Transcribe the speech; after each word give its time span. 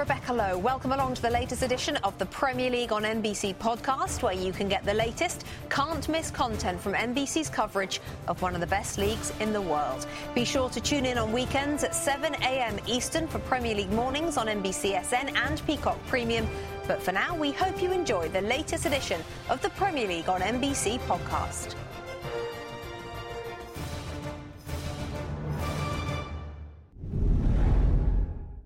Rebecca 0.00 0.32
Lowe. 0.32 0.56
Welcome 0.56 0.92
along 0.92 1.16
to 1.16 1.20
the 1.20 1.28
latest 1.28 1.62
edition 1.62 1.98
of 1.98 2.16
the 2.16 2.24
Premier 2.24 2.70
League 2.70 2.90
on 2.90 3.02
NBC 3.02 3.54
podcast, 3.56 4.22
where 4.22 4.32
you 4.32 4.50
can 4.50 4.66
get 4.66 4.82
the 4.86 4.94
latest, 4.94 5.44
can't 5.68 6.08
miss 6.08 6.30
content 6.30 6.80
from 6.80 6.94
NBC's 6.94 7.50
coverage 7.50 8.00
of 8.26 8.40
one 8.40 8.54
of 8.54 8.62
the 8.62 8.66
best 8.66 8.96
leagues 8.96 9.30
in 9.40 9.52
the 9.52 9.60
world. 9.60 10.06
Be 10.34 10.46
sure 10.46 10.70
to 10.70 10.80
tune 10.80 11.04
in 11.04 11.18
on 11.18 11.32
weekends 11.32 11.84
at 11.84 11.94
7 11.94 12.34
a.m. 12.36 12.78
Eastern 12.86 13.28
for 13.28 13.40
Premier 13.40 13.74
League 13.74 13.92
mornings 13.92 14.38
on 14.38 14.46
NBCSN 14.46 15.36
and 15.36 15.66
Peacock 15.66 15.98
Premium. 16.06 16.48
But 16.88 17.02
for 17.02 17.12
now, 17.12 17.36
we 17.36 17.52
hope 17.52 17.82
you 17.82 17.92
enjoy 17.92 18.30
the 18.30 18.40
latest 18.40 18.86
edition 18.86 19.20
of 19.50 19.60
the 19.60 19.68
Premier 19.70 20.08
League 20.08 20.30
on 20.30 20.40
NBC 20.40 20.98
podcast. 21.00 21.74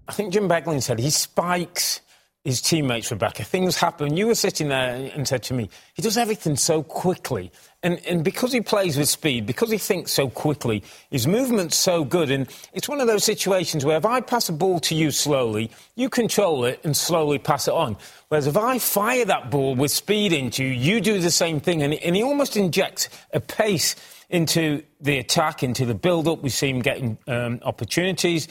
I 0.08 0.12
think 0.12 0.32
Jim 0.32 0.48
Beglin 0.48 0.82
said 0.82 0.98
he 0.98 1.10
spikes 1.10 2.00
his 2.44 2.60
teammates, 2.60 3.10
Rebecca. 3.10 3.42
Things 3.42 3.76
happen. 3.76 4.18
You 4.18 4.26
were 4.26 4.34
sitting 4.34 4.68
there 4.68 5.10
and 5.14 5.26
said 5.26 5.42
to 5.44 5.54
me, 5.54 5.70
he 5.94 6.02
does 6.02 6.18
everything 6.18 6.56
so 6.56 6.82
quickly. 6.82 7.50
And, 7.82 8.04
and 8.06 8.22
because 8.22 8.52
he 8.52 8.60
plays 8.60 8.98
with 8.98 9.08
speed, 9.08 9.46
because 9.46 9.70
he 9.70 9.78
thinks 9.78 10.12
so 10.12 10.28
quickly, 10.28 10.82
his 11.10 11.26
movement's 11.26 11.76
so 11.76 12.04
good. 12.04 12.30
And 12.30 12.46
it's 12.74 12.86
one 12.86 13.00
of 13.00 13.06
those 13.06 13.24
situations 13.24 13.82
where 13.86 13.96
if 13.96 14.04
I 14.04 14.20
pass 14.20 14.50
a 14.50 14.52
ball 14.52 14.78
to 14.80 14.94
you 14.94 15.10
slowly, 15.10 15.70
you 15.96 16.10
control 16.10 16.66
it 16.66 16.80
and 16.84 16.94
slowly 16.94 17.38
pass 17.38 17.66
it 17.66 17.72
on. 17.72 17.96
Whereas 18.28 18.46
if 18.46 18.58
I 18.58 18.78
fire 18.78 19.24
that 19.24 19.50
ball 19.50 19.74
with 19.74 19.90
speed 19.90 20.34
into 20.34 20.64
you, 20.64 20.70
you 20.70 21.00
do 21.00 21.20
the 21.20 21.30
same 21.30 21.60
thing. 21.60 21.82
And, 21.82 21.94
and 21.94 22.14
he 22.14 22.22
almost 22.22 22.58
injects 22.58 23.08
a 23.32 23.40
pace 23.40 23.96
into 24.28 24.82
the 25.00 25.16
attack, 25.18 25.62
into 25.62 25.86
the 25.86 25.94
build 25.94 26.28
up. 26.28 26.42
We 26.42 26.50
see 26.50 26.68
him 26.68 26.82
getting 26.82 27.16
um, 27.26 27.60
opportunities 27.62 28.48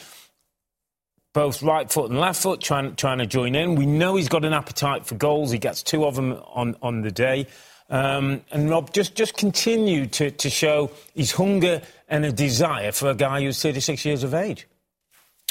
both 1.34 1.64
right 1.64 1.92
foot 1.92 2.12
and 2.12 2.20
left 2.20 2.42
foot, 2.42 2.62
trying, 2.62 2.96
trying 2.96 3.18
to 3.18 3.26
join 3.26 3.56
in. 3.56 3.76
We 3.76 3.86
know 3.86 4.16
he's 4.16 4.30
got 4.30 4.46
an 4.46 4.54
appetite 4.54 5.06
for 5.06 5.16
goals. 5.16 5.52
He 5.52 5.58
gets 5.58 5.84
two 5.84 6.06
of 6.06 6.16
them 6.16 6.34
on, 6.54 6.76
on 6.82 7.02
the 7.02 7.12
day. 7.12 7.48
Um, 7.90 8.42
and 8.52 8.70
Rob 8.70 8.94
just, 8.94 9.16
just 9.16 9.36
continued 9.36 10.14
to, 10.14 10.32
to 10.32 10.50
show 10.50 10.92
his 11.14 11.32
hunger 11.32 11.82
and 12.08 12.24
a 12.26 12.32
desire 12.32 12.92
for 12.92 13.10
a 13.10 13.16
guy 13.16 13.42
who's 13.42 13.62
36 13.62 14.06
years 14.06 14.24
of 14.24 14.34
age. 14.34 14.68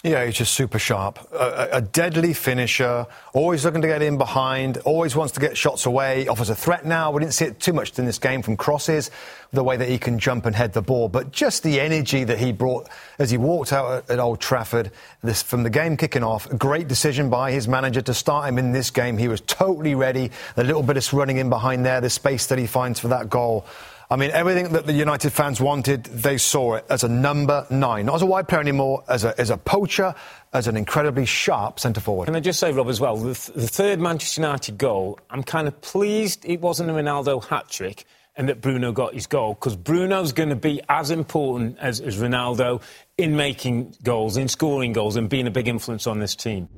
Yeah, 0.05 0.25
he's 0.25 0.34
just 0.34 0.55
super 0.55 0.81
sharp. 0.81 1.20
A, 1.33 1.69
a, 1.75 1.81
deadly 1.81 2.33
finisher, 2.33 3.06
always 3.34 3.64
looking 3.64 3.83
to 3.83 3.86
get 3.86 4.03
in 4.03 4.19
behind, 4.19 4.78
always 4.78 5.14
wants 5.14 5.33
to 5.34 5.41
get 5.41 5.56
shots 5.56 5.86
away, 5.86 6.27
offers 6.27 6.50
a 6.50 6.56
threat 6.56 6.84
now. 6.84 7.12
We 7.12 7.20
didn't 7.20 7.34
see 7.34 7.45
it 7.45 7.61
too 7.61 7.72
much 7.72 7.97
in 7.97 8.05
this 8.05 8.19
game 8.19 8.42
from 8.42 8.56
crosses, 8.56 9.12
the 9.53 9.62
way 9.62 9.77
that 9.77 9.89
he 9.89 9.98
can 9.98 10.19
jump 10.19 10.45
and 10.45 10.56
head 10.56 10.73
the 10.73 10.83
ball, 10.83 11.08
but 11.08 11.30
just 11.30 11.62
the 11.62 11.78
energy 11.78 12.25
that 12.25 12.39
he 12.39 12.50
brought 12.50 12.89
as 13.20 13.30
he 13.30 13.36
walked 13.36 13.73
out 13.73 14.11
at, 14.11 14.19
Old 14.19 14.41
Trafford 14.41 14.91
this, 15.23 15.41
from 15.41 15.62
the 15.62 15.70
game 15.70 15.97
kicking 15.97 16.25
off. 16.25 16.48
Great 16.58 16.89
decision 16.89 17.30
by 17.30 17.53
his 17.53 17.69
manager 17.69 18.03
to 18.03 18.12
start 18.12 18.48
him 18.48 18.58
in 18.58 18.73
this 18.73 18.91
game. 18.91 19.17
He 19.17 19.28
was 19.28 19.41
totally 19.42 19.95
ready. 19.95 20.33
The 20.56 20.64
little 20.64 20.83
bit 20.83 20.97
of 20.97 21.12
running 21.12 21.36
in 21.36 21.48
behind 21.48 21.86
there, 21.86 22.01
the 22.01 22.11
space 22.11 22.46
that 22.46 22.58
he 22.58 22.67
finds 22.67 22.98
for 22.98 23.07
that 23.08 23.30
goal. 23.30 23.67
I 24.12 24.17
mean, 24.17 24.30
everything 24.33 24.74
that 24.74 24.84
the 24.84 24.92
United 24.92 25.30
fans 25.30 25.58
wanted, 25.58 26.05
they 26.05 26.36
saw 26.36 26.74
it 26.74 26.84
as 26.90 27.02
a 27.02 27.08
number 27.08 27.67
nine, 27.70 28.05
not 28.05 28.17
as 28.17 28.20
a 28.20 28.27
wide 28.27 28.46
player 28.46 28.61
anymore, 28.61 29.02
as 29.08 29.24
a, 29.24 29.40
as 29.40 29.48
a 29.48 29.56
poacher, 29.56 30.14
as 30.52 30.68
an 30.68 30.77
incredibly 30.77 31.24
sharp 31.24 31.80
centre 31.80 32.02
forward. 32.02 32.27
Can 32.27 32.36
I 32.36 32.40
just 32.40 32.61
say, 32.61 32.72
Rob, 32.72 32.90
as 32.90 33.01
well, 33.01 33.17
the, 33.17 33.34
th- 33.34 33.56
the 33.56 33.67
third 33.67 34.01
Manchester 34.01 34.42
United 34.42 34.77
goal, 34.77 35.18
I'm 35.30 35.42
kind 35.42 35.67
of 35.67 35.80
pleased 35.80 36.45
it 36.45 36.61
wasn't 36.61 36.90
a 36.90 36.92
Ronaldo 36.92 37.42
hat 37.42 37.70
trick 37.70 38.05
and 38.36 38.51
that 38.51 38.61
Bruno 38.61 38.92
got 38.92 39.14
his 39.14 39.27
goal 39.27 39.55
because 39.55 39.77
Bruno's 39.77 40.34
going 40.34 40.51
to 40.51 40.56
be 40.56 40.83
as 40.90 41.11
important 41.11 41.78
as, 41.78 41.98
as 41.98 42.18
Ronaldo 42.18 42.83
in 43.17 43.34
making 43.34 43.95
goals, 44.02 44.36
in 44.36 44.48
scoring 44.48 44.92
goals, 44.92 45.17
and 45.17 45.30
being 45.30 45.46
a 45.46 45.51
big 45.51 45.68
influence 45.68 46.06
on 46.06 46.18
this 46.18 46.36
team. 46.36 46.68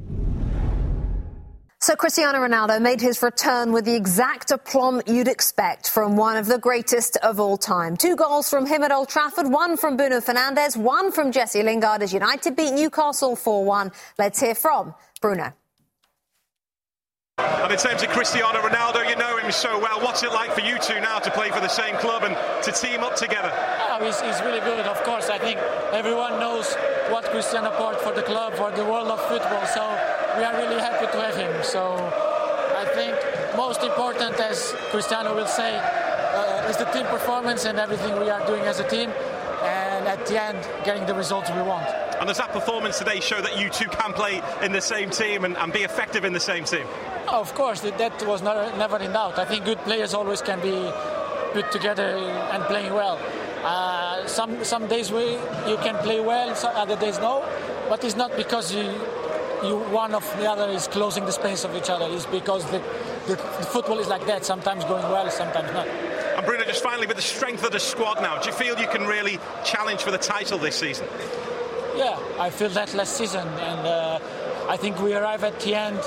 So 1.84 1.94
Cristiano 1.94 2.38
Ronaldo 2.38 2.80
made 2.80 3.02
his 3.02 3.22
return 3.22 3.70
with 3.70 3.84
the 3.84 3.94
exact 3.94 4.50
aplomb 4.50 5.02
you'd 5.06 5.28
expect 5.28 5.90
from 5.90 6.16
one 6.16 6.38
of 6.38 6.46
the 6.46 6.56
greatest 6.56 7.18
of 7.18 7.38
all 7.38 7.58
time. 7.58 7.98
Two 7.98 8.16
goals 8.16 8.48
from 8.48 8.64
him 8.64 8.82
at 8.82 8.90
Old 8.90 9.10
Trafford, 9.10 9.48
one 9.48 9.76
from 9.76 9.98
Bruno 9.98 10.20
Fernandes, 10.20 10.78
one 10.78 11.12
from 11.12 11.30
Jesse 11.30 11.62
Lingard 11.62 12.00
as 12.00 12.14
United 12.14 12.56
beat 12.56 12.72
Newcastle 12.72 13.36
4-1. 13.36 13.92
Let's 14.18 14.40
hear 14.40 14.54
from 14.54 14.94
Bruno. 15.20 15.52
And 17.36 17.70
in 17.70 17.76
terms 17.76 18.02
of 18.02 18.08
Cristiano 18.08 18.60
Ronaldo, 18.60 19.06
you 19.06 19.16
know 19.16 19.36
him 19.36 19.52
so 19.52 19.78
well. 19.78 20.00
What's 20.00 20.22
it 20.22 20.32
like 20.32 20.52
for 20.52 20.62
you 20.62 20.78
two 20.78 20.98
now 21.02 21.18
to 21.18 21.30
play 21.32 21.50
for 21.50 21.60
the 21.60 21.68
same 21.68 21.96
club 21.96 22.22
and 22.24 22.34
to 22.64 22.72
team 22.72 23.00
up 23.00 23.14
together? 23.14 23.52
Oh, 23.52 24.02
he's, 24.02 24.18
he's 24.22 24.40
really 24.40 24.60
good, 24.60 24.86
of 24.86 25.02
course. 25.02 25.28
I 25.28 25.36
think 25.36 25.58
everyone 25.92 26.40
knows 26.40 26.72
what 27.10 27.24
Cristiano 27.26 27.76
brought 27.76 28.00
for 28.00 28.14
the 28.14 28.22
club, 28.22 28.54
for 28.54 28.70
the 28.70 28.86
world 28.86 29.08
of 29.08 29.20
football. 29.28 29.66
So 29.66 30.23
we 30.36 30.44
are 30.44 30.54
really 30.56 30.80
happy 30.80 31.06
to 31.06 31.20
have 31.20 31.36
him. 31.36 31.62
So 31.62 31.94
I 32.76 32.84
think 32.94 33.14
most 33.56 33.82
important, 33.82 34.38
as 34.40 34.74
Cristiano 34.90 35.34
will 35.34 35.46
say, 35.46 35.76
uh, 35.76 36.68
is 36.68 36.76
the 36.76 36.86
team 36.86 37.06
performance 37.06 37.64
and 37.64 37.78
everything 37.78 38.18
we 38.18 38.30
are 38.30 38.44
doing 38.46 38.62
as 38.62 38.80
a 38.80 38.88
team. 38.88 39.10
And 39.62 40.06
at 40.08 40.26
the 40.26 40.42
end, 40.42 40.58
getting 40.84 41.06
the 41.06 41.14
results 41.14 41.50
we 41.50 41.62
want. 41.62 41.88
And 42.18 42.28
does 42.28 42.36
that 42.38 42.52
performance 42.52 42.98
today 42.98 43.20
show 43.20 43.40
that 43.40 43.58
you 43.58 43.70
two 43.70 43.88
can 43.88 44.12
play 44.12 44.42
in 44.62 44.72
the 44.72 44.80
same 44.80 45.10
team 45.10 45.44
and, 45.44 45.56
and 45.56 45.72
be 45.72 45.80
effective 45.80 46.24
in 46.24 46.32
the 46.32 46.40
same 46.40 46.64
team? 46.64 46.86
Oh, 47.28 47.40
of 47.40 47.54
course, 47.54 47.80
that 47.80 48.26
was 48.26 48.42
not, 48.42 48.76
never 48.76 48.98
in 48.98 49.12
doubt. 49.12 49.38
I 49.38 49.44
think 49.44 49.64
good 49.64 49.78
players 49.78 50.12
always 50.12 50.42
can 50.42 50.60
be 50.60 50.92
put 51.52 51.70
together 51.72 52.04
and 52.52 52.62
playing 52.64 52.92
well. 52.92 53.18
Uh, 53.64 54.26
some 54.26 54.62
some 54.62 54.86
days 54.88 55.10
we 55.10 55.24
you 55.66 55.78
can 55.82 55.96
play 56.02 56.20
well, 56.20 56.54
some 56.54 56.76
other 56.76 56.96
days 56.96 57.18
no. 57.18 57.42
But 57.88 58.04
it's 58.04 58.16
not 58.16 58.36
because 58.36 58.74
you 58.74 58.84
you 59.64 59.78
one 59.78 60.14
of 60.14 60.24
the 60.38 60.50
other 60.50 60.70
is 60.70 60.88
closing 60.88 61.24
the 61.24 61.32
space 61.32 61.64
of 61.64 61.74
each 61.74 61.90
other. 61.90 62.06
It's 62.10 62.26
because 62.26 62.64
the, 62.70 62.82
the, 63.26 63.36
the 63.36 63.66
football 63.66 63.98
is 63.98 64.08
like 64.08 64.26
that. 64.26 64.44
Sometimes 64.44 64.84
going 64.84 65.02
well, 65.04 65.30
sometimes 65.30 65.72
not. 65.72 65.86
And 65.86 66.46
Bruno, 66.46 66.64
just 66.64 66.82
finally, 66.82 67.06
with 67.06 67.16
the 67.16 67.22
strength 67.22 67.64
of 67.64 67.72
the 67.72 67.80
squad 67.80 68.20
now, 68.20 68.40
do 68.40 68.48
you 68.48 68.54
feel 68.54 68.78
you 68.78 68.88
can 68.88 69.06
really 69.06 69.38
challenge 69.64 70.02
for 70.02 70.10
the 70.10 70.18
title 70.18 70.58
this 70.58 70.76
season? 70.76 71.06
Yeah, 71.96 72.18
I 72.38 72.50
feel 72.50 72.70
that 72.70 72.92
last 72.94 73.16
season, 73.16 73.46
and 73.46 73.86
uh, 73.86 74.18
I 74.68 74.76
think 74.76 75.00
we 75.00 75.14
arrive 75.14 75.44
at 75.44 75.60
the 75.60 75.74
end 75.74 76.00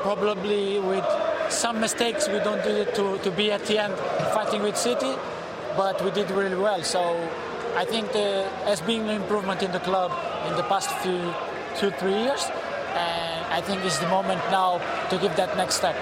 probably 0.00 0.80
with 0.80 1.04
some 1.50 1.80
mistakes. 1.80 2.28
We 2.28 2.38
don't 2.38 2.62
do 2.62 2.70
it 2.70 2.94
to, 2.94 3.18
to 3.18 3.30
be 3.30 3.52
at 3.52 3.64
the 3.66 3.82
end 3.82 3.94
fighting 4.32 4.62
with 4.62 4.76
City, 4.76 5.12
but 5.76 6.02
we 6.02 6.10
did 6.10 6.30
really 6.30 6.56
well. 6.56 6.82
So 6.82 7.28
I 7.76 7.84
think 7.84 8.12
there 8.12 8.48
has 8.64 8.80
been 8.80 9.02
an 9.02 9.20
improvement 9.22 9.62
in 9.62 9.72
the 9.72 9.80
club 9.80 10.10
in 10.48 10.56
the 10.56 10.62
past 10.62 10.90
few 11.02 11.34
two 11.76 11.90
three 11.98 12.14
years, 12.14 12.42
and 12.96 13.52
I 13.52 13.60
think 13.60 13.84
it's 13.84 13.98
the 13.98 14.08
moment 14.08 14.40
now 14.50 14.78
to 15.10 15.18
give 15.18 15.36
that 15.36 15.56
next 15.56 15.76
step. 15.76 15.96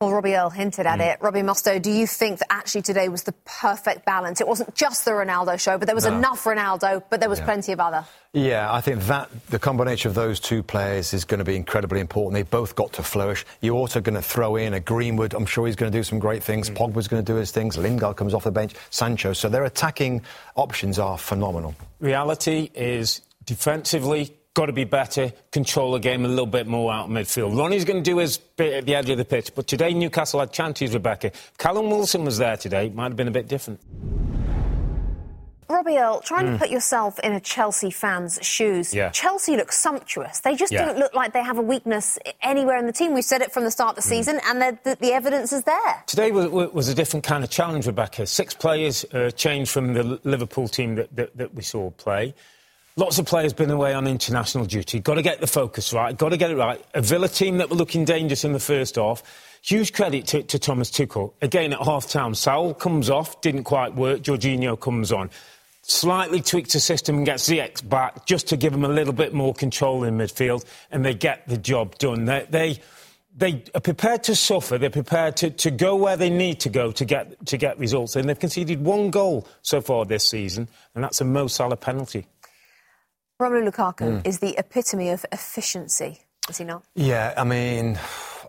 Well, 0.00 0.12
Robbie 0.12 0.36
Earle 0.36 0.50
hinted 0.50 0.86
at 0.86 1.00
mm. 1.00 1.14
it. 1.14 1.20
Robbie 1.20 1.40
Mustoe, 1.40 1.82
do 1.82 1.90
you 1.90 2.06
think 2.06 2.38
that 2.38 2.52
actually 2.52 2.82
today 2.82 3.08
was 3.08 3.24
the 3.24 3.32
perfect 3.44 4.04
balance? 4.04 4.40
It 4.40 4.46
wasn't 4.46 4.72
just 4.76 5.04
the 5.04 5.10
Ronaldo 5.10 5.58
show, 5.58 5.76
but 5.76 5.86
there 5.86 5.94
was 5.96 6.04
no. 6.04 6.16
enough 6.16 6.44
Ronaldo, 6.44 7.02
but 7.10 7.18
there 7.18 7.28
was 7.28 7.40
yeah. 7.40 7.44
plenty 7.44 7.72
of 7.72 7.80
other. 7.80 8.04
Yeah, 8.32 8.72
I 8.72 8.80
think 8.80 9.00
that 9.06 9.28
the 9.48 9.58
combination 9.58 10.08
of 10.08 10.14
those 10.14 10.38
two 10.38 10.62
players 10.62 11.12
is 11.12 11.24
going 11.24 11.38
to 11.38 11.44
be 11.44 11.56
incredibly 11.56 11.98
important. 11.98 12.34
They 12.34 12.44
both 12.44 12.76
got 12.76 12.92
to 12.92 13.02
flourish. 13.02 13.44
You're 13.60 13.74
also 13.74 14.00
going 14.00 14.14
to 14.14 14.22
throw 14.22 14.54
in 14.54 14.72
a 14.72 14.78
Greenwood. 14.78 15.34
I'm 15.34 15.46
sure 15.46 15.66
he's 15.66 15.74
going 15.74 15.90
to 15.90 15.98
do 15.98 16.04
some 16.04 16.20
great 16.20 16.44
things. 16.44 16.70
Mm. 16.70 16.76
Pogba's 16.76 17.08
going 17.08 17.24
to 17.24 17.32
do 17.32 17.36
his 17.36 17.50
things. 17.50 17.76
Lingard 17.76 18.16
comes 18.16 18.34
off 18.34 18.44
the 18.44 18.52
bench. 18.52 18.74
Sancho. 18.90 19.32
So 19.32 19.48
their 19.48 19.64
attacking 19.64 20.22
options 20.54 21.00
are 21.00 21.18
phenomenal. 21.18 21.74
Reality 21.98 22.70
is 22.72 23.20
defensively, 23.46 24.37
got 24.58 24.66
to 24.66 24.72
be 24.72 24.82
better, 24.82 25.32
control 25.52 25.92
the 25.92 26.00
game 26.00 26.24
a 26.24 26.28
little 26.28 26.44
bit 26.44 26.66
more 26.66 26.92
out 26.92 27.04
of 27.04 27.12
midfield. 27.12 27.56
Ronnie's 27.56 27.84
going 27.84 28.02
to 28.02 28.10
do 28.10 28.18
his 28.18 28.38
bit 28.38 28.72
at 28.72 28.86
the 28.86 28.96
edge 28.96 29.08
of 29.08 29.16
the 29.16 29.24
pitch, 29.24 29.54
but 29.54 29.68
today 29.68 29.94
Newcastle 29.94 30.40
had 30.40 30.52
chances, 30.52 30.92
Rebecca. 30.92 31.30
Callum 31.58 31.90
Wilson 31.90 32.24
was 32.24 32.38
there 32.38 32.56
today, 32.56 32.88
might 32.88 33.04
have 33.04 33.14
been 33.14 33.28
a 33.28 33.30
bit 33.30 33.46
different. 33.46 33.78
Robbie 35.68 35.98
Earle, 35.98 36.20
trying 36.22 36.46
mm. 36.46 36.52
to 36.54 36.58
put 36.58 36.70
yourself 36.70 37.20
in 37.20 37.34
a 37.34 37.40
Chelsea 37.40 37.92
fan's 37.92 38.40
shoes. 38.42 38.92
Yeah. 38.92 39.10
Chelsea 39.10 39.56
look 39.56 39.70
sumptuous. 39.70 40.40
They 40.40 40.56
just 40.56 40.72
yeah. 40.72 40.86
don't 40.86 40.98
look 40.98 41.14
like 41.14 41.34
they 41.34 41.44
have 41.44 41.58
a 41.58 41.62
weakness 41.62 42.18
anywhere 42.42 42.78
in 42.78 42.86
the 42.86 42.92
team. 42.92 43.14
We've 43.14 43.22
said 43.22 43.42
it 43.42 43.52
from 43.52 43.62
the 43.62 43.70
start 43.70 43.96
of 43.96 44.02
the 44.02 44.08
mm. 44.08 44.10
season, 44.10 44.40
and 44.44 44.60
the, 44.60 44.96
the, 45.00 45.12
evidence 45.12 45.52
is 45.52 45.62
there. 45.62 46.02
Today 46.08 46.32
was, 46.32 46.72
was, 46.72 46.88
a 46.88 46.96
different 46.96 47.24
kind 47.24 47.44
of 47.44 47.50
challenge, 47.50 47.86
Rebecca. 47.86 48.26
Six 48.26 48.54
players 48.54 49.04
uh, 49.12 49.30
changed 49.30 49.70
from 49.70 49.94
the 49.94 50.18
Liverpool 50.24 50.66
team 50.66 50.96
that, 50.96 51.14
that, 51.14 51.36
that 51.36 51.54
we 51.54 51.62
saw 51.62 51.90
play. 51.90 52.34
Lots 52.98 53.20
of 53.20 53.26
players 53.26 53.52
been 53.52 53.70
away 53.70 53.94
on 53.94 54.08
international 54.08 54.64
duty. 54.64 54.98
Got 54.98 55.14
to 55.14 55.22
get 55.22 55.40
the 55.40 55.46
focus 55.46 55.92
right. 55.92 56.18
Got 56.18 56.30
to 56.30 56.36
get 56.36 56.50
it 56.50 56.56
right. 56.56 56.84
A 56.94 57.00
Villa 57.00 57.28
team 57.28 57.58
that 57.58 57.70
were 57.70 57.76
looking 57.76 58.04
dangerous 58.04 58.42
in 58.42 58.52
the 58.52 58.58
first 58.58 58.96
half. 58.96 59.22
Huge 59.62 59.92
credit 59.92 60.26
to, 60.26 60.42
to 60.42 60.58
Thomas 60.58 60.90
Tuchel. 60.90 61.32
Again, 61.40 61.72
at 61.72 61.80
half 61.80 62.08
time, 62.08 62.34
Saul 62.34 62.74
comes 62.74 63.08
off, 63.08 63.40
didn't 63.40 63.62
quite 63.62 63.94
work. 63.94 64.22
Jorginho 64.22 64.80
comes 64.80 65.12
on. 65.12 65.30
Slightly 65.82 66.40
tweaks 66.40 66.72
the 66.72 66.80
system 66.80 67.18
and 67.18 67.24
gets 67.24 67.48
Ziyech 67.48 67.88
back 67.88 68.26
just 68.26 68.48
to 68.48 68.56
give 68.56 68.72
them 68.72 68.84
a 68.84 68.88
little 68.88 69.12
bit 69.12 69.32
more 69.32 69.54
control 69.54 70.02
in 70.02 70.18
midfield, 70.18 70.64
and 70.90 71.04
they 71.04 71.14
get 71.14 71.46
the 71.46 71.56
job 71.56 71.96
done. 71.98 72.24
They, 72.24 72.48
they, 72.50 72.78
they 73.36 73.62
are 73.76 73.80
prepared 73.80 74.24
to 74.24 74.34
suffer. 74.34 74.76
They're 74.76 74.90
prepared 74.90 75.36
to, 75.36 75.50
to 75.50 75.70
go 75.70 75.94
where 75.94 76.16
they 76.16 76.30
need 76.30 76.58
to 76.60 76.68
go 76.68 76.90
to 76.90 77.04
get, 77.04 77.46
to 77.46 77.56
get 77.58 77.78
results. 77.78 78.16
And 78.16 78.28
they've 78.28 78.36
conceded 78.36 78.84
one 78.84 79.10
goal 79.10 79.46
so 79.62 79.80
far 79.80 80.04
this 80.04 80.28
season, 80.28 80.66
and 80.96 81.04
that's 81.04 81.20
a 81.20 81.24
Mo 81.24 81.46
Salah 81.46 81.76
penalty. 81.76 82.26
Romelu 83.40 83.70
Lukaku 83.70 84.20
mm. 84.20 84.26
is 84.26 84.40
the 84.40 84.56
epitome 84.58 85.10
of 85.10 85.24
efficiency, 85.30 86.18
is 86.48 86.58
he 86.58 86.64
not? 86.64 86.82
Yeah, 86.96 87.34
I 87.36 87.44
mean, 87.44 87.96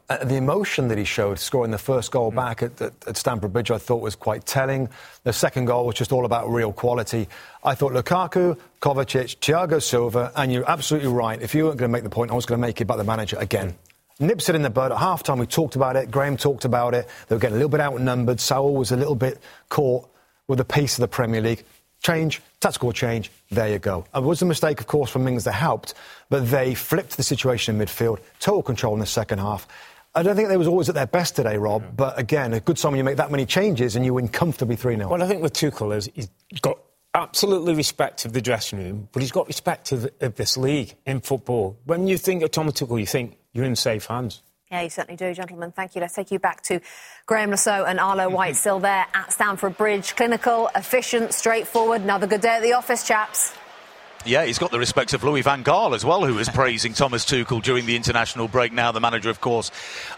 uh, 0.09 0.23
the 0.23 0.35
emotion 0.35 0.87
that 0.87 0.97
he 0.97 1.03
showed 1.03 1.37
scoring 1.37 1.69
the 1.69 1.77
first 1.77 2.11
goal 2.11 2.31
mm. 2.31 2.35
back 2.35 2.63
at, 2.63 2.81
at, 2.81 2.93
at, 3.05 3.15
Stamford 3.15 3.53
Bridge, 3.53 3.69
I 3.69 3.77
thought 3.77 4.01
was 4.01 4.15
quite 4.15 4.47
telling. 4.47 4.89
The 5.25 5.31
second 5.31 5.65
goal 5.65 5.85
was 5.85 5.93
just 5.93 6.11
all 6.11 6.25
about 6.25 6.49
real 6.49 6.73
quality. 6.73 7.27
I 7.63 7.75
thought 7.75 7.91
Lukaku, 7.91 8.57
Kovacic, 8.81 9.37
Thiago 9.37 9.79
Silva, 9.79 10.31
and 10.35 10.51
you're 10.51 10.67
absolutely 10.67 11.09
right. 11.09 11.39
If 11.39 11.53
you 11.53 11.65
weren't 11.65 11.77
going 11.77 11.91
to 11.91 11.93
make 11.93 12.03
the 12.03 12.09
point, 12.09 12.31
I 12.31 12.33
was 12.33 12.47
going 12.47 12.59
to 12.59 12.67
make 12.67 12.81
it 12.81 12.85
about 12.85 12.97
the 12.97 13.03
manager 13.03 13.37
again. 13.37 13.75
Nips 14.19 14.49
it 14.49 14.55
in 14.55 14.63
the 14.63 14.71
bud. 14.71 14.91
At 14.91 14.97
half 14.97 15.21
time, 15.21 15.37
we 15.37 15.45
talked 15.45 15.75
about 15.75 15.97
it. 15.97 16.09
Graham 16.09 16.35
talked 16.35 16.65
about 16.65 16.95
it. 16.95 17.07
They 17.27 17.35
were 17.35 17.39
getting 17.39 17.57
a 17.57 17.59
little 17.59 17.69
bit 17.69 17.79
outnumbered. 17.79 18.39
Saul 18.39 18.73
was 18.73 18.91
a 18.91 18.97
little 18.97 19.13
bit 19.13 19.37
caught 19.69 20.09
with 20.47 20.57
the 20.57 20.65
pace 20.65 20.97
of 20.97 21.01
the 21.01 21.07
Premier 21.07 21.41
League 21.41 21.63
change, 22.01 22.41
tactical 22.59 22.91
change, 22.91 23.29
there 23.51 23.69
you 23.69 23.79
go. 23.79 24.05
It 24.13 24.23
was 24.23 24.41
a 24.41 24.45
mistake, 24.45 24.79
of 24.79 24.87
course, 24.87 25.09
from 25.09 25.23
Mings 25.23 25.43
that 25.45 25.53
helped, 25.53 25.95
but 26.29 26.49
they 26.49 26.75
flipped 26.75 27.17
the 27.17 27.23
situation 27.23 27.79
in 27.79 27.85
midfield, 27.85 28.19
total 28.39 28.61
control 28.61 28.93
in 28.93 28.99
the 28.99 29.05
second 29.05 29.39
half. 29.39 29.67
I 30.15 30.23
don't 30.23 30.35
think 30.35 30.49
they 30.49 30.57
was 30.57 30.67
always 30.67 30.89
at 30.89 30.95
their 30.95 31.07
best 31.07 31.35
today, 31.35 31.57
Rob, 31.57 31.83
yeah. 31.83 31.89
but 31.95 32.19
again, 32.19 32.53
a 32.53 32.59
good 32.59 32.77
sign 32.77 32.91
when 32.91 32.97
you 32.97 33.03
make 33.03 33.17
that 33.17 33.31
many 33.31 33.45
changes 33.45 33.95
and 33.95 34.03
you 34.03 34.13
win 34.13 34.27
comfortably 34.27 34.75
3 34.75 34.95
0. 34.97 35.07
Well, 35.07 35.21
I 35.21 35.27
think 35.27 35.41
with 35.41 35.53
Tuchel, 35.53 35.95
is 35.95 36.09
he's 36.13 36.29
got 36.61 36.79
absolutely 37.13 37.75
respect 37.75 38.25
of 38.25 38.33
the 38.33 38.41
dressing 38.41 38.79
room, 38.79 39.09
but 39.11 39.21
he's 39.21 39.31
got 39.31 39.47
respect 39.47 39.91
of, 39.91 40.09
of 40.21 40.35
this 40.35 40.57
league 40.57 40.95
in 41.05 41.21
football. 41.21 41.77
When 41.85 42.07
you 42.07 42.17
think 42.17 42.43
of 42.43 42.51
Thomas 42.51 42.73
Tuchel, 42.73 42.99
you 42.99 43.05
think 43.05 43.37
you're 43.53 43.65
in 43.65 43.75
safe 43.75 44.05
hands. 44.05 44.41
Yeah, 44.71 44.81
you 44.81 44.89
certainly 44.89 45.17
do, 45.17 45.33
gentlemen. 45.33 45.71
Thank 45.71 45.95
you. 45.95 46.01
Let's 46.01 46.13
take 46.13 46.29
you 46.29 46.37
back 46.37 46.61
to 46.63 46.79
Graham 47.25 47.55
Saux 47.57 47.89
and 47.89 47.99
Arlo 47.99 48.25
mm-hmm. 48.25 48.35
White 48.35 48.55
still 48.55 48.79
there 48.79 49.07
at 49.13 49.31
Stamford 49.33 49.77
Bridge. 49.77 50.15
Clinical, 50.15 50.69
efficient, 50.75 51.33
straightforward. 51.33 52.01
Another 52.01 52.27
good 52.27 52.41
day 52.41 52.57
at 52.57 52.61
the 52.61 52.73
office, 52.73 53.05
chaps. 53.07 53.51
Yeah, 54.25 54.43
he's 54.43 54.59
got 54.59 54.71
the 54.71 54.79
respect 54.79 55.13
of 55.13 55.23
Louis 55.23 55.41
van 55.41 55.63
Gaal 55.63 55.95
as 55.95 56.03
well, 56.03 56.25
who 56.25 56.35
was 56.35 56.49
praising 56.49 56.91
Thomas 56.91 57.23
Tuchel 57.23 57.63
during 57.63 57.85
the 57.85 57.95
international 57.95 58.49
break. 58.49 58.73
Now 58.73 58.91
the 58.91 58.99
manager, 58.99 59.29
of 59.29 59.39
course, 59.39 59.71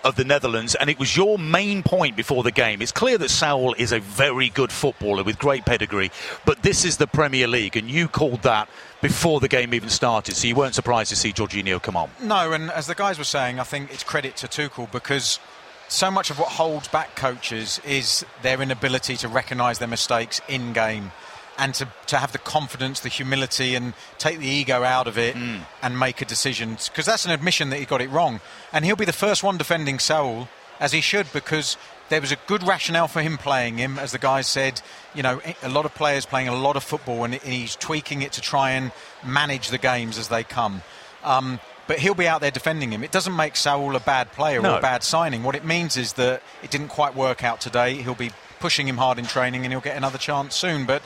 of 0.04 0.16
the 0.16 0.24
Netherlands. 0.24 0.74
And 0.74 0.90
it 0.90 0.98
was 0.98 1.16
your 1.16 1.38
main 1.38 1.84
point 1.84 2.16
before 2.16 2.42
the 2.42 2.52
game. 2.52 2.82
It's 2.82 2.92
clear 2.92 3.20
that 3.20 3.30
Saul 3.30 3.76
is 3.76 3.92
a 3.92 4.00
very 4.00 4.50
good 4.50 4.72
footballer 4.72 5.24
with 5.24 5.38
great 5.38 5.66
pedigree, 5.66 6.10
but 6.46 6.64
this 6.64 6.84
is 6.84 6.98
the 6.98 7.06
Premier 7.06 7.48
League, 7.48 7.78
and 7.78 7.92
you 7.92 8.08
called 8.08 8.42
that 8.42 8.68
before 9.02 9.40
the 9.40 9.48
game 9.48 9.74
even 9.74 9.90
started, 9.90 10.36
so 10.36 10.48
you 10.48 10.56
weren't 10.56 10.76
surprised 10.76 11.10
to 11.10 11.16
see 11.16 11.32
Jorginho 11.32 11.82
come 11.82 11.96
on. 11.96 12.10
No, 12.22 12.54
and 12.54 12.72
as 12.72 12.88
the 12.88 12.96
guys 12.96 13.18
were 13.18 13.24
saying, 13.24 13.60
I 13.60 13.64
think 13.64 13.94
it's 13.94 14.04
credit 14.04 14.36
to 14.38 14.48
Tuchel 14.48 14.92
because 14.92 15.40
so 15.88 16.10
much 16.10 16.32
of 16.32 16.40
what 16.40 16.50
holds 16.50 16.88
back 16.88 17.16
coaches 17.16 17.80
is 17.86 18.26
their 18.42 18.62
inability 18.62 19.18
to 19.18 19.28
recognise 19.28 19.80
their 19.80 19.88
mistakes 19.88 20.42
in 20.48 20.74
game 20.74 21.12
and 21.62 21.76
to, 21.76 21.88
to 22.08 22.18
have 22.18 22.32
the 22.32 22.40
confidence, 22.40 23.02
the 23.02 23.10
humility, 23.10 23.76
and 23.76 23.94
take 24.18 24.40
the 24.40 24.48
ego 24.48 24.84
out 24.84 25.08
of 25.08 25.20
it 25.20 25.36
mm. 25.36 25.60
and 25.84 25.98
make 25.98 26.20
a 26.20 26.26
decision. 26.26 26.76
Because 26.88 27.06
that's 27.06 27.24
an 27.24 27.32
admission 27.32 27.70
that 27.70 27.78
he 27.78 27.86
got 27.86 28.02
it 28.02 28.10
wrong. 28.10 28.42
And 28.74 28.84
he'll 28.84 28.96
be 28.96 29.06
the 29.06 29.14
first 29.14 29.44
one 29.44 29.58
defending 29.58 30.00
Saul, 30.00 30.50
as 30.80 30.92
he 30.92 31.02
should, 31.02 31.32
because 31.32 31.78
there 32.10 32.20
was 32.20 32.32
a 32.32 32.38
good 32.48 32.64
rationale 32.64 33.08
for 33.08 33.22
him 33.22 33.38
playing 33.38 33.78
him. 33.78 34.00
As 34.00 34.12
the 34.12 34.18
guy 34.18 34.42
said, 34.42 34.82
you 35.14 35.22
know, 35.22 35.40
a 35.62 35.70
lot 35.70 35.86
of 35.86 35.94
players 35.94 36.26
playing 36.26 36.48
a 36.48 36.56
lot 36.56 36.76
of 36.76 36.84
football, 36.84 37.24
and 37.26 37.36
he's 37.36 37.76
tweaking 37.76 38.24
it 38.24 38.32
to 38.34 38.42
try 38.42 38.72
and 38.72 38.92
manage 39.24 39.70
the 39.70 39.78
games 39.78 40.18
as 40.18 40.30
they 40.30 40.44
come. 40.44 40.82
Um, 41.24 41.60
but 41.86 42.00
he'll 42.00 42.16
be 42.16 42.28
out 42.28 42.42
there 42.42 42.50
defending 42.50 42.92
him. 42.92 43.04
It 43.04 43.12
doesn't 43.12 43.36
make 43.36 43.56
Saul 43.56 43.96
a 43.96 44.00
bad 44.00 44.32
player 44.32 44.62
no. 44.62 44.74
or 44.74 44.78
a 44.80 44.82
bad 44.82 45.04
signing. 45.04 45.44
What 45.44 45.54
it 45.54 45.64
means 45.64 45.96
is 45.96 46.14
that 46.14 46.42
it 46.64 46.72
didn't 46.72 46.88
quite 46.88 47.16
work 47.16 47.44
out 47.44 47.62
today. 47.62 48.02
He'll 48.02 48.16
be 48.16 48.32
pushing 48.60 48.88
him 48.88 48.98
hard 48.98 49.20
in 49.20 49.26
training, 49.26 49.64
and 49.64 49.72
he'll 49.72 49.82
get 49.82 49.96
another 49.96 50.18
chance 50.18 50.56
soon. 50.56 50.88
But 50.88 51.04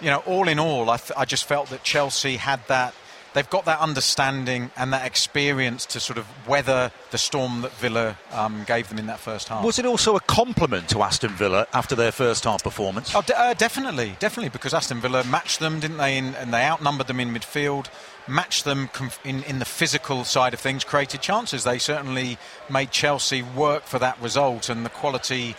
you 0.00 0.08
know, 0.10 0.18
all 0.26 0.48
in 0.48 0.58
all, 0.58 0.90
I, 0.90 0.96
th- 0.96 1.12
I 1.16 1.24
just 1.24 1.44
felt 1.44 1.70
that 1.70 1.82
Chelsea 1.82 2.36
had 2.36 2.60
that. 2.68 2.94
They've 3.34 3.48
got 3.48 3.66
that 3.66 3.80
understanding 3.80 4.70
and 4.76 4.92
that 4.94 5.06
experience 5.06 5.84
to 5.86 6.00
sort 6.00 6.18
of 6.18 6.26
weather 6.48 6.90
the 7.10 7.18
storm 7.18 7.60
that 7.60 7.72
Villa 7.72 8.16
um, 8.32 8.64
gave 8.66 8.88
them 8.88 8.98
in 8.98 9.06
that 9.06 9.20
first 9.20 9.48
half. 9.48 9.62
Was 9.62 9.78
it 9.78 9.84
also 9.84 10.16
a 10.16 10.20
compliment 10.20 10.88
to 10.88 11.02
Aston 11.02 11.32
Villa 11.32 11.66
after 11.74 11.94
their 11.94 12.10
first 12.10 12.44
half 12.44 12.64
performance? 12.64 13.14
Oh, 13.14 13.20
de- 13.20 13.38
uh, 13.38 13.54
definitely, 13.54 14.16
definitely, 14.18 14.48
because 14.48 14.72
Aston 14.72 15.00
Villa 15.00 15.24
matched 15.24 15.60
them, 15.60 15.78
didn't 15.78 15.98
they? 15.98 16.16
In, 16.16 16.34
and 16.36 16.54
they 16.54 16.64
outnumbered 16.64 17.06
them 17.06 17.20
in 17.20 17.28
midfield, 17.28 17.88
matched 18.26 18.64
them 18.64 18.88
in, 19.24 19.42
in 19.44 19.58
the 19.58 19.66
physical 19.66 20.24
side 20.24 20.54
of 20.54 20.58
things, 20.58 20.82
created 20.82 21.20
chances. 21.20 21.64
They 21.64 21.78
certainly 21.78 22.38
made 22.70 22.90
Chelsea 22.92 23.42
work 23.42 23.84
for 23.84 23.98
that 23.98 24.20
result, 24.22 24.70
and 24.70 24.86
the 24.86 24.90
quality 24.90 25.54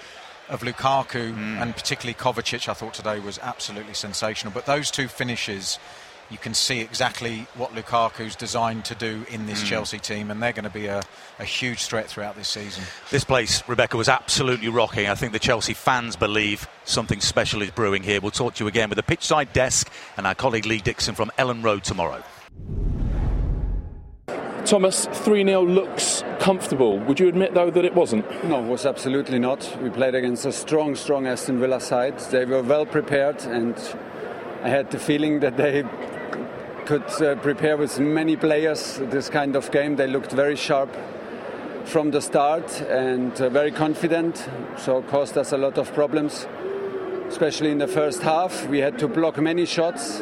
of 0.50 0.62
Lukaku 0.62 1.34
mm. 1.34 1.62
and 1.62 1.76
particularly 1.76 2.16
Kovacic, 2.16 2.68
I 2.68 2.74
thought 2.74 2.94
today 2.94 3.20
was 3.20 3.40
absolutely 3.40 3.94
sensational. 3.94 4.52
But 4.54 4.66
those 4.66 4.92
two 4.92 5.08
finishes, 5.08 5.80
you 6.30 6.38
can 6.38 6.54
see 6.54 6.82
exactly 6.82 7.48
what 7.56 7.74
Lukaku's 7.74 8.36
designed 8.36 8.86
to 8.86 8.96
do 8.96 9.26
in 9.30 9.46
this 9.46 9.64
mm. 9.64 9.68
Chelsea 9.68 10.00
team, 10.00 10.32
and 10.32 10.42
they're 10.42 10.54
going 10.54 10.64
to 10.64 10.70
be 10.70 10.88
a, 10.88 11.02
a, 11.40 11.46
huge 11.46 11.86
threat 11.86 12.08
throughout 12.08 12.36
this 12.36 12.48
season. 12.48 12.84
This 13.12 13.24
place, 13.24 13.68
Rebecca, 13.68 13.98
was 13.98 14.10
absolutely 14.10 14.70
rocking. 14.70 15.08
I 15.08 15.16
think 15.16 15.34
the 15.34 15.40
Chelsea 15.40 15.74
fans 15.74 16.16
believe 16.16 16.68
something 16.86 17.22
special 17.22 17.62
is 17.62 17.72
brewing 17.72 18.04
here. 18.04 18.20
We'll 18.22 18.32
talk 18.32 18.56
to 18.56 18.64
you 18.64 18.68
again 18.68 18.90
with 18.90 18.98
the 18.98 19.04
pitchside 19.04 19.54
desk 19.54 19.92
and 20.18 20.26
our 20.26 20.36
colleague 20.36 20.66
Lee 20.66 20.80
Dixon 20.80 21.16
from 21.16 21.32
Elland 21.38 21.64
Road 21.64 21.84
tomorrow. 21.84 22.24
Thomas, 24.66 25.06
3 25.06 25.46
0 25.46 25.66
looks 25.66 26.24
comfortable. 26.40 27.00
Would 27.00 27.20
you 27.20 27.28
admit, 27.28 27.54
though, 27.54 27.72
that 27.72 27.86
it 27.86 27.96
wasn't? 27.96 28.26
No, 28.44 28.64
it 28.64 28.68
was 28.68 28.86
absolutely 28.86 29.40
not. 29.40 29.78
We 29.82 29.90
played 29.90 30.16
against 30.16 30.46
a 30.46 30.52
strong, 30.52 30.96
strong 30.96 31.28
Aston 31.28 31.60
Villa 31.60 31.80
side. 31.80 32.20
They 32.32 32.46
were 32.46 32.62
well 32.62 32.86
prepared, 32.86 33.44
and 33.46 33.76
I 34.64 34.70
had 34.70 34.92
the 34.92 35.00
feeling 35.00 35.40
that 35.40 35.58
they 35.58 35.84
could 36.86 37.10
uh, 37.22 37.36
prepare 37.36 37.78
with 37.78 38.00
many 38.00 38.36
players 38.36 38.98
this 38.98 39.30
kind 39.30 39.56
of 39.56 39.72
game. 39.72 39.96
They 39.96 40.08
looked 40.08 40.32
very 40.32 40.56
sharp 40.56 40.90
from 41.86 42.12
the 42.12 42.22
start 42.22 42.82
and 42.82 43.40
uh, 43.40 43.50
very 43.50 43.72
confident, 43.72 44.48
so 44.78 45.02
caused 45.04 45.38
us 45.38 45.52
a 45.52 45.58
lot 45.58 45.78
of 45.78 45.94
problems, 45.94 46.48
especially 47.28 47.72
in 47.72 47.78
the 47.78 47.88
first 47.88 48.22
half. 48.22 48.68
We 48.68 48.80
had 48.80 49.00
to 49.00 49.08
block 49.08 49.38
many 49.40 49.66
shots 49.66 50.22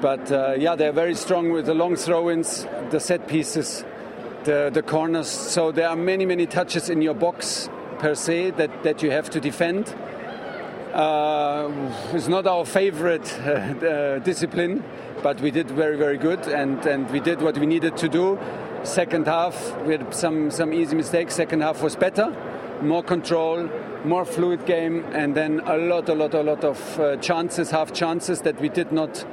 but 0.00 0.30
uh, 0.30 0.54
yeah, 0.58 0.74
they're 0.74 0.92
very 0.92 1.14
strong 1.14 1.50
with 1.50 1.66
the 1.66 1.74
long 1.74 1.96
throw-ins, 1.96 2.66
the 2.90 3.00
set 3.00 3.26
pieces, 3.26 3.84
the, 4.44 4.70
the 4.72 4.82
corners. 4.82 5.28
So 5.28 5.72
there 5.72 5.88
are 5.88 5.96
many, 5.96 6.26
many 6.26 6.46
touches 6.46 6.90
in 6.90 7.02
your 7.02 7.14
box 7.14 7.68
per 7.98 8.14
se 8.14 8.50
that, 8.52 8.82
that 8.82 9.02
you 9.02 9.10
have 9.10 9.30
to 9.30 9.40
defend. 9.40 9.94
Uh, 10.92 11.70
it's 12.12 12.28
not 12.28 12.46
our 12.46 12.64
favorite 12.64 13.32
uh, 13.40 14.18
discipline, 14.20 14.84
but 15.22 15.40
we 15.40 15.50
did 15.50 15.70
very, 15.70 15.96
very 15.96 16.18
good, 16.18 16.46
and, 16.46 16.84
and 16.86 17.10
we 17.10 17.18
did 17.18 17.42
what 17.42 17.58
we 17.58 17.66
needed 17.66 17.96
to 17.96 18.08
do. 18.08 18.38
Second 18.84 19.26
half, 19.26 19.76
we 19.82 19.92
had 19.96 20.14
some, 20.14 20.50
some 20.50 20.72
easy 20.72 20.94
mistakes. 20.94 21.34
Second 21.34 21.62
half 21.62 21.82
was 21.82 21.96
better, 21.96 22.30
more 22.82 23.02
control, 23.02 23.68
more 24.04 24.24
fluid 24.24 24.66
game, 24.66 25.04
and 25.12 25.34
then 25.34 25.60
a 25.60 25.78
lot, 25.78 26.08
a 26.08 26.14
lot, 26.14 26.34
a 26.34 26.42
lot 26.42 26.62
of 26.62 27.00
uh, 27.00 27.16
chances, 27.16 27.70
half 27.70 27.92
chances 27.92 28.42
that 28.42 28.60
we 28.60 28.68
did 28.68 28.92
not 28.92 29.24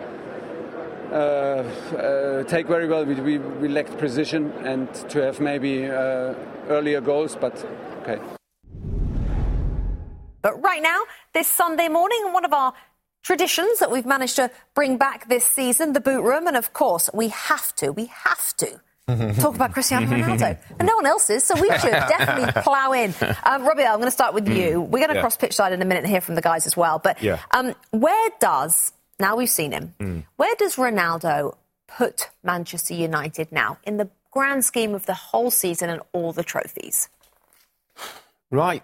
take 2.48 2.68
very 2.68 2.88
well. 2.88 3.06
We, 3.06 3.16
we, 3.16 3.38
we, 3.38 3.68
lacked 3.68 3.98
precision 3.98 4.52
and 4.64 4.94
to 5.10 5.22
have 5.22 5.40
maybe 5.40 5.86
uh, 5.86 6.34
earlier 6.70 7.02
goals, 7.02 7.36
but 7.36 7.54
okay. 8.02 8.20
But 10.42 10.62
right 10.62 10.82
now, 10.82 11.02
this 11.34 11.48
Sunday 11.48 11.88
morning, 11.88 12.34
one 12.34 12.46
of 12.46 12.54
our 12.54 12.74
traditions 13.24 13.80
that 13.80 13.92
we've 13.92 14.06
managed 14.06 14.38
to 14.38 14.50
bring 14.74 14.98
back 14.98 15.30
this 15.30 15.46
season, 15.46 15.94
the 15.94 16.02
boot 16.02 16.24
room, 16.24 16.48
and 16.48 16.58
of 16.58 16.74
course, 16.74 17.10
we 17.14 17.28
have 17.30 17.76
to, 17.76 17.92
we 17.92 18.06
have 18.08 18.56
to 18.58 18.82
talk 19.40 19.56
about 19.56 19.74
Cristiano 19.74 20.08
Ronaldo. 20.08 20.58
And 20.80 20.88
no 20.88 20.96
one 20.96 21.06
else 21.06 21.30
is, 21.30 21.44
so 21.44 21.56
we 21.56 21.70
should 21.80 21.92
definitely 21.92 22.62
plough 22.64 22.94
in. 22.94 23.14
Um, 23.44 23.64
Robbie, 23.66 23.84
I'm 23.84 23.98
going 23.98 24.08
to 24.08 24.12
start 24.12 24.34
with 24.34 24.48
mm. 24.48 24.56
you. 24.56 24.82
We're 24.82 25.00
going 25.00 25.10
to 25.10 25.16
yeah. 25.16 25.22
cross 25.22 25.38
pitch 25.38 25.54
side 25.54 25.74
in 25.74 25.82
a 25.82 25.86
minute 25.86 26.04
and 26.04 26.12
hear 26.12 26.22
from 26.22 26.36
the 26.36 26.42
guys 26.42 26.66
as 26.66 26.76
well. 26.76 27.00
But 27.00 27.22
yeah. 27.22 27.40
um, 27.52 27.76
where 27.92 28.30
does 28.40 28.92
now 29.22 29.36
we've 29.36 29.50
seen 29.50 29.72
him. 29.72 29.94
Mm. 30.00 30.24
Where 30.36 30.56
does 30.56 30.76
Ronaldo 30.76 31.56
put 31.88 32.30
Manchester 32.44 32.94
United 32.94 33.52
now 33.52 33.78
in 33.84 33.98
the 33.98 34.10
grand 34.32 34.66
scheme 34.66 34.96
of 34.96 35.06
the 35.06 35.14
whole 35.14 35.52
season 35.52 35.90
and 35.90 36.02
all 36.14 36.34
the 36.34 36.44
trophies? 36.44 37.10
Right, 38.50 38.84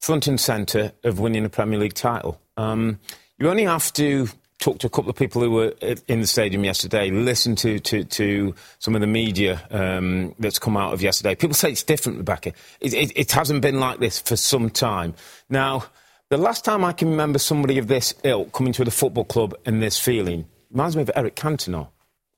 front 0.00 0.26
and 0.26 0.38
centre 0.38 0.92
of 1.04 1.18
winning 1.18 1.44
a 1.44 1.48
Premier 1.48 1.78
League 1.78 1.94
title. 1.94 2.40
Um, 2.56 3.00
you 3.38 3.48
only 3.48 3.64
have 3.64 3.92
to 3.94 4.28
talked 4.58 4.80
to 4.80 4.86
a 4.86 4.90
couple 4.90 5.10
of 5.10 5.16
people 5.16 5.42
who 5.42 5.50
were 5.50 5.74
in 6.08 6.20
the 6.20 6.26
stadium 6.26 6.64
yesterday, 6.64 7.10
listened 7.10 7.58
to, 7.58 7.78
to, 7.78 8.04
to 8.04 8.54
some 8.78 8.94
of 8.94 9.00
the 9.00 9.06
media 9.06 9.62
um, 9.70 10.34
that's 10.38 10.58
come 10.58 10.76
out 10.76 10.94
of 10.94 11.02
yesterday. 11.02 11.34
People 11.34 11.54
say 11.54 11.70
it's 11.70 11.82
different, 11.82 12.18
Rebecca. 12.18 12.52
It, 12.80 12.94
it, 12.94 13.12
it, 13.14 13.32
hasn't 13.32 13.60
been 13.60 13.80
like 13.80 13.98
this 13.98 14.18
for 14.18 14.36
some 14.36 14.70
time. 14.70 15.14
Now, 15.50 15.84
the 16.30 16.36
last 16.36 16.64
time 16.64 16.84
I 16.84 16.92
can 16.92 17.10
remember 17.10 17.38
somebody 17.38 17.78
of 17.78 17.86
this 17.86 18.14
ilk 18.24 18.52
coming 18.52 18.72
to 18.74 18.84
the 18.84 18.90
football 18.90 19.24
club 19.24 19.54
and 19.64 19.82
this 19.82 19.98
feeling 19.98 20.46
reminds 20.70 20.96
me 20.96 21.02
of 21.02 21.10
Eric 21.14 21.36
Cantona. 21.36 21.88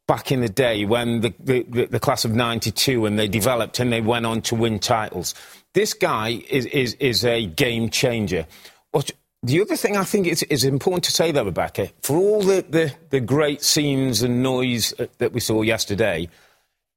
Back 0.06 0.32
in 0.32 0.40
the 0.40 0.48
day 0.48 0.86
when 0.86 1.20
the, 1.20 1.34
the, 1.38 1.86
the 1.90 2.00
class 2.00 2.24
of 2.24 2.34
92 2.34 3.04
and 3.04 3.18
they 3.18 3.28
developed 3.28 3.78
and 3.78 3.92
they 3.92 4.00
went 4.00 4.24
on 4.24 4.40
to 4.42 4.54
win 4.54 4.78
titles. 4.78 5.34
This 5.74 5.92
guy 5.92 6.40
is, 6.48 6.64
is, 6.66 6.94
is 6.94 7.24
a 7.26 7.44
game 7.44 7.90
changer. 7.90 8.46
What, 8.92 9.10
the 9.42 9.60
other 9.60 9.76
thing 9.76 9.98
I 9.98 10.04
think 10.04 10.26
is, 10.26 10.42
is 10.44 10.64
important 10.64 11.04
to 11.04 11.12
say, 11.12 11.30
though, 11.30 11.44
Rebecca, 11.44 11.90
for 12.02 12.16
all 12.16 12.42
the, 12.42 12.64
the, 12.68 12.94
the 13.10 13.20
great 13.20 13.62
scenes 13.62 14.22
and 14.22 14.42
noise 14.42 14.94
uh, 14.98 15.06
that 15.18 15.32
we 15.32 15.40
saw 15.40 15.60
yesterday, 15.60 16.28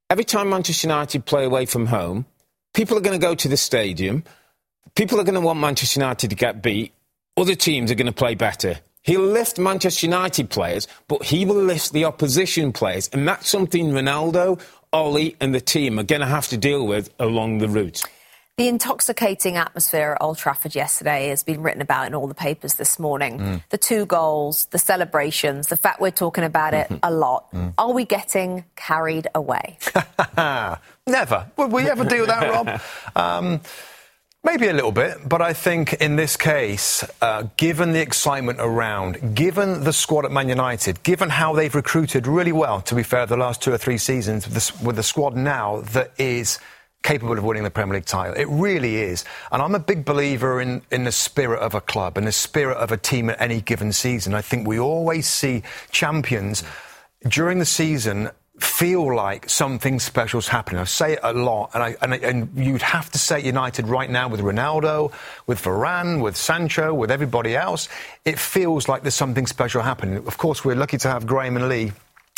every 0.08 0.24
time 0.24 0.48
Manchester 0.48 0.88
United 0.88 1.26
play 1.26 1.44
away 1.44 1.66
from 1.66 1.86
home, 1.86 2.24
people 2.72 2.96
are 2.96 3.02
going 3.02 3.18
to 3.18 3.24
go 3.24 3.34
to 3.34 3.48
the 3.48 3.58
stadium. 3.58 4.24
People 4.94 5.20
are 5.20 5.24
going 5.24 5.34
to 5.34 5.40
want 5.40 5.58
Manchester 5.58 6.00
United 6.00 6.30
to 6.30 6.36
get 6.36 6.62
beat. 6.62 6.92
Other 7.36 7.54
teams 7.54 7.90
are 7.90 7.94
going 7.94 8.06
to 8.06 8.12
play 8.12 8.34
better. 8.34 8.80
He'll 9.02 9.20
lift 9.22 9.58
Manchester 9.58 10.06
United 10.06 10.50
players, 10.50 10.86
but 11.08 11.24
he 11.24 11.44
will 11.44 11.56
lift 11.62 11.92
the 11.92 12.04
opposition 12.04 12.72
players. 12.72 13.08
And 13.12 13.26
that's 13.26 13.48
something 13.48 13.90
Ronaldo, 13.90 14.60
Ollie, 14.92 15.36
and 15.40 15.54
the 15.54 15.60
team 15.60 15.98
are 15.98 16.04
going 16.04 16.20
to 16.20 16.26
have 16.26 16.48
to 16.48 16.56
deal 16.56 16.86
with 16.86 17.10
along 17.18 17.58
the 17.58 17.68
route. 17.68 18.04
The 18.58 18.68
intoxicating 18.68 19.56
atmosphere 19.56 20.12
at 20.12 20.22
Old 20.22 20.36
Trafford 20.36 20.74
yesterday 20.74 21.28
has 21.28 21.42
been 21.42 21.62
written 21.62 21.80
about 21.80 22.06
in 22.06 22.14
all 22.14 22.26
the 22.26 22.34
papers 22.34 22.74
this 22.74 22.98
morning. 22.98 23.38
Mm. 23.38 23.62
The 23.70 23.78
two 23.78 24.04
goals, 24.04 24.66
the 24.66 24.78
celebrations, 24.78 25.68
the 25.68 25.76
fact 25.76 26.02
we're 26.02 26.10
talking 26.10 26.44
about 26.44 26.74
it 26.74 26.86
a 27.02 27.10
lot. 27.10 27.50
Mm. 27.52 27.72
Are 27.78 27.92
we 27.92 28.04
getting 28.04 28.66
carried 28.76 29.26
away? 29.34 29.78
Never. 31.06 31.50
Would 31.56 31.72
we 31.72 31.88
ever 31.88 32.04
do 32.04 32.26
that, 32.26 32.50
Rob? 32.50 32.80
Um, 33.16 33.60
Maybe 34.44 34.66
a 34.66 34.72
little 34.72 34.90
bit, 34.90 35.28
but 35.28 35.40
I 35.40 35.52
think 35.52 35.92
in 35.94 36.16
this 36.16 36.36
case, 36.36 37.04
uh, 37.20 37.44
given 37.56 37.92
the 37.92 38.00
excitement 38.00 38.58
around, 38.60 39.36
given 39.36 39.84
the 39.84 39.92
squad 39.92 40.24
at 40.24 40.32
Man 40.32 40.48
United, 40.48 41.00
given 41.04 41.28
how 41.28 41.54
they've 41.54 41.72
recruited 41.72 42.26
really 42.26 42.50
well, 42.50 42.80
to 42.82 42.96
be 42.96 43.04
fair, 43.04 43.24
the 43.24 43.36
last 43.36 43.62
two 43.62 43.72
or 43.72 43.78
three 43.78 43.98
seasons, 43.98 44.48
with 44.48 44.54
the, 44.54 44.84
with 44.84 44.96
the 44.96 45.02
squad 45.04 45.36
now 45.36 45.82
that 45.92 46.10
is 46.18 46.58
capable 47.04 47.38
of 47.38 47.44
winning 47.44 47.62
the 47.62 47.70
Premier 47.70 47.94
League 47.94 48.04
title. 48.04 48.34
It 48.34 48.48
really 48.48 48.96
is. 48.96 49.24
And 49.52 49.62
I'm 49.62 49.76
a 49.76 49.80
big 49.80 50.04
believer 50.04 50.60
in, 50.60 50.82
in 50.90 51.04
the 51.04 51.12
spirit 51.12 51.60
of 51.60 51.74
a 51.76 51.80
club 51.80 52.18
and 52.18 52.26
the 52.26 52.32
spirit 52.32 52.78
of 52.78 52.90
a 52.90 52.96
team 52.96 53.30
at 53.30 53.40
any 53.40 53.60
given 53.60 53.92
season. 53.92 54.34
I 54.34 54.42
think 54.42 54.66
we 54.66 54.80
always 54.80 55.28
see 55.28 55.62
champions 55.92 56.64
during 57.28 57.60
the 57.60 57.64
season 57.64 58.30
feel 58.62 59.14
like 59.14 59.48
something 59.50 59.98
special's 59.98 60.48
happening. 60.48 60.80
I 60.80 60.84
say 60.84 61.14
it 61.14 61.20
a 61.22 61.32
lot, 61.32 61.70
and, 61.74 61.82
I, 61.82 61.96
and, 62.00 62.14
and, 62.14 62.50
you'd 62.54 62.82
have 62.82 63.10
to 63.10 63.18
say 63.18 63.40
United 63.40 63.86
right 63.86 64.08
now 64.08 64.28
with 64.28 64.40
Ronaldo, 64.40 65.12
with 65.46 65.62
Varane, 65.62 66.22
with 66.22 66.36
Sancho, 66.36 66.94
with 66.94 67.10
everybody 67.10 67.56
else. 67.56 67.88
It 68.24 68.38
feels 68.38 68.88
like 68.88 69.02
there's 69.02 69.14
something 69.14 69.46
special 69.46 69.82
happening. 69.82 70.16
Of 70.26 70.38
course, 70.38 70.64
we're 70.64 70.76
lucky 70.76 70.98
to 70.98 71.08
have 71.08 71.26
Graham 71.26 71.56
and 71.56 71.68
Lee 71.68 71.92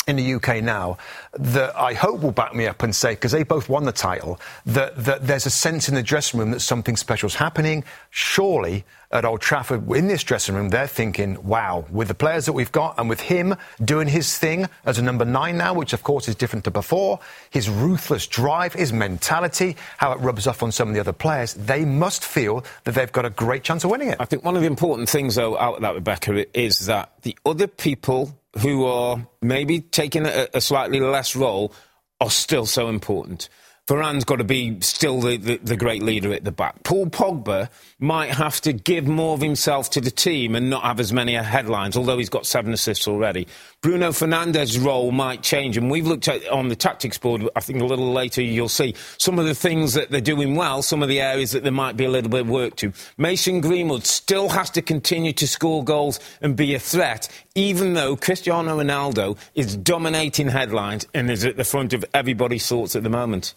in 0.07 0.17
the 0.17 0.35
UK 0.35 0.61
now 0.63 0.97
that 1.33 1.75
I 1.75 1.93
hope 1.93 2.21
will 2.21 2.31
back 2.31 2.53
me 2.53 2.67
up 2.67 2.83
and 2.83 2.95
say, 2.95 3.11
because 3.11 3.31
they 3.31 3.43
both 3.43 3.69
won 3.69 3.85
the 3.85 3.91
title, 3.91 4.39
that, 4.65 5.03
that 5.03 5.25
there's 5.25 5.45
a 5.45 5.49
sense 5.49 5.89
in 5.89 5.95
the 5.95 6.03
dressing 6.03 6.39
room 6.39 6.51
that 6.51 6.59
something 6.59 6.95
special 6.95 7.27
is 7.27 7.35
happening. 7.35 7.83
Surely 8.11 8.85
at 9.11 9.25
Old 9.25 9.41
Trafford, 9.41 9.89
in 9.91 10.07
this 10.07 10.23
dressing 10.23 10.55
room, 10.55 10.69
they're 10.69 10.87
thinking, 10.87 11.43
wow, 11.43 11.85
with 11.89 12.07
the 12.07 12.13
players 12.13 12.45
that 12.45 12.53
we've 12.53 12.71
got 12.71 12.99
and 12.99 13.09
with 13.09 13.21
him 13.21 13.55
doing 13.83 14.07
his 14.07 14.37
thing 14.37 14.67
as 14.85 14.99
a 14.99 15.01
number 15.01 15.25
nine 15.25 15.57
now, 15.57 15.73
which 15.73 15.93
of 15.93 16.03
course 16.03 16.27
is 16.27 16.35
different 16.35 16.65
to 16.65 16.71
before, 16.71 17.19
his 17.49 17.69
ruthless 17.69 18.27
drive, 18.27 18.73
his 18.73 18.93
mentality, 18.93 19.75
how 19.97 20.11
it 20.11 20.19
rubs 20.19 20.47
off 20.47 20.61
on 20.61 20.71
some 20.71 20.89
of 20.89 20.93
the 20.93 20.99
other 20.99 21.13
players, 21.13 21.53
they 21.55 21.83
must 21.85 22.23
feel 22.23 22.63
that 22.83 22.93
they've 22.93 23.11
got 23.11 23.25
a 23.25 23.29
great 23.29 23.63
chance 23.63 23.83
of 23.83 23.89
winning 23.89 24.09
it. 24.09 24.17
I 24.19 24.25
think 24.25 24.43
one 24.43 24.55
of 24.55 24.61
the 24.61 24.67
important 24.67 25.09
things, 25.09 25.35
though, 25.35 25.57
out 25.57 25.75
of 25.75 25.81
that, 25.81 25.95
Rebecca, 25.95 26.45
is 26.57 26.85
that 26.85 27.11
the 27.23 27.37
other 27.45 27.67
people 27.67 28.37
who 28.59 28.85
are 28.85 29.27
maybe 29.41 29.81
taking 29.81 30.25
a, 30.25 30.47
a 30.53 30.61
slightly 30.61 30.99
less 30.99 31.35
role 31.35 31.73
are 32.21 32.29
still 32.29 32.65
so 32.65 32.87
important. 32.87 33.49
Varane's 33.87 34.25
got 34.25 34.37
to 34.37 34.43
be 34.43 34.79
still 34.81 35.21
the, 35.21 35.37
the, 35.37 35.57
the, 35.57 35.77
great 35.77 36.01
leader 36.01 36.33
at 36.33 36.43
the 36.43 36.51
back. 36.51 36.81
Paul 36.83 37.05
Pogba 37.05 37.69
might 37.99 38.31
have 38.31 38.59
to 38.61 38.73
give 38.73 39.05
more 39.05 39.35
of 39.35 39.41
himself 39.41 39.91
to 39.91 40.01
the 40.01 40.09
team 40.09 40.55
and 40.55 40.71
not 40.71 40.81
have 40.83 40.99
as 40.99 41.13
many 41.13 41.33
headlines, 41.33 41.95
although 41.95 42.17
he's 42.17 42.29
got 42.29 42.47
seven 42.47 42.73
assists 42.73 43.07
already. 43.07 43.47
Bruno 43.85 44.11
Fernandes's 44.11 44.79
role 44.79 45.11
might 45.11 45.43
change, 45.43 45.77
and 45.77 45.91
we've 45.91 46.07
looked 46.07 46.27
at 46.27 46.49
on 46.49 46.69
the 46.69 46.75
tactics 46.75 47.19
board. 47.19 47.47
I 47.55 47.59
think 47.59 47.81
a 47.81 47.85
little 47.85 48.11
later 48.11 48.41
you'll 48.41 48.67
see 48.67 48.95
some 49.19 49.37
of 49.37 49.45
the 49.45 49.53
things 49.53 49.93
that 49.93 50.09
they're 50.09 50.21
doing 50.21 50.55
well, 50.55 50.81
some 50.81 51.03
of 51.03 51.07
the 51.07 51.21
areas 51.21 51.51
that 51.51 51.61
there 51.61 51.71
might 51.71 51.95
be 51.95 52.03
a 52.03 52.09
little 52.09 52.31
bit 52.31 52.41
of 52.41 52.49
work 52.49 52.77
to. 52.77 52.91
Mason 53.19 53.61
Greenwood 53.61 54.07
still 54.07 54.49
has 54.49 54.71
to 54.71 54.81
continue 54.81 55.33
to 55.33 55.47
score 55.47 55.83
goals 55.83 56.19
and 56.41 56.55
be 56.55 56.73
a 56.73 56.79
threat, 56.79 57.29
even 57.53 57.93
though 57.93 58.15
Cristiano 58.15 58.81
Ronaldo 58.81 59.37
is 59.53 59.75
dominating 59.75 60.47
headlines 60.47 61.05
and 61.13 61.29
is 61.29 61.45
at 61.45 61.55
the 61.55 61.63
front 61.63 61.93
of 61.93 62.03
everybody's 62.11 62.67
thoughts 62.67 62.95
at 62.95 63.03
the 63.03 63.09
moment. 63.11 63.53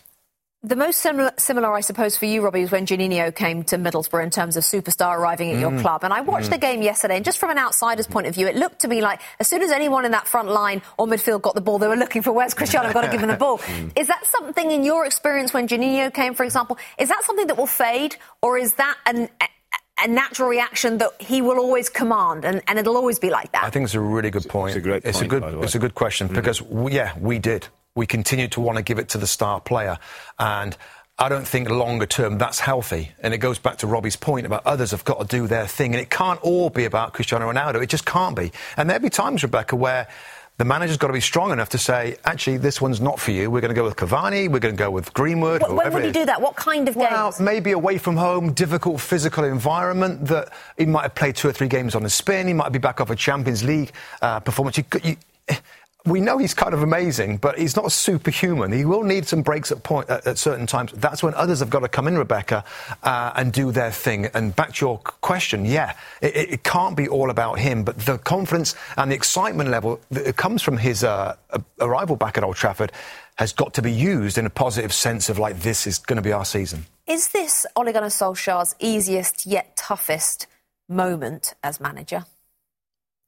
The 0.64 0.74
most 0.74 0.98
similar, 0.98 1.30
similar, 1.36 1.72
I 1.72 1.82
suppose, 1.82 2.16
for 2.16 2.24
you, 2.24 2.42
Robbie, 2.42 2.62
was 2.62 2.72
when 2.72 2.84
Juninho 2.84 3.32
came 3.32 3.62
to 3.64 3.76
Middlesbrough 3.76 4.24
in 4.24 4.30
terms 4.30 4.56
of 4.56 4.64
superstar 4.64 5.16
arriving 5.16 5.52
at 5.52 5.58
mm. 5.58 5.60
your 5.60 5.80
club. 5.80 6.02
And 6.02 6.12
I 6.12 6.20
watched 6.20 6.48
mm. 6.48 6.54
the 6.54 6.58
game 6.58 6.82
yesterday, 6.82 7.14
and 7.14 7.24
just 7.24 7.38
from 7.38 7.50
an 7.50 7.58
outsider's 7.58 8.08
point 8.08 8.26
of 8.26 8.34
view, 8.34 8.48
it 8.48 8.56
looked 8.56 8.80
to 8.80 8.88
me 8.88 9.00
like 9.00 9.20
as 9.38 9.46
soon 9.46 9.62
as 9.62 9.70
anyone 9.70 10.04
in 10.04 10.10
that 10.10 10.26
front 10.26 10.48
line 10.48 10.82
or 10.98 11.06
midfield 11.06 11.42
got 11.42 11.54
the 11.54 11.60
ball, 11.60 11.78
they 11.78 11.86
were 11.86 11.94
looking 11.94 12.22
for 12.22 12.32
where's 12.32 12.54
Cristiano, 12.54 12.88
I've 12.88 12.94
got 12.94 13.02
to 13.02 13.08
give 13.08 13.20
him 13.20 13.28
the 13.28 13.36
ball. 13.36 13.58
Mm. 13.68 13.92
Is 13.98 14.06
that 14.06 14.24
something 14.24 14.70
in 14.70 14.82
your 14.82 15.04
experience 15.04 15.52
when 15.52 15.68
Juninho 15.68 16.12
came, 16.12 16.34
for 16.34 16.42
example, 16.42 16.78
is 16.98 17.08
that 17.10 17.22
something 17.24 17.46
that 17.48 17.58
will 17.58 17.66
fade, 17.66 18.16
or 18.40 18.56
is 18.56 18.74
that 18.74 18.96
an, 19.04 19.28
a 20.02 20.08
natural 20.08 20.48
reaction 20.48 20.98
that 20.98 21.10
he 21.20 21.42
will 21.42 21.58
always 21.58 21.88
command, 21.88 22.44
and, 22.44 22.62
and, 22.66 22.78
it'll 22.78 22.96
always 22.96 23.18
be 23.18 23.30
like 23.30 23.52
that. 23.52 23.64
I 23.64 23.70
think 23.70 23.84
it's 23.84 23.94
a 23.94 24.00
really 24.00 24.30
good 24.30 24.48
point. 24.48 24.70
It's 24.70 24.78
a 24.78 24.80
great. 24.80 25.04
It's 25.04 25.18
point, 25.18 25.32
a 25.32 25.40
good. 25.40 25.64
It's 25.64 25.74
a 25.74 25.78
good 25.78 25.94
question 25.94 26.28
mm. 26.28 26.34
because 26.34 26.62
we, 26.62 26.92
yeah, 26.92 27.12
we 27.20 27.38
did. 27.38 27.68
We 27.98 28.06
continue 28.06 28.48
to 28.48 28.60
want 28.60 28.76
to 28.78 28.82
give 28.82 28.98
it 28.98 29.08
to 29.10 29.18
the 29.18 29.26
star 29.26 29.60
player, 29.60 29.98
and 30.38 30.76
I 31.20 31.28
don't 31.28 31.46
think 31.46 31.68
longer 31.68 32.06
term 32.06 32.38
that's 32.38 32.60
healthy. 32.60 33.10
And 33.20 33.34
it 33.34 33.38
goes 33.38 33.58
back 33.58 33.78
to 33.78 33.88
Robbie's 33.88 34.14
point 34.14 34.46
about 34.46 34.64
others 34.64 34.92
have 34.92 35.04
got 35.04 35.18
to 35.20 35.26
do 35.26 35.48
their 35.48 35.66
thing. 35.66 35.92
And 35.92 36.00
it 36.00 36.10
can't 36.10 36.40
all 36.42 36.70
be 36.70 36.84
about 36.84 37.12
Cristiano 37.12 37.50
Ronaldo. 37.50 37.82
It 37.82 37.88
just 37.88 38.06
can't 38.06 38.36
be. 38.36 38.52
And 38.76 38.88
there'll 38.88 39.02
be 39.02 39.10
times, 39.10 39.42
Rebecca, 39.42 39.74
where 39.74 40.06
the 40.58 40.64
manager's 40.64 40.96
got 40.96 41.08
to 41.08 41.12
be 41.12 41.20
strong 41.20 41.50
enough 41.50 41.70
to 41.70 41.78
say, 41.78 42.18
actually, 42.24 42.58
this 42.58 42.80
one's 42.80 43.00
not 43.00 43.18
for 43.18 43.32
you. 43.32 43.50
We're 43.50 43.60
going 43.60 43.74
to 43.74 43.80
go 43.80 43.82
with 43.82 43.96
Cavani. 43.96 44.48
We're 44.48 44.60
going 44.60 44.76
to 44.76 44.78
go 44.78 44.92
with 44.92 45.12
Greenwood. 45.12 45.62
What, 45.62 45.74
when 45.74 45.92
would 45.92 46.04
he 46.04 46.12
do 46.12 46.24
that? 46.26 46.40
What 46.40 46.54
kind 46.54 46.88
of 46.88 46.94
games? 46.94 47.10
Well, 47.10 47.34
maybe 47.40 47.72
away 47.72 47.98
from 47.98 48.16
home, 48.16 48.52
difficult 48.52 49.00
physical 49.00 49.42
environment 49.42 50.26
that 50.26 50.52
he 50.76 50.86
might 50.86 51.02
have 51.02 51.16
played 51.16 51.34
two 51.34 51.48
or 51.48 51.52
three 51.52 51.68
games 51.68 51.96
on 51.96 52.04
a 52.04 52.10
spin. 52.10 52.46
He 52.46 52.54
might 52.54 52.70
be 52.70 52.78
back 52.78 53.00
off 53.00 53.10
a 53.10 53.16
Champions 53.16 53.64
League 53.64 53.90
uh, 54.22 54.38
performance. 54.38 54.78
You, 54.78 54.84
you, 55.02 55.16
we 56.04 56.20
know 56.20 56.38
he's 56.38 56.54
kind 56.54 56.74
of 56.74 56.82
amazing, 56.82 57.38
but 57.38 57.58
he's 57.58 57.76
not 57.76 57.90
superhuman. 57.92 58.72
He 58.72 58.84
will 58.84 59.02
need 59.02 59.26
some 59.26 59.42
breaks 59.42 59.72
at, 59.72 59.82
point, 59.82 60.08
at, 60.08 60.26
at 60.26 60.38
certain 60.38 60.66
times. 60.66 60.92
That's 60.92 61.22
when 61.22 61.34
others 61.34 61.60
have 61.60 61.70
got 61.70 61.80
to 61.80 61.88
come 61.88 62.06
in, 62.08 62.16
Rebecca, 62.16 62.64
uh, 63.02 63.32
and 63.34 63.52
do 63.52 63.72
their 63.72 63.90
thing. 63.90 64.26
And 64.26 64.54
back 64.54 64.74
to 64.74 64.86
your 64.86 64.98
question, 64.98 65.64
yeah, 65.64 65.94
it, 66.22 66.36
it, 66.36 66.62
can't 66.62 66.96
be 66.96 67.08
all 67.08 67.30
about 67.30 67.58
him, 67.58 67.84
but 67.84 67.98
the 67.98 68.18
confidence 68.18 68.74
and 68.96 69.10
the 69.10 69.16
excitement 69.16 69.70
level 69.70 70.00
that 70.10 70.36
comes 70.36 70.62
from 70.62 70.78
his 70.78 71.04
uh, 71.04 71.36
arrival 71.80 72.16
back 72.16 72.38
at 72.38 72.44
Old 72.44 72.56
Trafford 72.56 72.92
has 73.36 73.52
got 73.52 73.74
to 73.74 73.82
be 73.82 73.92
used 73.92 74.38
in 74.38 74.46
a 74.46 74.50
positive 74.50 74.92
sense 74.92 75.28
of 75.28 75.38
like 75.38 75.60
this 75.60 75.86
is 75.86 75.98
going 75.98 76.16
to 76.16 76.22
be 76.22 76.32
our 76.32 76.44
season. 76.44 76.86
Is 77.06 77.28
this 77.28 77.66
Ole 77.76 77.92
Gunnar 77.92 78.08
Solskjaer's 78.08 78.74
easiest 78.80 79.46
yet 79.46 79.76
toughest 79.76 80.46
moment 80.88 81.54
as 81.62 81.80
manager? 81.80 82.24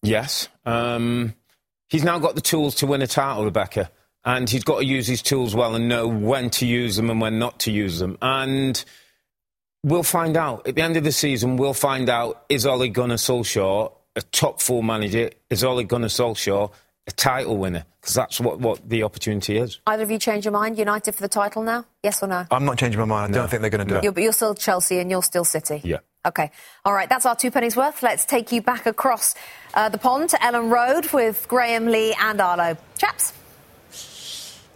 Yes. 0.03 0.49
Um 0.65 1.35
he's 1.91 2.05
now 2.05 2.19
got 2.19 2.35
the 2.35 2.41
tools 2.41 2.77
to 2.77 2.87
win 2.87 3.03
a 3.03 3.07
title, 3.07 3.45
Rebecca, 3.45 3.91
and 4.25 4.49
he's 4.49 4.65
got 4.65 4.79
to 4.79 4.85
use 4.85 5.07
his 5.07 5.21
tools 5.21 5.55
well 5.55 5.75
and 5.75 5.89
know 5.89 6.07
when 6.07 6.51
to 6.51 6.67
use 6.67 6.97
them 6.97 7.11
and 7.11 7.21
when 7.21 7.39
not 7.39 7.61
to 7.61 7.73
use 7.73 7.99
them. 7.99 8.17
And 8.23 8.83
we'll 9.83 10.03
find 10.03 10.37
out 10.37 10.67
at 10.67 10.75
the 10.75 10.83
end 10.83 10.97
of 10.97 11.05
the 11.05 11.13
season. 11.13 11.57
We'll 11.57 11.75
find 11.75 12.09
out 12.09 12.45
is 12.49 12.67
Ole 12.67 12.89
Gunnar 12.89 13.17
Solskjaer 13.17 13.93
a 14.17 14.23
top 14.23 14.61
four 14.61 14.83
manager? 14.83 15.31
Is 15.49 15.65
Ole 15.65 15.85
Gunnar 15.85 16.09
Solskjaer 16.09 16.71
a 17.07 17.13
title 17.13 17.57
winner? 17.57 17.85
Because 18.01 18.15
that's 18.15 18.41
what, 18.41 18.61
what 18.61 18.89
the 18.89 19.03
opportunity 19.03 19.59
is. 19.59 19.79
Either 19.87 20.03
of 20.03 20.11
you 20.11 20.19
change 20.19 20.45
your 20.45 20.53
mind? 20.53 20.79
United 20.79 21.15
for 21.15 21.23
the 21.23 21.29
title 21.29 21.63
now? 21.63 21.85
Yes 22.03 22.23
or 22.23 22.29
no? 22.29 22.47
I'm 22.51 22.65
not 22.65 22.79
changing 22.79 22.99
my 22.99 23.07
mind. 23.07 23.33
I 23.33 23.37
no. 23.37 23.43
don't 23.43 23.51
think 23.51 23.61
they're 23.61 23.71
going 23.71 23.87
to 23.87 23.95
do 23.95 23.99
it. 23.99 24.05
You're, 24.05 24.13
but 24.13 24.23
you're 24.23 24.33
still 24.33 24.55
Chelsea 24.55 24.99
and 24.99 25.11
you're 25.11 25.23
still 25.23 25.45
City. 25.45 25.81
Yeah. 25.85 25.99
Okay. 26.27 26.51
All 26.85 26.93
right. 26.93 27.09
That's 27.09 27.25
our 27.25 27.35
two 27.35 27.51
pennies 27.51 27.77
worth. 27.77 28.03
Let's 28.03 28.25
take 28.25 28.53
you 28.53 28.61
back 28.61 28.87
across 28.87 29.35
uh, 29.73 29.89
the 29.89 29.99
pond 29.99 30.31
to 30.31 30.37
Elland 30.37 30.71
Road 30.71 31.11
with 31.13 31.47
Graham 31.49 31.87
Lee 31.87 32.15
and 32.21 32.41
Arlo. 32.41 32.77
Chaps. 32.99 33.33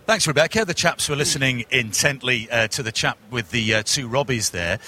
Thanks, 0.06 0.26
Rebecca. 0.26 0.66
The 0.66 0.74
chaps 0.74 1.08
were 1.08 1.16
listening 1.16 1.64
intently 1.70 2.50
uh, 2.50 2.68
to 2.68 2.82
the 2.82 2.92
chat 2.92 3.16
with 3.30 3.50
the 3.50 3.76
uh, 3.76 3.82
two 3.84 4.06
Robbies 4.06 4.50
there. 4.50 4.78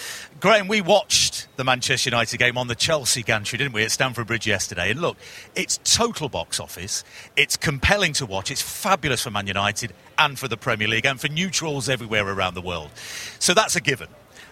Graham, 0.40 0.68
we 0.68 0.82
watched 0.82 1.48
the 1.56 1.64
Manchester 1.64 2.10
United 2.10 2.36
game 2.36 2.58
on 2.58 2.68
the 2.68 2.74
Chelsea 2.74 3.22
gantry, 3.22 3.56
didn't 3.56 3.72
we, 3.72 3.82
at 3.82 3.90
Stamford 3.90 4.26
Bridge 4.26 4.46
yesterday? 4.46 4.90
And 4.90 5.00
look, 5.00 5.16
it's 5.54 5.78
total 5.84 6.28
box 6.28 6.60
office. 6.60 7.02
It's 7.34 7.56
compelling 7.56 8.12
to 8.14 8.26
watch. 8.26 8.50
It's 8.50 8.60
fabulous 8.60 9.22
for 9.22 9.30
Man 9.30 9.46
United 9.46 9.94
and 10.18 10.38
for 10.38 10.48
the 10.48 10.58
Premier 10.58 10.86
League 10.86 11.06
and 11.06 11.18
for 11.18 11.28
neutrals 11.28 11.88
everywhere 11.88 12.28
around 12.28 12.52
the 12.52 12.60
world. 12.60 12.90
So 13.38 13.54
that's 13.54 13.74
a 13.74 13.80
given. 13.80 14.08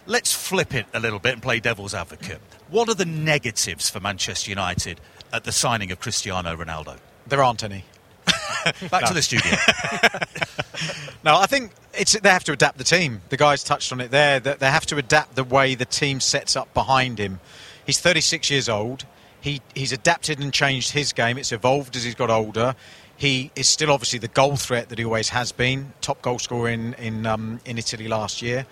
Let's 0.06 0.34
flip 0.34 0.74
it 0.74 0.86
a 0.92 1.00
little 1.00 1.18
bit 1.18 1.32
and 1.32 1.42
play 1.42 1.60
devil's 1.60 1.94
advocate. 1.94 2.40
What 2.68 2.88
are 2.88 2.94
the 2.94 3.06
negatives 3.06 3.88
for 3.88 4.00
Manchester 4.00 4.50
United 4.50 5.00
at 5.32 5.44
the 5.44 5.52
signing 5.52 5.90
of 5.92 6.00
Cristiano 6.00 6.54
Ronaldo? 6.56 6.98
There 7.26 7.42
aren't 7.42 7.64
any. 7.64 7.84
Back 8.90 9.06
to 9.06 9.14
the 9.14 9.22
studio. 9.22 9.52
no, 11.24 11.36
I 11.38 11.46
think 11.46 11.72
it's 11.94 12.18
they 12.18 12.28
have 12.28 12.44
to 12.44 12.52
adapt 12.52 12.78
the 12.78 12.84
team. 12.84 13.22
The 13.28 13.36
guys 13.36 13.64
touched 13.64 13.92
on 13.92 14.00
it 14.00 14.10
there. 14.10 14.40
That 14.40 14.58
they 14.58 14.70
have 14.70 14.86
to 14.86 14.96
adapt 14.96 15.36
the 15.36 15.44
way 15.44 15.74
the 15.74 15.84
team 15.84 16.20
sets 16.20 16.56
up 16.56 16.72
behind 16.74 17.18
him. 17.18 17.40
He's 17.86 18.00
36 18.00 18.50
years 18.50 18.68
old. 18.68 19.04
He 19.40 19.60
he's 19.74 19.92
adapted 19.92 20.38
and 20.38 20.52
changed 20.52 20.92
his 20.92 21.12
game. 21.12 21.38
It's 21.38 21.52
evolved 21.52 21.96
as 21.96 22.04
he's 22.04 22.14
got 22.14 22.30
older. 22.30 22.74
He 23.16 23.50
is 23.54 23.68
still 23.68 23.90
obviously 23.90 24.18
the 24.18 24.28
goal 24.28 24.56
threat 24.56 24.88
that 24.88 24.98
he 24.98 25.04
always 25.04 25.28
has 25.30 25.52
been. 25.52 25.92
Top 26.00 26.20
goal 26.22 26.38
scorer 26.38 26.70
in 26.70 26.94
in 26.94 27.26
um, 27.26 27.60
in 27.64 27.78
Italy 27.78 28.08
last 28.08 28.42
year. 28.42 28.66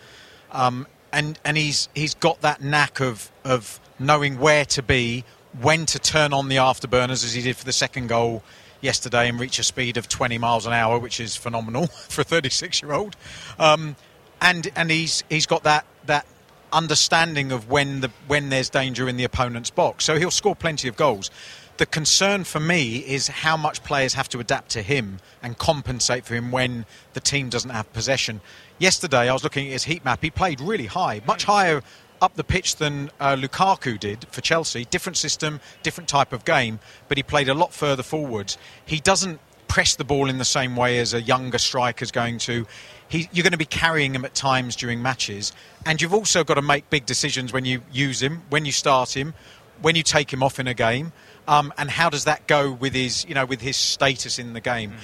Um, 0.51 0.87
and 1.13 1.39
and 1.45 1.57
he's 1.57 1.89
he's 1.95 2.15
got 2.15 2.41
that 2.41 2.63
knack 2.63 3.01
of 3.01 3.31
of 3.45 3.81
knowing 3.99 4.39
where 4.39 4.65
to 4.65 4.83
be, 4.83 5.25
when 5.61 5.87
to 5.87 5.99
turn 5.99 6.33
on 6.33 6.49
the 6.49 6.57
afterburners, 6.57 7.25
as 7.25 7.35
he 7.35 7.43
did 7.43 7.57
for 7.57 7.65
the 7.65 7.73
second 7.73 8.09
goal 8.09 8.43
yesterday, 8.81 9.29
and 9.29 9.39
reach 9.39 9.59
a 9.59 9.63
speed 9.63 9.97
of 9.97 10.09
20 10.09 10.39
miles 10.39 10.67
an 10.67 10.73
hour, 10.73 10.99
which 10.99 11.21
is 11.21 11.37
phenomenal 11.37 11.87
for 12.09 12.23
a 12.23 12.25
36 12.25 12.83
year 12.83 12.93
old. 12.93 13.17
Um, 13.59 13.97
and 14.41 14.71
and 14.75 14.91
he's 14.91 15.23
he's 15.29 15.47
got 15.47 15.63
that 15.65 15.87
that 16.07 16.27
understanding 16.73 17.53
of 17.53 17.71
when 17.71 18.01
the 18.01 18.11
when 18.27 18.49
there's 18.49 18.71
danger 18.71 19.09
in 19.09 19.17
the 19.17 19.25
opponent's 19.25 19.71
box, 19.71 20.05
so 20.05 20.19
he'll 20.19 20.31
score 20.31 20.57
plenty 20.57 20.89
of 20.89 20.97
goals. 20.97 21.31
The 21.79 21.87
concern 21.87 22.45
for 22.45 22.61
me 22.61 22.99
is 22.99 23.29
how 23.29 23.57
much 23.57 23.83
players 23.83 24.15
have 24.15 24.29
to 24.31 24.41
adapt 24.41 24.71
to 24.73 24.83
him 24.83 25.19
and 25.43 25.57
compensate 25.57 26.27
for 26.27 26.35
him 26.35 26.53
when 26.53 26.85
the 27.15 27.21
team 27.21 27.49
doesn't 27.49 27.71
have 27.71 27.91
possession. 27.95 28.43
Yesterday, 28.83 29.29
I 29.29 29.33
was 29.33 29.45
looking 29.45 29.67
at 29.67 29.73
his 29.75 29.85
heat 29.85 30.05
map. 30.05 30.21
He 30.21 30.31
played 30.31 30.61
really 30.61 30.87
high, 30.87 31.21
much 31.25 31.45
higher 31.45 31.85
up 32.21 32.35
the 32.35 32.43
pitch 32.43 32.75
than 32.75 33.13
uh, 33.21 33.37
Lukaku 33.37 33.97
did 33.97 34.27
for 34.33 34.41
Chelsea. 34.41 34.87
Different 34.87 35.17
system, 35.17 35.61
different 35.85 36.09
type 36.09 36.33
of 36.33 36.45
game, 36.45 36.81
but 37.07 37.17
he 37.17 37.23
played 37.23 37.49
a 37.49 37.55
lot 37.55 37.73
further 37.73 38.03
forwards. 38.03 38.59
He 38.85 38.99
doesn't 38.99 39.39
press 39.69 39.95
the 39.95 40.03
ball 40.03 40.29
in 40.29 40.39
the 40.39 40.45
same 40.45 40.75
way 40.75 40.99
as 40.99 41.15
a 41.15 41.23
younger 41.23 41.59
striker's 41.59 42.11
going 42.11 42.39
to. 42.39 42.67
He, 43.07 43.29
you're 43.33 43.45
going 43.45 43.53
to 43.53 43.57
be 43.57 43.67
carrying 43.67 44.17
him 44.17 44.25
at 44.25 44.35
times 44.35 44.75
during 44.75 45.01
matches, 45.01 45.53
and 45.87 46.03
you've 46.03 46.13
also 46.13 46.43
got 46.43 46.55
to 46.55 46.63
make 46.63 46.91
big 46.91 47.07
decisions 47.07 47.53
when 47.53 47.65
you 47.65 47.83
use 47.93 48.21
him, 48.21 48.43
when 48.51 48.65
you 48.65 48.73
start 48.73 49.17
him, 49.17 49.33
when 49.81 49.95
you 49.95 50.03
take 50.03 50.33
him 50.33 50.43
off 50.43 50.59
in 50.59 50.67
a 50.67 50.75
game, 50.75 51.13
um, 51.47 51.73
and 51.79 51.89
how 51.89 52.11
does 52.11 52.25
that 52.25 52.49
go 52.49 52.73
with 52.73 52.95
his, 52.95 53.25
you 53.29 53.37
know, 53.37 53.45
with 53.45 53.61
his 53.61 53.77
status 53.77 54.41
in 54.41 54.55
the 54.55 54.61
game. 54.61 54.91
Mm. 54.91 54.97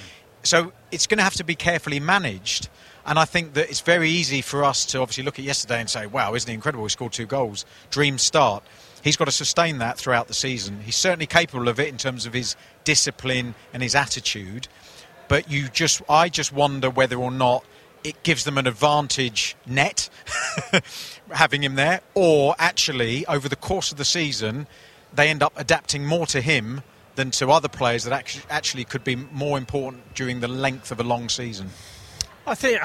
So 0.43 0.73
it's 0.91 1.07
going 1.07 1.19
to 1.19 1.23
have 1.23 1.35
to 1.35 1.45
be 1.45 1.55
carefully 1.55 2.01
managed. 2.01 2.67
And 3.05 3.17
I 3.17 3.25
think 3.25 3.53
that 3.53 3.69
it's 3.69 3.81
very 3.81 4.09
easy 4.09 4.41
for 4.41 4.63
us 4.63 4.85
to 4.87 4.99
obviously 4.99 5.23
look 5.23 5.39
at 5.39 5.45
yesterday 5.45 5.79
and 5.79 5.89
say, 5.89 6.05
wow, 6.05 6.33
isn't 6.33 6.47
he 6.47 6.53
incredible? 6.53 6.85
He 6.85 6.89
scored 6.89 7.13
two 7.13 7.25
goals. 7.25 7.65
Dream 7.89 8.17
start. 8.17 8.63
He's 9.03 9.17
got 9.17 9.25
to 9.25 9.31
sustain 9.31 9.77
that 9.79 9.97
throughout 9.97 10.27
the 10.27 10.33
season. 10.33 10.81
He's 10.81 10.95
certainly 10.95 11.25
capable 11.25 11.67
of 11.69 11.79
it 11.79 11.87
in 11.87 11.97
terms 11.97 12.25
of 12.25 12.33
his 12.33 12.55
discipline 12.83 13.55
and 13.73 13.81
his 13.81 13.95
attitude. 13.95 14.67
But 15.27 15.49
you 15.49 15.69
just, 15.69 16.01
I 16.09 16.29
just 16.29 16.51
wonder 16.51 16.89
whether 16.89 17.15
or 17.15 17.31
not 17.31 17.63
it 18.03 18.23
gives 18.23 18.43
them 18.43 18.57
an 18.57 18.67
advantage 18.67 19.55
net 19.65 20.09
having 21.31 21.63
him 21.63 21.75
there, 21.75 22.01
or 22.13 22.55
actually 22.57 23.25
over 23.25 23.49
the 23.49 23.55
course 23.55 23.91
of 23.91 23.97
the 23.97 24.05
season 24.05 24.67
they 25.13 25.29
end 25.29 25.43
up 25.43 25.53
adapting 25.55 26.05
more 26.05 26.25
to 26.27 26.41
him 26.41 26.83
than 27.15 27.31
to 27.31 27.49
other 27.49 27.67
players 27.67 28.03
that 28.03 28.13
actually, 28.13 28.43
actually 28.49 28.83
could 28.85 29.03
be 29.03 29.15
more 29.15 29.57
important 29.57 30.13
during 30.13 30.39
the 30.39 30.47
length 30.47 30.91
of 30.91 30.99
a 30.99 31.03
long 31.03 31.27
season. 31.29 31.69
I 32.45 32.55
think 32.55 32.81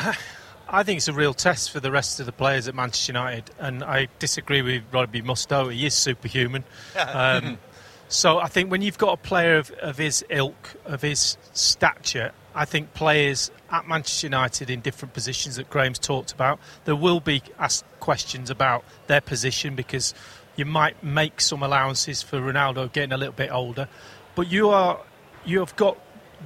I 0.68 0.82
think 0.82 0.98
it's 0.98 1.08
a 1.08 1.12
real 1.12 1.34
test 1.34 1.70
for 1.70 1.80
the 1.80 1.90
rest 1.90 2.20
of 2.20 2.26
the 2.26 2.32
players 2.32 2.68
at 2.68 2.74
Manchester 2.74 3.12
United, 3.12 3.50
and 3.58 3.84
I 3.84 4.08
disagree 4.18 4.62
with 4.62 4.82
Robbie 4.92 5.22
Mustoe. 5.22 5.72
He 5.72 5.86
is 5.86 5.94
superhuman. 5.94 6.64
Um, 6.98 7.58
so 8.08 8.38
I 8.38 8.48
think 8.48 8.70
when 8.70 8.82
you've 8.82 8.98
got 8.98 9.12
a 9.12 9.16
player 9.16 9.56
of, 9.56 9.70
of 9.72 9.98
his 9.98 10.24
ilk, 10.30 10.74
of 10.84 11.02
his 11.02 11.36
stature, 11.52 12.32
I 12.54 12.64
think 12.64 12.94
players 12.94 13.50
at 13.70 13.86
Manchester 13.86 14.26
United 14.26 14.70
in 14.70 14.80
different 14.80 15.12
positions 15.12 15.56
that 15.56 15.68
Graham's 15.68 15.98
talked 15.98 16.32
about, 16.32 16.60
there 16.84 16.96
will 16.96 17.20
be 17.20 17.42
asked 17.58 17.84
questions 18.00 18.48
about 18.48 18.84
their 19.06 19.20
position 19.20 19.74
because 19.74 20.14
you 20.56 20.64
might 20.64 21.02
make 21.02 21.40
some 21.40 21.62
allowances 21.62 22.22
for 22.22 22.40
Ronaldo 22.40 22.92
getting 22.92 23.12
a 23.12 23.16
little 23.16 23.34
bit 23.34 23.50
older, 23.50 23.88
but 24.34 24.50
you 24.50 24.70
are 24.70 25.00
you 25.44 25.58
have 25.58 25.76
got 25.76 25.98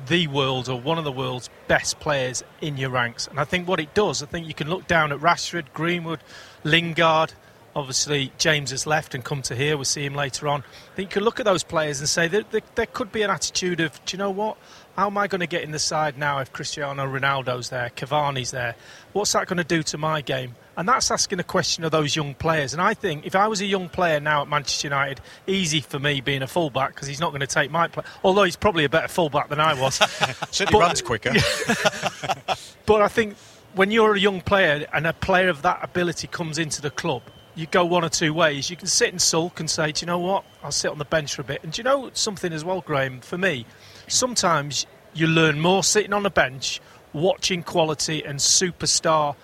the 0.06 0.26
world 0.26 0.68
or 0.68 0.80
one 0.80 0.98
of 0.98 1.04
the 1.04 1.12
world's 1.12 1.50
best 1.66 2.00
players 2.00 2.42
in 2.60 2.76
your 2.76 2.90
ranks. 2.90 3.26
And 3.26 3.38
I 3.40 3.44
think 3.44 3.66
what 3.66 3.80
it 3.80 3.94
does, 3.94 4.22
I 4.22 4.26
think 4.26 4.46
you 4.46 4.54
can 4.54 4.68
look 4.68 4.86
down 4.86 5.12
at 5.12 5.18
Rashford, 5.18 5.66
Greenwood, 5.74 6.20
Lingard. 6.64 7.32
Obviously, 7.76 8.32
James 8.38 8.70
has 8.70 8.86
left 8.86 9.14
and 9.14 9.24
come 9.24 9.42
to 9.42 9.54
here. 9.54 9.76
We'll 9.76 9.84
see 9.84 10.04
him 10.04 10.14
later 10.14 10.48
on. 10.48 10.62
I 10.62 10.96
think 10.96 11.10
you 11.10 11.14
can 11.14 11.22
look 11.22 11.38
at 11.38 11.46
those 11.46 11.62
players 11.62 12.00
and 12.00 12.08
say 12.08 12.26
that 12.28 12.50
there, 12.50 12.62
there 12.74 12.86
could 12.86 13.12
be 13.12 13.22
an 13.22 13.30
attitude 13.30 13.80
of, 13.80 14.04
do 14.04 14.16
you 14.16 14.18
know 14.18 14.30
what? 14.30 14.56
How 14.96 15.06
am 15.06 15.18
I 15.18 15.28
going 15.28 15.42
to 15.42 15.46
get 15.46 15.62
in 15.62 15.70
the 15.70 15.78
side 15.78 16.18
now 16.18 16.40
if 16.40 16.52
Cristiano 16.52 17.06
Ronaldo's 17.06 17.68
there, 17.68 17.90
Cavani's 17.94 18.50
there? 18.50 18.74
What's 19.12 19.32
that 19.32 19.46
going 19.46 19.58
to 19.58 19.64
do 19.64 19.82
to 19.84 19.98
my 19.98 20.22
game? 20.22 20.56
And 20.78 20.88
that's 20.88 21.10
asking 21.10 21.40
a 21.40 21.44
question 21.44 21.82
of 21.82 21.90
those 21.90 22.14
young 22.14 22.34
players. 22.34 22.72
And 22.72 22.80
I 22.80 22.94
think 22.94 23.26
if 23.26 23.34
I 23.34 23.48
was 23.48 23.60
a 23.60 23.66
young 23.66 23.88
player 23.88 24.20
now 24.20 24.42
at 24.42 24.48
Manchester 24.48 24.86
United, 24.86 25.20
easy 25.48 25.80
for 25.80 25.98
me 25.98 26.20
being 26.20 26.40
a 26.40 26.46
fullback 26.46 26.94
because 26.94 27.08
he's 27.08 27.18
not 27.18 27.30
going 27.30 27.40
to 27.40 27.48
take 27.48 27.72
my 27.72 27.88
place. 27.88 28.06
Although 28.22 28.44
he's 28.44 28.54
probably 28.54 28.84
a 28.84 28.88
better 28.88 29.08
fullback 29.08 29.48
than 29.48 29.58
I 29.58 29.74
was. 29.74 29.94
Certainly 30.52 30.78
but, 30.78 30.86
runs 30.86 31.02
quicker. 31.02 31.32
but 32.86 33.02
I 33.02 33.08
think 33.08 33.34
when 33.74 33.90
you're 33.90 34.14
a 34.14 34.20
young 34.20 34.40
player 34.40 34.86
and 34.94 35.04
a 35.04 35.12
player 35.14 35.48
of 35.48 35.62
that 35.62 35.80
ability 35.82 36.28
comes 36.28 36.58
into 36.58 36.80
the 36.80 36.90
club, 36.90 37.22
you 37.56 37.66
go 37.66 37.84
one 37.84 38.04
or 38.04 38.08
two 38.08 38.32
ways. 38.32 38.70
You 38.70 38.76
can 38.76 38.86
sit 38.86 39.08
and 39.08 39.20
sulk 39.20 39.58
and 39.58 39.68
say, 39.68 39.90
do 39.90 40.04
you 40.04 40.06
know 40.06 40.20
what? 40.20 40.44
I'll 40.62 40.70
sit 40.70 40.92
on 40.92 40.98
the 40.98 41.04
bench 41.04 41.34
for 41.34 41.42
a 41.42 41.44
bit. 41.44 41.64
And 41.64 41.72
do 41.72 41.80
you 41.80 41.84
know 41.84 42.10
something 42.12 42.52
as 42.52 42.64
well, 42.64 42.82
Graham? 42.82 43.20
For 43.20 43.36
me, 43.36 43.66
sometimes 44.06 44.86
you 45.12 45.26
learn 45.26 45.58
more 45.58 45.82
sitting 45.82 46.12
on 46.12 46.24
a 46.24 46.30
bench, 46.30 46.80
watching 47.12 47.64
quality 47.64 48.24
and 48.24 48.38
superstar 48.38 49.34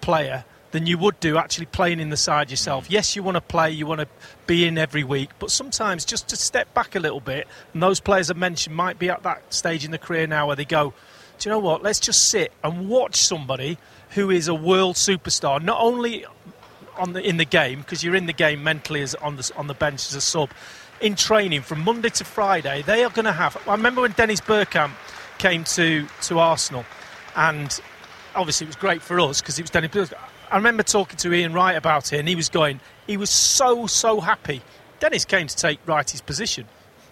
player 0.00 0.44
than 0.74 0.88
you 0.88 0.98
would 0.98 1.20
do 1.20 1.38
actually 1.38 1.66
playing 1.66 2.00
in 2.00 2.10
the 2.10 2.16
side 2.16 2.50
yourself. 2.50 2.90
Yes, 2.90 3.14
you 3.14 3.22
want 3.22 3.36
to 3.36 3.40
play, 3.40 3.70
you 3.70 3.86
want 3.86 4.00
to 4.00 4.08
be 4.48 4.66
in 4.66 4.76
every 4.76 5.04
week, 5.04 5.30
but 5.38 5.52
sometimes 5.52 6.04
just 6.04 6.26
to 6.30 6.36
step 6.36 6.74
back 6.74 6.96
a 6.96 6.98
little 6.98 7.20
bit, 7.20 7.46
and 7.72 7.80
those 7.80 8.00
players 8.00 8.28
I 8.28 8.34
mentioned 8.34 8.74
might 8.74 8.98
be 8.98 9.08
at 9.08 9.22
that 9.22 9.54
stage 9.54 9.84
in 9.84 9.92
the 9.92 9.98
career 9.98 10.26
now 10.26 10.48
where 10.48 10.56
they 10.56 10.64
go, 10.64 10.92
do 11.38 11.48
you 11.48 11.54
know 11.54 11.60
what, 11.60 11.84
let's 11.84 12.00
just 12.00 12.28
sit 12.28 12.52
and 12.64 12.88
watch 12.88 13.14
somebody 13.14 13.78
who 14.10 14.32
is 14.32 14.48
a 14.48 14.54
world 14.54 14.96
superstar, 14.96 15.62
not 15.62 15.80
only 15.80 16.26
on 16.98 17.12
the, 17.12 17.22
in 17.22 17.36
the 17.36 17.44
game, 17.44 17.78
because 17.78 18.02
you're 18.02 18.16
in 18.16 18.26
the 18.26 18.32
game 18.32 18.64
mentally 18.64 19.00
as 19.00 19.14
on 19.14 19.36
the, 19.36 19.52
on 19.56 19.68
the 19.68 19.74
bench 19.74 20.08
as 20.08 20.16
a 20.16 20.20
sub, 20.20 20.50
in 21.00 21.14
training 21.14 21.62
from 21.62 21.84
Monday 21.84 22.08
to 22.08 22.24
Friday, 22.24 22.82
they 22.82 23.04
are 23.04 23.10
going 23.10 23.26
to 23.26 23.32
have. 23.32 23.56
I 23.68 23.76
remember 23.76 24.00
when 24.00 24.10
Dennis 24.10 24.40
Bergkamp 24.40 24.90
came 25.38 25.62
to, 25.62 26.08
to 26.22 26.40
Arsenal, 26.40 26.84
and 27.36 27.80
obviously 28.34 28.64
it 28.64 28.70
was 28.70 28.76
great 28.76 29.02
for 29.02 29.20
us 29.20 29.40
because 29.40 29.60
it 29.60 29.62
was 29.62 29.70
Dennis 29.70 29.92
Bergkamp. 29.92 30.18
I 30.54 30.58
remember 30.58 30.84
talking 30.84 31.16
to 31.16 31.32
Ian 31.32 31.52
Wright 31.52 31.76
about 31.76 32.12
it, 32.12 32.20
and 32.20 32.28
he 32.28 32.36
was 32.36 32.48
going, 32.48 32.78
he 33.08 33.16
was 33.16 33.28
so, 33.28 33.88
so 33.88 34.20
happy. 34.20 34.62
Dennis 35.00 35.24
came 35.24 35.48
to 35.48 35.56
take 35.56 35.84
Wrighty's 35.84 36.20
position, 36.20 36.68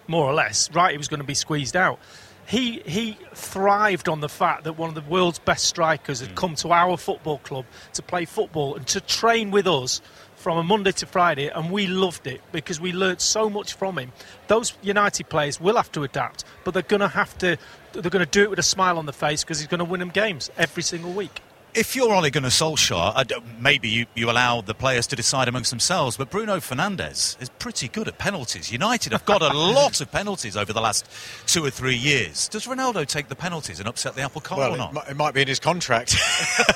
more 0.07 0.23
or 0.23 0.33
less. 0.33 0.69
Wrighty 0.69 0.97
was 0.97 1.09
going 1.09 1.19
to 1.19 1.25
be 1.25 1.33
squeezed 1.33 1.75
out. 1.75 1.99
He, 2.47 2.79
he 2.85 3.17
thrived 3.33 4.07
on 4.07 4.21
the 4.21 4.29
fact 4.29 4.63
that 4.63 4.77
one 4.77 4.87
of 4.87 4.95
the 4.95 5.01
world's 5.01 5.39
best 5.39 5.65
strikers 5.65 6.21
had 6.21 6.29
mm. 6.29 6.35
come 6.35 6.55
to 6.55 6.71
our 6.71 6.95
football 6.95 7.39
club 7.39 7.65
to 7.95 8.01
play 8.01 8.23
football 8.23 8.75
and 8.75 8.87
to 8.87 9.01
train 9.01 9.51
with 9.51 9.67
us 9.67 9.99
from 10.37 10.57
a 10.57 10.63
Monday 10.63 10.93
to 10.93 11.05
Friday, 11.05 11.49
and 11.49 11.69
we 11.69 11.85
loved 11.85 12.27
it 12.27 12.39
because 12.53 12.79
we 12.79 12.93
learnt 12.93 13.19
so 13.19 13.49
much 13.49 13.73
from 13.73 13.97
him. 13.97 14.13
Those 14.47 14.71
United 14.81 15.27
players 15.27 15.59
will 15.59 15.75
have 15.75 15.91
to 15.91 16.03
adapt, 16.03 16.45
but 16.63 16.73
they're 16.73 16.81
going 16.81 17.01
to 17.01 17.09
have 17.09 17.37
to. 17.39 17.57
They're 17.91 18.03
going 18.03 18.25
to 18.25 18.31
do 18.31 18.43
it 18.43 18.49
with 18.49 18.59
a 18.59 18.63
smile 18.63 18.97
on 18.97 19.05
the 19.05 19.11
face 19.11 19.43
because 19.43 19.59
he's 19.59 19.67
going 19.67 19.79
to 19.79 19.85
win 19.85 19.99
them 19.99 20.11
games 20.11 20.49
every 20.57 20.83
single 20.83 21.11
week 21.11 21.41
if 21.75 21.95
you're 21.95 22.13
Ole 22.13 22.29
Gunnar 22.29 22.49
Solskjaer, 22.49 23.41
maybe 23.59 23.89
you, 23.89 24.05
you 24.15 24.29
allow 24.29 24.61
the 24.61 24.73
players 24.73 25.07
to 25.07 25.15
decide 25.15 25.47
amongst 25.47 25.69
themselves, 25.69 26.17
but 26.17 26.29
Bruno 26.29 26.57
Fernandes 26.57 27.41
is 27.41 27.49
pretty 27.49 27.87
good 27.87 28.07
at 28.07 28.17
penalties. 28.17 28.71
United 28.71 29.11
have 29.11 29.25
got 29.25 29.41
a 29.41 29.47
lot 29.53 29.99
of 30.01 30.11
penalties 30.11 30.55
over 30.55 30.71
the 30.71 30.81
last 30.81 31.07
two 31.47 31.65
or 31.65 31.69
three 31.69 31.95
years. 31.95 32.47
Does 32.47 32.65
Ronaldo 32.65 33.05
take 33.07 33.27
the 33.27 33.35
penalties 33.35 33.79
and 33.79 33.87
upset 33.87 34.15
the 34.15 34.21
apple 34.21 34.41
cart 34.41 34.59
well, 34.59 34.73
or 34.73 34.77
not? 34.77 35.07
It, 35.07 35.11
it 35.11 35.17
might 35.17 35.33
be 35.33 35.41
in 35.41 35.47
his 35.47 35.59
contract. 35.59 36.15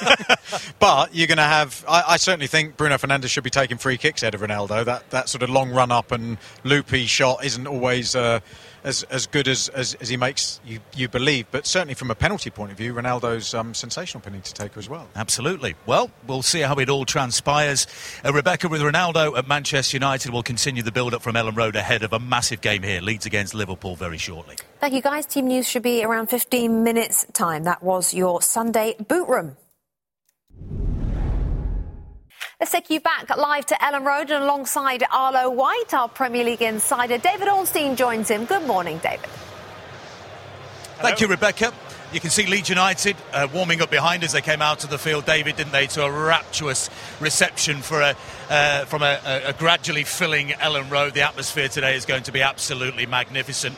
but 0.79 1.13
you're 1.13 1.27
going 1.27 1.38
to 1.38 1.43
have. 1.43 1.86
I, 1.88 2.03
I, 2.07 2.17
certainly 2.17 2.47
think 2.47 2.77
Bruno 2.77 2.95
Fernandes 2.95 3.29
should 3.29 3.43
be 3.43 3.49
taking 3.49 3.77
free 3.77 3.97
kicks 3.97 4.23
out 4.23 4.33
of 4.33 4.41
Ronaldo. 4.41 4.86
That, 4.86 5.10
that 5.12 5.29
sort 5.29 5.43
of 5.43 5.49
long 5.49 5.71
run 5.71 5.91
up 5.91 6.12
and 6.12 6.38
loopy 6.63 7.05
shot 7.05 7.45
isn't 7.45 7.67
always. 7.67 8.15
Uh, 8.15 8.39
as, 8.83 9.03
as 9.03 9.27
good 9.27 9.47
as, 9.47 9.69
as, 9.69 9.93
as 9.95 10.09
he 10.09 10.17
makes 10.17 10.59
you, 10.65 10.79
you 10.95 11.07
believe. 11.07 11.45
But 11.51 11.67
certainly 11.67 11.93
from 11.93 12.09
a 12.09 12.15
penalty 12.15 12.49
point 12.49 12.71
of 12.71 12.77
view, 12.77 12.93
Ronaldo's 12.95 13.53
um, 13.53 13.75
sensational 13.75 14.21
penalty 14.21 14.53
taker 14.53 14.79
as 14.79 14.87
as 14.87 14.89
well. 14.89 15.07
Absolutely. 15.15 15.75
Well, 15.85 16.09
we'll 16.25 16.41
see 16.41 16.61
how 16.61 16.75
it 16.75 16.89
all 16.89 17.05
transpires. 17.05 17.87
Uh, 18.23 18.33
Rebecca 18.33 18.69
with 18.69 18.81
Ronaldo 18.81 19.37
at 19.37 19.47
Manchester 19.47 19.97
United 19.97 20.31
will 20.31 20.43
continue 20.43 20.81
the 20.81 20.91
build 20.91 21.13
up 21.13 21.21
from 21.21 21.35
Elland 21.35 21.57
Road 21.57 21.75
ahead 21.75 22.03
of 22.03 22.13
a 22.13 22.19
massive 22.19 22.61
game 22.61 22.83
here. 22.83 23.01
Leeds 23.01 23.25
against 23.25 23.53
Liverpool 23.53 23.95
very 23.95 24.17
shortly. 24.17 24.55
Thank 24.79 24.93
you, 24.93 25.01
guys. 25.01 25.25
Team 25.25 25.47
news 25.47 25.67
should 25.67 25.83
be 25.83 26.03
around 26.03 26.27
15 26.27 26.83
minutes' 26.83 27.25
time. 27.33 27.63
That 27.63 27.83
was 27.83 28.13
your 28.13 28.41
Sunday 28.41 28.95
boot 29.07 29.27
room. 29.27 29.57
Let's 32.60 32.72
take 32.72 32.89
you 32.89 33.00
back 33.00 33.30
live 33.38 33.67
to 33.67 33.76
Elland 33.76 34.04
Road 34.04 34.32
and 34.32 34.43
alongside 34.43 35.04
Arlo 35.12 35.52
White, 35.52 35.93
our 35.93 36.10
Premier 36.10 36.43
League 36.43 36.63
insider. 36.63 37.20
David 37.20 37.48
Ornstein 37.50 37.96
joins 37.96 38.32
him. 38.32 38.46
Good 38.46 38.65
morning, 38.65 38.98
David. 38.98 39.30
Thank 41.00 41.22
you, 41.22 41.28
Rebecca. 41.28 41.72
You 42.12 42.20
can 42.20 42.32
see 42.32 42.48
Leeds 42.48 42.67
United 42.67 43.15
uh, 43.32 43.48
warming 43.54 43.84
up 43.84 43.91
behind 43.91 44.24
as 44.24 44.32
they 44.32 44.41
came 44.41 44.63
out 44.63 44.84
of 44.84 44.89
the 44.89 44.98
field, 44.98 45.28
David, 45.28 45.58
didn't 45.58 45.72
they, 45.72 45.86
to 45.86 46.04
a 46.04 46.10
rapturous 46.10 46.89
reception 47.20 47.78
for 47.84 48.02
a, 48.02 48.15
uh, 48.50 48.86
from 48.86 49.04
a, 49.04 49.20
a, 49.46 49.54
gradually 49.54 50.04
filling 50.04 50.48
Elland 50.48 50.89
Road. 50.89 51.13
The 51.13 51.22
atmosphere 51.22 51.67
today 51.67 51.96
is 51.96 52.06
going 52.06 52.24
to 52.24 52.32
be 52.32 52.41
absolutely 52.41 53.06
magnificent 53.06 53.76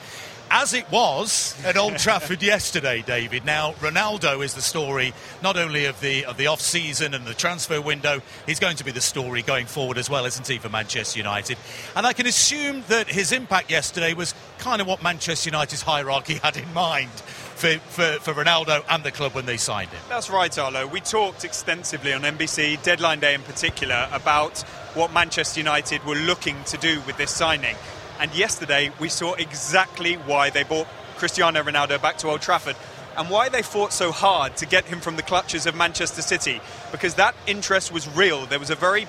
as 0.51 0.73
it 0.73 0.89
was 0.91 1.55
at 1.63 1.77
Old 1.77 1.97
Trafford 1.97 2.41
yesterday, 2.53 3.03
David. 3.05 3.45
Now, 3.45 3.73
Ronaldo 3.73 4.43
is 4.43 4.53
the 4.53 4.61
story 4.61 5.13
not 5.43 5.57
only 5.57 5.85
of 5.85 5.99
the 6.01 6.25
of 6.25 6.37
the 6.37 6.47
off 6.47 6.61
season 6.61 7.13
and 7.13 7.25
the 7.25 7.33
transfer 7.33 7.81
window. 7.81 8.21
He's 8.45 8.59
going 8.59 8.77
to 8.77 8.83
be 8.83 8.91
the 8.91 9.01
story 9.01 9.41
going 9.41 9.65
forward 9.65 9.97
as 9.97 10.09
well, 10.09 10.25
isn't 10.25 10.47
he, 10.47 10.57
for 10.57 10.69
Manchester 10.69 11.19
United? 11.19 11.57
And 11.95 12.05
I 12.05 12.13
can 12.13 12.25
assume 12.25 12.83
that 12.87 13.07
his 13.07 13.31
impact 13.31 13.71
yesterday 13.71 14.13
was 14.13 14.33
kind 14.57 14.81
of 14.81 14.87
what 14.87 15.03
Manchester 15.03 15.49
United's 15.49 15.81
hierarchy 15.81 16.35
had 16.35 16.57
in 16.57 16.73
mind. 16.73 17.11
For, 17.59 17.77
for, 17.77 18.13
for 18.21 18.33
Ronaldo 18.33 18.85
and 18.89 19.03
the 19.03 19.11
club 19.11 19.33
when 19.33 19.45
they 19.45 19.57
signed 19.57 19.89
him. 19.89 19.99
That's 20.07 20.29
right, 20.29 20.57
Arlo. 20.57 20.87
We 20.87 21.01
talked 21.01 21.43
extensively 21.43 22.13
on 22.13 22.21
NBC, 22.21 22.81
deadline 22.83 23.19
day 23.19 23.33
in 23.33 23.41
particular, 23.41 24.07
about 24.13 24.59
what 24.93 25.11
Manchester 25.11 25.59
United 25.59 26.05
were 26.05 26.15
looking 26.15 26.55
to 26.67 26.77
do 26.77 27.01
with 27.01 27.17
this 27.17 27.31
signing. 27.31 27.75
And 28.19 28.33
yesterday, 28.35 28.91
we 28.99 29.07
saw 29.07 29.33
exactly 29.33 30.15
why 30.15 30.49
they 30.49 30.63
brought 30.63 30.87
Cristiano 31.17 31.63
Ronaldo 31.63 32.01
back 32.01 32.17
to 32.19 32.27
Old 32.27 32.41
Trafford 32.41 32.75
and 33.17 33.29
why 33.29 33.49
they 33.49 33.61
fought 33.61 33.93
so 33.93 34.11
hard 34.11 34.57
to 34.57 34.65
get 34.65 34.85
him 34.85 34.99
from 34.99 35.15
the 35.15 35.21
clutches 35.21 35.65
of 35.65 35.75
Manchester 35.75 36.21
City. 36.21 36.61
Because 36.91 37.15
that 37.15 37.35
interest 37.47 37.91
was 37.93 38.07
real. 38.15 38.45
There 38.45 38.59
was 38.59 38.69
a 38.69 38.75
very 38.75 39.07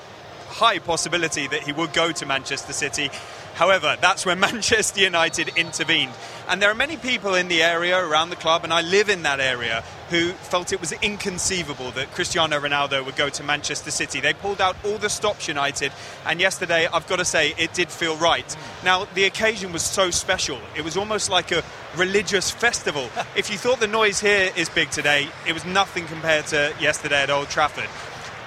high 0.51 0.79
possibility 0.79 1.47
that 1.47 1.63
he 1.63 1.73
would 1.73 1.93
go 1.93 2.13
to 2.13 2.27
Manchester 2.27 2.73
City. 2.73 3.11
However, 3.55 3.97
that's 4.01 4.27
when 4.27 4.41
Manchester 4.51 5.01
United 5.01 5.49
intervened. 5.57 6.13
And 6.49 6.61
there 6.61 6.71
are 6.71 6.75
many 6.75 6.97
people 6.97 7.35
in 7.35 7.49
the 7.49 7.63
area 7.63 7.97
around 7.97 8.31
the 8.31 8.37
club, 8.37 8.65
and 8.65 8.73
I 8.73 8.81
live 8.81 9.09
in 9.09 9.23
that 9.23 9.39
area, 9.39 9.85
who 10.09 10.31
felt 10.33 10.73
it 10.73 10.81
was 10.81 10.93
inconceivable 10.93 11.93
that 11.93 12.11
Cristiano 12.11 12.59
Ronaldo 12.59 13.05
would 13.05 13.15
go 13.15 13.29
to 13.29 13.43
Manchester 13.45 13.93
City. 13.93 14.21
They 14.21 14.35
pulled 14.35 14.61
out 14.61 14.77
all 14.85 14.99
the 14.99 15.09
stops 15.09 15.47
United, 15.47 15.93
and 16.27 16.41
yesterday, 16.41 16.89
I've 16.93 17.07
got 17.07 17.21
to 17.21 17.25
say, 17.25 17.55
it 17.57 17.73
did 17.73 17.89
feel 17.89 18.17
right. 18.17 18.57
Now, 18.85 19.05
the 19.15 19.25
occasion 19.25 19.73
was 19.73 19.83
so 19.83 20.11
special. 20.11 20.59
It 20.77 20.83
was 20.83 20.97
almost 20.97 21.31
like 21.31 21.53
a 21.53 21.63
religious 21.97 22.51
festival. 22.51 23.09
if 23.37 23.51
you 23.51 23.57
thought 23.57 23.79
the 23.79 23.87
noise 23.87 24.21
here 24.21 24.51
is 24.57 24.69
big 24.69 24.91
today, 24.91 25.29
it 25.47 25.53
was 25.53 25.65
nothing 25.65 26.07
compared 26.07 26.47
to 26.47 26.75
yesterday 26.81 27.23
at 27.23 27.31
Old 27.31 27.49
Trafford. 27.49 27.89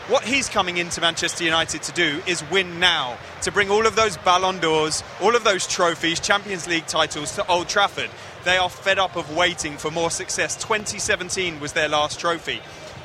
What 0.10 0.26
he's 0.26 0.50
coming 0.50 0.76
into 0.76 1.00
Manchester 1.00 1.46
United 1.46 1.84
to 1.84 1.94
do 1.94 2.22
is 2.28 2.44
win 2.52 2.78
now, 2.78 3.18
to 3.44 3.54
bring 3.54 3.70
all 3.70 3.88
of 3.88 3.96
those 3.96 4.18
Ballon 4.18 4.60
d'Ors, 4.60 5.02
all 5.22 5.34
of 5.34 5.46
those 5.46 5.66
trophies, 5.66 6.20
Champions 6.20 6.68
League 6.68 6.88
titles 6.88 7.34
to 7.36 7.48
Old 7.48 7.70
Trafford. 7.70 8.10
They 8.44 8.58
are 8.58 8.70
fed 8.70 9.00
up 9.00 9.16
of 9.16 9.34
waiting 9.34 9.78
for 9.78 9.92
more 9.92 10.12
success. 10.12 10.58
2017 10.58 11.62
was 11.62 11.72
their 11.72 11.88
last 11.88 12.20
trophy. 12.20 12.62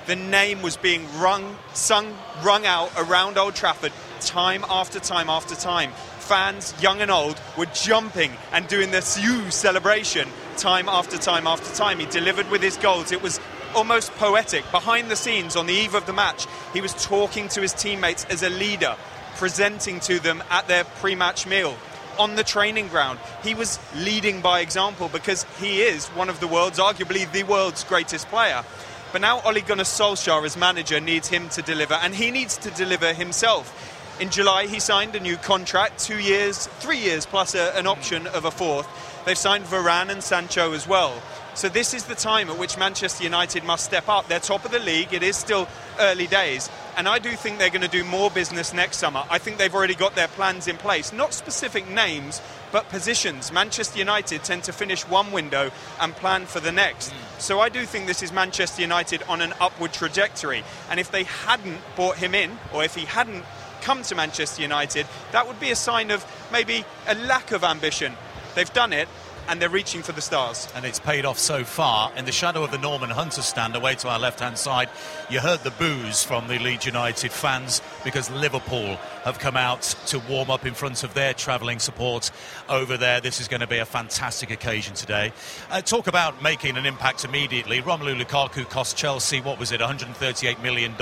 The 0.07 0.17
name 0.17 0.61
was 0.61 0.77
being 0.77 1.07
rung, 1.21 1.57
sung, 1.73 2.19
rung 2.43 2.67
out 2.67 2.91
around 2.97 3.39
Old 3.39 3.55
Trafford 3.55 3.93
time 4.19 4.65
after 4.69 4.99
time 4.99 5.31
after 5.31 5.55
time. 5.55 5.93
Fans, 6.19 6.75
young 6.83 7.01
and 7.01 7.13
old, 7.13 7.41
were 7.57 7.67
jumping 7.67 8.33
and 8.53 8.67
doing 8.67 8.91
the 8.91 9.03
Siu 9.03 9.53
celebration 9.53 10.29
time 10.57 10.89
after 10.89 11.17
time 11.17 11.47
after 11.47 11.73
time. 11.77 12.01
He 12.01 12.07
delivered 12.07 12.51
with 12.51 12.61
his 12.61 12.77
goals. 12.77 13.13
It 13.13 13.23
was 13.23 13.39
almost 13.75 14.13
poetic. 14.13 14.71
Behind 14.71 15.11
the 15.11 15.17
scenes, 15.17 15.57
on 15.57 15.67
the 15.67 15.73
eve 15.73 15.95
of 15.95 16.07
the 16.07 16.13
match, 16.13 16.47
he 16.73 16.81
was 16.81 16.93
talking 16.95 17.49
to 17.49 17.61
his 17.61 17.73
teammates 17.73 18.25
as 18.27 18.43
a 18.43 18.51
leader, 18.51 18.97
presenting 19.37 20.01
to 20.01 20.19
them 20.19 20.43
at 20.51 20.69
their 20.69 20.85
pre 20.85 21.15
match 21.15 21.47
meal. 21.47 21.77
On 22.19 22.35
the 22.35 22.43
training 22.43 22.89
ground, 22.89 23.19
he 23.45 23.55
was 23.55 23.79
leading 23.95 24.41
by 24.41 24.61
example 24.61 25.09
because 25.09 25.45
he 25.61 25.83
is 25.83 26.07
one 26.09 26.29
of 26.29 26.41
the 26.41 26.49
world's, 26.49 26.79
arguably 26.79 27.31
the 27.31 27.45
world's 27.45 27.85
greatest 27.85 28.29
player. 28.29 28.65
But 29.13 29.21
now 29.21 29.41
Ole 29.43 29.61
Gunnar 29.61 29.85
Solskjaer, 29.85 30.45
as 30.45 30.57
manager, 30.57 31.01
needs 31.01 31.29
him 31.29 31.49
to 31.51 31.63
deliver, 31.63 31.95
and 31.95 32.15
he 32.15 32.31
needs 32.31 32.59
to 32.59 32.71
deliver 32.71 33.15
himself. 33.15 33.95
In 34.21 34.31
July, 34.31 34.67
he 34.67 34.81
signed 34.81 35.15
a 35.15 35.21
new 35.21 35.37
contract, 35.37 36.01
two 36.01 36.19
years, 36.19 36.67
three 36.81 36.99
years, 36.99 37.25
plus 37.25 37.55
a, 37.55 37.73
an 37.79 37.87
option 37.87 38.27
of 38.27 38.45
a 38.45 38.51
fourth. 38.51 38.89
They've 39.25 39.39
signed 39.39 39.65
Varane 39.65 40.11
and 40.11 40.23
Sancho 40.23 40.73
as 40.73 40.89
well. 40.89 41.23
So 41.59 41.69
this 41.69 41.93
is 41.93 42.05
the 42.05 42.15
time 42.15 42.51
at 42.51 42.57
which 42.57 42.79
Manchester 42.79 43.25
United 43.25 43.65
must 43.65 43.85
step 43.85 44.09
up. 44.09 44.29
They're 44.29 44.39
top 44.39 44.65
of 44.65 44.71
the 44.71 44.79
league. 44.79 45.13
It 45.13 45.25
is 45.25 45.37
still 45.37 45.67
early 45.99 46.29
days. 46.29 46.71
And 46.97 47.09
I 47.09 47.19
do 47.19 47.33
think 47.33 47.59
they're 47.59 47.69
going 47.69 47.81
to 47.83 47.89
do 47.89 48.05
more 48.05 48.31
business 48.31 48.73
next 48.73 48.99
summer. 48.99 49.25
I 49.29 49.39
think 49.39 49.59
they've 49.59 49.75
already 49.75 49.97
got 49.97 50.15
their 50.15 50.29
plans 50.29 50.69
in 50.69 50.77
place. 50.77 51.13
Not 51.13 51.35
specific 51.35 51.89
names, 51.89 52.41
but 52.71 52.89
positions. 52.91 53.51
Manchester 53.51 53.99
United 53.99 54.45
tend 54.45 54.63
to 54.65 54.73
finish 54.73 55.03
one 55.09 55.33
window 55.33 55.73
and 56.01 56.15
plan 56.15 56.47
for 56.47 56.61
the 56.61 56.71
next. 56.71 57.11
Mm. 57.11 57.41
So 57.41 57.59
I 57.59 57.71
do 57.71 57.85
think 57.85 58.07
this 58.07 58.23
is 58.23 58.33
Manchester 58.33 58.83
United 58.83 59.25
on 59.25 59.41
an 59.41 59.53
upward 59.61 59.93
trajectory. 59.93 60.63
And 60.89 61.01
if 61.01 61.11
they 61.11 61.25
hadn't 61.25 61.81
bought 61.97 62.19
him 62.19 62.37
in, 62.37 62.57
or 62.73 62.85
if 62.85 62.95
he 62.95 63.05
hadn't 63.05 63.45
come 63.81 64.03
to 64.03 64.15
Manchester 64.15 64.63
United, 64.63 65.07
that 65.33 65.49
would 65.49 65.59
be 65.59 65.73
a 65.73 65.77
sign 65.77 66.13
of 66.13 66.25
maybe 66.53 66.85
a 67.09 67.17
lack 67.17 67.51
of 67.51 67.65
ambition. 67.65 68.15
They've 68.55 68.73
done 68.73 68.93
it, 68.93 69.09
and 69.49 69.61
they're 69.61 69.69
reaching 69.69 70.03
for 70.03 70.13
the 70.13 70.21
stars. 70.21 70.69
And 70.75 70.85
it's 70.85 71.01
paid 71.01 71.25
off 71.25 71.39
so 71.39 71.65
far. 71.65 72.13
In 72.17 72.27
the 72.27 72.33
shadow 72.33 72.63
of 72.63 72.71
the 72.71 72.79
Norman 72.79 73.11
Hunter 73.11 73.43
stand 73.43 73.75
away 73.75 73.95
to 73.97 74.09
our 74.09 74.19
left 74.19 74.41
hand 74.41 74.59
side, 74.59 74.91
you 75.31 75.41
heard 75.41 75.61
the 75.61 75.71
boos 75.73 76.23
from 76.23 76.47
the 76.49 76.59
Leeds 76.59 76.87
United 76.87 77.33
fans 77.33 77.81
because 78.05 78.31
Liverpool 78.31 78.99
have 79.25 79.39
come 79.39 79.57
out 79.57 79.83
to 80.07 80.19
warm 80.21 80.51
up 80.51 80.65
in 80.65 80.75
front 80.75 81.03
of 81.03 81.15
their 81.15 81.35
travelling 81.35 81.79
support 81.79 82.31
over 82.69 82.97
there. 82.97 83.21
This 83.21 83.41
is 83.41 83.49
going 83.49 83.61
to 83.61 83.67
be 83.67 83.79
a 83.79 83.85
fantastic 83.85 84.51
occasion 84.51 84.95
today. 84.95 85.33
Uh, 85.71 85.81
talk 85.81 86.07
about 86.07 86.43
making 86.43 86.77
an 86.77 86.87
impact 86.87 87.25
immediately. 87.25 87.83
Romelu 87.83 88.21
Lukaku 88.21 88.69
cost 88.69 88.97
Chelsea, 88.97 89.41
what 89.41 89.59
was 89.59 89.73
it, 89.73 89.81
$138 89.81 90.63
million. 90.63 90.95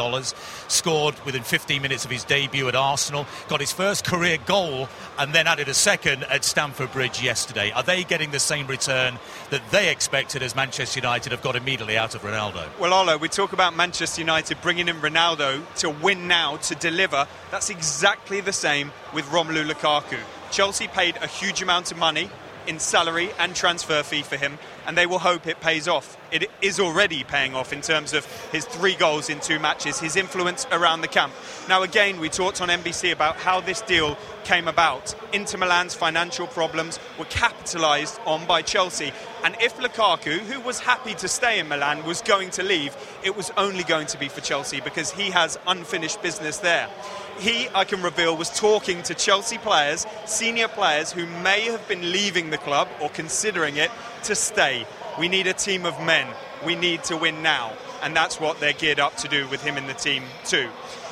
Scored 0.68 1.14
within 1.24 1.42
15 1.42 1.82
minutes 1.82 2.04
of 2.04 2.10
his 2.10 2.24
debut 2.24 2.68
at 2.68 2.74
Arsenal. 2.74 3.26
Got 3.48 3.60
his 3.60 3.72
first 3.72 4.04
career 4.04 4.38
goal 4.46 4.88
and 5.18 5.34
then 5.34 5.46
added 5.46 5.68
a 5.68 5.74
second 5.74 6.24
at 6.24 6.44
Stamford 6.44 6.92
Bridge 6.92 7.22
yesterday. 7.22 7.70
Are 7.72 7.82
they 7.82 8.04
getting 8.04 8.30
the 8.30 8.40
same 8.40 8.66
return 8.66 9.18
that 9.50 9.62
they 9.70 9.90
expected 9.90 10.42
as 10.42 10.56
Manchester 10.56 11.00
United 11.00 11.32
have 11.32 11.42
got 11.42 11.56
immediately 11.56 11.98
out 11.98 12.14
of 12.14 12.22
Ronaldo? 12.22 12.66
Well, 12.78 12.92
Arlo, 12.92 13.18
we 13.18 13.28
talk 13.28 13.52
about 13.52 13.76
Manchester 13.76 14.20
United 14.20 14.60
bringing 14.62 14.88
in 14.88 14.96
Ronaldo 14.96 15.62
to 15.76 15.90
win 15.90 16.26
now, 16.28 16.56
to 16.56 16.74
deliver. 16.74 17.26
That's 17.50 17.70
exactly 17.70 18.05
the 18.44 18.52
same 18.52 18.92
with 19.12 19.24
Romelu 19.26 19.68
Lukaku. 19.68 20.18
Chelsea 20.52 20.86
paid 20.86 21.16
a 21.16 21.26
huge 21.26 21.60
amount 21.60 21.90
of 21.90 21.98
money 21.98 22.30
in 22.68 22.78
salary 22.78 23.30
and 23.38 23.54
transfer 23.54 24.02
fee 24.04 24.22
for 24.22 24.36
him, 24.36 24.58
and 24.86 24.96
they 24.96 25.06
will 25.06 25.18
hope 25.18 25.46
it 25.46 25.60
pays 25.60 25.88
off. 25.88 26.16
It 26.30 26.48
is 26.62 26.78
already 26.78 27.24
paying 27.24 27.54
off 27.54 27.72
in 27.72 27.80
terms 27.80 28.12
of 28.12 28.24
his 28.52 28.64
three 28.64 28.94
goals 28.94 29.28
in 29.28 29.40
two 29.40 29.58
matches, 29.58 29.98
his 29.98 30.14
influence 30.14 30.66
around 30.70 31.00
the 31.00 31.08
camp. 31.08 31.32
Now, 31.68 31.82
again, 31.82 32.20
we 32.20 32.28
talked 32.28 32.60
on 32.60 32.68
NBC 32.68 33.12
about 33.12 33.36
how 33.36 33.60
this 33.60 33.80
deal 33.82 34.16
came 34.44 34.68
about. 34.68 35.14
Inter 35.32 35.58
Milan's 35.58 35.94
financial 35.94 36.46
problems 36.46 37.00
were 37.18 37.24
capitalised 37.24 38.20
on 38.24 38.46
by 38.46 38.62
Chelsea. 38.62 39.12
And 39.44 39.56
if 39.60 39.76
Lukaku, 39.78 40.38
who 40.38 40.60
was 40.60 40.80
happy 40.80 41.14
to 41.14 41.28
stay 41.28 41.58
in 41.58 41.68
Milan, 41.68 42.04
was 42.04 42.22
going 42.22 42.50
to 42.50 42.62
leave, 42.62 42.96
it 43.24 43.36
was 43.36 43.50
only 43.56 43.84
going 43.84 44.06
to 44.08 44.18
be 44.18 44.28
for 44.28 44.40
Chelsea 44.40 44.80
because 44.80 45.10
he 45.10 45.30
has 45.30 45.58
unfinished 45.66 46.22
business 46.22 46.58
there. 46.58 46.88
He, 47.38 47.68
I 47.74 47.84
can 47.84 48.02
reveal, 48.02 48.36
was 48.36 48.50
talking 48.50 49.02
to 49.04 49.14
Chelsea 49.14 49.58
players, 49.58 50.06
senior 50.24 50.68
players 50.68 51.12
who 51.12 51.26
may 51.42 51.62
have 51.62 51.86
been 51.86 52.12
leaving 52.12 52.50
the 52.50 52.58
club 52.58 52.88
or 53.00 53.10
considering 53.10 53.76
it 53.76 53.90
to 54.24 54.34
stay. 54.34 54.86
We 55.18 55.28
need 55.28 55.46
a 55.46 55.52
team 55.52 55.84
of 55.84 56.00
men. 56.02 56.26
We 56.64 56.74
need 56.74 57.04
to 57.04 57.16
win 57.16 57.42
now. 57.42 57.72
And 58.02 58.16
that's 58.16 58.40
what 58.40 58.58
they're 58.60 58.72
geared 58.72 59.00
up 59.00 59.16
to 59.16 59.28
do 59.28 59.46
with 59.48 59.62
him 59.62 59.76
in 59.76 59.86
the 59.86 59.94
team, 59.94 60.22
too. 60.44 60.68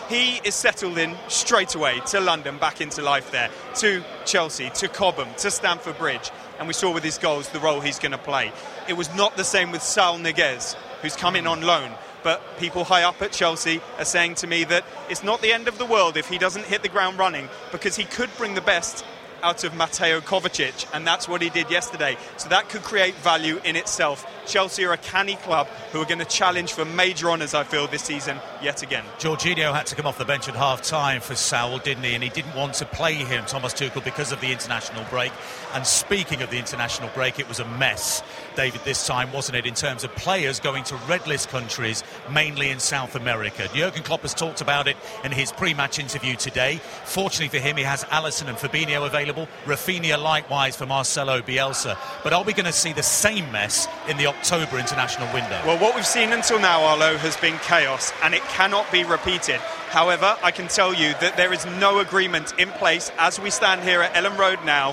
He 0.08 0.36
is 0.44 0.54
settled 0.54 0.98
in 0.98 1.14
straight 1.28 1.74
away 1.74 2.00
to 2.08 2.20
London, 2.20 2.58
back 2.58 2.80
into 2.80 3.00
life 3.00 3.30
there, 3.30 3.50
to 3.76 4.02
Chelsea, 4.26 4.70
to 4.74 4.88
Cobham, 4.88 5.28
to 5.38 5.50
Stamford 5.50 5.96
Bridge. 5.98 6.30
And 6.58 6.68
we 6.68 6.74
saw 6.74 6.92
with 6.92 7.04
his 7.04 7.18
goals 7.18 7.48
the 7.48 7.60
role 7.60 7.80
he's 7.80 7.98
going 7.98 8.12
to 8.12 8.18
play. 8.18 8.52
It 8.88 8.94
was 8.94 9.14
not 9.14 9.36
the 9.36 9.44
same 9.44 9.72
with 9.72 9.82
Saul 9.82 10.18
Niguez, 10.18 10.74
who's 11.00 11.16
come 11.16 11.36
in 11.36 11.46
on 11.46 11.62
loan. 11.62 11.90
But 12.24 12.42
people 12.58 12.82
high 12.82 13.04
up 13.04 13.22
at 13.22 13.30
Chelsea 13.30 13.80
are 13.98 14.04
saying 14.04 14.36
to 14.36 14.48
me 14.48 14.64
that 14.64 14.84
it's 15.08 15.22
not 15.22 15.42
the 15.42 15.52
end 15.52 15.68
of 15.68 15.78
the 15.78 15.86
world 15.86 16.16
if 16.16 16.28
he 16.28 16.38
doesn't 16.38 16.64
hit 16.64 16.82
the 16.82 16.88
ground 16.88 17.18
running 17.18 17.48
because 17.70 17.94
he 17.94 18.04
could 18.04 18.30
bring 18.36 18.54
the 18.54 18.60
best 18.60 19.04
out 19.44 19.62
of 19.62 19.74
Mateo 19.74 20.20
Kovacic, 20.20 20.86
and 20.94 21.06
that's 21.06 21.28
what 21.28 21.42
he 21.42 21.50
did 21.50 21.70
yesterday. 21.70 22.16
So 22.38 22.48
that 22.48 22.70
could 22.70 22.82
create 22.82 23.14
value 23.16 23.60
in 23.62 23.76
itself 23.76 24.26
Chelsea 24.46 24.84
are 24.84 24.92
a 24.92 24.98
canny 24.98 25.36
club 25.36 25.66
who 25.92 26.00
are 26.00 26.04
going 26.04 26.18
to 26.18 26.24
challenge 26.24 26.72
for 26.72 26.84
major 26.84 27.30
honours, 27.30 27.54
I 27.54 27.64
feel, 27.64 27.86
this 27.86 28.02
season 28.02 28.38
yet 28.62 28.82
again. 28.82 29.04
Jorginho 29.18 29.72
had 29.72 29.86
to 29.86 29.94
come 29.94 30.06
off 30.06 30.18
the 30.18 30.24
bench 30.24 30.48
at 30.48 30.54
half 30.54 30.82
time 30.82 31.20
for 31.20 31.34
Saul, 31.34 31.78
didn't 31.78 32.04
he? 32.04 32.14
And 32.14 32.22
he 32.22 32.30
didn't 32.30 32.54
want 32.54 32.74
to 32.74 32.86
play 32.86 33.14
him, 33.14 33.44
Thomas 33.46 33.72
Tuchel, 33.72 34.04
because 34.04 34.32
of 34.32 34.40
the 34.40 34.52
international 34.52 35.04
break. 35.10 35.32
And 35.72 35.86
speaking 35.86 36.42
of 36.42 36.50
the 36.50 36.58
international 36.58 37.08
break, 37.14 37.38
it 37.38 37.48
was 37.48 37.60
a 37.60 37.64
mess, 37.64 38.22
David, 38.56 38.82
this 38.84 39.06
time, 39.06 39.32
wasn't 39.32 39.56
it, 39.56 39.66
in 39.66 39.74
terms 39.74 40.04
of 40.04 40.14
players 40.14 40.60
going 40.60 40.84
to 40.84 40.96
red 41.08 41.26
list 41.26 41.48
countries, 41.48 42.04
mainly 42.30 42.70
in 42.70 42.78
South 42.78 43.14
America. 43.14 43.68
Jurgen 43.74 44.02
Klopp 44.02 44.22
has 44.22 44.34
talked 44.34 44.60
about 44.60 44.88
it 44.88 44.96
in 45.24 45.32
his 45.32 45.52
pre 45.52 45.74
match 45.74 45.98
interview 45.98 46.36
today. 46.36 46.80
Fortunately 47.04 47.48
for 47.48 47.64
him, 47.64 47.76
he 47.76 47.82
has 47.82 48.04
Alisson 48.04 48.48
and 48.48 48.58
Fabinho 48.58 49.06
available, 49.06 49.48
Raphinha 49.64 50.22
likewise 50.22 50.76
for 50.76 50.86
Marcelo 50.86 51.40
Bielsa. 51.40 51.96
But 52.22 52.32
are 52.32 52.42
we 52.42 52.52
going 52.52 52.66
to 52.66 52.72
see 52.72 52.92
the 52.92 53.02
same 53.02 53.50
mess 53.50 53.88
in 54.08 54.16
the 54.16 54.33
October 54.38 54.78
international 54.78 55.32
window? 55.32 55.60
Well, 55.66 55.78
what 55.78 55.94
we've 55.94 56.06
seen 56.06 56.32
until 56.32 56.60
now, 56.60 56.82
Arlo, 56.84 57.16
has 57.16 57.36
been 57.36 57.58
chaos, 57.58 58.12
and 58.22 58.34
it 58.34 58.42
cannot 58.42 58.90
be 58.92 59.04
repeated. 59.04 59.60
However, 59.88 60.36
I 60.42 60.50
can 60.50 60.68
tell 60.68 60.92
you 60.92 61.14
that 61.20 61.36
there 61.36 61.52
is 61.52 61.64
no 61.78 62.00
agreement 62.00 62.52
in 62.58 62.68
place 62.70 63.10
as 63.18 63.40
we 63.40 63.50
stand 63.50 63.82
here 63.82 64.02
at 64.02 64.12
Elland 64.14 64.38
Road 64.38 64.58
now 64.64 64.92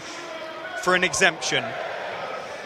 for 0.82 0.95
an 0.95 1.04
exemption. 1.04 1.63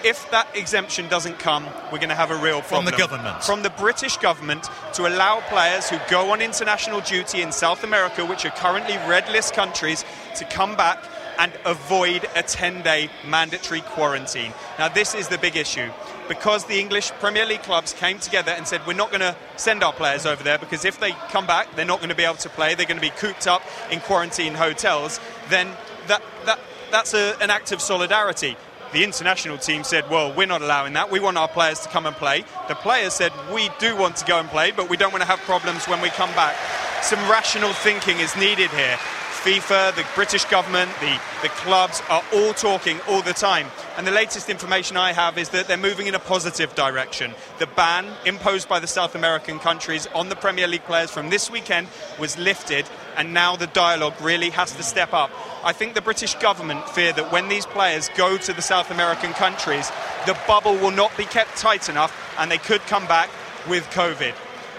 If 0.04 0.30
that 0.30 0.48
exemption 0.56 1.08
doesn't 1.08 1.40
come, 1.40 1.66
we're 1.92 1.98
going 1.98 2.10
to 2.10 2.16
have 2.16 2.30
a 2.30 2.36
real 2.36 2.62
problem. 2.62 2.84
From 2.84 2.92
the 2.92 2.98
government? 2.98 3.44
From 3.44 3.64
the 3.64 3.72
British 3.72 4.18
government 4.18 4.70
to 4.94 5.08
allow 5.08 5.40
players 5.50 5.90
who 5.90 5.98
go 6.10 6.32
on 6.32 6.42
international 6.42 7.02
duty 7.02 7.42
in 7.42 7.52
South 7.52 7.84
America, 7.84 8.24
which 8.24 8.46
are 8.46 8.52
currently 8.52 8.98
red 9.08 9.28
list 9.30 9.56
countries, 9.56 10.06
to 10.36 10.46
come 10.46 10.76
back 10.76 11.04
and 11.38 11.52
avoid 11.65 12.28
a 12.36 12.43
10 12.43 12.82
day 12.82 13.10
mandatory 13.28 13.82
quarantine. 13.82 14.54
Now, 14.80 14.89
this 14.89 15.15
is 15.15 15.28
the 15.28 15.38
big 15.38 15.56
issue. 15.56 15.89
Because 16.28 16.65
the 16.65 16.80
English 16.80 17.12
Premier 17.19 17.45
League 17.45 17.62
clubs 17.62 17.93
came 17.93 18.17
together 18.17 18.52
and 18.52 18.67
said, 18.67 18.82
we're 18.88 18.93
not 18.93 19.10
going 19.12 19.21
to 19.21 19.36
send 19.58 19.84
our 19.84 19.93
players 19.93 20.26
over 20.26 20.43
there 20.43 20.58
because 20.58 20.84
if 20.84 21.00
they 21.00 21.12
come 21.30 21.45
back, 21.45 21.76
they're 21.76 21.86
not 21.86 22.00
going 22.00 22.10
to 22.10 22.15
be 22.15 22.24
able 22.24 22.36
to 22.38 22.50
play, 22.50 22.74
they're 22.74 22.88
going 22.88 22.98
to 22.98 23.02
be 23.02 23.12
cooped 23.12 23.45
up 23.45 23.62
in 23.91 24.00
quarantine 24.00 24.56
hotels, 24.56 25.19
then 25.50 25.67
that, 26.08 26.24
that, 26.45 26.60
that's 26.91 27.13
a, 27.13 27.38
an 27.41 27.52
act 27.52 27.71
of 27.71 27.80
solidarity. 27.80 28.58
The 28.91 29.04
international 29.04 29.58
team 29.58 29.84
said, 29.84 30.10
well, 30.10 30.34
we're 30.34 30.48
not 30.48 30.62
allowing 30.62 30.93
that. 30.93 31.12
We 31.12 31.19
want 31.19 31.38
our 31.38 31.48
players 31.48 31.80
to 31.82 31.89
come 31.89 32.06
and 32.06 32.15
play. 32.15 32.43
The 32.69 32.76
players 32.76 33.13
said, 33.13 33.32
we 33.54 33.69
do 33.78 33.95
want 33.95 34.15
to 34.17 34.26
go 34.26 34.39
and 34.39 34.48
play, 34.50 34.71
but 34.71 34.89
we 34.89 34.98
don't 34.98 35.12
want 35.12 35.21
to 35.21 35.28
have 35.28 35.39
problems 35.39 35.86
when 35.86 36.02
we 36.02 36.10
come 36.10 36.30
back. 36.32 36.56
Some 37.04 37.19
rational 37.30 37.74
thinking 37.74 38.19
is 38.19 38.36
needed 38.36 38.71
here. 38.71 38.98
FIFA, 39.46 39.96
the 39.96 40.04
British 40.16 40.44
government, 40.46 40.90
the, 41.02 41.20
the 41.44 41.50
clubs 41.50 42.02
are 42.10 42.24
all 42.34 42.52
talking 42.54 43.00
all 43.08 43.22
the 43.22 43.32
time. 43.32 43.68
And 43.96 44.08
the 44.08 44.12
latest 44.12 44.50
information 44.50 44.98
I 44.98 45.14
have 45.14 45.38
is 45.38 45.50
that 45.50 45.68
they're 45.68 45.78
moving 45.78 46.08
in 46.08 46.16
a 46.16 46.20
positive 46.20 46.74
direction. 46.74 47.32
The 47.60 47.68
ban 47.68 48.08
imposed 48.26 48.68
by 48.68 48.80
the 48.80 48.88
South 48.88 49.14
American 49.14 49.60
countries 49.60 50.08
on 50.16 50.30
the 50.30 50.36
Premier 50.36 50.68
League 50.68 50.86
players 50.86 51.12
from 51.12 51.30
this 51.30 51.52
weekend 51.52 51.90
was 52.18 52.40
lifted, 52.40 52.88
and 53.18 53.36
now 53.36 53.56
the 53.56 53.68
dialogue 53.68 54.16
really 54.20 54.50
has 54.50 54.72
to 54.78 54.82
step 54.82 55.14
up. 55.14 55.30
I 55.64 55.74
think 55.74 55.94
the 55.94 56.02
British 56.02 56.34
government 56.34 56.90
fear 56.90 57.14
that 57.14 57.32
when 57.32 57.48
these 57.48 57.68
players 57.68 58.10
go 58.18 58.40
to 58.40 58.52
the 58.52 58.64
South 58.64 58.90
American 58.90 59.34
countries, 59.34 59.92
the 60.26 60.36
bubble 60.48 60.74
will 60.74 60.90
not 60.90 61.16
be 61.18 61.26
kept 61.26 61.56
tight 61.56 61.88
enough 61.88 62.12
and 62.40 62.50
they 62.50 62.58
could 62.58 62.82
come 62.88 63.06
back 63.06 63.30
with 63.70 63.84
COVID 63.92 64.34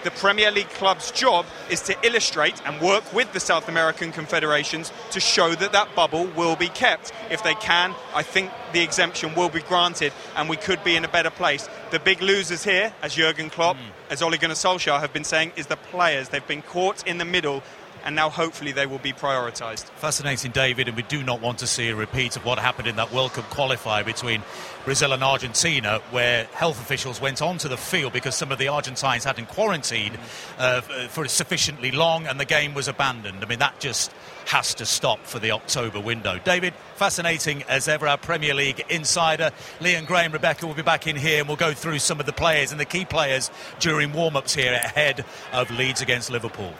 the 0.07 0.11
Premier 0.11 0.51
League 0.51 0.69
club's 0.69 1.11
job 1.11 1.45
is 1.69 1.81
to 1.81 1.93
illustrate 2.01 2.55
and 2.65 2.79
work 2.79 3.03
with 3.11 3.29
the 3.33 3.41
South 3.41 3.67
American 3.67 4.13
confederations 4.13 4.89
to 5.11 5.19
show 5.19 5.53
that 5.53 5.73
that 5.73 5.93
bubble 5.95 6.27
will 6.27 6.55
be 6.55 6.69
kept. 6.69 7.11
If 7.29 7.43
they 7.43 7.55
can, 7.55 7.93
I 8.15 8.23
think 8.23 8.49
the 8.71 8.79
exemption 8.79 9.35
will 9.35 9.49
be 9.49 9.59
granted 9.59 10.13
and 10.37 10.47
we 10.47 10.55
could 10.55 10.81
be 10.85 10.95
in 10.95 11.03
a 11.03 11.09
better 11.09 11.29
place. 11.29 11.67
The 11.91 11.99
big 11.99 12.21
losers 12.21 12.63
here, 12.63 12.93
as 13.01 13.15
Jurgen 13.15 13.49
Klopp, 13.49 13.75
mm. 13.75 13.81
as 14.09 14.21
Ole 14.21 14.37
Gunnar 14.37 14.55
Solskjaer 14.55 15.01
have 15.01 15.11
been 15.11 15.25
saying, 15.25 15.51
is 15.57 15.67
the 15.67 15.75
players. 15.75 16.29
They've 16.29 16.47
been 16.47 16.61
caught 16.61 17.05
in 17.05 17.17
the 17.17 17.25
middle 17.25 17.61
and 18.07 18.15
now 18.15 18.29
hopefully 18.29 18.71
they 18.71 18.85
will 18.85 18.99
be 18.99 19.11
prioritised. 19.11 19.83
Fascinating, 19.83 20.51
David, 20.51 20.87
and 20.87 20.95
we 20.95 21.03
do 21.03 21.21
not 21.21 21.41
want 21.41 21.59
to 21.59 21.67
see 21.67 21.89
a 21.89 21.95
repeat 21.95 22.37
of 22.37 22.45
what 22.45 22.57
happened 22.57 22.87
in 22.87 22.95
that 22.95 23.11
World 23.11 23.33
Cup 23.33 23.49
qualifier 23.49 24.05
between 24.05 24.43
Brazil 24.85 25.11
and 25.11 25.21
Argentina, 25.21 25.99
where 26.11 26.45
health 26.53 26.79
officials 26.79 27.19
went 27.19 27.41
onto 27.41 27.67
the 27.67 27.75
field 27.75 28.13
because 28.13 28.33
some 28.33 28.49
of 28.49 28.59
the 28.59 28.69
Argentines 28.69 29.25
hadn't 29.25 29.49
quarantined 29.49 30.17
uh, 30.57 30.79
for 30.79 31.27
sufficiently 31.27 31.91
long 31.91 32.25
and 32.27 32.39
the 32.39 32.45
game 32.45 32.73
was 32.73 32.87
abandoned. 32.87 33.43
I 33.43 33.45
mean, 33.45 33.59
that 33.59 33.77
just 33.81 34.13
has 34.45 34.73
to 34.75 34.85
stop 34.85 35.19
for 35.25 35.39
the 35.39 35.51
October 35.51 35.99
window. 35.99 36.39
David, 36.45 36.73
fascinating 36.95 37.63
as 37.63 37.89
ever, 37.89 38.07
our 38.07 38.17
Premier 38.17 38.53
League 38.53 38.85
insider. 38.87 39.51
And 39.81 40.07
Graham, 40.07 40.31
Rebecca 40.31 40.65
will 40.65 40.75
be 40.75 40.81
back 40.81 41.07
in 41.07 41.17
here 41.17 41.39
and 41.39 41.47
we'll 41.49 41.57
go 41.57 41.73
through 41.73 41.99
some 41.99 42.21
of 42.21 42.25
the 42.25 42.31
players 42.31 42.71
and 42.71 42.79
the 42.79 42.85
key 42.85 43.03
players 43.03 43.51
during 43.81 44.13
warm 44.13 44.37
ups 44.37 44.55
here 44.55 44.71
ahead 44.71 45.25
of 45.51 45.69
Leeds 45.71 45.99
against 45.99 46.31
Liverpool. 46.31 46.73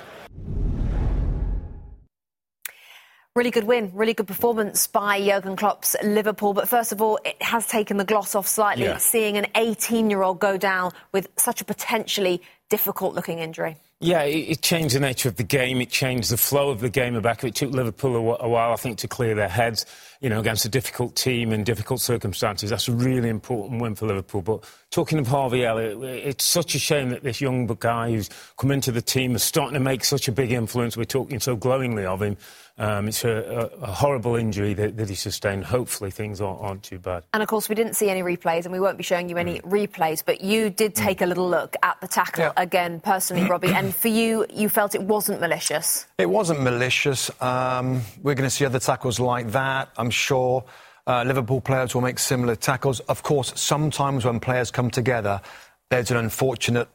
Really 3.38 3.52
good 3.52 3.66
win, 3.66 3.92
really 3.94 4.16
good 4.16 4.26
performance 4.26 4.88
by 4.88 5.24
Jurgen 5.24 5.56
Klopp's 5.56 5.96
Liverpool. 6.02 6.56
But 6.56 6.68
first 6.68 6.92
of 6.92 7.04
all, 7.04 7.20
it 7.24 7.40
has 7.40 7.68
taken 7.68 7.98
the 7.98 8.04
gloss 8.04 8.34
off 8.34 8.48
slightly, 8.48 8.86
yeah. 8.86 8.98
seeing 8.98 9.38
an 9.38 9.46
18 9.54 10.10
year 10.10 10.24
old 10.24 10.40
go 10.40 10.58
down 10.58 10.92
with 11.12 11.28
such 11.36 11.62
a 11.62 11.64
potentially 11.64 12.42
difficult 12.70 13.14
looking 13.14 13.38
injury. 13.38 13.78
Yeah, 14.00 14.22
it, 14.22 14.62
changed 14.62 14.96
the 14.96 15.00
nature 15.00 15.28
of 15.28 15.38
the 15.38 15.44
game. 15.44 15.82
It 15.82 15.90
changed 15.90 16.30
the 16.30 16.38
flow 16.38 16.70
of 16.70 16.82
the 16.82 16.90
game 16.90 17.20
back. 17.20 17.44
It 17.44 17.56
took 17.56 17.72
Liverpool 17.72 18.38
a, 18.40 18.48
while, 18.48 18.72
I 18.72 18.76
think, 18.76 19.00
to 19.00 19.08
clear 19.08 19.34
their 19.34 19.48
heads, 19.48 19.88
you 20.22 20.30
know, 20.30 20.40
against 20.40 20.66
a 20.66 20.70
difficult 20.70 21.16
team 21.16 21.52
and 21.52 21.66
difficult 21.66 22.02
circumstances. 22.02 22.70
That's 22.70 22.88
a 22.88 22.92
really 22.92 23.30
important 23.30 23.82
win 23.82 23.96
for 23.96 24.06
Liverpool. 24.06 24.44
But 24.44 24.64
talking 24.92 25.18
of 25.18 25.28
Harvey 25.28 25.66
Elliott, 25.66 26.04
it's 26.04 26.44
such 26.44 26.76
a 26.76 26.80
shame 26.80 27.10
that 27.10 27.24
this 27.24 27.42
young 27.42 27.66
guy 27.66 28.12
who's 28.12 28.30
come 28.58 28.70
into 28.70 28.92
the 28.92 29.02
team 29.02 29.36
is 29.36 29.42
starting 29.42 29.74
to 29.74 29.80
make 29.80 30.06
such 30.06 30.28
a 30.28 30.32
big 30.32 30.52
influence. 30.52 30.96
We're 30.96 31.06
talking 31.06 31.40
so 31.40 31.56
glowingly 31.56 32.06
of 32.06 32.22
him. 32.22 32.38
Um, 32.80 33.08
it's 33.08 33.24
a, 33.24 33.72
a, 33.80 33.86
a, 33.86 33.92
horrible 33.92 34.36
injury 34.36 34.76
that, 34.76 34.98
that, 34.98 35.10
he 35.10 35.16
sustained. 35.16 35.66
Hopefully, 35.66 36.12
things 36.12 36.40
aren't, 36.40 36.62
aren't, 36.62 36.84
too 36.84 37.00
bad. 37.00 37.24
And 37.34 37.42
of 37.42 37.50
course, 37.50 37.70
we 37.70 37.74
didn't 37.76 37.96
see 37.96 38.08
any 38.08 38.22
replays, 38.22 38.66
and 38.66 38.72
we 38.72 38.80
won't 38.80 38.98
be 38.98 39.04
showing 39.04 39.30
you 39.30 39.38
any 39.38 39.60
mm. 39.60 39.70
replays. 39.72 40.24
But 40.24 40.42
you 40.42 40.70
did 40.70 40.94
mm. 40.94 41.04
take 41.04 41.20
mm. 41.20 41.24
a 41.24 41.26
little 41.26 41.50
look 41.50 41.76
at 41.82 42.00
the 42.02 42.08
tackle 42.08 42.44
yeah. 42.44 42.54
again, 42.56 43.00
personally, 43.00 43.44
Robbie. 43.50 43.74
and 43.74 43.96
for 43.96 44.10
you, 44.10 44.46
you 44.54 44.70
felt 44.70 44.94
it 44.94 45.02
wasn't 45.02 45.42
malicious. 45.42 46.06
It 46.20 46.30
wasn't 46.30 46.62
malicious. 46.62 47.32
Um, 47.42 48.02
we're 48.22 48.36
going 48.36 48.48
to 48.50 48.56
see 48.56 48.66
other 48.66 48.80
tackles 48.80 49.20
like 49.20 49.52
that, 49.54 49.90
I'm 49.98 50.12
sure. 50.12 50.64
Uh, 51.08 51.24
Liverpool 51.26 51.62
players 51.62 51.96
will 51.96 52.02
make 52.02 52.20
similar 52.20 52.56
tackles. 52.56 53.00
Of 53.02 53.24
course, 53.24 53.54
sometimes 53.56 54.24
when 54.24 54.40
players 54.40 54.70
come 54.70 54.92
together, 54.92 55.42
there's 55.90 56.12
an 56.12 56.18
unfortunate 56.18 56.90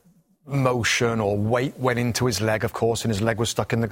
motion 0.47 1.21
or 1.21 1.37
weight 1.37 1.79
went 1.79 1.99
into 1.99 2.27
his 2.27 2.41
leg, 2.41 2.65
of 2.65 2.73
course, 2.73 3.05
and 3.05 3.13
his 3.13 3.23
leg 3.23 3.39
was 3.39 3.51
stuck 3.51 3.73
in 3.73 3.81
the 3.81 3.91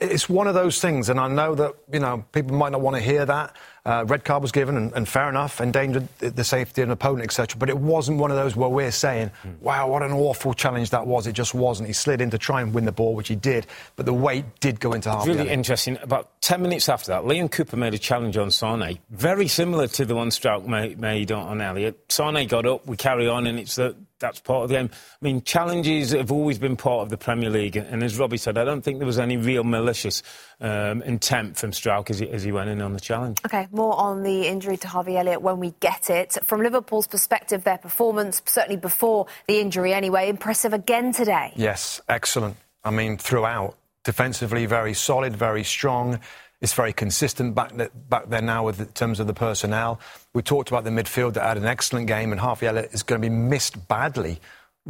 it's 0.00 0.28
one 0.28 0.48
of 0.48 0.54
those 0.54 0.80
things, 0.80 1.08
and 1.08 1.20
I 1.20 1.28
know 1.28 1.54
that 1.54 1.74
you 1.92 2.00
know 2.00 2.24
people 2.32 2.56
might 2.56 2.72
not 2.72 2.80
want 2.80 2.96
to 2.96 3.02
hear 3.02 3.24
that. 3.24 3.54
Uh, 3.86 4.04
red 4.06 4.22
card 4.24 4.42
was 4.42 4.52
given, 4.52 4.76
and, 4.76 4.92
and, 4.92 5.08
fair 5.08 5.30
enough, 5.30 5.62
endangered 5.62 6.08
the 6.18 6.44
safety 6.44 6.82
of 6.82 6.88
an 6.88 6.92
opponent, 6.92 7.22
etc. 7.22 7.58
But 7.58 7.70
it 7.70 7.78
wasn't 7.78 8.18
one 8.18 8.30
of 8.30 8.36
those 8.36 8.54
where 8.54 8.68
we're 8.68 8.90
saying, 8.90 9.30
mm. 9.46 9.58
"Wow, 9.60 9.88
what 9.88 10.02
an 10.02 10.12
awful 10.12 10.54
challenge 10.54 10.90
that 10.90 11.06
was." 11.06 11.26
It 11.26 11.32
just 11.32 11.54
wasn't. 11.54 11.86
He 11.86 11.92
slid 11.92 12.20
in 12.20 12.30
to 12.30 12.38
try 12.38 12.60
and 12.60 12.74
win 12.74 12.84
the 12.84 12.92
ball, 12.92 13.14
which 13.14 13.28
he 13.28 13.36
did, 13.36 13.66
but 13.94 14.06
the 14.06 14.12
weight 14.12 14.44
did 14.60 14.80
go 14.80 14.92
into 14.92 15.08
half. 15.08 15.26
Really 15.26 15.48
interesting. 15.48 15.96
About 16.02 16.28
ten 16.42 16.60
minutes 16.60 16.88
after 16.88 17.12
that, 17.12 17.22
Liam 17.22 17.50
Cooper 17.50 17.76
made 17.76 17.94
a 17.94 17.98
challenge 17.98 18.36
on 18.36 18.50
Sane, 18.50 18.98
very 19.10 19.46
similar 19.46 19.86
to 19.86 20.04
the 20.04 20.16
one 20.16 20.30
Struijk 20.30 20.66
made, 20.66 20.98
made 20.98 21.30
on 21.30 21.60
Elliott. 21.60 22.12
Sane 22.12 22.46
got 22.48 22.66
up, 22.66 22.86
we 22.86 22.96
carry 22.96 23.28
on, 23.28 23.46
and 23.46 23.58
it's 23.58 23.76
the 23.76 23.94
that's 24.18 24.40
part 24.40 24.64
of 24.64 24.68
the 24.68 24.76
game. 24.76 24.90
I 24.92 25.24
mean, 25.24 25.42
challenges 25.42 26.12
have 26.12 26.32
always 26.32 26.58
been 26.58 26.76
part 26.76 27.02
of 27.02 27.10
the 27.10 27.16
Premier 27.16 27.50
League, 27.50 27.76
and 27.76 28.02
as 28.02 28.18
Robbie 28.18 28.36
said, 28.36 28.58
I 28.58 28.64
don't 28.64 28.82
think 28.82 28.98
there 28.98 29.06
was 29.06 29.18
any 29.18 29.36
real 29.36 29.64
malicious 29.64 30.22
um, 30.60 31.02
intent 31.02 31.56
from 31.56 31.70
Struijk 31.70 32.10
as 32.10 32.18
he, 32.18 32.28
as 32.28 32.42
he 32.42 32.52
went 32.52 32.70
in 32.70 32.80
on 32.80 32.92
the 32.92 33.00
challenge. 33.00 33.38
OK, 33.44 33.68
more 33.70 33.98
on 33.98 34.22
the 34.22 34.46
injury 34.46 34.76
to 34.78 34.88
Harvey 34.88 35.16
Elliott 35.16 35.42
when 35.42 35.58
we 35.58 35.74
get 35.80 36.10
it. 36.10 36.36
From 36.44 36.62
Liverpool's 36.62 37.06
perspective, 37.06 37.64
their 37.64 37.78
performance, 37.78 38.42
certainly 38.44 38.76
before 38.76 39.26
the 39.46 39.60
injury 39.60 39.92
anyway, 39.92 40.28
impressive 40.28 40.72
again 40.72 41.12
today. 41.12 41.52
Yes, 41.56 42.00
excellent. 42.08 42.56
I 42.84 42.90
mean, 42.90 43.18
throughout. 43.18 43.76
Defensively, 44.04 44.64
very 44.64 44.94
solid, 44.94 45.36
very 45.36 45.64
strong. 45.64 46.20
It's 46.60 46.74
very 46.74 46.92
consistent 46.92 47.54
back, 47.54 47.72
back 48.08 48.28
there 48.28 48.42
now 48.42 48.64
with, 48.64 48.80
in 48.80 48.86
terms 48.88 49.20
of 49.20 49.26
the 49.26 49.34
personnel. 49.34 50.00
We 50.34 50.42
talked 50.42 50.68
about 50.70 50.84
the 50.84 50.90
midfield 50.90 51.34
that 51.34 51.44
had 51.44 51.56
an 51.56 51.66
excellent 51.66 52.08
game, 52.08 52.32
and 52.32 52.40
Harvey 52.40 52.66
is 52.66 53.02
going 53.02 53.22
to 53.22 53.28
be 53.28 53.34
missed 53.34 53.86
badly 53.86 54.40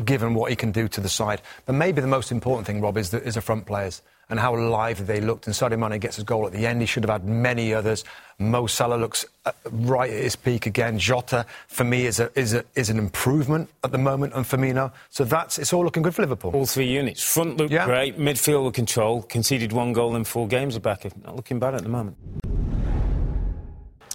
given 0.04 0.34
what 0.34 0.50
he 0.50 0.56
can 0.56 0.72
do 0.72 0.88
to 0.88 1.00
the 1.00 1.08
side. 1.08 1.42
But 1.66 1.74
maybe 1.74 2.00
the 2.00 2.06
most 2.06 2.32
important 2.32 2.66
thing, 2.66 2.80
Rob, 2.80 2.96
is 2.96 3.10
the, 3.10 3.22
is 3.22 3.34
the 3.34 3.40
front 3.40 3.66
players 3.66 4.00
and 4.30 4.38
how 4.38 4.56
lively 4.56 5.04
they 5.04 5.20
looked. 5.20 5.46
And 5.46 5.54
Sadio 5.54 5.78
Mane 5.78 5.98
gets 5.98 6.16
his 6.16 6.24
goal 6.24 6.46
at 6.46 6.52
the 6.52 6.66
end. 6.66 6.80
He 6.80 6.86
should 6.86 7.04
have 7.04 7.10
had 7.10 7.24
many 7.24 7.72
others. 7.72 8.04
Mo 8.38 8.66
Salah 8.66 8.96
looks 8.96 9.24
uh, 9.46 9.52
right 9.70 10.10
at 10.10 10.22
his 10.22 10.36
peak 10.36 10.66
again. 10.66 10.98
Jota, 10.98 11.46
for 11.66 11.84
me, 11.84 12.06
is, 12.06 12.20
a, 12.20 12.30
is, 12.38 12.54
a, 12.54 12.64
is 12.74 12.90
an 12.90 12.98
improvement 12.98 13.68
at 13.84 13.92
the 13.92 13.98
moment 13.98 14.34
on 14.34 14.44
Firmino. 14.44 14.92
So 15.10 15.24
that's 15.24 15.58
it's 15.58 15.72
all 15.72 15.84
looking 15.84 16.02
good 16.02 16.14
for 16.14 16.22
Liverpool. 16.22 16.52
All 16.52 16.66
three 16.66 16.88
units. 16.88 17.22
Front 17.22 17.56
look 17.56 17.70
yeah. 17.70 17.86
great. 17.86 18.18
Midfield 18.18 18.74
control. 18.74 19.22
Conceded 19.22 19.72
one 19.72 19.92
goal 19.92 20.14
in 20.14 20.24
four 20.24 20.46
games. 20.46 20.76
Are 20.76 20.80
back. 20.80 21.04
Not 21.24 21.36
looking 21.36 21.58
bad 21.58 21.74
at 21.74 21.82
the 21.82 21.88
moment. 21.88 22.16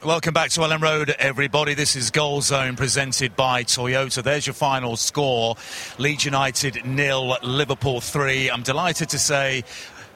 Welcome 0.05 0.33
back 0.33 0.49
to 0.49 0.59
Elland 0.59 0.81
Road, 0.81 1.15
everybody. 1.17 1.75
This 1.75 1.95
is 1.95 2.11
Goal 2.11 2.41
Zone 2.41 2.75
presented 2.75 3.37
by 3.37 3.63
Toyota. 3.63 4.21
There's 4.21 4.45
your 4.45 4.53
final 4.53 4.97
score 4.97 5.55
Leeds 5.97 6.25
United 6.25 6.85
nil, 6.85 7.37
Liverpool 7.41 8.01
3. 8.01 8.51
I'm 8.51 8.63
delighted 8.63 9.07
to 9.09 9.17
say 9.17 9.63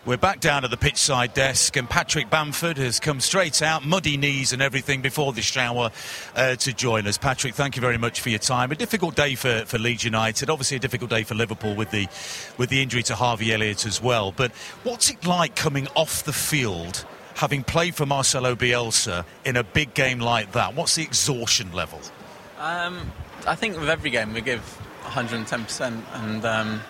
we're 0.07 0.15
back 0.15 0.39
down 0.39 0.63
at 0.63 0.71
the 0.71 0.77
pitch 0.77 0.95
side 0.95 1.33
desk, 1.33 1.75
and 1.75 1.89
Patrick 1.89 2.29
Bamford 2.29 2.77
has 2.77 2.97
come 2.97 3.19
straight 3.19 3.61
out, 3.61 3.85
muddy 3.85 4.15
knees 4.15 4.53
and 4.53 4.61
everything 4.61 5.01
before 5.01 5.33
the 5.33 5.41
shower 5.41 5.91
uh, 6.33 6.55
to 6.55 6.71
join 6.71 7.05
us. 7.05 7.17
Patrick, 7.17 7.53
thank 7.53 7.75
you 7.75 7.81
very 7.81 7.97
much 7.97 8.21
for 8.21 8.29
your 8.29 8.39
time. 8.39 8.71
A 8.71 8.75
difficult 8.75 9.17
day 9.17 9.35
for, 9.35 9.65
for 9.65 9.77
Leeds 9.77 10.05
United, 10.05 10.49
obviously 10.49 10.77
a 10.77 10.79
difficult 10.79 11.09
day 11.09 11.23
for 11.23 11.35
Liverpool 11.35 11.75
with 11.75 11.91
the 11.91 12.07
with 12.57 12.69
the 12.69 12.81
injury 12.81 13.03
to 13.03 13.15
Harvey 13.15 13.53
Elliott 13.53 13.85
as 13.85 14.01
well. 14.01 14.31
But 14.31 14.53
what's 14.83 15.09
it 15.09 15.25
like 15.27 15.55
coming 15.55 15.87
off 15.95 16.23
the 16.23 16.33
field? 16.33 17.05
having 17.35 17.63
played 17.63 17.93
for 17.93 18.03
Marcelo 18.03 18.55
Bielsa 18.55 19.23
in 19.45 19.57
a 19.57 19.63
big 19.63 19.93
game 19.93 20.17
like 20.17 20.53
that? 20.53 20.73
What's 20.73 20.95
the 20.95 21.03
exhaustion 21.03 21.71
level? 21.71 22.01
Um, 22.57 23.11
I 23.45 23.53
think 23.53 23.79
with 23.79 23.89
every 23.89 24.09
game 24.09 24.33
we 24.33 24.41
give 24.41 24.61
110%, 25.03 26.01
and 26.13 26.45
um, 26.45 26.81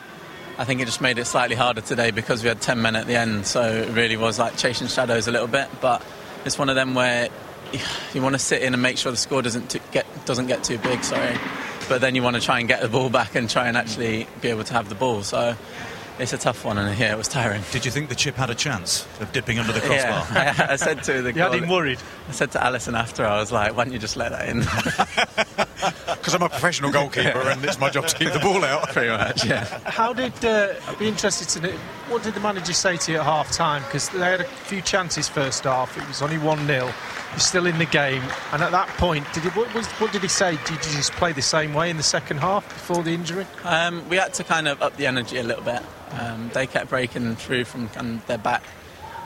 I 0.59 0.65
think 0.65 0.81
it 0.81 0.85
just 0.85 1.01
made 1.01 1.19
it 1.19 1.25
slightly 1.25 1.55
harder 1.55 1.81
today 1.81 2.09
because 2.09 2.41
we 2.41 2.49
had 2.49 2.59
10 2.59 2.81
men 2.81 2.95
at 2.95 3.05
the 3.05 3.15
end, 3.15 3.45
so 3.45 3.61
it 3.61 3.89
really 3.89 4.17
was 4.17 4.39
like 4.39 4.57
chasing 4.57 4.87
shadows 4.87 5.27
a 5.27 5.31
little 5.31 5.47
bit. 5.47 5.67
But 5.81 6.03
it's 6.45 6.57
one 6.57 6.69
of 6.69 6.75
them 6.75 6.95
where 6.95 7.29
you 8.13 8.21
want 8.23 8.33
to 8.33 8.39
sit 8.39 8.63
in 8.63 8.73
and 8.73 8.81
make 8.81 8.97
sure 8.97 9.11
the 9.11 9.17
score 9.17 9.43
doesn't 9.43 9.77
get 9.91 10.05
doesn't 10.25 10.47
get 10.47 10.63
too 10.63 10.79
big. 10.79 11.03
Sorry, 11.03 11.37
but 11.87 12.01
then 12.01 12.15
you 12.15 12.23
want 12.23 12.37
to 12.37 12.41
try 12.41 12.59
and 12.59 12.67
get 12.67 12.81
the 12.81 12.89
ball 12.89 13.09
back 13.09 13.35
and 13.35 13.47
try 13.47 13.67
and 13.67 13.77
actually 13.77 14.27
be 14.41 14.49
able 14.49 14.63
to 14.63 14.73
have 14.73 14.89
the 14.89 14.95
ball. 14.95 15.21
So 15.21 15.55
it's 16.19 16.33
a 16.33 16.37
tough 16.37 16.65
one, 16.65 16.77
and 16.77 16.97
yeah, 16.99 17.13
it 17.13 17.17
was 17.17 17.27
tiring. 17.27 17.61
Did 17.71 17.85
you 17.85 17.91
think 17.91 18.09
the 18.09 18.15
chip 18.15 18.35
had 18.35 18.49
a 18.49 18.55
chance 18.55 19.07
of 19.21 19.31
dipping 19.31 19.59
under 19.59 19.71
the 19.73 19.81
crossbar? 19.81 20.25
Yeah, 20.37 20.67
I, 20.69 20.73
I 20.73 20.75
said 20.75 21.03
to 21.03 21.21
the. 21.21 21.33
you 21.33 21.41
had 21.41 21.53
him 21.53 21.69
worried. 21.69 21.99
I 22.27 22.31
said 22.31 22.51
to 22.51 22.59
Alisson 22.59 22.97
after, 22.97 23.25
I 23.25 23.39
was 23.39 23.51
like, 23.51 23.75
"Why 23.75 23.83
don't 23.83 23.93
you 23.93 23.99
just 23.99 24.17
let 24.17 24.31
that 24.31 24.49
in?" 24.49 24.63
Because 26.07 26.33
I'm 26.33 26.41
a 26.41 26.49
professional 26.49 26.91
goalkeeper, 26.91 27.39
and 27.39 27.63
it's 27.63 27.79
my 27.79 27.89
job 27.89 28.07
to 28.07 28.17
keep 28.17 28.33
the 28.33 28.39
ball 28.39 28.65
out. 28.65 28.89
Pretty 28.93 29.09
much, 29.09 29.45
yeah. 29.45 29.63
How 29.85 30.11
did? 30.11 30.33
Uh, 30.43 30.73
I'd 30.87 30.99
be 30.99 31.07
interested 31.07 31.47
to 31.49 31.61
know. 31.61 31.77
What 32.09 32.23
did 32.23 32.33
the 32.33 32.41
manager 32.41 32.73
say 32.73 32.97
to 32.97 33.11
you 33.13 33.19
at 33.19 33.23
half 33.23 33.51
time? 33.51 33.83
Because 33.83 34.09
they 34.09 34.19
had 34.19 34.41
a 34.41 34.43
few 34.43 34.81
chances 34.81 35.29
first 35.29 35.63
half. 35.63 35.97
It 35.97 36.05
was 36.07 36.21
only 36.21 36.37
one 36.37 36.67
0 36.67 36.85
You're 36.85 37.39
still 37.39 37.65
in 37.65 37.77
the 37.77 37.85
game, 37.85 38.23
and 38.51 38.61
at 38.61 38.71
that 38.71 38.89
point, 38.97 39.31
did 39.33 39.43
he, 39.43 39.49
what, 39.49 39.73
was, 39.73 39.87
what 40.01 40.11
did 40.11 40.21
he 40.21 40.27
say? 40.27 40.57
Did 40.65 40.71
you 40.85 40.91
just 40.97 41.13
play 41.13 41.31
the 41.31 41.41
same 41.41 41.73
way 41.73 41.89
in 41.89 41.95
the 41.95 42.03
second 42.03 42.37
half 42.39 42.67
before 42.67 43.03
the 43.03 43.11
injury? 43.11 43.45
Um, 43.63 44.07
we 44.09 44.17
had 44.17 44.33
to 44.33 44.43
kind 44.43 44.67
of 44.67 44.81
up 44.81 44.97
the 44.97 45.05
energy 45.05 45.37
a 45.37 45.43
little 45.43 45.63
bit. 45.63 45.81
Um, 46.11 46.49
they 46.53 46.67
kept 46.67 46.89
breaking 46.89 47.35
through 47.35 47.65
from 47.65 47.89
kind 47.89 48.15
of 48.15 48.27
their 48.27 48.37
back 48.37 48.63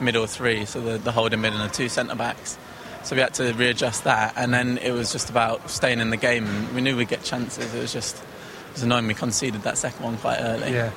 middle 0.00 0.26
three, 0.26 0.64
so 0.64 0.80
the, 0.80 0.98
the 0.98 1.12
holding 1.12 1.40
mid 1.40 1.52
and 1.52 1.62
the 1.62 1.72
two 1.72 1.88
centre 1.88 2.16
backs. 2.16 2.58
So 3.04 3.16
we 3.16 3.22
had 3.22 3.34
to 3.34 3.52
readjust 3.54 4.04
that, 4.04 4.34
and 4.36 4.52
then 4.54 4.78
it 4.78 4.92
was 4.92 5.12
just 5.12 5.30
about 5.30 5.70
staying 5.70 6.00
in 6.00 6.10
the 6.10 6.16
game. 6.16 6.46
And 6.46 6.74
we 6.74 6.80
knew 6.80 6.96
we'd 6.96 7.08
get 7.08 7.24
chances. 7.24 7.74
It 7.74 7.80
was 7.80 7.92
just 7.92 8.16
it 8.16 8.74
was 8.74 8.82
annoying 8.82 9.06
we 9.06 9.14
conceded 9.14 9.62
that 9.62 9.78
second 9.78 10.04
one 10.04 10.18
quite 10.18 10.38
early. 10.40 10.72
Yeah. 10.72 10.92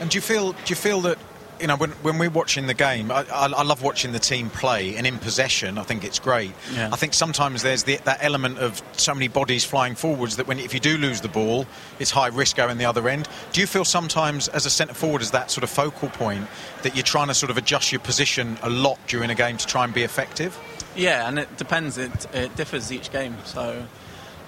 And 0.00 0.10
do 0.10 0.16
you 0.16 0.22
feel 0.22 0.52
do 0.52 0.58
you 0.66 0.76
feel 0.76 1.00
that 1.02 1.18
you 1.62 1.68
know, 1.68 1.76
when, 1.76 1.90
when 2.02 2.18
we're 2.18 2.28
watching 2.28 2.66
the 2.66 2.74
game, 2.74 3.12
I, 3.12 3.24
I, 3.32 3.46
I, 3.46 3.62
love 3.62 3.82
watching 3.82 4.10
the 4.10 4.18
team 4.18 4.50
play, 4.50 4.96
and 4.96 5.06
in 5.06 5.18
possession, 5.18 5.78
I 5.78 5.84
think 5.84 6.02
it's 6.02 6.18
great. 6.18 6.50
Yeah. 6.74 6.90
I 6.92 6.96
think 6.96 7.14
sometimes 7.14 7.62
there's 7.62 7.84
the, 7.84 7.98
that 8.04 8.18
element 8.20 8.58
of 8.58 8.82
so 8.92 9.14
many 9.14 9.28
bodies 9.28 9.64
flying 9.64 9.94
forwards 9.94 10.36
that 10.36 10.48
when 10.48 10.58
if 10.58 10.74
you 10.74 10.80
do 10.80 10.98
lose 10.98 11.20
the 11.20 11.28
ball, 11.28 11.66
it's 12.00 12.10
high 12.10 12.26
risk 12.26 12.56
going 12.56 12.78
the 12.78 12.84
other 12.84 13.08
end. 13.08 13.28
Do 13.52 13.60
you 13.60 13.68
feel 13.68 13.84
sometimes, 13.84 14.48
as 14.48 14.66
a 14.66 14.70
centre 14.70 14.92
forward, 14.92 15.22
as 15.22 15.30
that 15.30 15.52
sort 15.52 15.62
of 15.62 15.70
focal 15.70 16.08
point, 16.08 16.48
that 16.82 16.96
you're 16.96 17.04
trying 17.04 17.28
to 17.28 17.34
sort 17.34 17.50
of 17.50 17.56
adjust 17.56 17.92
your 17.92 18.00
position 18.00 18.58
a 18.62 18.68
lot 18.68 18.98
during 19.06 19.30
a 19.30 19.34
game 19.36 19.56
to 19.56 19.66
try 19.66 19.84
and 19.84 19.94
be 19.94 20.02
effective? 20.02 20.58
Yeah, 20.96 21.28
and 21.28 21.38
it 21.38 21.56
depends. 21.56 21.96
It, 21.96 22.26
it 22.34 22.56
differs 22.56 22.90
each 22.90 23.12
game. 23.12 23.36
So 23.44 23.86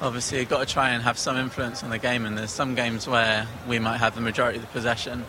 obviously 0.03 0.41
you've 0.41 0.49
got 0.49 0.67
to 0.67 0.73
try 0.73 0.91
and 0.91 1.03
have 1.05 1.17
some 1.17 1.37
influence 1.37 1.85
on 1.85 1.91
the 1.91 1.99
game 1.99 2.27
and 2.27 2.37
there's 2.37 2.51
some 2.51 2.75
games 2.75 3.07
where 3.07 3.47
we 3.69 3.79
might 3.79 3.99
have 3.99 4.17
the 4.17 4.21
majority 4.21 4.59
of 4.59 4.63
the 4.63 4.71
possession 4.73 5.25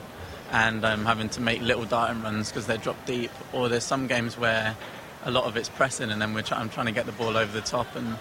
and 0.55 0.85
I'm 0.85 1.03
having 1.05 1.27
to 1.29 1.41
make 1.41 1.61
little 1.61 1.83
darting 1.83 2.21
runs 2.23 2.49
because 2.49 2.65
they're 2.65 2.77
dropped 2.77 3.05
deep. 3.05 3.31
Or 3.51 3.67
there's 3.67 3.83
some 3.83 4.07
games 4.07 4.37
where 4.37 4.75
a 5.25 5.31
lot 5.31 5.43
of 5.43 5.57
it's 5.57 5.67
pressing, 5.67 6.11
and 6.11 6.21
then 6.21 6.33
we're 6.33 6.43
try- 6.43 6.59
I'm 6.59 6.69
trying 6.69 6.85
to 6.85 6.93
get 6.93 7.05
the 7.05 7.11
ball 7.11 7.35
over 7.35 7.51
the 7.51 7.65
top. 7.65 7.93
And 7.93 8.17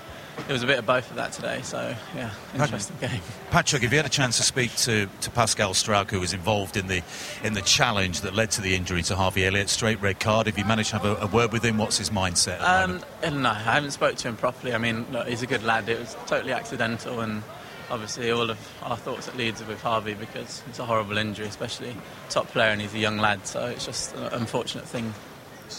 it 0.49 0.53
was 0.53 0.64
a 0.64 0.66
bit 0.66 0.81
of 0.81 0.85
both 0.85 1.09
of 1.11 1.16
that 1.16 1.31
today. 1.33 1.61
So 1.62 1.94
yeah, 2.16 2.33
interesting 2.57 2.97
game. 3.01 3.20
Patrick, 3.53 3.83
have 3.83 3.92
you 3.92 3.99
had 3.99 4.07
a 4.07 4.09
chance 4.09 4.37
to 4.38 4.42
speak 4.42 4.75
to, 4.79 5.07
to 5.20 5.31
Pascal 5.31 5.75
Struijk, 5.75 6.11
who 6.11 6.18
was 6.18 6.33
involved 6.33 6.77
in 6.77 6.88
the 6.88 7.03
in 7.44 7.53
the 7.53 7.62
challenge 7.62 8.23
that 8.23 8.35
led 8.35 8.51
to 8.53 8.61
the 8.61 8.75
injury 8.75 9.05
to 9.05 9.14
Harvey 9.14 9.47
Elliott, 9.47 9.68
straight 9.68 10.03
red 10.03 10.18
card? 10.18 10.47
Have 10.47 10.59
you 10.59 10.64
managed 10.64 10.90
to 10.90 10.99
have 10.99 11.05
a, 11.05 11.23
a 11.23 11.29
word 11.29 11.53
with 11.53 11.64
him? 11.64 11.79
What's 11.79 11.99
his 11.99 12.11
mindset? 12.11 12.61
Um, 12.61 13.01
no, 13.42 13.51
I 13.51 13.55
haven't 13.55 13.92
spoke 13.92 14.16
to 14.16 14.29
him 14.29 14.37
properly. 14.37 14.75
I 14.75 14.79
mean, 14.79 15.07
look, 15.12 15.29
he's 15.29 15.42
a 15.42 15.47
good 15.47 15.62
lad. 15.62 15.88
It 15.88 16.01
was 16.01 16.16
totally 16.27 16.53
accidental 16.53 17.20
and 17.20 17.44
obviously 17.94 18.33
all 18.33 18.50
of 18.50 18.59
our 18.83 18.96
thoughts 18.96 19.28
at 19.28 19.37
Leeds 19.37 19.62
are 19.62 19.66
with 19.66 19.80
Harvey 19.80 20.14
because 20.14 20.62
it's 20.68 20.80
a 20.80 20.85
horrible 20.85 21.16
injury, 21.16 21.46
especially 21.46 21.96
top 22.28 22.48
player 22.48 22.70
and 22.70 22.80
he's 22.80 22.92
a 22.92 22.98
young 22.98 23.18
lad, 23.18 23.46
so 23.46 23.66
it's 23.66 23.87
just 23.87 24.14
an 24.16 24.33
unfortunate 24.33 24.85
thing. 24.85 25.14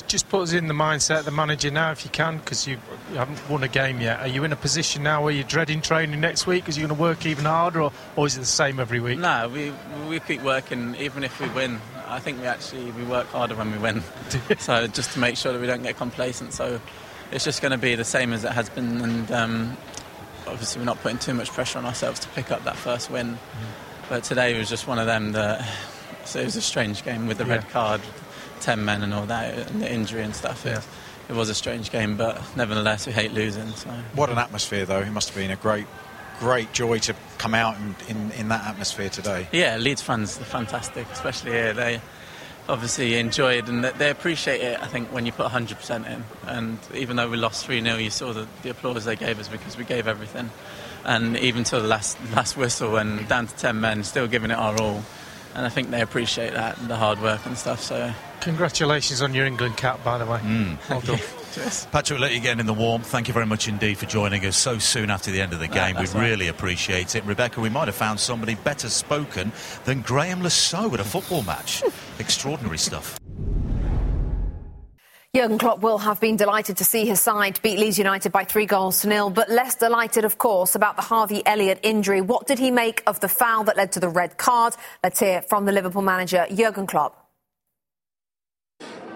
Just 0.08 0.30
put 0.30 0.41
us 0.41 0.54
in 0.54 0.67
the 0.67 0.73
mindset 0.73 1.19
of 1.19 1.25
the 1.25 1.32
manager 1.32 1.69
now 1.69 1.91
if 1.91 2.06
you 2.06 2.12
can, 2.12 2.38
because 2.38 2.65
you, 2.65 2.78
you, 3.12 3.17
haven't 3.17 3.38
won 3.49 3.63
a 3.63 3.67
game 3.67 3.99
yet. 3.99 4.21
Are 4.21 4.28
you 4.28 4.45
in 4.45 4.51
a 4.51 4.56
position 4.56 5.04
now 5.04 5.23
where 5.23 5.34
you're 5.34 5.43
dreading 5.43 5.82
training 5.82 6.19
next 6.21 6.47
week 6.47 6.63
because 6.63 6.78
you're 6.78 6.88
going 6.88 6.97
to 6.97 7.01
work 7.01 7.25
even 7.25 7.45
harder, 7.45 7.82
or, 7.82 7.91
or 8.15 8.25
is 8.25 8.38
it 8.38 8.39
the 8.39 8.45
same 8.45 8.80
every 8.80 8.99
week? 8.99 9.19
No, 9.19 9.49
we 9.49 9.71
we 10.10 10.19
keep 10.21 10.41
working 10.41 10.95
even 10.95 11.23
if 11.23 11.39
we 11.39 11.47
win. 11.49 11.80
I 12.08 12.19
think 12.19 12.39
we 12.39 12.47
actually 12.47 12.91
we 12.91 13.04
work 13.04 13.28
harder 13.28 13.56
when 13.56 13.71
we 13.71 13.78
win. 13.78 14.01
so 14.58 14.88
just 14.88 15.12
to 15.13 15.19
make 15.19 15.38
sure 15.38 15.54
that 15.54 15.62
we 15.62 15.67
don't 15.67 15.84
get 15.84 15.97
complacent. 15.97 16.54
So 16.54 16.82
it's 17.32 17.43
just 17.43 17.62
going 17.62 17.71
to 17.71 17.78
be 17.78 17.95
the 17.95 18.06
same 18.06 18.34
as 18.34 18.43
it 18.43 18.51
has 18.51 18.69
been, 18.69 19.01
and 19.01 19.32
um, 19.32 19.78
obviously 20.47 20.79
we're 20.79 20.86
not 20.86 21.01
putting 21.01 21.17
too 21.17 21.34
much 21.34 21.51
pressure 21.51 21.79
on 21.79 21.86
ourselves 21.86 22.19
to 22.21 22.29
pick 22.29 22.51
up 22.51 22.63
that 22.65 22.75
first 22.75 23.10
win. 23.10 23.34
Mm. 23.34 23.39
But 24.10 24.23
today 24.23 24.58
was 24.58 24.69
just 24.69 24.88
one 24.88 24.99
of 24.99 25.05
them 25.05 25.31
that 25.34 25.67
so 26.25 26.39
it 26.39 26.45
was 26.45 26.55
a 26.55 26.62
strange 26.62 27.03
game 27.03 27.27
with 27.27 27.38
the 27.38 27.45
yeah. 27.45 27.55
red 27.55 27.69
card, 27.69 28.01
ten 28.62 28.86
men 28.86 29.01
and 29.01 29.13
all 29.13 29.25
that, 29.25 29.71
and 29.71 29.81
the 29.81 29.91
injury 29.91 30.23
and 30.23 30.36
stuff. 30.36 30.63
Yeah. 30.65 30.77
It, 30.77 30.88
it 31.29 31.34
was 31.36 31.49
a 31.49 31.55
strange 31.55 31.91
game, 31.91 32.17
but 32.17 32.39
nevertheless 32.55 33.08
we 33.08 33.13
hate 33.13 33.34
losing. 33.34 33.67
So. 33.71 33.89
What 34.13 34.29
an 34.29 34.38
atmosphere, 34.38 34.86
though! 34.86 35.01
It 35.01 35.12
must 35.12 35.29
have 35.29 35.38
been 35.38 35.51
a 35.51 35.55
great 35.55 35.88
great 36.39 36.71
joy 36.73 36.99
to 36.99 37.15
come 37.38 37.55
out 37.55 37.77
in, 37.77 37.95
in, 38.10 38.31
in, 38.31 38.47
that 38.49 38.65
atmosphere 38.65 39.10
today. 39.10 39.47
Yeah, 39.53 39.77
Leeds 39.77 40.01
fans 40.01 40.38
are 40.38 40.43
fantastic, 40.43 41.08
especially 41.12 41.51
here. 41.51 41.73
They 41.73 42.01
obviously 42.67 43.17
enjoyed 43.17 43.69
and 43.69 43.84
they 43.84 44.10
appreciate 44.10 44.62
it, 44.62 44.82
I 44.82 44.88
think, 44.88 45.10
when 45.13 45.25
you 45.25 45.32
put 45.32 45.47
100% 45.47 46.10
in. 46.10 46.23
And 46.47 46.80
even 46.93 47.15
though 47.15 47.30
we 47.30 47.38
lost 47.38 47.65
3 47.65 47.82
0, 47.82 47.97
you 47.97 48.10
saw 48.10 48.34
the, 48.34 48.47
the 48.63 48.69
applause 48.69 49.06
they 49.06 49.15
gave 49.15 49.39
us 49.39 49.47
because 49.47 49.78
we 49.78 49.84
gave 49.84 50.08
everything. 50.08 50.49
And 51.04 51.38
even 51.38 51.63
till 51.63 51.82
the 51.82 51.88
last, 51.88 52.17
last 52.36 52.58
whistle, 52.58 52.97
and 52.97 53.28
down 53.28 53.47
to 53.47 53.56
10 53.56 53.80
men, 53.80 54.04
still 54.04 54.28
giving 54.28 54.51
it 54.51 54.58
our 54.58 54.75
all. 54.82 55.04
And 55.54 55.65
I 55.65 55.69
think 55.69 55.89
they 55.91 56.01
appreciate 56.01 56.54
that, 56.54 56.75
the 56.88 56.97
hard 56.97 57.21
work 57.21 57.45
and 57.45 57.58
stuff. 57.58 57.80
So, 57.82 58.12
Congratulations 58.41 59.21
on 59.21 59.34
your 59.34 59.45
England 59.45 59.78
cap, 59.78 60.04
by 60.04 60.17
the 60.17 60.25
way. 60.25 60.39
Mm. 60.39 60.78
Well 60.89 61.01
done. 61.01 61.19
Patrick, 61.91 62.20
let 62.20 62.34
you 62.34 62.39
get 62.39 62.60
in 62.60 62.65
the 62.65 62.74
warmth. 62.74 63.08
Thank 63.08 63.28
you 63.28 63.34
very 63.34 63.46
much 63.46 63.68
indeed 63.68 63.98
for 63.98 64.06
joining 64.06 64.46
us 64.46 64.58
so 64.58 64.78
soon 64.78 65.10
after 65.10 65.32
the 65.32 65.41
end 65.41 65.54
of 65.54 65.60
the 65.60 65.68
game. 65.68 65.96
we 65.98 66.08
really 66.20 66.48
appreciate 66.48 67.15
it. 67.15 67.24
Rebecca, 67.26 67.62
we 67.62 67.70
might 67.70 67.88
have 67.88 67.96
found 67.96 68.20
somebody 68.20 68.56
better 68.56 68.89
spoken 68.89 69.52
than 69.86 70.02
Graeme 70.02 70.41
Le 70.41 70.50
Saux 70.50 70.94
at 70.94 71.00
a 71.00 71.04
football 71.04 71.44
match. 71.44 71.84
Extraordinary 72.20 72.78
stuff. 72.78 73.18
Jurgen 75.36 75.58
Klopp 75.58 75.82
will 75.82 75.98
have 75.98 76.22
been 76.22 76.38
delighted 76.38 76.78
to 76.78 76.86
see 76.86 77.06
his 77.06 77.20
side 77.20 77.60
beat 77.62 77.78
Leeds 77.78 77.98
United 77.98 78.32
by 78.32 78.46
three 78.46 78.65
goals 78.65 79.02
to 79.02 79.10
nil, 79.10 79.30
but 79.30 79.50
less 79.50 79.76
delighted, 79.76 80.24
of 80.24 80.38
course, 80.38 80.76
about 80.76 80.96
the 80.96 81.02
Harvey 81.02 81.46
Elliott 81.46 81.82
injury. 81.84 82.22
What 82.22 82.48
did 82.48 82.58
he 82.58 82.72
make 82.72 83.04
of 83.06 83.20
the 83.20 83.28
foul 83.28 83.65
that 83.65 83.76
led 83.76 83.91
to 83.94 84.00
the 84.00 84.08
red 84.08 84.38
card? 84.38 84.76
Let's 85.04 85.20
hear 85.20 85.41
from 85.41 85.65
the 85.65 85.74
Liverpool 85.74 86.04
manager, 86.04 86.46
Jurgen 86.50 86.88
Klopp. 86.88 87.25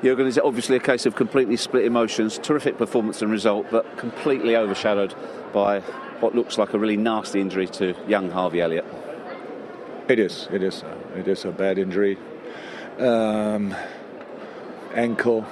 Jurgen, 0.02 0.28
is 0.28 0.38
it 0.38 0.46
obviously 0.46 0.78
a 0.78 0.80
case 0.80 1.06
of 1.06 1.16
completely 1.16 1.58
split 1.58 1.84
emotions? 1.84 2.38
Terrific 2.38 2.78
performance 2.78 3.22
and 3.22 3.30
result, 3.30 3.68
but 3.70 3.98
completely 3.98 4.56
overshadowed 4.56 5.14
by 5.52 5.82
what 6.22 6.34
looks 6.34 6.58
like 6.58 6.74
a 6.74 6.80
really 6.80 6.96
nasty 6.96 7.42
injury 7.42 7.68
to 7.68 7.94
young 8.08 8.30
Harvey 8.30 8.62
Elliott. 8.62 8.86
It 10.08 10.20
is. 10.20 10.48
It 10.52 10.64
is. 10.64 10.84
It 11.16 11.28
is 11.28 11.44
a 11.44 11.52
bad 11.52 11.78
injury. 11.78 12.18
Um, 12.98 13.76
ankle. 14.94 15.46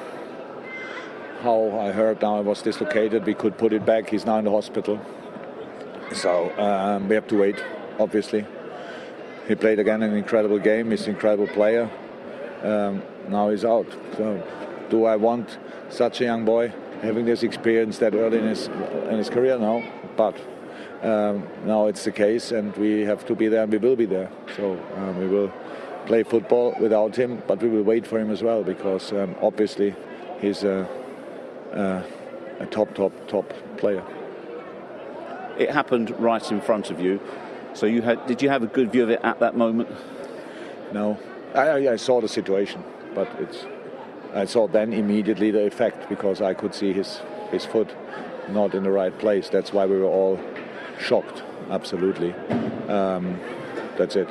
How 1.41 1.77
I 1.79 1.91
heard 1.91 2.21
now 2.21 2.39
it 2.39 2.45
was 2.45 2.61
dislocated. 2.61 3.25
We 3.25 3.33
could 3.33 3.57
put 3.57 3.73
it 3.73 3.85
back. 3.85 4.09
He's 4.09 4.25
now 4.25 4.37
in 4.39 4.45
the 4.45 4.51
hospital. 4.51 4.99
So 6.13 6.57
um, 6.57 7.09
we 7.09 7.15
have 7.15 7.27
to 7.27 7.37
wait. 7.37 7.61
Obviously, 7.99 8.45
he 9.47 9.55
played 9.55 9.79
again 9.79 10.03
an 10.03 10.15
incredible 10.15 10.57
game. 10.57 10.91
He's 10.91 11.03
an 11.03 11.15
incredible 11.15 11.47
player. 11.47 11.89
Um, 12.63 13.03
now 13.27 13.49
he's 13.49 13.65
out. 13.65 13.87
So, 14.17 14.43
do 14.89 15.05
I 15.05 15.15
want 15.15 15.57
such 15.89 16.21
a 16.21 16.25
young 16.25 16.45
boy 16.45 16.73
having 17.01 17.25
this 17.25 17.43
experience 17.43 17.99
that 17.99 18.13
early 18.13 18.39
in 18.39 18.45
his 18.45 18.67
in 18.67 19.17
his 19.17 19.29
career? 19.29 19.57
No, 19.57 19.83
but 20.15 20.35
um, 21.03 21.47
now 21.65 21.87
it's 21.87 22.03
the 22.03 22.11
case, 22.11 22.51
and 22.51 22.75
we 22.77 23.01
have 23.01 23.25
to 23.27 23.35
be 23.35 23.47
there, 23.47 23.63
and 23.63 23.71
we 23.71 23.77
will 23.77 23.95
be 23.95 24.05
there. 24.05 24.29
So 24.55 24.79
um, 24.95 25.17
we 25.17 25.27
will 25.27 25.51
play 26.07 26.23
football 26.23 26.73
without 26.79 27.15
him, 27.15 27.43
but 27.47 27.61
we 27.61 27.69
will 27.69 27.83
wait 27.83 28.07
for 28.07 28.17
him 28.17 28.31
as 28.31 28.41
well 28.41 28.63
because 28.63 29.11
um, 29.11 29.35
obviously 29.41 29.93
he's 30.39 30.63
a, 30.63 30.87
a, 31.73 32.63
a 32.63 32.65
top, 32.67 32.95
top, 32.95 33.11
top 33.27 33.53
player. 33.77 34.03
It 35.59 35.69
happened 35.69 36.17
right 36.19 36.51
in 36.51 36.61
front 36.61 36.89
of 36.89 36.99
you. 36.99 37.19
So 37.73 37.85
you 37.85 38.01
had, 38.01 38.25
did 38.25 38.41
you 38.41 38.49
have 38.49 38.63
a 38.63 38.67
good 38.67 38.91
view 38.91 39.03
of 39.03 39.09
it 39.09 39.19
at 39.23 39.39
that 39.39 39.55
moment? 39.55 39.89
No, 40.93 41.19
I, 41.53 41.89
I 41.89 41.95
saw 41.97 42.21
the 42.21 42.29
situation, 42.29 42.83
but 43.17 43.27
it's. 43.39 43.65
I 44.35 44.45
saw 44.45 44.67
then 44.67 44.93
immediately 44.93 45.49
the 45.49 45.65
effect 45.65 46.07
because 46.07 46.39
I 46.39 46.53
could 46.53 46.75
see 46.75 46.93
his 46.93 47.19
his 47.49 47.65
foot 47.65 47.89
not 48.49 48.75
in 48.75 48.83
the 48.83 48.91
right 48.91 49.17
place. 49.17 49.49
That's 49.49 49.73
why 49.73 49.87
we 49.87 49.97
were 49.97 50.11
all 50.19 50.39
shocked. 50.99 51.41
Absolutely. 51.71 52.33
Um, 52.87 53.39
that's 53.97 54.15
it. 54.15 54.29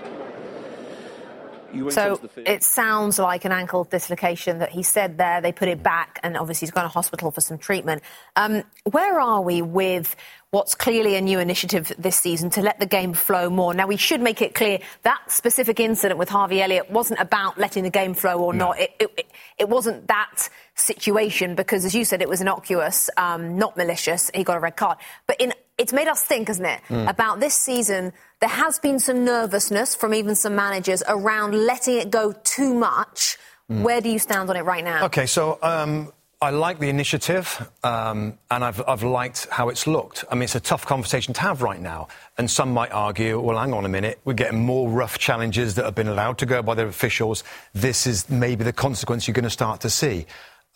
So 1.91 2.21
it 2.37 2.63
sounds 2.63 3.19
like 3.19 3.45
an 3.45 3.53
ankle 3.53 3.85
dislocation 3.85 4.59
that 4.59 4.71
he 4.71 4.83
said 4.83 5.19
there. 5.19 5.41
They 5.41 5.53
put 5.53 5.69
it 5.69 5.83
back, 5.83 6.21
and 6.23 6.37
obviously 6.37 6.67
he's 6.67 6.73
gone 6.73 6.85
to 6.85 6.89
hospital 6.89 7.31
for 7.31 7.41
some 7.41 7.59
treatment. 7.59 8.03
Um, 8.37 8.63
where 8.85 9.21
are 9.21 9.43
we 9.43 9.63
with 9.63 10.17
what's 10.51 10.75
clearly 10.75 11.17
a 11.17 11.21
new 11.21 11.39
initiative 11.39 11.93
this 11.99 12.17
season 12.17 12.49
to 12.51 12.63
let 12.63 12.81
the 12.81 12.87
game 12.87 13.13
flow 13.13 13.51
more? 13.51 13.75
Now, 13.75 13.87
we 13.87 13.97
should 13.97 14.21
make 14.21 14.41
it 14.41 14.55
clear 14.55 14.79
that 15.03 15.21
specific 15.29 15.81
incident 15.81 16.19
with 16.19 16.29
Harvey 16.29 16.63
Elliott 16.63 16.91
wasn't 16.91 17.21
about 17.21 17.59
letting 17.59 17.83
the 17.83 17.91
game 17.91 18.15
flow 18.15 18.39
or 18.39 18.55
no. 18.55 18.69
not. 18.69 18.81
It, 18.81 18.91
it, 18.99 19.33
it, 19.59 19.69
wasn't 19.69 20.09
that 20.09 20.49
situation 20.75 21.57
because, 21.57 21.85
as 21.85 21.95
you 21.95 22.05
said, 22.05 22.23
it 22.23 22.29
was 22.29 22.41
innocuous, 22.41 23.11
um, 23.17 23.59
not 23.59 23.77
malicious. 23.77 24.31
He 24.35 24.45
got 24.45 24.57
a 24.57 24.61
red 24.61 24.77
card. 24.77 24.99
But 25.27 25.41
in 25.41 25.53
it's 25.79 25.93
made 25.93 26.09
us 26.09 26.23
think, 26.23 26.49
hasn't 26.49 26.67
it, 26.67 26.81
mm. 26.89 27.09
about 27.09 27.41
this 27.41 27.55
season. 27.55 28.13
There 28.41 28.49
has 28.49 28.79
been 28.79 28.99
some 28.99 29.25
nervousness 29.25 29.95
from 29.95 30.15
even 30.15 30.35
some 30.35 30.57
managers 30.57 31.03
around 31.09 31.55
letting 31.55 31.99
it 31.99 32.11
go 32.11 32.33
too 32.33 32.75
much. 32.75 33.39
Mm. 33.71 33.83
Where 33.83 34.01
do 34.01 34.09
you 34.09 34.19
stand 34.19 34.49
on 34.49 34.57
it 34.57 34.63
right 34.63 34.85
now? 34.85 35.07
Okay, 35.07 35.27
so 35.27 35.59
um, 35.63 36.13
I 36.41 36.51
like 36.51 36.79
the 36.79 36.89
initiative, 36.89 37.69
um, 37.83 38.39
and 38.51 38.65
I've, 38.65 38.83
I've, 38.87 39.03
liked 39.03 39.49
how 39.51 39.69
it's 39.69 39.87
looked. 39.87 40.25
I 40.31 40.35
mean, 40.35 40.45
it's 40.45 40.55
a 40.55 40.61
tough 40.61 40.87
conversation 40.87 41.35
to 41.35 41.41
have 41.41 41.63
right 41.63 41.81
now, 41.81 42.09
and 42.39 42.51
some 42.51 42.73
might 42.73 42.93
argue, 42.93 43.41
well, 43.41 43.59
hang 43.59 43.73
on 43.73 43.85
a 43.85 43.89
minute, 43.89 44.21
we're 44.25 44.35
getting 44.35 44.61
more 44.61 44.89
rough 44.89 45.19
challenges 45.19 45.75
that 45.75 45.85
have 45.85 45.95
been 45.95 46.09
allowed 46.09 46.39
to 46.39 46.47
go 46.47 46.63
by 46.63 46.75
the 46.75 46.87
officials. 46.87 47.43
This 47.75 48.07
is 48.07 48.31
maybe 48.31 48.65
the 48.65 48.73
consequence 48.73 49.27
you're 49.27 49.35
going 49.35 49.45
to 49.45 49.51
start 49.51 49.81
to 49.81 49.91
see. 49.91 50.27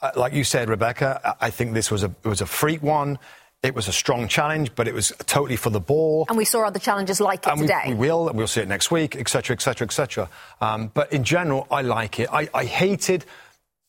Uh, 0.02 0.10
like 0.16 0.32
you 0.32 0.44
said, 0.44 0.70
Rebecca, 0.70 1.36
I 1.40 1.50
think 1.50 1.74
this 1.74 1.90
was 1.90 2.04
a 2.04 2.14
was 2.24 2.40
a 2.40 2.46
freak 2.46 2.82
one. 2.82 3.18
It 3.62 3.74
was 3.74 3.88
a 3.88 3.92
strong 3.92 4.26
challenge, 4.26 4.74
but 4.74 4.88
it 4.88 4.94
was 4.94 5.12
totally 5.26 5.56
for 5.56 5.68
the 5.68 5.80
ball. 5.80 6.24
And 6.28 6.38
we 6.38 6.46
saw 6.46 6.64
other 6.66 6.78
challenges 6.78 7.20
like 7.20 7.46
it 7.46 7.52
and 7.52 7.60
today. 7.60 7.82
We, 7.88 7.94
we 7.94 8.08
will, 8.08 8.28
and 8.28 8.38
we'll 8.38 8.46
see 8.46 8.62
it 8.62 8.68
next 8.68 8.90
week, 8.90 9.16
etc., 9.16 9.54
etc., 9.54 9.84
etc. 9.86 10.28
But 10.60 11.12
in 11.12 11.24
general, 11.24 11.66
I 11.70 11.82
like 11.82 12.20
it. 12.20 12.28
I, 12.32 12.48
I 12.54 12.64
hated 12.64 13.26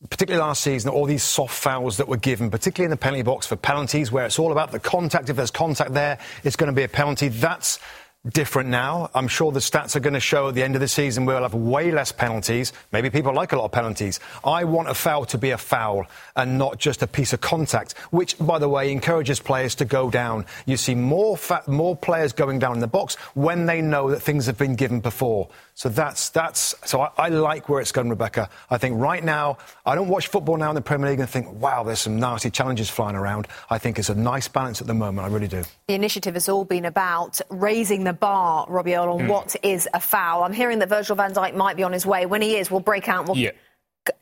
particularly 0.09 0.45
last 0.45 0.63
season, 0.63 0.89
all 0.89 1.05
these 1.05 1.23
soft 1.23 1.53
fouls 1.53 1.97
that 1.97 2.07
were 2.07 2.17
given, 2.17 2.49
particularly 2.49 2.85
in 2.85 2.91
the 2.91 2.97
penalty 2.97 3.21
box 3.21 3.45
for 3.45 3.55
penalties, 3.55 4.11
where 4.11 4.25
it's 4.25 4.39
all 4.39 4.51
about 4.51 4.71
the 4.71 4.79
contact. 4.79 5.29
If 5.29 5.35
there's 5.35 5.51
contact 5.51 5.93
there, 5.93 6.17
it's 6.43 6.55
going 6.55 6.71
to 6.71 6.75
be 6.75 6.83
a 6.83 6.87
penalty. 6.87 7.27
That's 7.27 7.79
different 8.27 8.69
now. 8.69 9.09
I'm 9.15 9.27
sure 9.27 9.51
the 9.51 9.59
stats 9.59 9.95
are 9.95 9.99
going 9.99 10.13
to 10.13 10.19
show 10.19 10.49
at 10.49 10.55
the 10.55 10.61
end 10.61 10.75
of 10.75 10.81
the 10.81 10.87
season 10.87 11.25
we'll 11.25 11.41
have 11.41 11.55
way 11.55 11.91
less 11.91 12.11
penalties. 12.11 12.71
Maybe 12.91 13.09
people 13.09 13.33
like 13.33 13.51
a 13.51 13.57
lot 13.57 13.65
of 13.65 13.71
penalties. 13.71 14.19
I 14.43 14.63
want 14.63 14.89
a 14.89 14.93
foul 14.93 15.25
to 15.25 15.37
be 15.37 15.49
a 15.51 15.57
foul 15.57 16.05
and 16.35 16.57
not 16.57 16.77
just 16.77 17.01
a 17.01 17.07
piece 17.07 17.33
of 17.33 17.41
contact, 17.41 17.93
which, 18.11 18.37
by 18.37 18.59
the 18.59 18.69
way, 18.69 18.91
encourages 18.91 19.39
players 19.39 19.73
to 19.75 19.85
go 19.85 20.11
down. 20.11 20.45
You 20.65 20.77
see 20.77 20.93
more, 20.93 21.35
fa- 21.35 21.63
more 21.65 21.95
players 21.95 22.31
going 22.31 22.59
down 22.59 22.75
in 22.75 22.79
the 22.79 22.87
box 22.87 23.15
when 23.33 23.65
they 23.65 23.81
know 23.81 24.11
that 24.11 24.21
things 24.21 24.45
have 24.45 24.57
been 24.57 24.75
given 24.75 24.99
before. 24.99 25.49
So 25.73 25.89
that's 25.89 26.29
that's 26.29 26.75
so 26.85 27.01
I, 27.01 27.09
I, 27.17 27.29
like 27.29 27.67
where 27.67 27.81
it's 27.81 27.91
going, 27.91 28.09
Rebecca. 28.09 28.49
I 28.69 28.77
think 28.77 28.99
right 28.99 29.23
now 29.23 29.57
I 29.83 29.95
don't 29.95 30.09
watch 30.09 30.27
football 30.27 30.57
now 30.57 30.69
in 30.69 30.75
the 30.75 30.81
Premier 30.81 31.09
League 31.09 31.19
and 31.19 31.27
think, 31.27 31.51
wow, 31.59 31.83
there's 31.83 32.01
some 32.01 32.19
nasty 32.19 32.51
challenges 32.51 32.87
flying 32.87 33.15
around. 33.15 33.47
I 33.69 33.79
think 33.79 33.97
it's 33.97 34.09
a 34.09 34.13
nice 34.13 34.47
balance 34.47 34.79
at 34.81 34.85
the 34.85 34.93
moment. 34.93 35.25
I 35.25 35.31
really 35.31 35.47
do. 35.47 35.63
The 35.87 35.95
initiative 35.95 36.35
has 36.35 36.47
all 36.47 36.65
been 36.65 36.85
about 36.85 37.41
raising 37.49 38.03
the 38.03 38.10
bar, 38.13 38.65
Robbie 38.69 38.95
on 38.95 39.07
mm. 39.19 39.27
what 39.27 39.55
is 39.63 39.87
a 39.93 39.99
foul. 39.99 40.43
I'm 40.43 40.53
hearing 40.53 40.79
that 40.79 40.89
Virgil 40.89 41.15
Van 41.15 41.33
Dijk 41.33 41.55
might 41.55 41.77
be 41.77 41.83
on 41.83 41.93
his 41.93 42.05
way. 42.05 42.25
When 42.25 42.41
he 42.41 42.55
is, 42.55 42.69
we'll 42.69 42.79
break 42.79 43.07
out. 43.07 43.27
We'll, 43.27 43.37
yeah. 43.37 43.51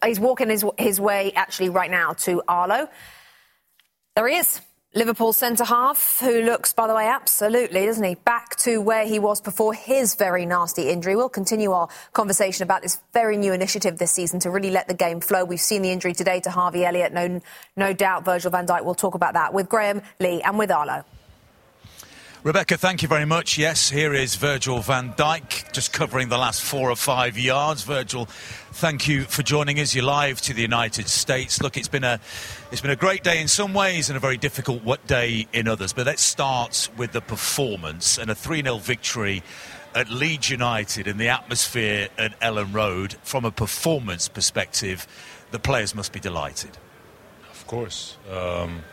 He's 0.03 0.19
walking 0.19 0.49
his 0.49 0.65
his 0.77 0.99
way 0.99 1.31
actually 1.35 1.69
right 1.69 1.89
now 1.89 2.13
to 2.13 2.43
Arlo. 2.47 2.89
There 4.15 4.27
he 4.27 4.35
is. 4.35 4.61
Liverpool 4.95 5.33
centre 5.33 5.65
half, 5.65 6.17
who 6.19 6.41
looks, 6.41 6.73
by 6.73 6.87
the 6.87 6.95
way, 6.95 7.05
absolutely, 7.05 7.85
doesn't 7.85 8.03
he, 8.03 8.15
back 8.15 8.55
to 8.55 8.79
where 8.79 9.05
he 9.05 9.19
was 9.19 9.39
before 9.39 9.71
his 9.71 10.15
very 10.15 10.47
nasty 10.47 10.89
injury. 10.89 11.15
We'll 11.15 11.29
continue 11.29 11.71
our 11.73 11.89
conversation 12.13 12.63
about 12.63 12.81
this 12.81 12.99
very 13.13 13.37
new 13.37 13.53
initiative 13.53 13.99
this 13.99 14.11
season 14.11 14.39
to 14.39 14.49
really 14.49 14.71
let 14.71 14.87
the 14.87 14.95
game 14.95 15.21
flow. 15.21 15.45
We've 15.45 15.61
seen 15.61 15.83
the 15.83 15.91
injury 15.91 16.13
today 16.13 16.39
to 16.39 16.49
Harvey 16.49 16.85
Elliott. 16.85 17.13
No, 17.13 17.39
no 17.77 17.93
doubt 17.93 18.25
Virgil 18.25 18.49
van 18.49 18.65
Dijk 18.65 18.83
will 18.83 18.95
talk 18.95 19.13
about 19.13 19.35
that 19.35 19.53
with 19.53 19.69
Graham 19.69 20.01
Lee 20.19 20.41
and 20.41 20.57
with 20.57 20.71
Arlo. 20.71 21.05
Rebecca, 22.41 22.77
thank 22.77 23.01
you 23.01 23.09
very 23.09 23.25
much. 23.25 23.57
Yes, 23.57 23.89
here 23.89 24.13
is 24.13 24.35
Virgil 24.35 24.79
van 24.79 25.11
Dijk, 25.15 25.73
just 25.73 25.91
covering 25.91 26.29
the 26.29 26.37
last 26.37 26.61
four 26.61 26.89
or 26.89 26.95
five 26.95 27.37
yards. 27.37 27.83
Virgil, 27.83 28.27
thank 28.71 29.09
you 29.09 29.23
for 29.23 29.43
joining 29.43 29.77
us. 29.77 29.93
You're 29.93 30.05
live 30.05 30.39
to 30.43 30.53
the 30.53 30.61
United 30.61 31.09
States. 31.09 31.61
Look, 31.61 31.75
it's 31.75 31.89
been 31.89 32.05
a 32.05 32.17
it's 32.71 32.79
been 32.79 32.91
a 32.91 32.95
great 32.95 33.25
day 33.25 33.41
in 33.41 33.49
some 33.49 33.73
ways 33.73 34.09
and 34.09 34.15
a 34.15 34.21
very 34.21 34.37
difficult 34.37 35.05
day 35.05 35.49
in 35.51 35.67
others. 35.67 35.91
But 35.91 36.05
let's 36.05 36.21
start 36.21 36.87
with 36.95 37.11
the 37.11 37.19
performance 37.19 38.17
and 38.17 38.31
a 38.31 38.35
3 38.35 38.63
0 38.63 38.77
victory 38.77 39.43
at 39.93 40.09
Leeds 40.09 40.49
United 40.49 41.07
in 41.07 41.17
the 41.17 41.27
atmosphere 41.27 42.07
at 42.17 42.39
Elland 42.39 42.73
Road. 42.73 43.17
From 43.21 43.43
a 43.43 43.51
performance 43.51 44.29
perspective, 44.29 45.07
the 45.51 45.59
players 45.59 45.93
must 45.93 46.13
be 46.13 46.21
delighted. 46.21 46.77
Of 47.51 47.67
course. 47.67 48.15
Um, 48.31 48.83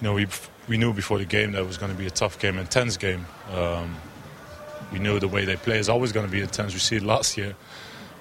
you 0.00 0.02
know, 0.02 0.14
we've 0.14 0.51
we 0.68 0.78
knew 0.78 0.92
before 0.92 1.18
the 1.18 1.24
game 1.24 1.52
that 1.52 1.60
it 1.60 1.66
was 1.66 1.78
going 1.78 1.92
to 1.92 1.98
be 1.98 2.06
a 2.06 2.10
tough 2.10 2.38
game, 2.38 2.58
intense 2.58 2.96
game. 2.96 3.26
Um, 3.52 3.96
we 4.92 4.98
knew 4.98 5.18
the 5.18 5.28
way 5.28 5.44
they 5.44 5.56
play 5.56 5.78
is 5.78 5.88
always 5.88 6.12
going 6.12 6.26
to 6.26 6.32
be 6.32 6.40
intense. 6.40 6.72
We 6.72 6.80
see 6.80 6.96
it 6.96 7.02
last 7.02 7.36
year 7.36 7.54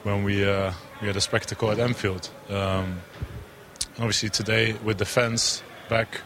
when 0.04 0.24
we 0.24 0.48
uh, 0.48 0.74
we 1.02 1.08
had 1.08 1.18
a 1.18 1.22
spectacle 1.22 1.72
at 1.72 1.80
Anfield. 1.80 2.30
Um, 2.50 3.02
obviously 3.98 4.30
today 4.30 4.74
with 4.84 4.98
the 4.98 5.06
fans 5.06 5.62
back 5.90 6.22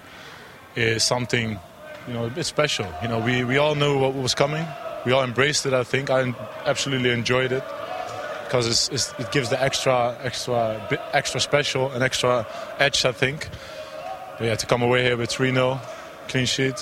is 0.75 1.03
something 1.03 1.59
you 2.07 2.13
know 2.13 2.25
a 2.25 2.29
bit 2.29 2.45
special. 2.45 2.87
You 3.01 3.09
know 3.09 3.19
we, 3.19 3.43
we 3.43 3.57
all 3.57 3.75
knew 3.75 3.99
what 3.99 4.13
was 4.13 4.35
coming. 4.35 4.65
We 5.05 5.11
all 5.11 5.23
embraced 5.23 5.65
it. 5.65 5.73
I 5.73 5.83
think 5.83 6.09
I 6.09 6.33
absolutely 6.65 7.11
enjoyed 7.11 7.51
it 7.51 7.63
because 8.43 8.67
it's, 8.67 8.89
it's, 8.89 9.19
it 9.19 9.31
gives 9.31 9.49
the 9.49 9.61
extra 9.61 10.17
extra 10.21 10.85
bit 10.89 11.01
extra 11.13 11.39
special 11.39 11.91
and 11.91 12.03
extra 12.03 12.45
edge. 12.79 13.03
I 13.05 13.11
think. 13.11 13.49
But 14.37 14.45
yeah, 14.45 14.55
to 14.55 14.65
come 14.65 14.81
away 14.81 15.03
here 15.03 15.15
with 15.17 15.29
3 15.29 15.53
0 15.53 15.79
clean 16.27 16.45
sheet, 16.45 16.79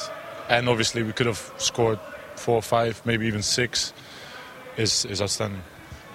and 0.49 0.69
obviously 0.69 1.03
we 1.03 1.13
could 1.13 1.27
have 1.27 1.51
scored 1.57 1.99
four, 2.35 2.61
five, 2.61 3.01
maybe 3.05 3.27
even 3.27 3.41
six, 3.41 3.93
is 4.77 5.05
is 5.05 5.21
outstanding. 5.21 5.61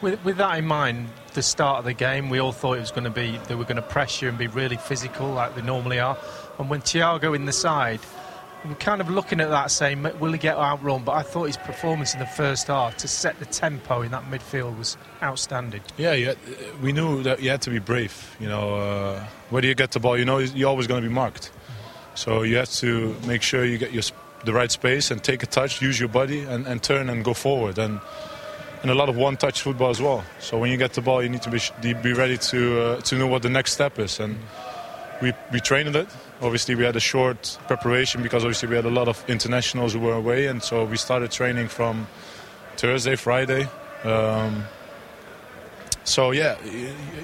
With, 0.00 0.24
with 0.24 0.36
that 0.36 0.58
in 0.58 0.66
mind, 0.66 1.08
the 1.34 1.42
start 1.42 1.80
of 1.80 1.84
the 1.84 1.92
game, 1.92 2.30
we 2.30 2.38
all 2.38 2.52
thought 2.52 2.74
it 2.74 2.80
was 2.80 2.92
going 2.92 3.04
to 3.04 3.10
be 3.10 3.38
they 3.48 3.54
were 3.54 3.64
going 3.64 3.76
to 3.76 3.82
press 3.82 4.22
you 4.22 4.28
and 4.28 4.38
be 4.38 4.46
really 4.46 4.76
physical 4.76 5.28
like 5.28 5.54
they 5.54 5.62
normally 5.62 5.98
are. 5.98 6.16
And 6.58 6.70
when 6.70 6.82
Thiago 6.82 7.34
in 7.34 7.46
the 7.46 7.52
side, 7.52 8.00
I'm 8.64 8.74
kind 8.76 9.00
of 9.00 9.08
looking 9.08 9.40
at 9.40 9.50
that 9.50 9.70
saying, 9.70 10.02
will 10.18 10.32
he 10.32 10.38
get 10.38 10.56
outrun? 10.56 11.04
But 11.04 11.12
I 11.12 11.22
thought 11.22 11.44
his 11.44 11.56
performance 11.56 12.12
in 12.12 12.20
the 12.20 12.26
first 12.26 12.66
half 12.66 12.96
to 12.98 13.08
set 13.08 13.38
the 13.38 13.46
tempo 13.46 14.02
in 14.02 14.10
that 14.10 14.24
midfield 14.24 14.76
was 14.76 14.96
outstanding. 15.22 15.82
Yeah, 15.96 16.14
yeah 16.14 16.34
we 16.82 16.92
knew 16.92 17.22
that 17.22 17.40
you 17.40 17.50
had 17.50 17.62
to 17.62 17.70
be 17.70 17.78
brave. 17.78 18.36
You 18.40 18.48
know, 18.48 18.74
uh, 18.74 19.24
where 19.50 19.62
do 19.62 19.68
you 19.68 19.74
get 19.74 19.92
the 19.92 20.00
ball? 20.00 20.18
You 20.18 20.24
know, 20.24 20.38
you're 20.38 20.68
always 20.68 20.86
going 20.86 21.02
to 21.02 21.08
be 21.08 21.14
marked. 21.14 21.52
So 22.18 22.42
you 22.42 22.56
have 22.56 22.70
to 22.82 23.14
make 23.28 23.42
sure 23.42 23.64
you 23.64 23.78
get 23.78 23.92
your, 23.92 24.02
the 24.44 24.52
right 24.52 24.72
space 24.72 25.12
and 25.12 25.22
take 25.22 25.44
a 25.44 25.46
touch, 25.46 25.80
use 25.80 26.00
your 26.00 26.08
body, 26.08 26.40
and, 26.40 26.66
and 26.66 26.82
turn 26.82 27.08
and 27.10 27.24
go 27.24 27.32
forward. 27.32 27.78
And 27.78 28.00
and 28.82 28.90
a 28.90 28.94
lot 28.94 29.08
of 29.08 29.16
one-touch 29.16 29.62
football 29.62 29.90
as 29.90 30.00
well. 30.00 30.24
So 30.40 30.58
when 30.58 30.72
you 30.72 30.76
get 30.76 30.94
the 30.94 31.00
ball, 31.00 31.22
you 31.22 31.28
need 31.28 31.42
to 31.42 31.50
be 31.50 31.92
be 31.94 32.12
ready 32.12 32.36
to 32.50 32.80
uh, 32.80 33.00
to 33.02 33.16
know 33.16 33.28
what 33.28 33.42
the 33.42 33.48
next 33.48 33.72
step 33.72 34.00
is. 34.00 34.18
And 34.18 34.36
we 35.22 35.32
we 35.52 35.60
trained 35.60 35.94
it. 35.94 36.08
Obviously, 36.42 36.74
we 36.74 36.82
had 36.82 36.96
a 36.96 37.00
short 37.00 37.56
preparation 37.68 38.20
because 38.20 38.42
obviously 38.42 38.68
we 38.68 38.74
had 38.74 38.84
a 38.84 38.90
lot 39.00 39.06
of 39.06 39.24
internationals 39.28 39.92
who 39.92 40.00
were 40.00 40.14
away, 40.14 40.48
and 40.48 40.60
so 40.60 40.84
we 40.86 40.96
started 40.96 41.30
training 41.30 41.68
from 41.68 42.08
Thursday, 42.76 43.14
Friday. 43.14 43.68
Um, 44.02 44.64
so 46.02 46.32
yeah, 46.32 46.56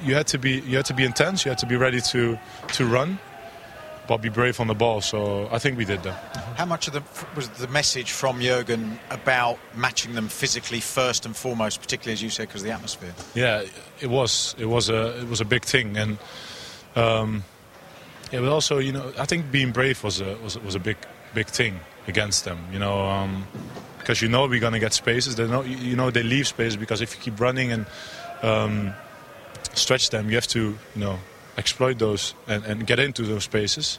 you 0.04 0.14
had 0.14 0.28
to 0.28 0.38
be 0.38 0.60
you 0.60 0.76
had 0.76 0.86
to 0.86 0.94
be 0.94 1.04
intense. 1.04 1.44
You 1.44 1.50
had 1.50 1.58
to 1.58 1.66
be 1.66 1.76
ready 1.76 2.00
to 2.12 2.38
to 2.74 2.86
run 2.86 3.18
but 4.06 4.18
be 4.18 4.28
brave 4.28 4.60
on 4.60 4.66
the 4.66 4.74
ball. 4.74 5.00
So 5.00 5.48
I 5.50 5.58
think 5.58 5.78
we 5.78 5.84
did 5.84 6.02
that. 6.02 6.14
How 6.56 6.64
much 6.64 6.86
of 6.86 6.92
the 6.92 7.02
was 7.34 7.48
the 7.50 7.68
message 7.68 8.12
from 8.12 8.40
Jurgen 8.40 8.98
about 9.10 9.58
matching 9.74 10.14
them 10.14 10.28
physically 10.28 10.80
first 10.80 11.26
and 11.26 11.36
foremost, 11.36 11.80
particularly 11.80 12.12
as 12.12 12.22
you 12.22 12.30
said, 12.30 12.48
because 12.48 12.62
of 12.62 12.66
the 12.66 12.74
atmosphere? 12.74 13.14
Yeah, 13.34 13.64
it 14.00 14.08
was. 14.08 14.54
It 14.58 14.66
was 14.66 14.88
a 14.88 15.18
it 15.20 15.28
was 15.28 15.40
a 15.40 15.44
big 15.44 15.64
thing, 15.64 15.96
and 15.96 16.18
um, 16.96 17.44
yeah, 18.30 18.40
but 18.40 18.48
also 18.48 18.78
you 18.78 18.92
know 18.92 19.12
I 19.18 19.24
think 19.24 19.50
being 19.50 19.72
brave 19.72 20.02
was 20.04 20.20
a 20.20 20.36
was, 20.36 20.58
was 20.58 20.74
a 20.74 20.80
big 20.80 20.96
big 21.34 21.46
thing 21.46 21.80
against 22.06 22.44
them. 22.44 22.58
You 22.72 22.78
know. 22.78 23.06
Um, 23.06 23.46
because 23.98 24.20
you 24.20 24.28
know 24.28 24.46
we're 24.46 24.60
gonna 24.60 24.78
get 24.78 24.92
spaces. 24.92 25.36
They 25.36 25.48
know 25.48 25.62
you 25.62 25.96
know 25.96 26.10
they 26.10 26.22
leave 26.22 26.46
spaces 26.46 26.76
because 26.76 27.00
if 27.00 27.16
you 27.16 27.22
keep 27.22 27.40
running 27.40 27.72
and 27.72 27.86
um, 28.42 28.92
stretch 29.72 30.10
them, 30.10 30.28
you 30.28 30.34
have 30.34 30.46
to 30.48 30.76
you 30.94 31.00
know 31.00 31.18
exploit 31.56 31.98
those 31.98 32.34
and, 32.46 32.64
and 32.64 32.86
get 32.86 32.98
into 32.98 33.22
those 33.22 33.44
spaces. 33.44 33.98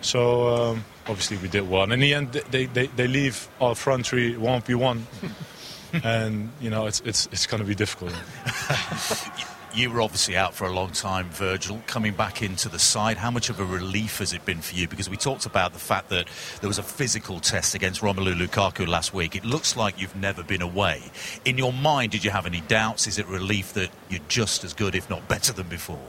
So 0.00 0.48
um, 0.48 0.84
obviously 1.06 1.36
we 1.38 1.48
did 1.48 1.68
well. 1.68 1.82
And 1.82 1.92
in 1.92 2.00
the 2.00 2.14
end, 2.14 2.32
they, 2.32 2.66
they, 2.66 2.86
they 2.86 3.06
leave 3.06 3.48
our 3.60 3.74
front 3.74 4.06
three 4.06 4.36
one 4.36 4.62
v 4.62 4.74
one, 4.74 5.06
and 6.04 6.50
you 6.60 6.70
know 6.70 6.86
it's 6.86 7.00
it's 7.00 7.26
it's 7.32 7.46
going 7.46 7.62
to 7.62 7.66
be 7.66 7.74
difficult. 7.74 8.14
You 9.72 9.88
were 9.88 10.00
obviously 10.02 10.36
out 10.36 10.52
for 10.52 10.66
a 10.66 10.72
long 10.72 10.90
time, 10.90 11.30
Virgil. 11.30 11.80
Coming 11.86 12.12
back 12.12 12.42
into 12.42 12.68
the 12.68 12.80
side, 12.80 13.16
how 13.16 13.30
much 13.30 13.50
of 13.50 13.60
a 13.60 13.64
relief 13.64 14.18
has 14.18 14.32
it 14.32 14.44
been 14.44 14.60
for 14.60 14.74
you? 14.74 14.88
Because 14.88 15.08
we 15.08 15.16
talked 15.16 15.46
about 15.46 15.72
the 15.72 15.78
fact 15.78 16.08
that 16.08 16.26
there 16.60 16.66
was 16.66 16.78
a 16.78 16.82
physical 16.82 17.38
test 17.38 17.76
against 17.76 18.00
Romelu 18.00 18.34
Lukaku 18.34 18.88
last 18.88 19.14
week. 19.14 19.36
It 19.36 19.44
looks 19.44 19.76
like 19.76 20.00
you've 20.00 20.16
never 20.16 20.42
been 20.42 20.60
away. 20.60 21.12
In 21.44 21.56
your 21.56 21.72
mind, 21.72 22.10
did 22.10 22.24
you 22.24 22.32
have 22.32 22.46
any 22.46 22.62
doubts? 22.62 23.06
Is 23.06 23.20
it 23.20 23.28
relief 23.28 23.72
that 23.74 23.90
you're 24.08 24.20
just 24.26 24.64
as 24.64 24.74
good, 24.74 24.96
if 24.96 25.08
not 25.08 25.28
better, 25.28 25.52
than 25.52 25.68
before? 25.68 26.00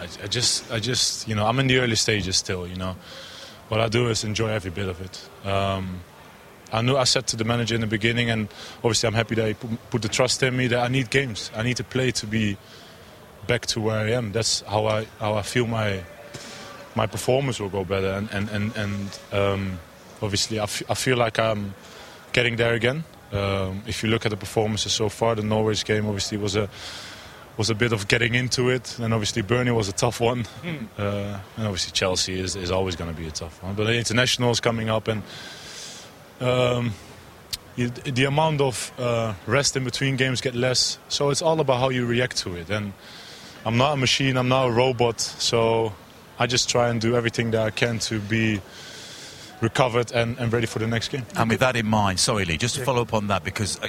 I, 0.00 0.24
I 0.24 0.26
just, 0.26 0.70
I 0.72 0.78
just, 0.78 1.28
you 1.28 1.34
know, 1.34 1.46
I'm 1.46 1.58
in 1.58 1.66
the 1.66 1.78
early 1.78 1.96
stages 1.96 2.36
still. 2.36 2.66
You 2.66 2.76
know, 2.76 2.96
what 3.68 3.80
I 3.80 3.88
do 3.88 4.08
is 4.08 4.24
enjoy 4.24 4.48
every 4.48 4.70
bit 4.70 4.88
of 4.88 5.00
it. 5.00 5.48
Um, 5.48 6.00
I 6.72 6.82
knew 6.82 6.96
I 6.96 7.04
said 7.04 7.26
to 7.28 7.36
the 7.36 7.44
manager 7.44 7.74
in 7.74 7.80
the 7.80 7.86
beginning, 7.86 8.30
and 8.30 8.48
obviously 8.78 9.06
I'm 9.06 9.14
happy 9.14 9.34
that 9.36 9.48
he 9.48 9.54
put, 9.54 9.90
put 9.90 10.02
the 10.02 10.08
trust 10.08 10.42
in 10.42 10.56
me 10.56 10.66
that 10.68 10.80
I 10.80 10.88
need 10.88 11.10
games. 11.10 11.50
I 11.54 11.62
need 11.62 11.76
to 11.76 11.84
play 11.84 12.10
to 12.12 12.26
be 12.26 12.56
back 13.46 13.66
to 13.66 13.80
where 13.80 13.98
I 13.98 14.10
am. 14.12 14.32
That's 14.32 14.62
how 14.62 14.86
I 14.86 15.06
how 15.20 15.34
I 15.34 15.42
feel 15.42 15.66
my 15.66 16.02
my 16.94 17.06
performance 17.06 17.60
will 17.60 17.68
go 17.68 17.84
better, 17.84 18.12
and 18.12 18.28
and 18.32 18.48
and, 18.50 18.76
and 18.76 19.18
um, 19.32 19.78
obviously 20.22 20.58
I, 20.58 20.66
feel 20.66 21.16
like 21.16 21.38
I'm 21.38 21.74
getting 22.32 22.56
there 22.56 22.74
again. 22.74 23.04
Um, 23.32 23.82
if 23.86 24.02
you 24.02 24.08
look 24.08 24.24
at 24.24 24.30
the 24.30 24.36
performances 24.36 24.92
so 24.92 25.08
far, 25.08 25.34
the 25.34 25.42
Norwich 25.42 25.84
game 25.84 26.06
obviously 26.06 26.38
was 26.38 26.56
a 26.56 26.68
was 27.56 27.70
a 27.70 27.74
bit 27.74 27.92
of 27.92 28.06
getting 28.08 28.34
into 28.34 28.68
it, 28.68 28.98
and 28.98 29.14
obviously 29.14 29.42
Burnley 29.42 29.72
was 29.72 29.88
a 29.88 29.92
tough 29.92 30.20
one, 30.20 30.44
Mm. 30.62 30.86
uh, 30.98 31.38
and 31.56 31.66
obviously 31.66 31.92
Chelsea 31.92 32.38
is, 32.38 32.54
is 32.56 32.70
always 32.70 32.96
going 32.96 33.14
to 33.14 33.18
be 33.20 33.26
a 33.26 33.30
tough 33.30 33.62
one. 33.62 33.74
But 33.74 33.84
the 33.84 33.96
internationals 33.96 34.60
coming 34.60 34.90
up, 34.90 35.08
and 35.08 35.22
um, 36.40 36.92
you, 37.76 37.88
the 37.88 38.24
amount 38.24 38.60
of 38.60 38.92
uh, 38.98 39.34
rest 39.46 39.76
in 39.76 39.84
between 39.84 40.16
games 40.16 40.40
get 40.40 40.54
less. 40.54 40.98
So 41.08 41.30
it's 41.30 41.42
all 41.42 41.60
about 41.60 41.78
how 41.80 41.88
you 41.90 42.04
react 42.06 42.36
to 42.38 42.54
it. 42.56 42.70
And 42.70 42.92
I'm 43.64 43.76
not 43.76 43.94
a 43.94 43.96
machine, 43.96 44.36
I'm 44.36 44.48
not 44.48 44.66
a 44.68 44.70
robot, 44.70 45.20
so 45.20 45.92
I 46.38 46.46
just 46.46 46.68
try 46.68 46.88
and 46.90 47.00
do 47.00 47.16
everything 47.16 47.52
that 47.52 47.62
I 47.62 47.70
can 47.70 47.98
to 48.00 48.20
be 48.20 48.60
recovered 49.60 50.12
and, 50.12 50.38
and 50.38 50.52
ready 50.52 50.66
for 50.66 50.78
the 50.78 50.86
next 50.86 51.08
game. 51.08 51.24
And 51.36 51.48
with 51.48 51.60
that 51.60 51.76
in 51.76 51.86
mind, 51.86 52.20
sorry, 52.20 52.44
Lee, 52.44 52.56
just 52.56 52.74
to 52.76 52.84
follow 52.84 53.02
up 53.02 53.14
on 53.14 53.28
that, 53.28 53.44
because 53.44 53.80
uh, 53.82 53.88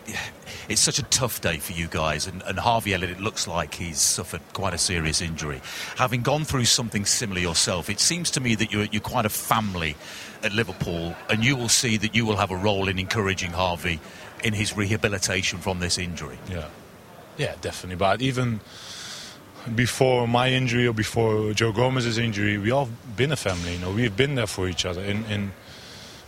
it's 0.69 0.81
such 0.81 0.99
a 0.99 1.03
tough 1.03 1.41
day 1.41 1.57
for 1.57 1.73
you 1.73 1.87
guys, 1.87 2.27
and, 2.27 2.41
and 2.43 2.59
Harvey 2.59 2.93
Elliott, 2.93 3.11
it 3.11 3.19
looks 3.19 3.47
like 3.47 3.73
he's 3.73 3.99
suffered 3.99 4.41
quite 4.53 4.73
a 4.73 4.77
serious 4.77 5.21
injury. 5.21 5.61
Having 5.97 6.21
gone 6.21 6.45
through 6.45 6.65
something 6.65 7.05
similar 7.05 7.41
yourself, 7.41 7.89
it 7.89 7.99
seems 7.99 8.31
to 8.31 8.39
me 8.39 8.55
that 8.55 8.71
you're, 8.71 8.85
you're 8.85 9.01
quite 9.01 9.25
a 9.25 9.29
family 9.29 9.95
at 10.43 10.53
Liverpool, 10.53 11.15
and 11.29 11.43
you 11.43 11.55
will 11.55 11.69
see 11.69 11.97
that 11.97 12.15
you 12.15 12.25
will 12.25 12.37
have 12.37 12.51
a 12.51 12.55
role 12.55 12.87
in 12.87 12.99
encouraging 12.99 13.51
Harvey 13.51 13.99
in 14.43 14.53
his 14.53 14.75
rehabilitation 14.77 15.59
from 15.59 15.79
this 15.79 15.97
injury. 15.97 16.37
Yeah, 16.49 16.67
yeah, 17.37 17.55
definitely. 17.61 17.97
But 17.97 18.21
even 18.21 18.61
before 19.75 20.27
my 20.27 20.49
injury 20.49 20.87
or 20.87 20.93
before 20.93 21.53
Joe 21.53 21.71
Gomez's 21.71 22.17
injury, 22.17 22.57
we 22.57 22.71
all 22.71 22.89
been 23.15 23.31
a 23.31 23.35
family. 23.35 23.73
You 23.73 23.79
know, 23.79 23.91
we've 23.91 24.15
been 24.15 24.35
there 24.35 24.47
for 24.47 24.67
each 24.67 24.85
other 24.85 25.01
in, 25.01 25.25
in 25.25 25.51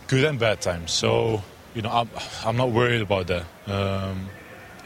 good 0.08 0.24
and 0.24 0.38
bad 0.38 0.60
times. 0.60 0.92
So 0.92 1.42
you 1.74 1.82
know, 1.82 1.90
I'm, 1.90 2.10
I'm 2.44 2.56
not 2.56 2.70
worried 2.70 3.02
about 3.02 3.28
that. 3.28 3.44
Um, 3.66 4.28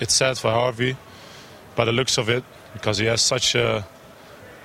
it's 0.01 0.15
sad 0.15 0.39
for 0.39 0.51
Harvey, 0.51 0.97
by 1.77 1.85
the 1.85 1.93
looks 1.93 2.19
of 2.19 2.29
it, 2.29 2.45
because 2.73 2.99
he 2.99 3.07
has 3.07 3.23
such 3.23 3.55
a 3.55 3.87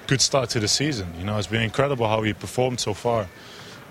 good 0.07 0.21
start 0.21 0.49
to 0.51 0.59
the 0.59 0.67
season. 0.67 1.13
You 1.17 1.23
know, 1.23 1.37
it's 1.37 1.47
been 1.47 1.61
incredible 1.61 2.07
how 2.07 2.21
he 2.23 2.33
performed 2.33 2.79
so 2.79 2.93
far, 2.93 3.27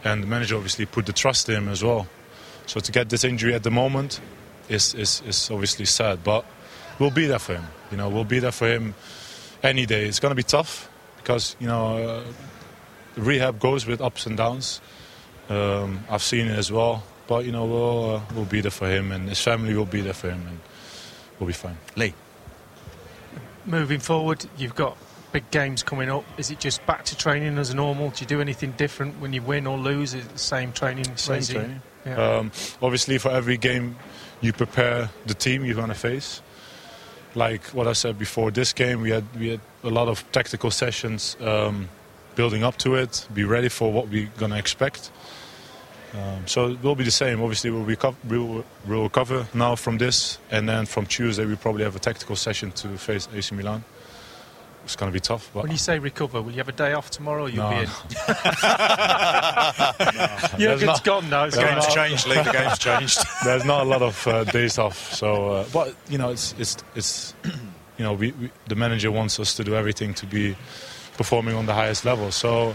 and 0.04 0.22
the 0.22 0.26
manager 0.26 0.56
obviously 0.56 0.86
put 0.86 1.06
the 1.06 1.12
trust 1.12 1.48
in 1.48 1.56
him 1.56 1.68
as 1.68 1.82
well. 1.82 2.06
So 2.66 2.80
to 2.80 2.92
get 2.92 3.08
this 3.08 3.24
injury 3.24 3.54
at 3.54 3.62
the 3.62 3.70
moment 3.70 4.20
is 4.68 4.94
is, 4.94 5.22
is 5.26 5.50
obviously 5.50 5.86
sad, 5.86 6.22
but 6.22 6.44
we'll 6.98 7.10
be 7.10 7.26
there 7.26 7.38
for 7.38 7.54
him. 7.54 7.64
You 7.90 7.96
know, 7.96 8.08
we'll 8.08 8.24
be 8.24 8.40
there 8.40 8.52
for 8.52 8.68
him 8.68 8.94
any 9.62 9.86
day. 9.86 10.06
It's 10.06 10.20
going 10.20 10.30
to 10.30 10.36
be 10.36 10.42
tough 10.42 10.90
because 11.18 11.56
you 11.58 11.66
know 11.66 11.96
uh, 11.98 12.24
rehab 13.16 13.58
goes 13.58 13.86
with 13.86 14.00
ups 14.00 14.26
and 14.26 14.36
downs. 14.36 14.80
Um, 15.48 16.04
I've 16.10 16.22
seen 16.22 16.46
it 16.46 16.58
as 16.58 16.70
well, 16.70 17.02
but 17.26 17.44
you 17.44 17.52
know 17.52 17.64
we'll 17.64 18.16
uh, 18.16 18.20
we'll 18.34 18.44
be 18.44 18.60
there 18.60 18.70
for 18.70 18.88
him 18.88 19.12
and 19.12 19.28
his 19.28 19.40
family 19.40 19.74
will 19.74 19.86
be 19.86 20.00
there 20.00 20.12
for 20.12 20.30
him, 20.30 20.46
and 20.46 20.60
we'll 21.38 21.46
be 21.46 21.52
fine. 21.52 21.78
Lee, 21.96 22.14
Moving 23.68 24.00
forward, 24.00 24.46
you've 24.56 24.74
got 24.74 24.96
big 25.30 25.50
games 25.50 25.82
coming 25.82 26.08
up. 26.08 26.24
Is 26.38 26.50
it 26.50 26.58
just 26.58 26.84
back 26.86 27.04
to 27.04 27.16
training 27.16 27.58
as 27.58 27.74
normal? 27.74 28.08
Do 28.08 28.22
you 28.22 28.26
do 28.26 28.40
anything 28.40 28.72
different 28.72 29.20
when 29.20 29.34
you 29.34 29.42
win 29.42 29.66
or 29.66 29.76
lose? 29.76 30.14
Is 30.14 30.24
it 30.24 30.32
the 30.32 30.38
same 30.38 30.72
training? 30.72 31.04
Same 31.16 31.36
regime? 31.36 31.56
training. 31.56 31.82
Yeah. 32.06 32.36
Um, 32.36 32.52
obviously, 32.80 33.18
for 33.18 33.30
every 33.30 33.58
game, 33.58 33.96
you 34.40 34.54
prepare 34.54 35.10
the 35.26 35.34
team 35.34 35.66
you're 35.66 35.74
going 35.74 35.88
to 35.88 35.94
face. 35.94 36.40
Like 37.38 37.62
what 37.68 37.86
I 37.86 37.92
said 37.92 38.18
before, 38.18 38.50
this 38.50 38.72
game 38.72 39.00
we 39.00 39.10
had 39.10 39.24
we 39.38 39.50
had 39.50 39.60
a 39.84 39.90
lot 39.90 40.08
of 40.08 40.24
tactical 40.32 40.72
sessions 40.72 41.36
um, 41.40 41.88
building 42.34 42.64
up 42.64 42.76
to 42.78 42.96
it. 42.96 43.28
Be 43.32 43.44
ready 43.44 43.68
for 43.68 43.92
what 43.92 44.08
we're 44.08 44.28
to 44.50 44.58
expect. 44.58 45.12
Um, 46.14 46.46
so 46.46 46.70
it 46.70 46.82
will 46.82 46.96
be 46.96 47.04
the 47.04 47.12
same. 47.12 47.40
Obviously, 47.40 47.70
we'll, 47.70 47.84
reco- 47.84 48.16
we'll, 48.24 48.64
we'll 48.86 49.02
recover 49.04 49.46
now 49.54 49.76
from 49.76 49.98
this, 49.98 50.38
and 50.50 50.68
then 50.68 50.86
from 50.86 51.06
Tuesday 51.06 51.44
we 51.44 51.54
probably 51.54 51.84
have 51.84 51.94
a 51.94 51.98
tactical 52.00 52.34
session 52.34 52.72
to 52.72 52.88
face 52.98 53.28
AC 53.32 53.54
Milan. 53.54 53.84
It's 54.88 54.96
going 54.96 55.12
to 55.12 55.14
be 55.14 55.20
tough, 55.20 55.50
but 55.52 55.64
when 55.64 55.72
you 55.72 55.76
say 55.76 55.98
recover, 55.98 56.40
will 56.40 56.50
you 56.50 56.56
have 56.56 56.70
a 56.70 56.72
day 56.72 56.94
off 56.94 57.10
tomorrow? 57.10 57.42
Or 57.44 57.48
you'll 57.50 57.68
No, 57.68 57.76
be 57.76 57.78
in. 57.82 57.84
There's 60.56 60.58
Jurgen's 60.58 60.82
not- 60.86 61.04
gone 61.04 61.28
now. 61.28 61.44
It's 61.44 61.56
there's 61.56 61.68
gone. 61.68 61.78
not- 61.78 61.90
changed. 62.80 63.18
There's 63.44 63.66
not 63.66 63.82
a 63.82 63.84
lot 63.84 64.00
of 64.00 64.26
uh, 64.26 64.44
days 64.44 64.78
off, 64.78 65.12
so 65.12 65.50
uh, 65.52 65.64
but 65.74 65.94
you 66.08 66.16
know 66.16 66.30
it's 66.30 66.54
it's 66.58 66.78
it's 66.94 67.34
you 67.98 68.04
know 68.04 68.14
we, 68.14 68.32
we 68.32 68.50
the 68.66 68.76
manager 68.76 69.12
wants 69.12 69.38
us 69.38 69.52
to 69.56 69.64
do 69.64 69.74
everything 69.76 70.14
to 70.14 70.24
be 70.26 70.56
performing 71.18 71.54
on 71.54 71.66
the 71.66 71.74
highest 71.74 72.06
level. 72.06 72.30
So 72.32 72.74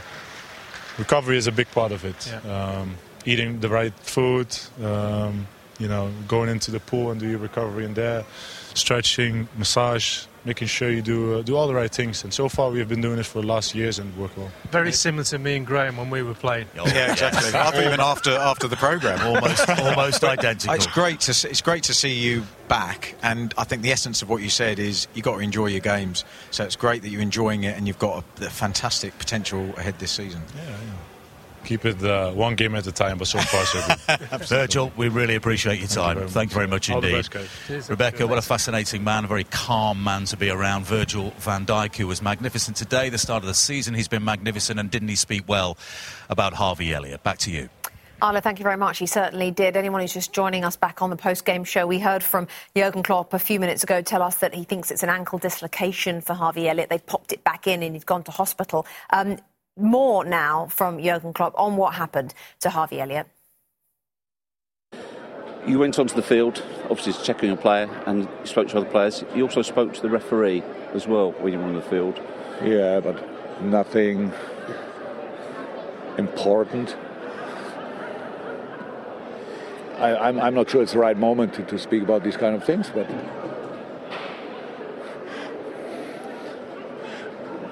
recovery 0.99 1.37
is 1.37 1.47
a 1.47 1.51
big 1.51 1.71
part 1.71 1.91
of 1.91 2.05
it. 2.05 2.31
Um, 2.45 2.97
eating 3.25 3.59
the 3.59 3.69
right 3.69 3.93
food, 4.01 4.55
um, 4.83 5.47
you 5.79 5.87
know, 5.87 6.11
going 6.27 6.49
into 6.49 6.69
the 6.69 6.79
pool 6.79 7.09
and 7.09 7.19
do 7.19 7.27
your 7.27 7.39
recovery 7.39 7.85
in 7.85 7.95
there, 7.95 8.23
stretching, 8.75 9.47
massage, 9.57 10.25
making 10.45 10.67
sure 10.67 10.89
you 10.89 11.01
do 11.01 11.39
uh, 11.39 11.41
do 11.41 11.55
all 11.55 11.67
the 11.67 11.73
right 11.73 11.91
things. 11.91 12.23
And 12.23 12.33
so 12.33 12.49
far 12.49 12.69
we've 12.69 12.87
been 12.87 13.01
doing 13.01 13.19
it 13.19 13.25
for 13.25 13.41
the 13.41 13.47
last 13.47 13.73
years 13.75 13.99
and 13.99 14.15
work 14.17 14.35
well. 14.37 14.51
Very 14.71 14.91
similar 14.91 15.23
to 15.25 15.39
me 15.39 15.55
and 15.55 15.65
Graham 15.65 15.97
when 15.97 16.09
we 16.09 16.21
were 16.21 16.33
playing. 16.33 16.67
Yeah, 16.75 17.11
exactly. 17.11 17.53
I 17.59 17.85
even 17.85 17.99
after 17.99 18.31
after 18.31 18.67
the 18.67 18.75
program, 18.75 19.19
Almost- 19.25 19.69
almost 19.79 20.23
identical. 20.23 20.75
It's 20.75 20.87
great 20.87 21.19
to 21.21 21.33
see, 21.33 21.49
it's 21.49 21.61
great 21.61 21.83
to 21.83 21.93
see 21.93 22.13
you 22.13 22.43
back, 22.67 23.15
and 23.21 23.53
I 23.57 23.63
think 23.63 23.81
the 23.81 23.91
essence 23.91 24.21
of 24.21 24.29
what 24.29 24.41
you 24.41 24.49
said 24.49 24.79
is 24.79 25.07
you 25.13 25.21
got 25.21 25.35
to 25.35 25.39
enjoy 25.39 25.67
your 25.67 25.79
games. 25.79 26.25
So 26.51 26.63
it's 26.63 26.75
great 26.75 27.01
that 27.03 27.09
you're 27.09 27.21
enjoying 27.21 27.63
it, 27.63 27.77
and 27.77 27.87
you've 27.87 27.99
got 27.99 28.23
a, 28.41 28.45
a 28.45 28.49
fantastic 28.49 29.17
potential 29.17 29.73
ahead 29.77 29.99
this 29.99 30.11
season. 30.11 30.41
Keep 31.63 31.85
it 31.85 32.03
uh, 32.03 32.31
one 32.31 32.55
game 32.55 32.75
at 32.75 32.85
a 32.87 32.91
time, 32.91 33.17
but 33.17 33.27
so 33.27 33.39
far 33.39 33.65
so 33.65 33.81
good. 33.87 34.39
Virgil, 34.47 34.91
we 34.97 35.07
really 35.09 35.35
appreciate 35.35 35.79
your 35.79 35.87
Thank 35.87 35.97
you 35.97 36.03
time. 36.03 36.17
very 36.17 36.29
Thank 36.29 36.49
you 36.51 36.55
very 36.55 36.67
much 36.67 36.89
All 36.89 37.01
the 37.01 37.07
indeed. 37.07 37.17
best, 37.19 37.31
guys. 37.31 37.47
Cheers. 37.67 37.89
Rebecca, 37.89 38.27
what 38.27 38.37
a 38.37 38.41
fascinating 38.41 39.03
man, 39.03 39.25
a 39.25 39.27
very 39.27 39.45
calm 39.45 40.03
man 40.03 40.25
to 40.25 40.37
be 40.37 40.49
around. 40.49 40.85
Virgil 40.85 41.31
van 41.37 41.65
Dijk, 41.65 41.95
who 41.95 42.07
was 42.07 42.21
magnificent 42.21 42.75
today, 42.77 43.09
the 43.09 43.17
start 43.17 43.43
of 43.43 43.47
the 43.47 43.53
season. 43.53 43.93
He's 43.93 44.07
been 44.07 44.23
magnificent, 44.25 44.79
and 44.79 44.91
didn't 44.91 45.07
he 45.09 45.15
speak 45.15 45.43
well 45.47 45.77
about 46.29 46.53
Harvey 46.53 46.93
Elliott? 46.93 47.23
Back 47.23 47.37
to 47.39 47.51
you. 47.51 47.69
Arlo, 48.21 48.39
thank 48.39 48.57
you 48.57 48.63
very 48.63 48.77
much. 48.77 48.99
He 48.99 49.05
certainly 49.05 49.51
did. 49.51 49.75
Anyone 49.75 49.99
who's 49.99 50.13
just 50.13 50.31
joining 50.31 50.63
us 50.63 50.77
back 50.77 51.01
on 51.01 51.09
the 51.09 51.17
post-game 51.17 51.65
show, 51.65 51.85
we 51.85 51.99
heard 51.99 52.23
from 52.23 52.47
Jurgen 52.73 53.03
Klopp 53.03 53.33
a 53.33 53.39
few 53.39 53.59
minutes 53.59 53.83
ago 53.83 54.01
tell 54.01 54.21
us 54.21 54.35
that 54.37 54.53
he 54.55 54.63
thinks 54.63 54.91
it's 54.91 55.03
an 55.03 55.09
ankle 55.09 55.39
dislocation 55.39 56.21
for 56.21 56.33
Harvey 56.33 56.69
Elliott. 56.69 56.89
They've 56.89 57.05
popped 57.05 57.33
it 57.33 57.43
back 57.43 57.67
in 57.67 57.83
and 57.83 57.93
he's 57.95 58.05
gone 58.05 58.23
to 58.23 58.31
hospital. 58.31 58.85
Um, 59.09 59.39
more 59.77 60.23
now 60.23 60.67
from 60.67 61.01
Jurgen 61.01 61.33
Klopp 61.33 61.53
on 61.57 61.75
what 61.75 61.95
happened 61.95 62.33
to 62.61 62.69
Harvey 62.69 63.01
Elliott. 63.01 63.27
You 65.65 65.79
went 65.79 65.97
onto 65.97 66.13
the 66.13 66.21
field, 66.21 66.61
obviously 66.89 67.13
to 67.13 67.23
check 67.23 67.41
on 67.41 67.47
your 67.47 67.57
player, 67.57 67.89
and 68.05 68.23
you 68.23 68.45
spoke 68.45 68.67
to 68.69 68.77
other 68.77 68.89
players. 68.89 69.23
You 69.33 69.43
also 69.43 69.61
spoke 69.61 69.93
to 69.93 70.01
the 70.01 70.09
referee 70.09 70.61
as 70.93 71.07
well 71.07 71.31
when 71.33 71.53
you 71.53 71.59
were 71.59 71.65
on 71.65 71.75
the 71.75 71.81
field. 71.81 72.19
Yeah, 72.61 72.99
but 72.99 73.61
nothing 73.61 74.33
important. 76.17 76.97
I, 79.97 80.15
I'm, 80.17 80.39
I'm 80.39 80.53
not 80.53 80.69
sure 80.69 80.81
it's 80.81 80.91
the 80.91 80.99
right 80.99 81.17
moment 81.17 81.53
to, 81.53 81.63
to 81.63 81.79
speak 81.79 82.03
about 82.03 82.23
these 82.23 82.35
kind 82.35 82.55
of 82.55 82.63
things, 82.65 82.89
but 82.93 83.09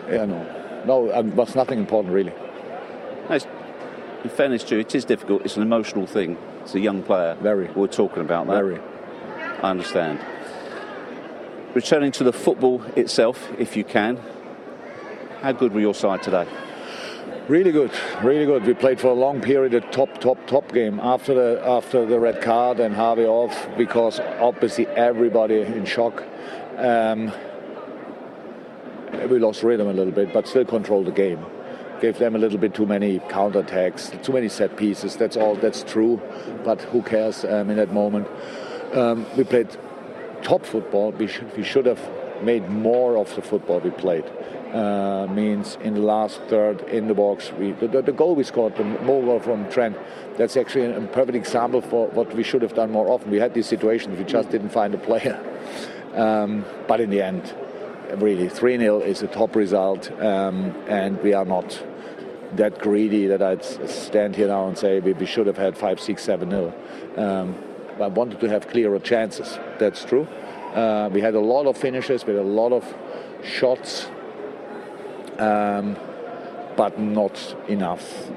yeah, 0.10 0.26
no, 0.26 0.61
no, 0.86 1.14
um, 1.14 1.36
was 1.36 1.56
nothing 1.56 1.80
important 1.80 2.14
really. 2.14 2.34
It's- 3.30 3.48
in 4.24 4.30
fairness 4.30 4.64
to 4.66 4.76
you, 4.76 4.82
it 4.82 4.94
is 4.94 5.04
difficult. 5.04 5.44
It's 5.44 5.58
an 5.58 5.64
emotional 5.64 6.06
thing. 6.06 6.38
It's 6.62 6.76
a 6.76 6.80
young 6.80 7.02
player. 7.02 7.36
Very. 7.42 7.68
We're 7.74 7.88
talking 7.88 8.22
about 8.22 8.46
that. 8.48 8.54
Very. 8.54 8.80
I 9.64 9.70
understand. 9.72 10.20
Returning 11.74 12.12
to 12.14 12.24
the 12.24 12.34
football 12.34 12.84
itself, 12.96 13.50
if 13.58 13.76
you 13.76 13.84
can, 13.84 14.20
how 15.42 15.54
good 15.54 15.74
were 15.74 15.80
your 15.80 15.96
side 15.96 16.22
today? 16.22 16.48
Really 17.48 17.72
good, 17.72 17.92
really 18.22 18.46
good. 18.46 18.66
We 18.66 18.74
played 18.76 19.00
for 19.00 19.08
a 19.08 19.14
long 19.14 19.42
period 19.42 19.74
a 19.74 19.82
top, 19.82 20.20
top, 20.20 20.46
top 20.46 20.72
game 20.72 21.00
after 21.02 21.34
the 21.34 21.62
after 21.66 22.06
the 22.06 22.20
red 22.20 22.42
card 22.42 22.80
and 22.80 22.96
Harvey 22.96 23.26
off 23.26 23.68
because 23.78 24.20
obviously 24.40 24.86
everybody 24.88 25.62
in 25.62 25.86
shock. 25.86 26.24
Um, 26.78 27.32
we 29.32 29.40
lost 29.40 29.64
rhythm 29.64 29.88
a 29.88 29.94
little 29.94 30.14
bit, 30.14 30.34
but 30.34 30.48
still 30.48 30.66
controlled 30.66 31.08
the 31.08 31.12
game. 31.12 31.44
Gave 32.02 32.18
them 32.18 32.36
a 32.36 32.40
little 32.40 32.58
bit 32.58 32.74
too 32.74 32.86
many 32.86 33.20
counterattacks, 33.20 34.22
too 34.24 34.34
many 34.34 34.50
set 34.50 34.76
pieces. 34.76 35.16
That's 35.16 35.38
all. 35.38 35.56
That's 35.56 35.84
true, 35.84 36.22
but 36.64 36.82
who 36.82 37.02
cares 37.02 37.46
um, 37.46 37.70
in 37.70 37.78
that 37.78 37.94
moment? 37.94 38.28
Um, 38.94 39.26
we 39.38 39.44
played 39.44 39.70
top 40.44 40.66
football. 40.66 41.12
We 41.12 41.28
should, 41.28 41.56
we 41.56 41.64
should 41.64 41.86
have 41.86 42.02
made 42.44 42.70
more 42.70 43.18
of 43.18 43.34
the 43.36 43.42
football 43.42 43.80
we 43.80 43.92
played. 43.92 44.26
Uh, 44.74 45.28
means 45.28 45.78
in 45.82 45.94
the 45.94 46.00
last 46.00 46.42
third 46.44 46.82
in 46.84 47.08
the 47.08 47.14
box, 47.14 47.52
we, 47.54 47.74
the, 47.74 48.02
the, 48.02 48.12
goal 48.14 48.36
we 48.36 48.44
scored, 48.44 48.76
the 48.78 48.86
more 48.86 49.22
goal 49.22 49.40
from 49.40 49.70
Trent, 49.70 49.98
that's 50.38 50.56
actually 50.56 50.86
a 50.86 51.02
perfect 51.08 51.36
example 51.36 51.82
for 51.82 52.08
what 52.08 52.34
we 52.34 52.42
should 52.42 52.62
have 52.62 52.74
done 52.74 52.90
more 52.90 53.10
often. 53.10 53.30
We 53.32 53.38
had 53.38 53.54
these 53.54 53.68
situations, 53.68 54.18
we 54.18 54.24
just 54.24 54.50
didn't 54.50 54.70
find 54.70 54.94
a 54.94 54.98
player. 54.98 55.38
Um, 56.14 56.66
but 56.88 57.02
in 57.02 57.10
the 57.10 57.22
end, 57.22 57.54
really, 58.18 58.49
3 58.49 58.78
0 58.78 58.99
is 58.99 59.22
a 59.22 59.28
top 59.28 59.55
result, 59.55 60.12
um, 60.22 60.76
and 60.88 61.22
we 61.24 61.34
are 61.34 61.45
not 61.45 61.84
that 62.53 62.80
greedy 62.80 63.28
that 63.28 63.41
I'd 63.41 63.64
stand 63.64 64.36
here 64.36 64.47
now 64.47 64.68
and 64.68 64.78
say 64.78 64.99
we, 64.99 65.14
we 65.14 65.26
should 65.26 65.47
have 65.47 65.57
had 65.57 65.78
5 65.78 65.99
6 65.99 66.24
7 66.24 66.49
0. 66.49 66.74
Um, 67.18 67.55
I 67.99 68.07
wanted 68.07 68.39
to 68.41 68.49
have 68.49 68.68
clearer 68.68 68.99
chances. 68.99 69.59
That's 69.80 70.03
true. 70.03 70.28
Uh, 70.74 71.09
we 71.12 71.22
had 71.22 71.36
a 71.36 71.39
lot 71.39 71.66
of 71.66 71.78
finishes, 71.78 72.26
we 72.26 72.34
had 72.34 72.43
a 72.43 72.47
lot 72.47 72.72
of 72.72 72.95
shots 73.43 74.07
um, 75.38 75.97
but 76.76 76.99
not 76.99 77.55
enough 77.68 78.30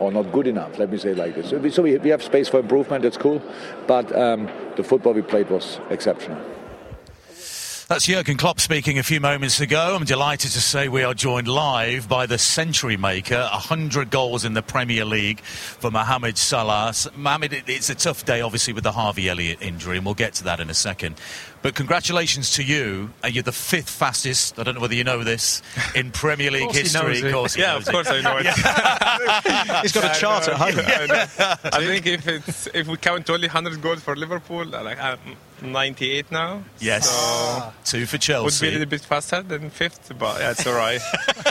or 0.00 0.10
not 0.10 0.32
good 0.32 0.46
enough. 0.46 0.78
Let 0.78 0.90
me 0.90 0.98
say 0.98 1.14
like 1.14 1.34
this. 1.34 1.50
So 1.50 1.58
we, 1.58 1.70
so 1.70 1.82
we 1.82 2.08
have 2.08 2.22
space 2.22 2.48
for 2.48 2.58
improvement. 2.58 3.02
That's 3.02 3.16
cool, 3.16 3.40
but 3.86 4.14
um, 4.16 4.48
the 4.76 4.82
football 4.82 5.12
we 5.12 5.22
played 5.22 5.50
was 5.50 5.80
exceptional. 5.90 6.53
That's 7.86 8.06
Jurgen 8.06 8.38
Klopp 8.38 8.60
speaking 8.60 8.98
a 8.98 9.02
few 9.02 9.20
moments 9.20 9.60
ago. 9.60 9.94
I'm 9.94 10.06
delighted 10.06 10.52
to 10.52 10.60
say 10.62 10.88
we 10.88 11.02
are 11.02 11.12
joined 11.12 11.46
live 11.46 12.08
by 12.08 12.24
the 12.24 12.38
century 12.38 12.96
maker, 12.96 13.46
100 13.52 14.08
goals 14.10 14.46
in 14.46 14.54
the 14.54 14.62
Premier 14.62 15.04
League 15.04 15.40
for 15.40 15.90
Mohamed 15.90 16.38
Salah. 16.38 16.94
Mohamed, 17.14 17.64
it's 17.66 17.90
a 17.90 17.94
tough 17.94 18.24
day, 18.24 18.40
obviously, 18.40 18.72
with 18.72 18.84
the 18.84 18.92
Harvey 18.92 19.28
Elliott 19.28 19.60
injury, 19.60 19.98
and 19.98 20.06
we'll 20.06 20.14
get 20.14 20.32
to 20.34 20.44
that 20.44 20.60
in 20.60 20.70
a 20.70 20.74
second. 20.74 21.16
But 21.64 21.74
congratulations 21.74 22.50
to 22.56 22.62
you. 22.62 23.08
Uh, 23.24 23.28
you're 23.28 23.42
the 23.42 23.50
fifth 23.50 23.88
fastest, 23.88 24.58
I 24.58 24.64
don't 24.64 24.74
know 24.74 24.82
whether 24.82 24.94
you 24.94 25.02
know 25.02 25.24
this, 25.24 25.62
in 25.94 26.10
Premier 26.10 26.50
League 26.50 26.70
history. 26.70 27.22
Of 27.22 27.32
course, 27.32 27.56
yeah, 27.56 27.74
of 27.74 27.86
course 27.86 28.06
I 28.06 28.20
know 28.20 28.36
it. 28.36 28.44
He's 29.82 29.92
got 29.92 30.14
a 30.14 30.20
chart 30.20 30.46
at 30.46 30.56
home. 30.56 30.74
I, 30.76 31.58
I, 31.72 31.86
think 31.86 32.06
if 32.06 32.28
it's 32.28 32.66
if 32.74 32.86
we 32.86 32.98
count 32.98 33.30
only 33.30 33.48
100 33.48 33.80
goals 33.80 34.02
for 34.02 34.14
Liverpool, 34.14 34.66
like 34.66 35.00
I'm 35.00 35.18
98 35.62 36.30
now. 36.30 36.62
Yes. 36.80 37.08
So 37.08 37.98
Two 37.98 38.06
for 38.06 38.18
Chelsea. 38.18 38.44
Would 38.44 38.70
be 38.70 38.76
a 38.76 38.78
little 38.78 38.90
bit 38.90 39.00
faster 39.00 39.42
than 39.42 39.70
fifth, 39.70 40.12
but 40.18 40.40
yeah, 40.40 40.54
all 40.66 40.76
right. 40.76 41.00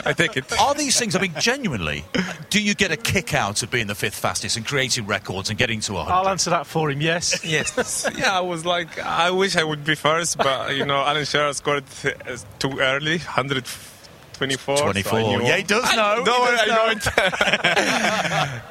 I 0.04 0.12
take 0.12 0.36
it. 0.36 0.60
Are 0.60 0.74
these 0.74 0.98
things, 0.98 1.16
I 1.16 1.20
mean, 1.20 1.34
genuinely, 1.38 2.04
do 2.50 2.62
you 2.62 2.74
get 2.74 2.90
a 2.90 2.96
kick 2.96 3.34
out 3.34 3.62
of 3.62 3.70
being 3.70 3.86
the 3.86 3.94
fifth 3.94 4.14
fastest 4.14 4.56
and 4.56 4.66
creating 4.66 5.06
records 5.06 5.48
and 5.48 5.58
getting 5.58 5.80
to 5.80 5.94
100? 5.94 6.14
I'll 6.14 6.28
answer 6.28 6.50
that 6.50 6.66
for 6.66 6.90
him, 6.90 7.00
yes. 7.00 7.44
yes. 7.44 8.08
yeah, 8.16 8.36
I 8.36 8.40
was 8.40 8.64
like, 8.64 8.98
I 8.98 9.30
wish 9.30 9.56
I 9.56 9.64
would 9.64 9.84
be 9.84 9.94
first, 10.04 10.36
but 10.36 10.76
you 10.76 10.84
know, 10.84 11.00
Alan 11.02 11.24
Shearer 11.24 11.52
scored 11.54 11.84
uh, 12.04 12.36
too 12.58 12.78
early, 12.78 13.16
124. 13.18 14.76
24. 14.76 15.02
So 15.02 15.40
yeah, 15.40 15.56
he 15.56 15.62
does 15.62 15.96
know. 15.96 16.16
no, 16.18 16.24
does 16.24 16.60
I 16.62 16.66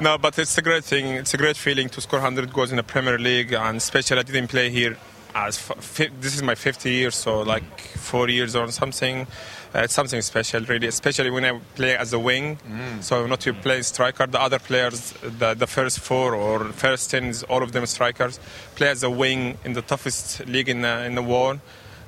no, 0.12 0.18
but 0.18 0.38
it's 0.38 0.56
a 0.58 0.62
great 0.62 0.84
thing. 0.84 1.06
It's 1.06 1.34
a 1.34 1.36
great 1.36 1.56
feeling 1.56 1.88
to 1.90 2.00
score 2.00 2.20
100 2.20 2.52
goals 2.52 2.70
in 2.70 2.76
the 2.76 2.84
Premier 2.84 3.18
League, 3.18 3.52
and 3.52 3.78
especially 3.78 4.18
I 4.20 4.22
didn't 4.22 4.48
play 4.48 4.70
here 4.70 4.96
as 5.34 5.58
f- 5.58 6.08
this 6.20 6.36
is 6.36 6.42
my 6.44 6.54
50 6.54 6.88
year, 6.90 7.10
so 7.10 7.40
like 7.42 7.64
four 7.80 8.28
years 8.28 8.54
or 8.54 8.70
something. 8.70 9.26
Uh, 9.74 9.80
it's 9.80 9.94
something 9.94 10.22
special, 10.22 10.62
really, 10.66 10.86
especially 10.86 11.30
when 11.30 11.44
I 11.44 11.58
play 11.74 11.96
as 11.96 12.12
a 12.12 12.18
wing. 12.18 12.58
Mm. 12.68 13.02
So 13.02 13.26
not 13.26 13.40
to 13.40 13.52
play 13.52 13.82
striker. 13.82 14.26
The 14.26 14.40
other 14.40 14.60
players, 14.60 15.12
the, 15.22 15.54
the 15.54 15.66
first 15.66 15.98
four 15.98 16.34
or 16.34 16.66
first 16.72 17.10
ten, 17.10 17.32
all 17.48 17.62
of 17.62 17.72
them 17.72 17.84
strikers, 17.86 18.38
play 18.76 18.88
as 18.88 19.02
a 19.02 19.10
wing 19.10 19.58
in 19.64 19.72
the 19.72 19.82
toughest 19.82 20.46
league 20.46 20.68
in 20.68 20.82
the, 20.82 21.04
in 21.04 21.16
the 21.16 21.22
world 21.22 21.58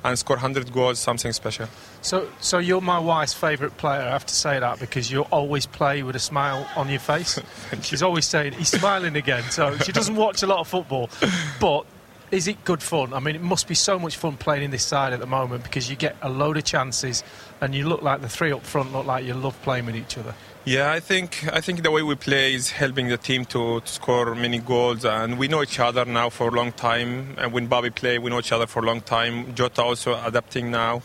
and 0.03 0.17
score 0.17 0.37
100 0.37 0.71
goals, 0.71 0.99
something 0.99 1.33
special. 1.33 1.67
So, 2.01 2.29
so 2.39 2.59
you're 2.59 2.81
my 2.81 2.99
wife's 2.99 3.33
favourite 3.33 3.75
player. 3.77 4.01
I 4.01 4.11
have 4.11 4.25
to 4.27 4.33
say 4.33 4.59
that 4.59 4.79
because 4.79 5.11
you 5.11 5.23
always 5.23 5.65
play 5.65 6.03
with 6.03 6.15
a 6.15 6.19
smile 6.19 6.69
on 6.75 6.87
your 6.89 6.99
face. 6.99 7.39
She's 7.81 8.01
always 8.01 8.25
saying 8.25 8.53
he's 8.53 8.69
smiling 8.69 9.15
again. 9.17 9.43
So 9.49 9.77
she 9.79 9.91
doesn't 9.91 10.15
watch 10.15 10.43
a 10.43 10.47
lot 10.47 10.59
of 10.59 10.67
football, 10.67 11.09
but 11.59 11.85
is 12.31 12.47
it 12.47 12.63
good 12.65 12.83
fun? 12.83 13.13
I 13.13 13.19
mean, 13.19 13.35
it 13.35 13.41
must 13.41 13.67
be 13.67 13.75
so 13.75 13.97
much 13.97 14.17
fun 14.17 14.37
playing 14.37 14.63
in 14.63 14.71
this 14.71 14.83
side 14.83 15.13
at 15.13 15.19
the 15.19 15.25
moment 15.27 15.63
because 15.63 15.89
you 15.89 15.95
get 15.95 16.15
a 16.21 16.29
load 16.29 16.57
of 16.57 16.63
chances, 16.63 17.23
and 17.61 17.73
you 17.73 17.87
look 17.87 18.01
like 18.01 18.21
the 18.21 18.29
three 18.29 18.51
up 18.51 18.63
front 18.63 18.91
look 18.93 19.05
like 19.05 19.25
you 19.25 19.33
love 19.33 19.59
playing 19.61 19.85
with 19.85 19.95
each 19.95 20.17
other. 20.17 20.33
Yeah, 20.65 20.91
I 20.91 20.99
think 20.99 21.47
I 21.53 21.61
think 21.61 21.83
the 21.83 21.91
way 21.91 22.03
we 22.03 22.15
play 22.15 22.53
is 22.53 22.71
helping 22.71 23.07
the 23.07 23.17
team 23.17 23.45
to, 23.45 23.79
to 23.79 23.87
score 23.87 24.35
many 24.35 24.59
goals, 24.59 25.05
and 25.05 25.39
we 25.39 25.47
know 25.47 25.63
each 25.63 25.79
other 25.79 26.03
now 26.03 26.29
for 26.29 26.49
a 26.49 26.51
long 26.51 26.73
time. 26.73 27.35
And 27.37 27.53
when 27.53 27.67
Bobby 27.67 27.89
play, 27.89 28.19
we 28.19 28.29
know 28.29 28.39
each 28.39 28.51
other 28.51 28.67
for 28.67 28.79
a 28.79 28.85
long 28.85 29.01
time. 29.01 29.55
Jota 29.55 29.83
also 29.83 30.21
adapting 30.25 30.69
now. 30.69 31.01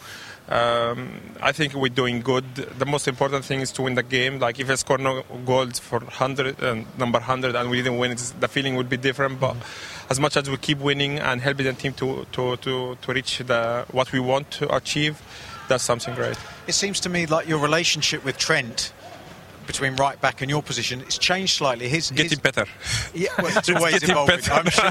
Um, 0.49 1.21
I 1.41 1.53
think 1.53 1.73
we're 1.75 1.89
doing 1.89 2.21
good. 2.21 2.57
The 2.57 2.85
most 2.85 3.07
important 3.07 3.45
thing 3.45 3.61
is 3.61 3.71
to 3.73 3.83
win 3.83 3.95
the 3.95 4.03
game. 4.03 4.41
Like 4.41 4.59
if 4.59 4.69
I 4.69 4.75
score 4.75 4.99
no 4.99 5.23
goals 5.47 5.79
for 5.79 6.01
100, 6.01 6.63
uh, 6.63 6.83
number 6.99 7.21
100, 7.21 7.55
and 7.55 7.71
we 7.71 7.77
didn't 7.77 7.99
win, 7.99 8.17
the 8.41 8.49
feeling 8.49 8.75
would 8.75 8.89
be 8.89 8.97
different. 8.97 9.39
But 9.39 9.55
mm-hmm 9.55 9.93
as 10.13 10.21
much 10.21 10.37
as 10.37 10.51
we 10.51 10.59
keep 10.59 10.79
winning 10.79 11.19
and 11.19 11.41
helping 11.41 11.65
the 11.65 11.73
team 11.73 11.95
to, 11.95 12.27
to, 12.33 12.57
to, 12.59 12.99
to 13.01 13.13
reach 13.15 13.39
the, 13.39 13.87
what 13.93 14.13
we 14.13 14.21
want 14.21 14.51
to 14.51 14.65
achieve, 14.77 15.23
that's 15.69 15.83
something 15.83 16.15
great. 16.15 16.37
It 16.67 16.75
seems 16.75 17.01
to 17.01 17.09
me 17.09 17.25
like 17.25 17.49
your 17.49 17.59
relationship 17.59 18.23
with 18.23 18.37
Trent 18.37 18.93
between 19.73 19.97
right 19.97 20.21
back 20.21 20.43
and 20.43 20.51
your 20.51 20.63
position, 20.63 21.01
it's 21.01 21.17
changed 21.17 21.57
slightly. 21.57 21.89
His, 21.89 22.11
getting 22.11 22.31
his, 22.31 22.39
better. 22.39 22.67
Yeah, 23.15 23.31
well, 23.39 23.47
it's 23.57 23.69
always 23.71 24.03
evolving. 24.03 24.37
Better. 24.37 24.53
I'm 24.53 24.71
sure. 24.71 24.91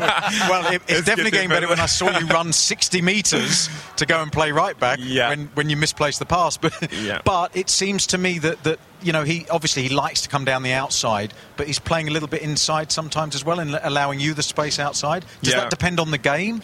Well, 0.49 0.73
it, 0.73 0.81
it's, 0.83 0.91
it's, 0.91 1.05
definitely 1.05 1.31
getting, 1.31 1.49
better. 1.49 1.61
better. 1.61 1.69
when 1.69 1.79
I 1.79 1.85
saw 1.85 2.17
you 2.17 2.25
run 2.27 2.51
60 2.51 3.01
metres 3.01 3.69
to 3.97 4.05
go 4.05 4.21
and 4.21 4.31
play 4.31 4.51
right 4.51 4.77
back 4.77 4.99
yeah. 5.01 5.29
when, 5.29 5.47
when 5.53 5.69
you 5.69 5.77
misplaced 5.77 6.19
the 6.19 6.25
pass. 6.25 6.57
But 6.61 6.93
yeah. 6.93 7.21
but 7.25 7.55
it 7.55 7.69
seems 7.69 8.07
to 8.07 8.17
me 8.17 8.37
that, 8.39 8.63
that 8.63 8.79
you 9.01 9.11
know 9.11 9.23
he 9.23 9.47
obviously 9.49 9.83
he 9.83 9.89
likes 9.89 10.21
to 10.21 10.29
come 10.29 10.45
down 10.45 10.63
the 10.63 10.73
outside, 10.73 11.33
but 11.57 11.65
he's 11.65 11.79
playing 11.79 12.07
a 12.07 12.11
little 12.11 12.27
bit 12.27 12.41
inside 12.41 12.91
sometimes 12.91 13.35
as 13.35 13.43
well 13.43 13.59
and 13.59 13.79
allowing 13.81 14.19
you 14.19 14.33
the 14.33 14.43
space 14.43 14.79
outside. 14.79 15.25
Does 15.41 15.53
yeah. 15.53 15.61
that 15.61 15.69
depend 15.69 15.99
on 15.99 16.11
the 16.11 16.17
game? 16.17 16.61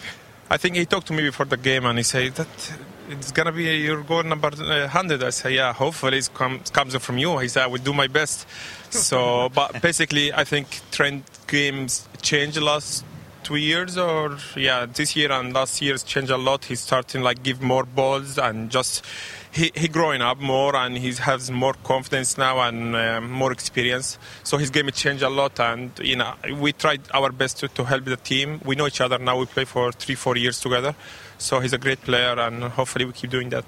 I 0.50 0.56
think 0.56 0.76
he 0.76 0.86
talked 0.86 1.08
to 1.08 1.12
me 1.12 1.24
before 1.24 1.46
the 1.46 1.56
game 1.56 1.84
and 1.84 1.98
he 1.98 2.04
said 2.04 2.34
that 2.34 2.72
it's 3.08 3.32
gonna 3.32 3.52
be 3.52 3.64
your 3.64 4.02
goal 4.02 4.22
number 4.22 4.50
100. 4.50 5.22
I 5.22 5.30
say, 5.30 5.54
yeah, 5.54 5.72
hopefully 5.72 6.18
it 6.18 6.30
comes 6.34 6.70
comes 6.70 6.94
from 6.96 7.18
you. 7.18 7.38
He 7.38 7.48
said, 7.48 7.64
I 7.64 7.66
will 7.66 7.78
do 7.78 7.92
my 7.92 8.06
best. 8.06 8.46
So, 8.90 9.48
but 9.54 9.80
basically, 9.82 10.32
I 10.32 10.44
think 10.44 10.80
Trent 10.90 11.24
games 11.46 12.08
changed 12.22 12.60
last 12.60 13.04
two 13.42 13.56
years, 13.56 13.96
or 13.96 14.36
yeah, 14.56 14.86
this 14.86 15.16
year 15.16 15.32
and 15.32 15.54
last 15.54 15.80
year's 15.80 16.02
changed 16.02 16.30
a 16.30 16.36
lot. 16.36 16.66
He's 16.66 16.80
starting 16.80 17.22
like 17.22 17.42
give 17.42 17.62
more 17.62 17.84
balls 17.84 18.38
and 18.38 18.70
just 18.70 19.04
he, 19.50 19.72
he 19.74 19.88
growing 19.88 20.20
up 20.20 20.38
more 20.38 20.76
and 20.76 20.98
he 20.98 21.12
has 21.12 21.50
more 21.50 21.74
confidence 21.84 22.36
now 22.36 22.60
and 22.60 22.94
uh, 22.94 23.20
more 23.20 23.52
experience. 23.52 24.18
So 24.44 24.58
his 24.58 24.70
game 24.70 24.90
changed 24.90 25.22
a 25.22 25.30
lot, 25.30 25.58
and 25.60 25.90
you 26.02 26.16
know 26.16 26.34
we 26.58 26.72
tried 26.72 27.00
our 27.14 27.32
best 27.32 27.58
to, 27.60 27.68
to 27.68 27.84
help 27.84 28.04
the 28.04 28.16
team. 28.16 28.60
We 28.64 28.76
know 28.76 28.86
each 28.86 29.00
other 29.00 29.18
now. 29.18 29.38
We 29.38 29.46
play 29.46 29.64
for 29.64 29.92
three, 29.92 30.14
four 30.14 30.36
years 30.36 30.60
together. 30.60 30.94
So 31.38 31.60
he's 31.60 31.72
a 31.72 31.78
great 31.78 32.00
player, 32.02 32.38
and 32.38 32.64
hopefully 32.64 33.04
we 33.04 33.12
keep 33.12 33.30
doing 33.30 33.48
that. 33.50 33.64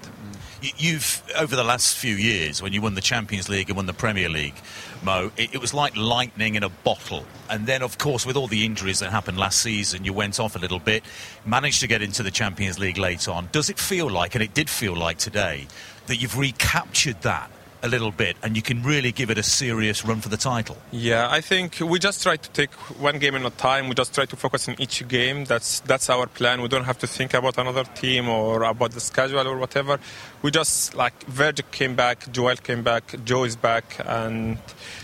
You've 0.61 1.23
over 1.39 1.55
the 1.55 1.63
last 1.63 1.97
few 1.97 2.15
years, 2.15 2.61
when 2.61 2.73
you 2.73 2.81
won 2.81 2.93
the 2.93 3.01
Champions 3.01 3.49
League 3.49 3.69
and 3.69 3.77
won 3.77 3.87
the 3.87 3.93
Premier 3.93 4.29
League, 4.29 4.53
Mo, 5.01 5.31
it, 5.35 5.55
it, 5.55 5.61
was 5.61 5.73
like 5.73 5.97
lightning 5.97 6.53
in 6.53 6.63
a 6.63 6.69
bottle. 6.69 7.25
And 7.49 7.65
then, 7.65 7.81
of 7.81 7.97
course, 7.97 8.25
with 8.25 8.35
all 8.35 8.47
the 8.47 8.63
injuries 8.63 8.99
that 8.99 9.09
happened 9.09 9.39
last 9.39 9.61
season, 9.61 10.05
you 10.05 10.13
went 10.13 10.39
off 10.39 10.55
a 10.55 10.59
little 10.59 10.77
bit, 10.77 11.03
managed 11.45 11.79
to 11.79 11.87
get 11.87 12.03
into 12.03 12.21
the 12.21 12.29
Champions 12.29 12.77
League 12.77 12.99
late 12.99 13.27
on. 13.27 13.49
Does 13.51 13.71
it 13.71 13.79
feel 13.79 14.07
like, 14.07 14.35
and 14.35 14.43
it 14.43 14.53
did 14.53 14.69
feel 14.69 14.95
like 14.95 15.17
today, 15.17 15.65
that 16.05 16.17
you've 16.17 16.37
recaptured 16.37 17.21
that 17.21 17.49
a 17.83 17.87
little 17.87 18.11
bit 18.11 18.35
and 18.43 18.55
you 18.55 18.61
can 18.61 18.83
really 18.83 19.11
give 19.11 19.29
it 19.29 19.37
a 19.37 19.43
serious 19.43 20.05
run 20.05 20.21
for 20.21 20.29
the 20.29 20.37
title? 20.37 20.77
Yeah, 20.91 21.27
I 21.29 21.41
think 21.41 21.79
we 21.79 21.99
just 21.99 22.23
try 22.23 22.37
to 22.37 22.49
take 22.51 22.71
one 22.99 23.19
game 23.19 23.35
at 23.35 23.45
a 23.45 23.49
time. 23.51 23.87
We 23.87 23.95
just 23.95 24.13
try 24.13 24.25
to 24.25 24.35
focus 24.35 24.69
on 24.69 24.75
each 24.79 25.07
game. 25.07 25.45
That's 25.45 25.79
that's 25.81 26.09
our 26.09 26.27
plan. 26.27 26.61
We 26.61 26.67
don't 26.67 26.85
have 26.85 26.99
to 26.99 27.07
think 27.07 27.33
about 27.33 27.57
another 27.57 27.83
team 27.83 28.29
or 28.29 28.63
about 28.63 28.91
the 28.91 28.99
schedule 28.99 29.47
or 29.47 29.57
whatever. 29.57 29.99
We 30.41 30.51
just 30.51 30.95
like 30.95 31.23
Virgil 31.25 31.65
came 31.71 31.95
back, 31.95 32.31
Joel 32.31 32.57
came 32.57 32.83
back, 32.83 33.15
Joe 33.23 33.43
is 33.43 33.55
back, 33.55 33.97
and 34.05 34.57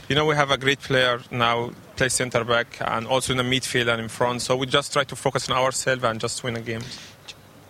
you 0.10 0.16
know 0.16 0.26
we 0.26 0.36
have 0.36 0.52
a 0.52 0.58
great 0.58 0.80
player 0.80 1.22
now 1.32 1.72
play 1.96 2.10
center 2.10 2.44
back 2.44 2.78
and 2.80 3.08
also 3.08 3.34
in 3.34 3.38
the 3.38 3.44
midfield 3.44 3.88
and 3.92 4.02
in 4.02 4.08
front. 4.08 4.42
So 4.42 4.56
we 4.56 4.68
just 4.68 4.94
try 4.94 5.04
to 5.04 5.16
focus 5.16 5.50
on 5.50 5.58
ourselves 5.58 6.04
and 6.04 6.20
just 6.20 6.44
win 6.44 6.56
a 6.56 6.62
game. 6.62 6.82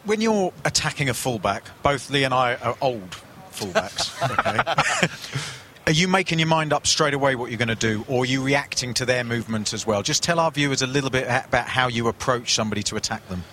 When 0.04 0.22
you're 0.22 0.54
attacking 0.64 1.10
a 1.10 1.14
fullback, 1.14 1.64
both 1.84 2.10
Lee 2.10 2.24
and 2.24 2.34
I 2.34 2.56
are 2.56 2.78
old 2.82 3.16
fullbacks. 3.58 4.14
Okay. 4.40 5.08
Are 5.88 5.94
you 5.94 6.10
making 6.10 6.40
your 6.40 6.50
mind 6.50 6.74
up 6.74 6.86
straight 6.86 7.14
away 7.14 7.36
what 7.36 7.50
you're 7.50 7.58
going 7.58 7.70
to 7.70 7.76
do, 7.76 8.04
or 8.10 8.24
are 8.24 8.26
you 8.26 8.44
reacting 8.44 8.94
to 8.96 9.06
their 9.06 9.24
movement 9.24 9.74
as 9.74 9.88
well? 9.88 10.04
Just 10.04 10.22
tell 10.22 10.38
our 10.38 10.52
viewers 10.52 10.82
a 10.82 10.88
little 10.88 11.10
bit 11.10 11.24
about 11.24 11.68
how 11.68 11.88
you 11.88 12.10
approach 12.10 12.54
somebody 12.54 12.84
to 12.84 12.98
attack 12.98 13.26
them. 13.30 13.46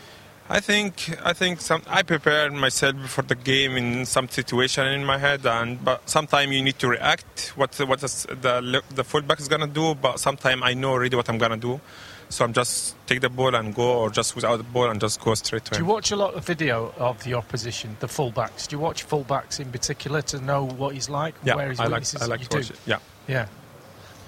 I 0.49 0.61
think 0.61 1.17
I 1.25 1.33
think 1.33 1.61
some, 1.61 1.83
I 1.87 2.03
prepared 2.03 2.53
myself 2.53 3.09
for 3.09 3.23
the 3.23 3.35
game 3.35 3.77
in 3.77 4.05
some 4.05 4.29
situation 4.29 4.87
in 4.89 5.05
my 5.05 5.17
head, 5.17 5.47
and 5.47 5.83
but 5.83 6.11
sometimes 6.11 6.53
you 6.53 6.61
need 6.63 6.79
to 6.81 6.89
react. 6.89 7.53
What 7.57 7.75
what 7.87 8.01
the 8.01 8.83
the 8.91 9.05
fullback 9.05 9.41
is 9.41 9.49
gonna 9.49 9.67
do, 9.67 9.95
but 9.95 10.21
sometimes 10.21 10.61
I 10.65 10.75
know 10.75 10.91
already 10.91 11.17
what 11.17 11.29
I'm 11.31 11.39
gonna 11.39 11.57
do. 11.57 11.81
So 12.29 12.45
I'm 12.45 12.53
just 12.53 12.97
take 13.07 13.21
the 13.21 13.29
ball 13.29 13.55
and 13.55 13.75
go, 13.75 14.01
or 14.01 14.11
just 14.11 14.35
without 14.35 14.57
the 14.57 14.63
ball 14.65 14.91
and 14.91 15.01
just 15.01 15.21
go 15.21 15.35
straight 15.35 15.65
to 15.67 15.75
him. 15.75 15.79
Do 15.81 15.87
you 15.87 15.93
watch 15.93 16.11
a 16.11 16.17
lot 16.17 16.35
of 16.35 16.45
video 16.45 16.93
of 16.99 17.23
the 17.25 17.35
opposition, 17.35 17.97
the 18.01 18.07
fullbacks? 18.07 18.67
Do 18.67 18.77
you 18.77 18.81
watch 18.81 19.07
fullbacks 19.07 19.61
in 19.61 19.71
particular 19.71 20.23
to 20.23 20.41
know 20.41 20.65
what 20.65 20.95
he's 20.95 21.09
like, 21.09 21.35
Yeah, 21.45 21.55
where 21.57 21.69
his 21.71 21.79
I 21.81 21.85
like- 21.85 21.93
weaknesses? 21.93 22.23
I 22.23 22.27
like 22.27 22.41
you 22.41 22.47
to 22.47 22.61
do? 22.63 22.73
it, 22.75 22.81
yeah. 22.87 22.99
yeah, 23.29 23.47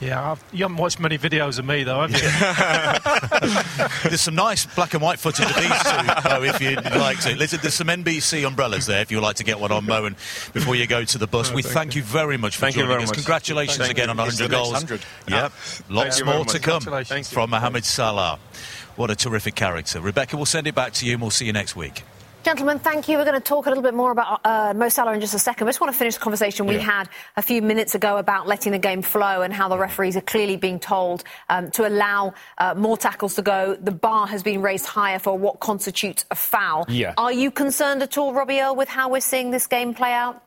yeah. 0.01 0.33
I've, 0.33 0.45
you 0.53 0.65
haven't 0.65 0.77
watched 0.77 1.01
many 1.01 1.19
videos 1.19 1.59
of 1.59 1.65
me 1.65 1.83
though, 1.85 2.07
have 2.07 2.11
you? 2.13 2.19
There's 4.09 4.21
some 4.21 4.35
nice 4.35 4.67
black 4.75 4.95
and 4.95 5.03
white 5.03 5.19
footage 5.19 5.47
of 5.49 5.57
these 5.57 5.67
two, 5.69 6.29
though, 6.29 6.43
if 6.43 6.61
you'd 6.61 6.85
like 6.85 7.21
to. 7.21 7.35
Listen, 7.37 7.59
there's 7.63 7.75
some 7.75 7.89
NBC 7.89 8.47
umbrellas 8.47 8.87
there 8.87 9.01
if 9.03 9.11
you'd 9.11 9.21
like 9.23 9.37
to 9.37 9.45
get 9.45 9.59
one 9.61 9.73
on 9.73 9.85
Mo 9.87 10.05
and 10.05 10.17
before 10.53 10.75
you 10.77 10.87
go 10.87 11.05
to 11.05 11.19
the 11.19 11.27
bus. 11.27 11.51
Oh, 11.51 11.55
we 11.55 11.63
thank 11.63 11.75
thank 11.75 11.97
you. 11.97 12.03
very 12.03 12.37
much 12.37 12.57
for 12.57 12.63
Thank 12.63 12.77
you 12.77 12.83
joining 12.83 12.93
very 12.95 13.03
us. 13.05 13.09
much. 13.11 13.17
Congratulations 13.19 13.79
Thank 13.79 13.91
again 13.93 14.09
you. 14.15 14.21
on 14.21 14.29
It's 14.29 14.41
100 14.41 14.51
goals. 14.51 14.73
100. 14.73 15.01
Yep, 15.29 15.53
lots 15.91 16.25
more 16.25 16.45
to 16.45 16.59
come 16.59 16.81
from 17.25 17.51
Mohamed 17.51 17.85
Salah. 17.85 18.39
What 18.97 19.11
a 19.11 19.17
terrific 19.17 19.55
character. 19.55 20.01
Rebecca, 20.01 20.37
we'll 20.37 20.47
send 20.47 20.67
it 20.67 20.75
back 20.75 20.93
to 20.95 21.07
you 21.07 21.13
and 21.13 21.21
we'll 21.21 21.31
see 21.31 21.45
you 21.47 21.53
next 21.53 21.77
week. 21.77 22.03
Gentlemen, 22.47 22.79
thank 22.79 23.09
you. 23.09 23.19
We're 23.19 23.25
going 23.25 23.35
to 23.35 23.41
talk 23.41 23.67
a 23.67 23.71
little 23.71 23.83
bit 23.83 23.93
more 23.93 24.13
about 24.13 24.41
uh, 24.45 24.73
Mo 24.73 24.89
Salah 24.89 25.15
in 25.15 25.21
just 25.21 25.35
a 25.35 25.39
second. 25.41 25.67
I 25.67 25.71
just 25.71 25.81
want 25.81 25.93
to 25.93 25.99
finish 25.99 26.15
the 26.15 26.21
conversation 26.21 26.67
we 26.67 26.77
Yeah. 26.77 26.83
had 26.83 27.09
a 27.37 27.43
few 27.43 27.61
minutes 27.61 27.97
ago 27.97 28.19
about 28.19 28.47
letting 28.47 28.71
the 28.71 28.79
game 28.79 29.03
flow 29.03 29.43
and 29.43 29.53
how 29.53 29.69
the 29.69 29.77
referees 29.77 30.17
are 30.17 30.21
clearly 30.21 30.57
being 30.57 30.79
told 30.79 31.25
um, 31.49 31.73
to 31.73 31.89
allow 31.89 32.35
uh, 32.59 32.73
more 32.77 32.97
tackles 32.97 33.35
to 33.35 33.43
go. 33.43 33.75
The 33.75 33.91
bar 33.91 34.29
has 34.29 34.45
been 34.45 34.63
raised 34.63 34.87
higher 34.87 35.19
for 35.19 35.37
what 35.37 35.59
constitutes 35.59 36.25
a 36.31 36.37
foul. 36.37 36.85
Yeah. 36.89 37.15
Are 37.19 37.33
you 37.33 37.51
concerned 37.51 38.01
at 38.05 38.17
all, 38.17 38.33
Robbie 38.33 38.61
Earle, 38.61 38.77
with 38.77 38.89
how 38.89 39.09
we're 39.09 39.21
seeing 39.23 39.51
this 39.51 39.67
game 39.67 39.93
play 39.93 40.13
out? 40.13 40.41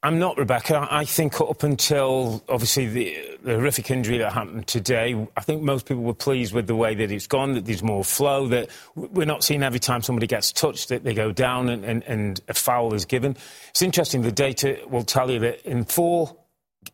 I'm 0.00 0.20
not, 0.20 0.38
Rebecca. 0.38 0.86
I 0.88 1.04
think 1.04 1.40
up 1.40 1.64
until 1.64 2.44
obviously 2.48 2.86
the, 2.86 3.16
the 3.42 3.54
horrific 3.54 3.90
injury 3.90 4.18
that 4.18 4.32
happened 4.32 4.68
today, 4.68 5.26
I 5.36 5.40
think 5.40 5.62
most 5.62 5.86
people 5.86 6.04
were 6.04 6.14
pleased 6.14 6.54
with 6.54 6.68
the 6.68 6.76
way 6.76 6.94
that 6.94 7.10
it's 7.10 7.26
gone, 7.26 7.54
that 7.54 7.64
there's 7.64 7.82
more 7.82 8.04
flow, 8.04 8.46
that 8.46 8.70
we're 8.94 9.26
not 9.26 9.42
seeing 9.42 9.64
every 9.64 9.80
time 9.80 10.02
somebody 10.02 10.28
gets 10.28 10.52
touched 10.52 10.90
that 10.90 11.02
they 11.02 11.14
go 11.14 11.32
down 11.32 11.68
and, 11.68 11.84
and, 11.84 12.04
and 12.04 12.40
a 12.46 12.54
foul 12.54 12.94
is 12.94 13.06
given. 13.06 13.36
It's 13.70 13.82
interesting, 13.82 14.22
the 14.22 14.30
data 14.30 14.78
will 14.88 15.02
tell 15.02 15.32
you 15.32 15.40
that 15.40 15.68
in 15.68 15.82
four 15.82 16.36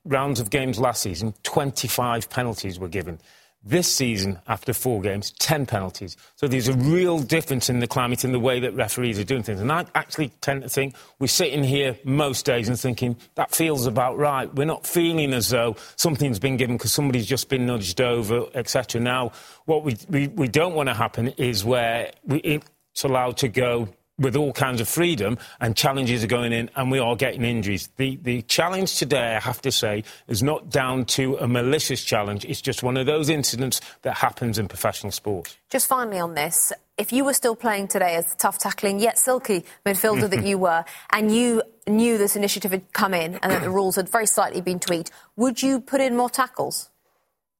rounds 0.07 0.40
of 0.40 0.48
games 0.48 0.78
last 0.78 1.02
season, 1.02 1.34
25 1.42 2.30
penalties 2.30 2.78
were 2.78 2.88
given. 2.88 3.18
This 3.66 3.90
season, 3.90 4.38
after 4.46 4.74
four 4.74 5.00
games, 5.00 5.32
10 5.38 5.64
penalties. 5.64 6.18
So 6.36 6.46
there's 6.46 6.68
a 6.68 6.74
real 6.74 7.18
difference 7.18 7.70
in 7.70 7.78
the 7.78 7.86
climate 7.86 8.22
in 8.22 8.32
the 8.32 8.38
way 8.38 8.60
that 8.60 8.74
referees 8.74 9.18
are 9.18 9.24
doing 9.24 9.42
things. 9.42 9.58
And 9.58 9.72
I 9.72 9.86
actually 9.94 10.28
tend 10.42 10.64
to 10.64 10.68
think 10.68 10.94
we're 11.18 11.28
sitting 11.28 11.64
here 11.64 11.98
most 12.04 12.44
days 12.44 12.68
and 12.68 12.78
thinking 12.78 13.16
that 13.36 13.54
feels 13.54 13.86
about 13.86 14.18
right. 14.18 14.54
We're 14.54 14.66
not 14.66 14.86
feeling 14.86 15.32
as 15.32 15.48
though 15.48 15.76
something's 15.96 16.38
been 16.38 16.58
given 16.58 16.76
because 16.76 16.92
somebody's 16.92 17.26
just 17.26 17.48
been 17.48 17.64
nudged 17.64 18.02
over, 18.02 18.44
etc. 18.54 19.00
Now, 19.00 19.32
what 19.64 19.82
we, 19.82 19.96
we, 20.10 20.28
we 20.28 20.48
don't 20.48 20.74
want 20.74 20.90
to 20.90 20.94
happen 20.94 21.28
is 21.28 21.64
where 21.64 22.12
we, 22.26 22.40
it's 22.40 23.04
allowed 23.04 23.38
to 23.38 23.48
go 23.48 23.88
with 24.18 24.36
all 24.36 24.52
kinds 24.52 24.80
of 24.80 24.88
freedom 24.88 25.38
and 25.60 25.76
challenges 25.76 26.22
are 26.22 26.28
going 26.28 26.52
in 26.52 26.70
and 26.76 26.90
we 26.90 26.98
are 26.98 27.16
getting 27.16 27.44
injuries. 27.44 27.88
The, 27.96 28.16
the 28.22 28.42
challenge 28.42 28.96
today, 28.96 29.34
I 29.34 29.40
have 29.40 29.60
to 29.62 29.72
say, 29.72 30.04
is 30.28 30.42
not 30.42 30.70
down 30.70 31.04
to 31.06 31.36
a 31.38 31.48
malicious 31.48 32.04
challenge. 32.04 32.44
It's 32.44 32.60
just 32.60 32.82
one 32.82 32.96
of 32.96 33.06
those 33.06 33.28
incidents 33.28 33.80
that 34.02 34.18
happens 34.18 34.58
in 34.58 34.68
professional 34.68 35.10
sport. 35.10 35.56
Just 35.70 35.88
finally 35.88 36.20
on 36.20 36.34
this, 36.34 36.72
if 36.96 37.12
you 37.12 37.24
were 37.24 37.34
still 37.34 37.56
playing 37.56 37.88
today 37.88 38.14
as 38.14 38.30
the 38.30 38.36
tough 38.36 38.58
tackling 38.58 39.00
yet 39.00 39.18
silky 39.18 39.64
midfielder 39.84 40.30
that 40.30 40.46
you 40.46 40.58
were, 40.58 40.84
and 41.10 41.34
you 41.34 41.62
knew 41.88 42.16
this 42.16 42.36
initiative 42.36 42.70
had 42.70 42.92
come 42.92 43.14
in 43.14 43.34
and 43.36 43.50
that 43.50 43.62
the 43.62 43.70
rules 43.70 43.96
had 43.96 44.08
very 44.08 44.26
slightly 44.26 44.60
been 44.60 44.78
tweaked, 44.78 45.10
would 45.36 45.60
you 45.60 45.80
put 45.80 46.00
in 46.00 46.16
more 46.16 46.30
tackles? 46.30 46.90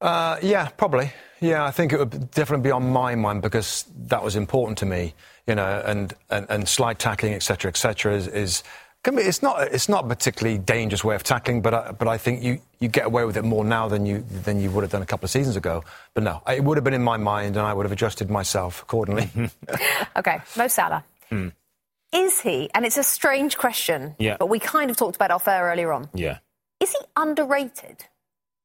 Uh, 0.01 0.39
yeah, 0.43 0.69
probably. 0.69 1.13
Yeah, 1.41 1.65
I 1.65 1.73
think 1.73 1.93
it 1.93 1.99
would 1.99 2.31
definitely 2.31 2.65
be 2.65 2.71
on 2.71 2.89
my 2.91 3.15
mind 3.17 3.43
because 3.43 3.85
that 4.07 4.23
was 4.23 4.37
important 4.37 4.79
to 4.79 4.87
me, 4.87 5.15
you 5.47 5.55
know, 5.55 5.83
and, 5.85 6.13
and, 6.31 6.47
and 6.49 6.69
slide 6.69 6.99
tackling, 6.99 7.35
etc., 7.35 7.69
etc., 7.69 8.15
is, 8.15 8.27
is 8.29 8.63
can 9.03 9.17
be, 9.17 9.23
it's 9.23 9.43
not 9.43 9.61
it's 9.71 9.89
not 9.89 10.07
a 10.07 10.09
particularly 10.09 10.57
dangerous 10.57 11.05
way 11.05 11.15
of 11.15 11.23
tackling, 11.23 11.61
but 11.61 11.75
I, 11.75 11.93
but 11.93 12.09
I 12.09 12.17
think 12.17 12.43
you, 12.43 12.59
you 12.81 12.89
get 12.89 13.05
away 13.05 13.27
with 13.27 13.37
it 13.37 13.45
more 13.45 13.63
now 13.63 13.87
than 13.87 14.07
you 14.07 14.25
than 14.45 14.61
you 14.63 14.71
would 14.71 14.81
have 14.83 14.91
done 14.91 15.03
a 15.03 15.07
couple 15.07 15.27
of 15.27 15.31
seasons 15.31 15.57
ago. 15.57 15.85
But 16.15 16.23
no, 16.23 16.41
it 16.49 16.65
would 16.65 16.79
have 16.79 16.85
been 16.85 16.95
in 16.95 17.03
my 17.05 17.19
mind, 17.19 17.57
and 17.59 17.67
I 17.67 17.75
would 17.75 17.85
have 17.85 17.93
adjusted 17.93 18.31
myself 18.31 18.83
accordingly. 18.83 19.29
Okay, 20.17 20.39
Mo 20.57 20.69
Salah. 20.69 21.05
Hmm. 21.29 21.49
Is 22.15 22.41
he, 22.41 22.71
and 22.75 22.87
it's 22.87 22.97
a 22.97 23.03
strange 23.03 23.59
question, 23.59 24.15
Yeah. 24.21 24.37
but 24.39 24.49
we 24.49 24.59
kind 24.61 24.89
of 24.91 24.97
talked 24.97 25.17
about 25.17 25.31
it 25.31 25.35
off 25.35 25.49
air 25.49 25.65
earlier 25.65 25.93
on, 25.93 26.09
Yeah. 26.15 26.39
is 26.81 26.93
he 26.93 26.99
underrated? 27.17 28.05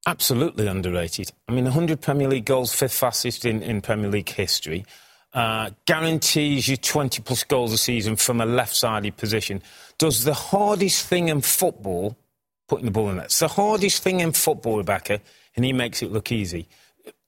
Absolutely 0.05 0.67
underrated. 0.67 1.32
I 1.47 1.51
mean, 1.53 1.63
100 1.65 1.99
Premier 1.99 2.27
League 2.30 2.45
goals, 2.45 2.73
fifth 2.73 2.93
fastest 2.93 3.45
in, 3.45 3.61
in 3.63 3.82
Premier 3.82 4.09
League 4.09 4.30
history. 4.30 4.86
Uh, 5.32 5.69
guarantees 5.86 6.67
you 6.67 6.75
20 6.75 7.21
plus 7.21 7.43
goals 7.43 7.71
a 7.71 7.77
season 7.77 8.15
from 8.15 8.41
a 8.41 8.45
left 8.45 8.75
sided 8.75 9.15
position. 9.15 9.61
Does 9.99 10.23
the 10.23 10.34
hardest 10.34 11.05
thing 11.05 11.30
in 11.30 11.41
football, 11.41 12.17
putting 12.67 12.86
the 12.86 12.91
ball 12.91 13.09
in 13.09 13.17
there, 13.17 13.25
it's 13.25 13.38
the 13.38 13.47
hardest 13.47 14.01
thing 14.01 14.21
in 14.21 14.32
football, 14.32 14.77
Rebecca, 14.77 15.21
and 15.55 15.63
he 15.63 15.71
makes 15.71 16.01
it 16.01 16.11
look 16.11 16.32
easy. 16.32 16.67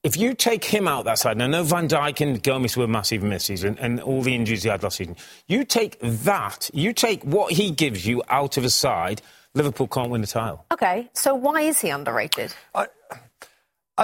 If 0.02 0.16
you 0.16 0.34
take 0.34 0.64
him 0.64 0.88
out 0.88 1.04
that 1.04 1.20
side, 1.20 1.32
and 1.32 1.44
I 1.44 1.46
know 1.46 1.62
Van 1.62 1.86
Dijk 1.86 2.20
and 2.20 2.42
Gomez 2.42 2.76
were 2.76 2.88
massive 2.88 3.22
misses 3.22 3.62
and, 3.62 3.78
and 3.78 4.00
all 4.00 4.22
the 4.22 4.34
injuries 4.34 4.64
he 4.64 4.68
had 4.68 4.82
last 4.82 4.96
season. 4.96 5.14
You 5.46 5.64
take 5.64 5.96
that, 6.00 6.70
you 6.74 6.92
take 6.92 7.22
what 7.22 7.52
he 7.52 7.70
gives 7.70 8.04
you 8.04 8.20
out 8.28 8.56
of 8.56 8.64
a 8.64 8.70
side, 8.70 9.22
Liverpool 9.54 9.86
can't 9.86 10.10
win 10.10 10.22
the 10.22 10.26
title. 10.26 10.64
Okay, 10.72 11.08
so 11.12 11.34
why 11.34 11.62
is 11.62 11.80
he 11.80 11.90
underrated? 11.90 12.52
I 12.74 12.88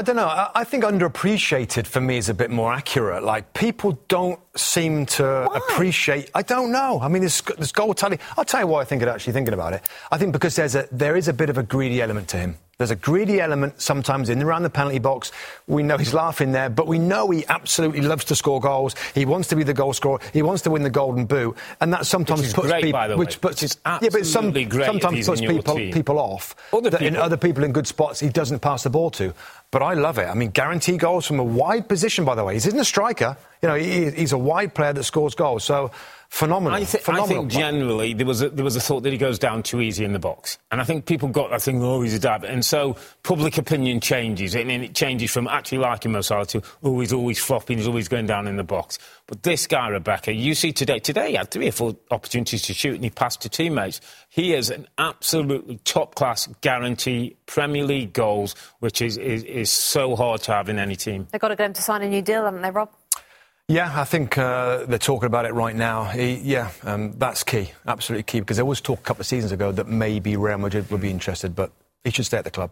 don't 0.03 0.17
know. 0.17 0.27
I, 0.27 0.51
I 0.55 0.65
think 0.65 0.85
underappreciated 0.85 1.87
for 1.87 2.01
me 2.01 2.19
is 2.19 2.29
a 2.29 2.35
bit 2.35 2.51
more 2.51 2.73
accurate. 2.73 3.23
Like 3.23 3.55
people 3.55 3.99
don't 4.09 4.39
seem 4.59 5.07
to 5.07 5.27
appreciate. 5.51 6.31
I 6.35 6.43
don't 6.43 6.73
know. 6.73 7.01
I 7.01 7.09
mean, 7.09 7.23
this 7.23 7.41
this 7.59 7.73
goal 7.73 7.95
tally. 7.95 8.19
I'll 8.37 8.45
tell 8.45 8.61
you 8.61 8.67
why 8.67 8.81
I 8.81 8.85
think 8.85 9.03
it. 9.03 9.09
Actually, 9.09 9.33
thinking 9.33 9.55
about 9.55 9.73
it, 9.73 9.83
I 10.11 10.19
think 10.19 10.33
because 10.33 10.57
there's 10.57 10.75
a 10.75 10.87
there 10.93 11.17
is 11.17 11.29
a 11.29 11.33
bit 11.33 11.51
of 11.51 11.59
a 11.59 11.63
greedy 11.63 12.03
element 12.03 12.29
to 12.29 12.37
him. 12.39 12.57
There's 12.79 12.93
a 12.93 12.97
greedy 12.97 13.41
element 13.41 13.81
sometimes 13.83 14.29
in 14.29 14.39
and 14.39 14.49
around 14.49 14.63
the 14.63 14.71
penalty 14.71 15.01
box. 15.01 15.33
We 15.67 15.83
know 15.83 15.97
he's 15.97 16.15
laughing 16.15 16.53
there, 16.53 16.71
but 16.71 16.87
we 16.87 17.01
know 17.01 17.29
he 17.29 17.45
absolutely 17.49 18.03
loves 18.03 18.25
to 18.27 18.37
score 18.37 18.61
goals. 18.61 18.95
He 19.17 19.25
wants 19.25 19.49
to 19.49 19.57
be 19.57 19.65
the 19.65 19.75
goal 19.75 19.93
scorer. 19.93 20.21
He 20.33 20.43
wants 20.43 20.63
to 20.63 20.71
win 20.71 20.85
the 20.85 20.91
golden 20.91 21.27
boot, 21.27 21.57
and 21.81 21.93
that 21.93 22.07
sometimes 22.07 22.41
Which 22.41 22.49
is 22.49 22.55
puts 22.55 22.69
great, 22.69 22.85
people. 22.85 23.01
by 23.01 23.09
the 23.09 23.15
way. 23.15 23.19
which 23.19 23.41
puts 23.41 23.63
Which 23.63 23.73
is 23.73 23.79
yeah, 23.85 23.99
but 24.13 24.25
some, 24.25 24.47
absolutely 24.47 24.65
great 24.67 24.87
sometimes 24.87 25.27
puts 25.27 25.41
people 25.41 25.75
team. 25.75 25.93
people 25.93 26.21
off. 26.21 26.55
Other 26.73 26.91
that 26.91 27.03
in 27.03 27.17
other 27.17 27.37
people 27.37 27.65
in 27.65 27.73
good 27.73 27.89
spots 27.89 28.21
he 28.21 28.29
doesn't 28.29 28.61
pass 28.61 28.85
the 28.85 28.91
ball 28.91 29.11
to. 29.11 29.35
But 29.73 29.83
I 29.83 29.95
love 29.95 30.19
it. 30.19 30.27
I 30.29 30.35
mean, 30.35 30.51
guarantee 30.51 30.99
goals 30.99 31.27
from 31.27 31.41
a 31.41 31.45
wide 31.45 31.89
position, 31.89 32.25
by 32.25 32.37
the 32.37 32.45
way. 32.45 32.55
He's 32.55 32.67
isn't 32.67 32.79
a 32.79 32.85
striker. 32.85 33.37
You 33.63 33.69
know, 33.69 33.75
he, 33.75 34.11
he's 34.11 34.33
a 34.33 34.39
wide 34.39 34.75
player 34.75 34.93
that 34.93 35.05
scores 35.05 35.35
goals. 35.35 35.65
So 35.65 35.91
phenomenal. 36.29 36.79
I, 36.79 36.85
thi- 36.85 37.01
I 37.13 37.27
think 37.27 37.51
generally 37.51 38.13
there 38.13 38.27
was 38.27 38.43
a, 38.43 38.51
there 38.51 38.65
was 38.65 38.77
a 38.77 38.81
thought 38.81 39.03
that 39.03 39.13
he 39.13 39.19
goes 39.19 39.39
down 39.39 39.63
too 39.63 39.81
easy 39.81 40.05
in 40.05 40.13
the 40.13 40.19
box, 40.19 40.59
and 40.71 40.81
I 40.81 40.85
think 40.85 41.07
people 41.07 41.29
got 41.29 41.51
that 41.51 41.63
thing. 41.63 41.83
Oh, 41.83 42.03
he's 42.03 42.15
a 42.15 42.19
dab, 42.19 42.45
and 42.45 42.65
so 42.65 42.97
public 43.23 43.59
opinion 43.59 44.01
changes, 44.01 44.55
and 44.55 44.71
then 44.71 44.85
it 44.85 44.95
changes 44.95 45.31
from 45.31 45.49
actually 45.49 45.79
liking 45.79 46.13
Mo 46.13 46.21
Salah 46.21 46.47
to 46.47 46.63
oh, 46.83 47.01
he's 47.01 47.13
always 47.13 47.39
flopping, 47.39 47.79
he's 47.79 47.87
always 47.89 48.09
going 48.09 48.27
down 48.27 48.47
in 48.47 48.57
the 48.57 48.65
box. 48.65 48.99
But 49.27 49.43
this 49.43 49.67
guy, 49.67 49.89
Rebecca, 49.89 50.33
you 50.33 50.55
see 50.55 50.73
today, 50.73 50.99
today 50.99 51.31
he 51.31 51.35
had 51.37 51.51
three 51.51 51.69
or 51.69 51.73
four 51.73 51.97
opportunities 52.11 52.63
to 52.63 52.75
shoot, 52.75 52.95
and 52.95 53.05
he 53.05 53.11
passed 53.11 53.41
to 53.43 53.49
teammates. 53.49 54.01
He 54.29 54.55
is 54.55 54.71
an 54.71 54.87
absolutely 54.99 55.79
top 55.85 56.15
class 56.15 56.47
guarantee 56.61 57.37
Premier 57.47 57.85
League 57.85 58.13
goals, 58.13 58.55
which 58.81 59.01
is, 59.03 59.17
is 59.17 59.43
is 59.45 59.71
so 59.71 60.15
hard 60.15 60.43
to 60.43 60.53
have 60.53 60.69
in 60.69 60.79
any 60.79 60.97
team. 60.97 61.27
They've 61.33 61.41
got 61.41 61.49
to 61.49 61.57
get 61.57 61.67
him 61.67 61.73
to 61.73 61.83
sign 61.83 62.03
a 62.03 62.09
new 62.09 62.23
deal, 62.23 62.45
haven't 62.45 62.63
they, 62.63 62.71
Rob? 62.71 62.91
Yeah, 63.71 63.93
I 63.95 64.05
think 64.05 64.39
uh, 64.39 64.87
they're 64.87 64.99
talking 64.99 65.27
about 65.27 65.45
it 65.45 65.53
right 65.53 65.77
now. 65.77 66.05
He, 66.05 66.37
yeah, 66.37 66.71
um, 66.85 67.13
that's 67.19 67.45
key, 67.45 67.71
absolutely 67.87 68.23
key, 68.23 68.41
because 68.41 68.57
there 68.57 68.65
was 68.65 68.81
talk 68.81 68.99
a 69.01 69.03
couple 69.03 69.21
of 69.21 69.27
seasons 69.27 69.53
ago 69.53 69.71
that 69.73 69.87
maybe 69.87 70.37
Real 70.39 70.57
Madrid 70.57 70.91
would 70.91 71.03
be 71.03 71.11
interested, 71.11 71.55
but 71.55 71.71
he 72.03 72.11
should 72.11 72.25
stay 72.25 72.39
at 72.39 72.45
the 72.45 72.51
club. 72.51 72.71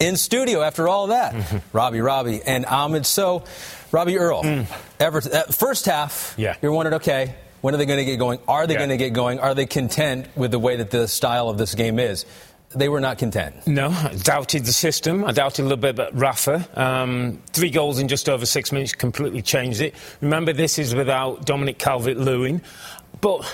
in 0.00 0.16
studio 0.16 0.62
after 0.62 0.88
all 0.88 1.06
that. 1.08 1.62
Robbie, 1.72 2.00
Robbie, 2.00 2.40
and 2.44 2.66
Ahmed. 2.66 3.06
So, 3.06 3.44
Robbie 3.92 4.18
Earle, 4.18 4.66
Everton, 4.98 5.32
uh, 5.32 5.42
first 5.52 5.86
half, 5.86 6.34
Yeah. 6.36 6.56
you're 6.60 6.72
wondering, 6.72 6.94
okay, 6.96 7.36
when 7.60 7.74
are 7.74 7.78
they 7.78 7.86
going 7.86 8.00
to 8.00 8.04
get 8.04 8.16
going? 8.16 8.40
Are 8.48 8.66
they 8.66 8.74
Yeah. 8.74 8.78
going 8.80 8.90
to 8.90 8.96
get 8.96 9.12
going? 9.12 9.38
Are 9.38 9.54
they 9.54 9.66
content 9.66 10.26
with 10.34 10.50
the 10.50 10.58
way 10.58 10.74
that 10.74 10.90
the 10.90 11.06
style 11.06 11.48
of 11.48 11.56
this 11.56 11.76
game 11.76 12.00
is? 12.00 12.26
They 12.74 12.88
were 12.88 13.00
not 13.00 13.18
content. 13.18 13.66
No, 13.66 13.90
I 13.90 14.14
doubted 14.22 14.64
the 14.64 14.72
system. 14.72 15.24
I 15.24 15.32
doubted 15.32 15.62
a 15.62 15.64
little 15.64 15.76
bit 15.76 15.90
about 15.90 16.18
Rafa. 16.18 16.68
Um, 16.74 17.42
three 17.52 17.70
goals 17.70 17.98
in 17.98 18.08
just 18.08 18.28
over 18.28 18.46
six 18.46 18.72
minutes 18.72 18.94
completely 18.94 19.42
changed 19.42 19.80
it. 19.80 19.94
Remember, 20.20 20.52
this 20.52 20.78
is 20.78 20.94
without 20.94 21.44
Dominic 21.44 21.78
Calvert-Lewin, 21.78 22.62
but 23.20 23.44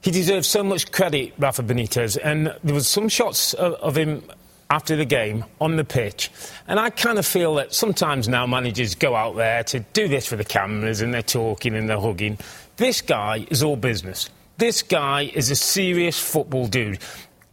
he 0.00 0.10
deserves 0.10 0.48
so 0.48 0.62
much 0.62 0.90
credit, 0.92 1.34
Rafa 1.38 1.62
Benitez. 1.62 2.18
And 2.22 2.54
there 2.62 2.74
was 2.74 2.88
some 2.88 3.08
shots 3.08 3.54
of, 3.54 3.74
of 3.74 3.96
him 3.96 4.22
after 4.70 4.96
the 4.96 5.04
game 5.04 5.44
on 5.60 5.76
the 5.76 5.84
pitch. 5.84 6.30
And 6.66 6.78
I 6.78 6.90
kind 6.90 7.18
of 7.18 7.26
feel 7.26 7.54
that 7.56 7.72
sometimes 7.72 8.28
now 8.28 8.46
managers 8.46 8.94
go 8.94 9.14
out 9.14 9.36
there 9.36 9.62
to 9.64 9.80
do 9.80 10.08
this 10.08 10.26
for 10.26 10.36
the 10.36 10.44
cameras 10.44 11.00
and 11.00 11.14
they're 11.14 11.22
talking 11.22 11.74
and 11.74 11.88
they're 11.88 12.00
hugging. 12.00 12.38
This 12.76 13.00
guy 13.00 13.46
is 13.50 13.62
all 13.62 13.76
business. 13.76 14.28
This 14.58 14.82
guy 14.82 15.30
is 15.34 15.50
a 15.50 15.56
serious 15.56 16.18
football 16.18 16.66
dude. 16.66 16.98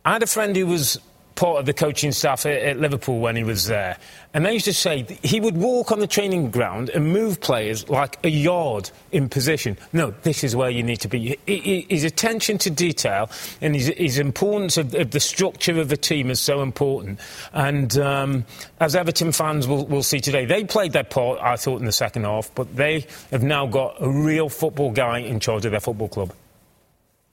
I 0.06 0.14
had 0.14 0.24
a 0.24 0.28
friend 0.28 0.56
who 0.56 0.68
was 0.68 0.99
part 1.36 1.60
of 1.60 1.66
the 1.66 1.74
coaching 1.74 2.12
staff 2.12 2.45
at, 2.45 2.62
at, 2.62 2.80
Liverpool 2.80 3.20
when 3.20 3.36
he 3.36 3.43
was 3.43 3.68
there. 3.68 3.97
And 4.34 4.45
they 4.45 4.54
used 4.54 4.66
to 4.66 4.74
say 4.74 5.06
he 5.24 5.39
would 5.39 5.58
walk 5.58 5.91
on 5.91 5.99
the 5.99 6.08
training 6.08 6.51
ground 6.51 6.89
and 6.89 7.12
move 7.12 7.39
players 7.39 7.88
like 7.89 8.18
a 8.24 8.30
yard 8.30 8.91
in 9.12 9.30
position. 9.30 9.78
No, 9.93 10.12
this 10.24 10.43
is 10.43 10.56
where 10.56 10.70
you 10.70 10.84
need 10.84 11.01
to 11.01 11.08
be. 11.08 11.38
His 11.45 12.04
attention 12.04 12.58
to 12.60 12.70
detail 12.70 13.30
and 13.62 13.76
his, 13.76 13.88
his 13.88 14.20
importance 14.20 14.78
of, 14.78 14.93
of, 14.93 15.12
the 15.12 15.20
structure 15.20 15.80
of 15.80 15.89
the 15.89 15.97
team 15.97 16.30
is 16.30 16.39
so 16.39 16.62
important. 16.62 17.20
And 17.54 17.97
um, 17.97 18.45
as 18.80 18.95
Everton 18.95 19.32
fans 19.32 19.68
will, 19.68 19.86
will 19.86 20.04
see 20.04 20.20
today, 20.20 20.45
they 20.45 20.64
played 20.64 20.93
their 20.93 21.04
part, 21.04 21.39
I 21.41 21.56
thought, 21.56 21.80
in 21.80 21.86
the 21.86 21.91
second 21.91 22.24
half, 22.24 22.54
but 22.56 22.76
they 22.76 23.06
have 23.32 23.43
now 23.43 23.68
got 23.68 23.95
a 23.99 24.10
real 24.10 24.49
football 24.49 24.91
guy 24.91 25.20
in 25.20 25.39
charge 25.39 25.66
of 25.66 25.72
their 25.72 25.80
football 25.80 26.10
club. 26.10 26.34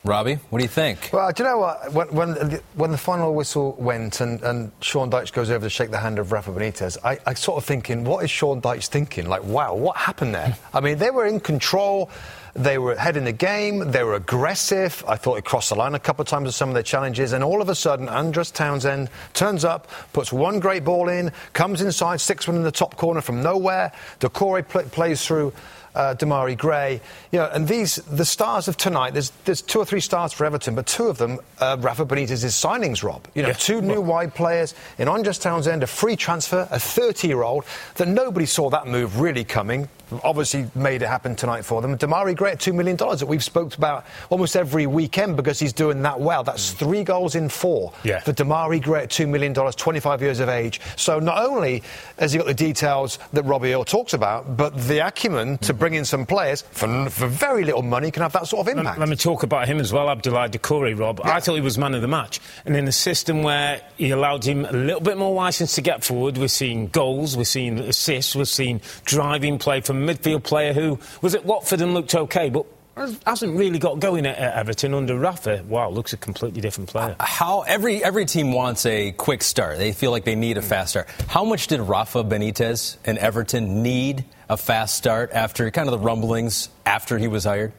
Robbie, 0.02 0.36
what 0.48 0.60
do 0.60 0.64
you 0.64 0.68
think? 0.68 1.10
Well, 1.12 1.30
do 1.30 1.42
you 1.42 1.48
know 1.48 1.58
what? 1.58 1.92
When, 1.92 2.08
when, 2.08 2.30
the, 2.32 2.62
when 2.74 2.90
the 2.90 2.96
final 2.96 3.34
whistle 3.34 3.76
went 3.78 4.22
and, 4.22 4.40
and, 4.42 4.72
Sean 4.80 5.10
Dyche 5.10 5.30
goes 5.30 5.50
over 5.50 5.66
to 5.66 5.70
shake 5.70 5.90
the 5.90 5.98
hand 5.98 6.18
of 6.18 6.32
Rafa 6.32 6.52
Benitez, 6.52 6.96
I, 7.04 7.18
I 7.26 7.34
sort 7.34 7.58
of 7.58 7.66
thinking, 7.66 8.04
what 8.04 8.24
is 8.24 8.30
Sean 8.30 8.62
Dyche 8.62 8.86
thinking? 8.86 9.28
Like, 9.28 9.44
wow, 9.44 9.74
what 9.74 9.98
happened 9.98 10.34
there? 10.34 10.56
I 10.72 10.80
mean, 10.80 10.96
they 10.96 11.10
were 11.10 11.26
in 11.26 11.38
control. 11.38 12.08
They 12.54 12.78
were 12.78 12.92
ahead 12.92 13.18
in 13.18 13.24
the 13.24 13.32
game. 13.32 13.90
They 13.90 14.02
were 14.02 14.14
aggressive. 14.14 15.04
I 15.06 15.16
thought 15.16 15.36
he 15.36 15.42
crossed 15.42 15.68
the 15.68 15.74
line 15.74 15.94
a 15.94 16.00
couple 16.00 16.22
of 16.22 16.28
times 16.28 16.46
with 16.46 16.54
some 16.54 16.70
of 16.70 16.74
their 16.74 16.82
challenges. 16.82 17.34
And 17.34 17.44
all 17.44 17.60
of 17.60 17.68
a 17.68 17.74
sudden, 17.74 18.08
Andros 18.08 18.50
Townsend 18.50 19.10
turns 19.34 19.66
up, 19.66 19.86
puts 20.14 20.32
one 20.32 20.60
great 20.60 20.82
ball 20.82 21.10
in, 21.10 21.30
comes 21.52 21.82
inside, 21.82 22.22
sticks 22.22 22.48
one 22.48 22.56
in 22.56 22.62
the 22.62 22.72
top 22.72 22.96
corner 22.96 23.20
from 23.20 23.42
nowhere. 23.42 23.92
Doucouré 24.18 24.66
pl- 24.66 24.84
plays 24.84 25.24
through 25.24 25.52
uh, 25.94 26.14
Demarai 26.18 26.56
Gray. 26.56 27.00
You 27.32 27.40
know, 27.40 27.50
and 27.52 27.66
these, 27.66 27.96
the 27.96 28.24
stars 28.24 28.68
of 28.68 28.76
tonight, 28.76 29.12
there's, 29.12 29.30
there's 29.44 29.62
two 29.62 29.78
or 29.78 29.84
three 29.84 30.00
stars 30.00 30.32
for 30.32 30.44
Everton, 30.44 30.74
but 30.74 30.86
two 30.86 31.08
of 31.08 31.18
them, 31.18 31.38
uh, 31.58 31.76
Rafa 31.80 32.04
Benitez's 32.04 32.54
signings, 32.54 33.02
Rob. 33.02 33.26
You 33.34 33.42
know, 33.42 33.48
yeah. 33.48 33.54
two 33.54 33.80
new 33.80 34.00
wide 34.00 34.34
players 34.34 34.74
in 34.98 35.08
Andros 35.08 35.38
Townsend, 35.38 35.82
a 35.82 35.86
free 35.86 36.16
transfer, 36.16 36.68
a 36.70 36.78
30 36.78 37.28
year 37.28 37.42
old, 37.42 37.64
that 37.96 38.08
nobody 38.08 38.46
saw 38.46 38.70
that 38.70 38.86
move 38.86 39.20
really 39.20 39.44
coming 39.44 39.88
obviously 40.24 40.68
made 40.74 41.02
it 41.02 41.08
happen 41.08 41.36
tonight 41.36 41.64
for 41.64 41.82
them. 41.82 41.96
Demarai 41.96 42.36
Gray 42.36 42.52
at 42.52 42.58
$2 42.58 42.74
million 42.74 42.96
that 42.96 43.26
we've 43.26 43.44
spoke 43.44 43.76
about 43.76 44.04
almost 44.28 44.56
every 44.56 44.86
weekend 44.86 45.36
because 45.36 45.58
he's 45.58 45.72
doing 45.72 46.02
that 46.02 46.20
well. 46.20 46.42
That's 46.42 46.72
mm. 46.72 46.76
three 46.76 47.04
goals 47.04 47.34
in 47.34 47.48
four 47.48 47.92
yeah. 48.04 48.20
for 48.20 48.32
Demarai 48.32 48.82
Gray 48.82 49.04
at 49.04 49.10
$2 49.10 49.28
million, 49.28 49.54
25 49.54 50.22
years 50.22 50.40
of 50.40 50.48
age. 50.48 50.80
So 50.96 51.18
not 51.18 51.44
only 51.44 51.82
has 52.18 52.32
he 52.32 52.38
got 52.38 52.46
the 52.46 52.54
details 52.54 53.18
that 53.32 53.42
Robbie 53.44 53.72
Earle 53.72 53.84
talks 53.84 54.12
about, 54.12 54.56
but 54.56 54.76
the 54.88 55.06
acumen 55.06 55.58
to 55.58 55.74
bring 55.80 55.94
in 55.94 56.04
some 56.04 56.26
players 56.26 56.62
for, 56.62 57.10
for 57.10 57.26
very 57.26 57.64
little 57.64 57.82
money 57.82 58.12
can 58.12 58.22
have 58.22 58.32
that 58.34 58.46
sort 58.46 58.68
of 58.68 58.68
impact. 58.68 58.98
Let, 58.98 59.00
let 59.00 59.08
me 59.08 59.16
talk 59.16 59.42
about 59.42 59.66
him 59.66 59.80
as 59.80 59.92
well, 59.92 60.06
Abdoulaye 60.06 60.50
Doucouré, 60.50 60.96
Rob. 60.96 61.20
Yeah. 61.24 61.34
I 61.34 61.40
thought 61.40 61.56
he 61.56 61.60
was 61.60 61.76
man 61.78 61.94
of 61.94 62.02
the 62.02 62.08
match. 62.08 62.38
And 62.64 62.76
in 62.76 62.86
a 62.86 62.92
system 62.92 63.42
where 63.42 63.82
he 63.96 64.10
allowed 64.10 64.44
him 64.44 64.64
a 64.64 64.72
little 64.72 65.00
bit 65.00 65.18
more 65.18 65.34
licence 65.34 65.74
to 65.74 65.80
get 65.80 66.04
forward, 66.04 66.38
we're 66.38 66.46
seeing 66.46 66.86
goals, 66.88 67.36
we're 67.36 67.44
seeing 67.44 67.78
assists, 67.80 68.36
we're 68.36 68.44
seeing 68.44 68.80
driving 69.04 69.58
play 69.58 69.80
from 69.80 70.06
midfield 70.06 70.44
player 70.44 70.72
who 70.72 70.98
was 71.22 71.34
at 71.34 71.44
Watford 71.44 71.80
and 71.80 71.94
looked 71.94 72.14
okay, 72.14 72.50
but 72.50 72.66
hasn't 72.96 73.56
really 73.56 73.78
got 73.78 74.00
going 74.00 74.26
at, 74.26 74.38
Everton 74.38 74.94
under 74.94 75.18
Rafa. 75.18 75.64
Wow, 75.66 75.90
looks 75.90 76.12
a 76.12 76.16
completely 76.16 76.60
different 76.60 76.90
player. 76.90 77.16
Uh, 77.18 77.24
how 77.24 77.60
every 77.62 78.02
every 78.02 78.26
team 78.26 78.52
wants 78.52 78.84
a 78.86 79.12
quick 79.12 79.42
start. 79.42 79.78
They 79.78 79.92
feel 79.92 80.10
like 80.10 80.24
they 80.24 80.34
need 80.34 80.58
a 80.58 80.62
fast 80.62 80.90
start. 80.90 81.08
How 81.28 81.44
much 81.44 81.66
did 81.68 81.80
Rafa 81.80 82.24
Benitez 82.24 82.96
and 83.04 83.18
Everton 83.18 83.82
need 83.82 84.24
a 84.48 84.56
fast 84.56 84.96
start 84.96 85.30
after 85.32 85.70
kind 85.70 85.88
of 85.88 85.92
the 85.92 86.04
rumblings 86.04 86.68
after 86.84 87.18
he 87.18 87.28
was 87.28 87.44
hired? 87.44 87.72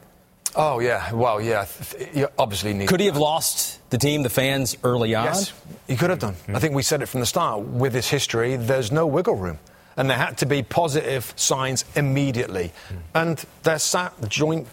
Oh 0.54 0.80
yeah, 0.80 1.12
well 1.12 1.40
yeah, 1.40 1.66
you 2.12 2.28
obviously 2.38 2.74
need. 2.74 2.88
Could 2.88 3.00
he 3.00 3.06
have 3.06 3.16
lost 3.16 3.78
the 3.90 3.98
team, 3.98 4.22
the 4.22 4.30
fans 4.30 4.76
early 4.82 5.14
on? 5.14 5.26
Yes, 5.26 5.52
he 5.86 5.96
could 5.96 6.10
have 6.10 6.18
done. 6.18 6.34
Mm-hmm. 6.34 6.56
I 6.56 6.58
think 6.58 6.74
we 6.74 6.82
said 6.82 7.02
it 7.02 7.06
from 7.06 7.20
the 7.20 7.26
start. 7.26 7.60
With 7.62 7.94
his 7.94 8.08
history, 8.08 8.56
there's 8.56 8.92
no 8.92 9.06
wiggle 9.06 9.36
room 9.36 9.58
and 9.96 10.08
there 10.08 10.16
had 10.16 10.38
to 10.38 10.46
be 10.46 10.62
positive 10.62 11.32
signs 11.36 11.84
immediately. 11.94 12.72
Mm. 12.88 12.96
And 13.14 13.44
they're 13.62 13.78
sat 13.78 14.14
joint 14.28 14.66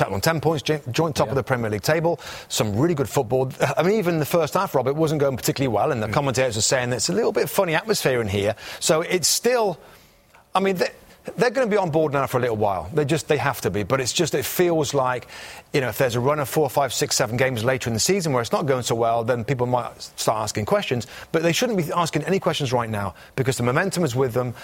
on 0.00 0.20
10 0.20 0.40
points, 0.40 0.62
joint 0.62 1.16
top 1.16 1.26
yeah. 1.26 1.30
of 1.30 1.34
the 1.36 1.42
Premier 1.42 1.70
League 1.70 1.82
table. 1.82 2.20
Some 2.48 2.76
really 2.76 2.94
good 2.94 3.08
football. 3.08 3.50
I 3.76 3.82
mean, 3.82 3.98
even 3.98 4.18
the 4.18 4.24
first 4.24 4.54
half, 4.54 4.74
Rob, 4.74 4.86
it 4.86 4.96
wasn't 4.96 5.20
going 5.20 5.36
particularly 5.36 5.74
well, 5.74 5.92
and 5.92 6.02
the 6.02 6.08
mm. 6.08 6.12
commentators 6.12 6.56
are 6.56 6.62
saying 6.62 6.92
it's 6.92 7.08
a 7.08 7.12
little 7.12 7.32
bit 7.32 7.48
funny 7.48 7.74
atmosphere 7.74 8.20
in 8.20 8.28
here. 8.28 8.54
So 8.80 9.02
it's 9.02 9.28
still, 9.28 9.78
I 10.54 10.60
mean, 10.60 10.78
they're 11.36 11.50
going 11.50 11.66
to 11.66 11.70
be 11.70 11.78
on 11.78 11.90
board 11.90 12.12
now 12.12 12.26
for 12.26 12.38
a 12.38 12.40
little 12.40 12.56
while. 12.56 12.90
They 12.92 13.04
just 13.04 13.28
they 13.28 13.38
have 13.38 13.60
to 13.62 13.70
be. 13.70 13.82
But 13.82 14.00
it's 14.00 14.12
just 14.12 14.34
it 14.34 14.44
feels 14.44 14.92
like 14.92 15.26
you 15.72 15.80
know 15.80 15.88
if 15.88 15.98
there's 15.98 16.14
a 16.14 16.20
run 16.20 16.38
of 16.38 16.48
four, 16.48 16.68
five, 16.68 16.92
six, 16.92 17.16
seven 17.16 17.36
games 17.36 17.64
later 17.64 17.88
in 17.88 17.94
the 17.94 18.00
season 18.00 18.32
where 18.32 18.42
it's 18.42 18.52
not 18.52 18.66
going 18.66 18.82
so 18.82 18.94
well, 18.94 19.24
then 19.24 19.44
people 19.44 19.66
might 19.66 20.02
start 20.02 20.42
asking 20.42 20.66
questions. 20.66 21.06
But 21.32 21.42
they 21.42 21.52
shouldn't 21.52 21.78
be 21.78 21.90
asking 21.92 22.24
any 22.24 22.38
questions 22.38 22.72
right 22.72 22.90
now 22.90 23.14
because 23.36 23.56
the 23.56 23.62
momentum 23.62 24.04
is 24.04 24.14
with 24.14 24.34
them 24.34 24.54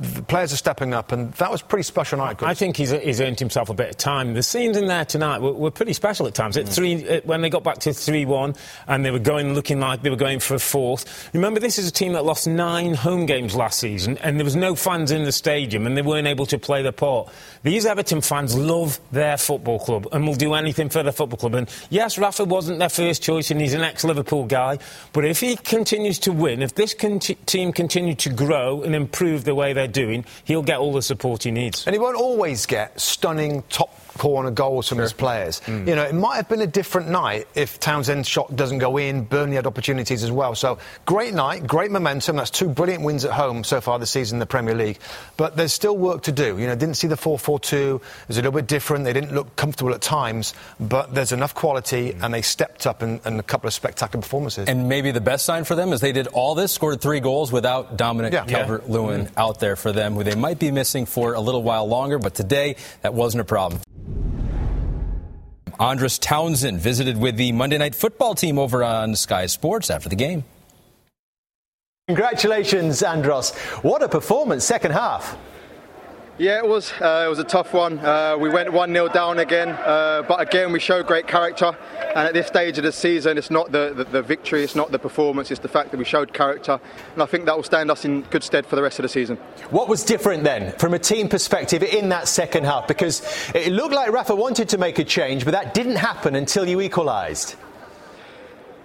the 0.00 0.22
players 0.22 0.52
are 0.52 0.56
stepping 0.56 0.94
up, 0.94 1.10
and 1.10 1.32
that 1.34 1.50
was 1.50 1.60
pretty 1.60 1.82
special 1.82 2.18
night. 2.18 2.40
I 2.40 2.54
think 2.54 2.76
he's, 2.76 2.90
he's 2.90 3.20
earned 3.20 3.40
himself 3.40 3.68
a 3.68 3.74
bit 3.74 3.90
of 3.90 3.96
time. 3.96 4.34
The 4.34 4.44
scenes 4.44 4.76
in 4.76 4.86
there 4.86 5.04
tonight 5.04 5.40
were, 5.40 5.52
were 5.52 5.72
pretty 5.72 5.92
special 5.92 6.28
at 6.28 6.34
times. 6.34 6.56
At 6.56 6.66
mm. 6.66 6.74
three, 6.74 7.20
when 7.24 7.40
they 7.40 7.50
got 7.50 7.64
back 7.64 7.78
to 7.78 7.92
three-one, 7.92 8.54
and 8.86 9.04
they 9.04 9.10
were 9.10 9.18
going 9.18 9.54
looking 9.54 9.80
like 9.80 10.02
they 10.02 10.10
were 10.10 10.16
going 10.16 10.38
for 10.38 10.54
a 10.54 10.60
fourth. 10.60 11.28
Remember, 11.34 11.58
this 11.58 11.78
is 11.78 11.88
a 11.88 11.90
team 11.90 12.12
that 12.12 12.24
lost 12.24 12.46
nine 12.46 12.94
home 12.94 13.26
games 13.26 13.56
last 13.56 13.80
season, 13.80 14.18
and 14.18 14.38
there 14.38 14.44
was 14.44 14.54
no 14.54 14.76
fans 14.76 15.10
in 15.10 15.24
the 15.24 15.32
stadium, 15.32 15.84
and 15.84 15.96
they 15.96 16.02
weren't 16.02 16.28
able 16.28 16.46
to 16.46 16.58
play 16.58 16.82
their 16.82 16.92
part. 16.92 17.28
These 17.64 17.84
Everton 17.84 18.20
fans 18.20 18.56
love 18.56 19.00
their 19.10 19.36
football 19.36 19.80
club 19.80 20.06
and 20.12 20.24
will 20.26 20.36
do 20.36 20.54
anything 20.54 20.90
for 20.90 21.02
their 21.02 21.12
football 21.12 21.38
club. 21.38 21.54
And 21.54 21.68
yes, 21.90 22.18
Rafa 22.18 22.44
wasn't 22.44 22.78
their 22.78 22.88
first 22.88 23.20
choice, 23.20 23.50
and 23.50 23.60
he's 23.60 23.74
an 23.74 23.82
ex-Liverpool 23.82 24.44
guy. 24.44 24.78
But 25.12 25.24
if 25.24 25.40
he 25.40 25.56
continues 25.56 26.20
to 26.20 26.32
win, 26.32 26.62
if 26.62 26.76
this 26.76 26.94
con- 26.94 27.18
team 27.18 27.72
continue 27.72 28.14
to 28.14 28.30
grow 28.30 28.82
and 28.84 28.94
improve 28.94 29.42
the 29.42 29.56
way 29.56 29.72
they're 29.72 29.87
doing, 29.92 30.24
he'll 30.44 30.62
get 30.62 30.78
all 30.78 30.92
the 30.92 31.02
support 31.02 31.42
he 31.42 31.50
needs. 31.50 31.86
And 31.86 31.94
he 31.94 31.98
won't 31.98 32.16
always 32.16 32.66
get 32.66 33.00
stunning 33.00 33.62
top 33.68 33.90
corner 34.18 34.50
goals 34.50 34.88
from 34.88 34.96
sure. 34.96 35.02
his 35.02 35.12
players. 35.12 35.60
Mm. 35.60 35.88
You 35.88 35.94
know, 35.94 36.02
it 36.02 36.14
might 36.14 36.36
have 36.36 36.48
been 36.48 36.60
a 36.60 36.66
different 36.66 37.08
night 37.08 37.48
if 37.54 37.80
Townsend's 37.80 38.28
shot 38.28 38.54
doesn't 38.54 38.78
go 38.78 38.96
in. 38.98 39.24
Burnley 39.24 39.56
had 39.56 39.66
opportunities 39.66 40.22
as 40.22 40.30
well. 40.30 40.54
So 40.54 40.78
great 41.06 41.34
night, 41.34 41.66
great 41.66 41.90
momentum. 41.90 42.36
That's 42.36 42.50
two 42.50 42.68
brilliant 42.68 43.04
wins 43.04 43.24
at 43.24 43.32
home 43.32 43.64
so 43.64 43.80
far 43.80 43.98
this 43.98 44.10
season 44.10 44.36
in 44.36 44.40
the 44.40 44.46
Premier 44.46 44.74
League. 44.74 44.98
But 45.36 45.56
there's 45.56 45.72
still 45.72 45.96
work 45.96 46.24
to 46.24 46.32
do. 46.32 46.58
You 46.58 46.66
know, 46.66 46.74
didn't 46.74 46.96
see 46.96 47.06
the 47.06 47.16
4-4-2. 47.16 47.96
It 47.96 48.02
was 48.28 48.36
a 48.36 48.40
little 48.40 48.52
bit 48.52 48.66
different. 48.66 49.04
They 49.04 49.12
didn't 49.12 49.34
look 49.34 49.56
comfortable 49.56 49.94
at 49.94 50.02
times, 50.02 50.54
but 50.80 51.14
there's 51.14 51.32
enough 51.32 51.54
quality, 51.54 52.12
mm. 52.12 52.22
and 52.22 52.34
they 52.34 52.42
stepped 52.42 52.86
up 52.86 53.02
in, 53.02 53.20
in, 53.24 53.38
a 53.38 53.42
couple 53.42 53.68
of 53.68 53.74
spectacular 53.74 54.22
performances. 54.22 54.68
And 54.68 54.88
maybe 54.88 55.10
the 55.10 55.20
best 55.20 55.44
sign 55.44 55.64
for 55.64 55.74
them 55.74 55.92
is 55.92 56.00
they 56.00 56.12
did 56.12 56.26
all 56.28 56.54
this, 56.54 56.72
scored 56.72 57.00
three 57.00 57.20
goals 57.20 57.52
without 57.52 57.96
Dominic 57.96 58.32
yeah. 58.32 58.44
Calvert-Lewin 58.44 59.22
yeah. 59.22 59.28
out 59.36 59.60
there 59.60 59.76
for 59.76 59.92
them, 59.92 60.14
who 60.14 60.24
they 60.24 60.34
might 60.34 60.58
be 60.58 60.70
missing 60.70 61.06
for 61.06 61.34
a 61.34 61.40
little 61.40 61.62
while 61.62 61.86
longer. 61.86 62.18
But 62.18 62.34
today, 62.34 62.76
that 63.02 63.14
wasn't 63.14 63.42
a 63.42 63.44
problem. 63.44 63.80
Andros 65.80 66.18
Townsend 66.18 66.80
visited 66.80 67.16
with 67.16 67.36
the 67.36 67.52
Monday 67.52 67.78
Night 67.78 67.94
Football 67.94 68.34
team 68.34 68.58
over 68.58 68.82
on 68.82 69.14
Sky 69.14 69.46
Sports 69.46 69.90
after 69.90 70.08
the 70.08 70.16
game. 70.16 70.44
Congratulations, 72.08 73.02
Andros. 73.02 73.54
What 73.82 74.02
a 74.02 74.08
performance, 74.08 74.64
second 74.64 74.92
half. 74.92 75.36
Yeah, 76.38 76.58
it 76.58 76.68
was. 76.68 76.92
Uh, 76.92 77.24
it 77.26 77.28
was 77.28 77.40
a 77.40 77.44
tough 77.44 77.74
one. 77.74 77.98
Uh, 77.98 78.36
we 78.38 78.48
went 78.48 78.72
1 78.72 78.92
0 78.92 79.08
down 79.08 79.40
again, 79.40 79.70
uh, 79.70 80.22
but 80.22 80.40
again, 80.40 80.70
we 80.70 80.78
showed 80.78 81.04
great 81.04 81.26
character. 81.26 81.76
And 82.14 82.28
at 82.28 82.32
this 82.32 82.46
stage 82.46 82.78
of 82.78 82.84
the 82.84 82.92
season, 82.92 83.36
it's 83.36 83.50
not 83.50 83.72
the, 83.72 83.92
the, 83.92 84.04
the, 84.04 84.22
victory, 84.22 84.62
it's 84.62 84.76
not 84.76 84.92
the 84.92 85.00
performance, 85.00 85.50
it's 85.50 85.58
the 85.58 85.68
fact 85.68 85.90
that 85.90 85.96
we 85.96 86.04
showed 86.04 86.32
character. 86.32 86.78
And 87.14 87.22
I 87.24 87.26
think 87.26 87.46
that 87.46 87.56
will 87.56 87.64
stand 87.64 87.90
us 87.90 88.04
in 88.04 88.22
good 88.22 88.44
stead 88.44 88.66
for 88.66 88.76
the 88.76 88.82
rest 88.82 89.00
of 89.00 89.02
the 89.02 89.08
season. 89.08 89.36
What 89.70 89.88
was 89.88 90.04
different 90.04 90.44
then, 90.44 90.70
from 90.78 90.94
a 90.94 90.98
team 91.00 91.28
perspective, 91.28 91.82
in 91.82 92.08
that 92.10 92.28
second 92.28 92.66
half? 92.66 92.86
Because 92.86 93.20
it 93.52 93.72
looked 93.72 93.94
like 93.94 94.12
Rafa 94.12 94.36
wanted 94.36 94.68
to 94.68 94.78
make 94.78 95.00
a 95.00 95.04
change, 95.04 95.44
but 95.44 95.50
that 95.50 95.74
didn't 95.74 95.96
happen 95.96 96.36
until 96.36 96.68
you 96.68 96.80
equalised. 96.80 97.56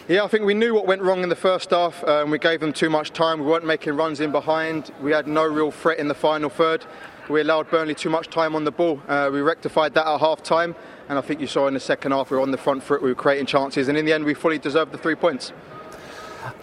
Yeah, 0.07 0.23
I 0.23 0.27
think 0.27 0.43
we 0.43 0.55
knew 0.55 0.73
what 0.73 0.87
went 0.87 1.03
wrong 1.03 1.21
in 1.21 1.29
the 1.29 1.35
first 1.35 1.69
half. 1.69 2.03
Um, 2.03 2.31
we 2.31 2.39
gave 2.39 2.59
them 2.59 2.73
too 2.73 2.89
much 2.89 3.13
time. 3.13 3.39
We 3.39 3.45
weren't 3.45 3.65
making 3.65 3.95
runs 3.95 4.21
in 4.21 4.31
behind. 4.31 4.91
We 5.01 5.11
had 5.11 5.27
no 5.27 5.45
real 5.45 5.71
threat 5.71 5.99
in 5.99 6.07
the 6.07 6.15
final 6.15 6.49
third 6.49 6.83
we 7.29 7.41
allowed 7.41 7.69
Burnley 7.69 7.95
too 7.95 8.09
much 8.09 8.27
time 8.29 8.55
on 8.55 8.63
the 8.63 8.71
ball. 8.71 9.01
Uh, 9.07 9.29
we 9.31 9.41
rectified 9.41 9.93
that 9.93 10.07
at 10.07 10.19
half 10.19 10.43
time, 10.43 10.75
and 11.09 11.17
I 11.17 11.21
think 11.21 11.41
you 11.41 11.47
saw 11.47 11.67
in 11.67 11.73
the 11.73 11.79
second 11.79 12.11
half 12.11 12.31
we 12.31 12.37
were 12.37 12.43
on 12.43 12.51
the 12.51 12.57
front 12.57 12.83
foot, 12.83 13.01
we 13.01 13.09
were 13.09 13.15
creating 13.15 13.45
chances, 13.45 13.87
and 13.87 13.97
in 13.97 14.05
the 14.05 14.13
end 14.13 14.25
we 14.25 14.33
fully 14.33 14.57
deserved 14.57 14.91
the 14.91 14.97
three 14.97 15.15
points. 15.15 15.51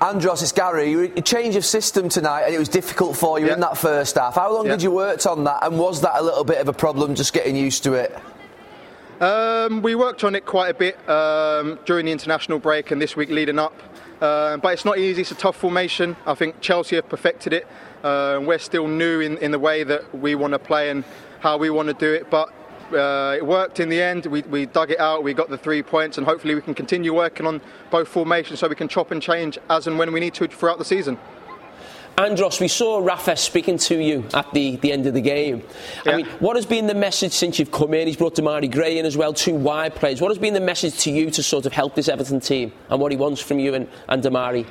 Andros, 0.02 0.42
it's 0.42 0.52
Gary. 0.52 1.12
A 1.16 1.22
change 1.22 1.56
of 1.56 1.64
system 1.64 2.08
tonight, 2.08 2.42
and 2.42 2.54
it 2.54 2.58
was 2.58 2.68
difficult 2.68 3.16
for 3.16 3.38
you 3.40 3.46
yeah. 3.46 3.54
in 3.54 3.60
that 3.60 3.78
first 3.78 4.16
half. 4.16 4.34
How 4.34 4.52
long 4.52 4.66
yeah. 4.66 4.72
did 4.72 4.82
you 4.82 4.90
work 4.90 5.24
on 5.26 5.44
that, 5.44 5.64
and 5.64 5.78
was 5.78 6.02
that 6.02 6.18
a 6.18 6.22
little 6.22 6.44
bit 6.44 6.58
of 6.58 6.68
a 6.68 6.72
problem 6.72 7.14
just 7.14 7.32
getting 7.32 7.56
used 7.56 7.82
to 7.84 7.94
it? 7.94 8.16
Um, 9.20 9.82
we 9.82 9.94
worked 9.94 10.24
on 10.24 10.34
it 10.34 10.46
quite 10.46 10.70
a 10.70 10.74
bit 10.74 10.96
um, 11.08 11.78
during 11.84 12.06
the 12.06 12.12
international 12.12 12.58
break 12.58 12.90
and 12.90 13.00
this 13.00 13.16
week 13.16 13.28
leading 13.28 13.58
up. 13.58 13.74
Uh, 14.20 14.56
but 14.56 14.72
it's 14.72 14.84
not 14.84 14.98
easy, 14.98 15.22
it's 15.22 15.30
a 15.30 15.34
tough 15.34 15.56
formation. 15.56 16.16
I 16.26 16.34
think 16.34 16.60
Chelsea 16.60 16.96
have 16.96 17.08
perfected 17.08 17.52
it. 17.52 17.66
Uh, 18.02 18.40
we're 18.42 18.58
still 18.58 18.88
new 18.88 19.20
in, 19.20 19.36
in 19.38 19.50
the 19.50 19.58
way 19.58 19.84
that 19.84 20.14
we 20.14 20.34
want 20.34 20.52
to 20.52 20.58
play 20.58 20.90
and 20.90 21.04
how 21.40 21.56
we 21.58 21.70
want 21.70 21.88
to 21.88 21.94
do 21.94 22.12
it. 22.12 22.30
But 22.30 22.52
uh, 22.92 23.36
it 23.36 23.44
worked 23.44 23.80
in 23.80 23.88
the 23.88 24.00
end. 24.00 24.26
We, 24.26 24.42
we 24.42 24.66
dug 24.66 24.90
it 24.90 25.00
out, 25.00 25.22
we 25.22 25.34
got 25.34 25.48
the 25.48 25.58
three 25.58 25.82
points, 25.82 26.18
and 26.18 26.26
hopefully 26.26 26.54
we 26.54 26.60
can 26.60 26.74
continue 26.74 27.14
working 27.14 27.46
on 27.46 27.60
both 27.90 28.08
formations 28.08 28.60
so 28.60 28.68
we 28.68 28.74
can 28.74 28.88
chop 28.88 29.10
and 29.10 29.22
change 29.22 29.58
as 29.68 29.86
and 29.86 29.98
when 29.98 30.12
we 30.12 30.20
need 30.20 30.34
to 30.34 30.48
throughout 30.48 30.78
the 30.78 30.84
season. 30.84 31.18
Andros, 32.18 32.60
we 32.60 32.68
saw 32.68 32.98
Rafa 32.98 33.34
speaking 33.36 33.78
to 33.78 33.96
you 33.96 34.26
at 34.34 34.52
the, 34.52 34.76
the 34.76 34.92
end 34.92 35.06
of 35.06 35.14
the 35.14 35.22
game. 35.22 35.62
Yeah. 36.04 36.12
I 36.12 36.16
mean, 36.16 36.26
what 36.40 36.56
has 36.56 36.66
been 36.66 36.86
the 36.86 36.94
message 36.94 37.32
since 37.32 37.58
you've 37.58 37.70
come 37.70 37.94
in? 37.94 38.06
He's 38.06 38.16
brought 38.16 38.34
Demarai 38.34 38.70
Gray 38.70 38.98
in 38.98 39.06
as 39.06 39.16
well, 39.16 39.32
two 39.32 39.54
wide 39.54 39.94
players. 39.94 40.20
What 40.20 40.28
has 40.28 40.36
been 40.36 40.52
the 40.52 40.60
message 40.60 40.98
to 41.04 41.10
you 41.10 41.30
to 41.30 41.42
sort 41.42 41.64
of 41.64 41.72
help 41.72 41.94
this 41.94 42.08
Everton 42.08 42.40
team 42.40 42.72
and 42.90 43.00
what 43.00 43.10
he 43.10 43.16
wants 43.16 43.40
from 43.40 43.58
you 43.58 43.74
and, 43.74 43.88
and 44.08 44.22
Demarai? 44.22 44.66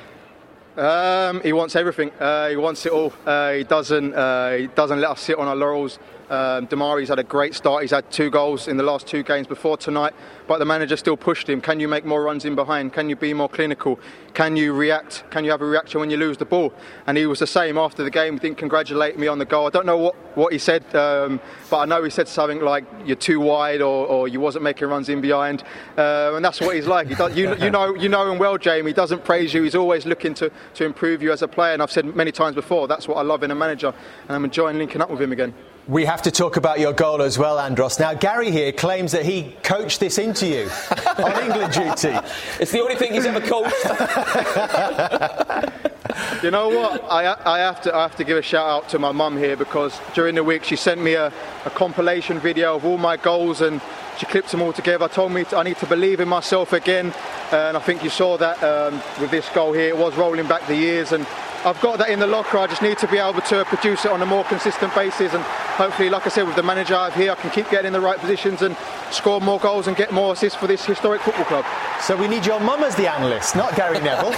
Um, 0.76 1.40
he 1.42 1.52
wants 1.52 1.74
everything. 1.76 2.10
Uh, 2.18 2.48
he 2.48 2.56
wants 2.56 2.86
it 2.86 2.92
all. 2.92 3.12
Uh, 3.26 3.52
he 3.52 3.64
doesn't. 3.64 4.14
Uh, 4.14 4.52
he 4.52 4.66
doesn't 4.68 5.00
let 5.00 5.10
us 5.10 5.20
sit 5.20 5.38
on 5.38 5.48
our 5.48 5.56
laurels. 5.56 5.98
Um, 6.30 6.68
Demarai's 6.68 7.08
had 7.08 7.18
a 7.18 7.24
great 7.24 7.56
start. 7.56 7.82
He's 7.82 7.90
had 7.90 8.08
two 8.10 8.30
goals 8.30 8.68
in 8.68 8.76
the 8.76 8.84
last 8.84 9.08
two 9.08 9.24
games 9.24 9.48
before 9.48 9.76
tonight, 9.76 10.14
but 10.46 10.58
the 10.58 10.64
manager 10.64 10.96
still 10.96 11.16
pushed 11.16 11.48
him. 11.48 11.60
Can 11.60 11.80
you 11.80 11.88
make 11.88 12.04
more 12.04 12.22
runs 12.22 12.44
in 12.44 12.54
behind? 12.54 12.92
Can 12.92 13.08
you 13.08 13.16
be 13.16 13.34
more 13.34 13.48
clinical? 13.48 13.98
Can 14.32 14.54
you 14.54 14.72
react? 14.72 15.24
Can 15.30 15.44
you 15.44 15.50
have 15.50 15.60
a 15.60 15.66
reaction 15.66 15.98
when 15.98 16.08
you 16.08 16.16
lose 16.16 16.36
the 16.36 16.44
ball? 16.44 16.72
And 17.08 17.18
he 17.18 17.26
was 17.26 17.40
the 17.40 17.48
same 17.48 17.76
after 17.76 18.04
the 18.04 18.10
game. 18.10 18.34
He 18.34 18.38
didn't 18.38 18.58
congratulate 18.58 19.18
me 19.18 19.26
on 19.26 19.38
the 19.38 19.44
goal. 19.44 19.66
I 19.66 19.70
don't 19.70 19.86
know 19.86 19.96
what, 19.96 20.14
what 20.36 20.52
he 20.52 20.60
said, 20.60 20.94
um, 20.94 21.40
but 21.68 21.78
I 21.78 21.84
know 21.84 22.04
he 22.04 22.10
said 22.10 22.28
something 22.28 22.60
like 22.60 22.84
"you're 23.04 23.16
too 23.16 23.40
wide" 23.40 23.82
or, 23.82 24.06
or 24.06 24.28
"you 24.28 24.38
wasn't 24.38 24.62
making 24.62 24.86
runs 24.86 25.08
in 25.08 25.20
behind," 25.20 25.64
uh, 25.98 26.32
and 26.34 26.44
that's 26.44 26.60
what 26.60 26.76
he's 26.76 26.86
like. 26.86 27.08
He 27.08 27.16
does, 27.16 27.36
you, 27.36 27.56
you 27.56 27.70
know, 27.70 27.96
you 27.96 28.08
know 28.08 28.30
him 28.30 28.38
well, 28.38 28.56
Jamie. 28.56 28.90
He 28.90 28.94
doesn't 28.94 29.24
praise 29.24 29.52
you. 29.52 29.64
He's 29.64 29.74
always 29.74 30.06
looking 30.06 30.34
to, 30.34 30.52
to 30.74 30.84
improve 30.84 31.22
you 31.22 31.32
as 31.32 31.42
a 31.42 31.48
player. 31.48 31.72
And 31.72 31.82
I've 31.82 31.90
said 31.90 32.04
many 32.14 32.30
times 32.30 32.54
before, 32.54 32.86
that's 32.86 33.08
what 33.08 33.16
I 33.16 33.22
love 33.22 33.42
in 33.42 33.50
a 33.50 33.56
manager, 33.56 33.92
and 34.28 34.30
I'm 34.30 34.44
enjoying 34.44 34.78
linking 34.78 35.02
up 35.02 35.10
with 35.10 35.20
him 35.20 35.32
again. 35.32 35.54
We 35.88 36.04
have 36.04 36.22
to 36.22 36.30
talk 36.30 36.56
about 36.56 36.78
your 36.78 36.92
goal 36.92 37.22
as 37.22 37.38
well, 37.38 37.58
Andros. 37.58 37.98
Now, 37.98 38.14
Gary 38.14 38.50
here 38.50 38.70
claims 38.70 39.12
that 39.12 39.24
he 39.24 39.56
coached 39.62 39.98
this 39.98 40.18
into 40.18 40.46
you 40.46 40.70
on 41.18 41.42
England 41.42 41.72
duty. 41.72 42.16
It's 42.60 42.70
the 42.70 42.80
only 42.80 42.96
thing 42.96 43.14
he's 43.14 43.26
ever 43.26 43.40
coached. 43.40 43.74
you 46.44 46.50
know 46.50 46.68
what? 46.68 47.02
I, 47.10 47.34
I, 47.44 47.58
have 47.60 47.80
to, 47.82 47.94
I 47.94 48.02
have 48.02 48.14
to 48.16 48.24
give 48.24 48.36
a 48.36 48.42
shout 48.42 48.66
out 48.66 48.88
to 48.90 48.98
my 48.98 49.10
mum 49.10 49.36
here 49.36 49.56
because 49.56 49.98
during 50.14 50.34
the 50.34 50.44
week 50.44 50.64
she 50.64 50.76
sent 50.76 51.00
me 51.00 51.14
a, 51.14 51.32
a 51.64 51.70
compilation 51.70 52.38
video 52.38 52.76
of 52.76 52.84
all 52.84 52.98
my 52.98 53.16
goals 53.16 53.60
and 53.60 53.80
she 54.18 54.26
clipped 54.26 54.50
them 54.50 54.60
all 54.60 54.74
together. 54.74 55.08
Told 55.08 55.32
me 55.32 55.44
to, 55.44 55.56
I 55.56 55.62
need 55.62 55.78
to 55.78 55.86
believe 55.86 56.20
in 56.20 56.28
myself 56.28 56.74
again, 56.74 57.14
and 57.52 57.76
I 57.76 57.80
think 57.80 58.04
you 58.04 58.10
saw 58.10 58.36
that 58.36 58.62
um, 58.62 59.02
with 59.18 59.30
this 59.30 59.48
goal 59.48 59.72
here. 59.72 59.88
It 59.88 59.96
was 59.96 60.14
rolling 60.14 60.46
back 60.46 60.66
the 60.66 60.76
years, 60.76 61.12
and 61.12 61.26
I've 61.62 61.80
got 61.82 61.98
that 61.98 62.08
in 62.08 62.18
the 62.18 62.26
locker. 62.26 62.56
I 62.56 62.66
just 62.66 62.80
need 62.80 62.96
to 62.98 63.06
be 63.06 63.18
able 63.18 63.42
to 63.42 63.66
produce 63.66 64.06
it 64.06 64.10
on 64.10 64.22
a 64.22 64.26
more 64.26 64.44
consistent 64.44 64.94
basis. 64.94 65.34
And 65.34 65.42
hopefully, 65.42 66.08
like 66.08 66.24
I 66.26 66.30
said, 66.30 66.46
with 66.46 66.56
the 66.56 66.62
manager 66.62 66.94
I 66.94 67.10
have 67.10 67.14
here, 67.14 67.32
I 67.32 67.34
can 67.34 67.50
keep 67.50 67.68
getting 67.68 67.88
in 67.88 67.92
the 67.92 68.00
right 68.00 68.18
positions 68.18 68.62
and 68.62 68.74
score 69.10 69.42
more 69.42 69.58
goals 69.58 69.86
and 69.86 69.94
get 69.94 70.10
more 70.10 70.32
assists 70.32 70.58
for 70.58 70.66
this 70.66 70.86
historic 70.86 71.20
football 71.20 71.44
club. 71.44 71.66
So 72.00 72.16
we 72.16 72.28
need 72.28 72.46
your 72.46 72.60
mum 72.60 72.82
as 72.82 72.96
the 72.96 73.12
analyst, 73.12 73.56
not 73.56 73.76
Gary 73.76 74.00
Neville. 74.00 74.32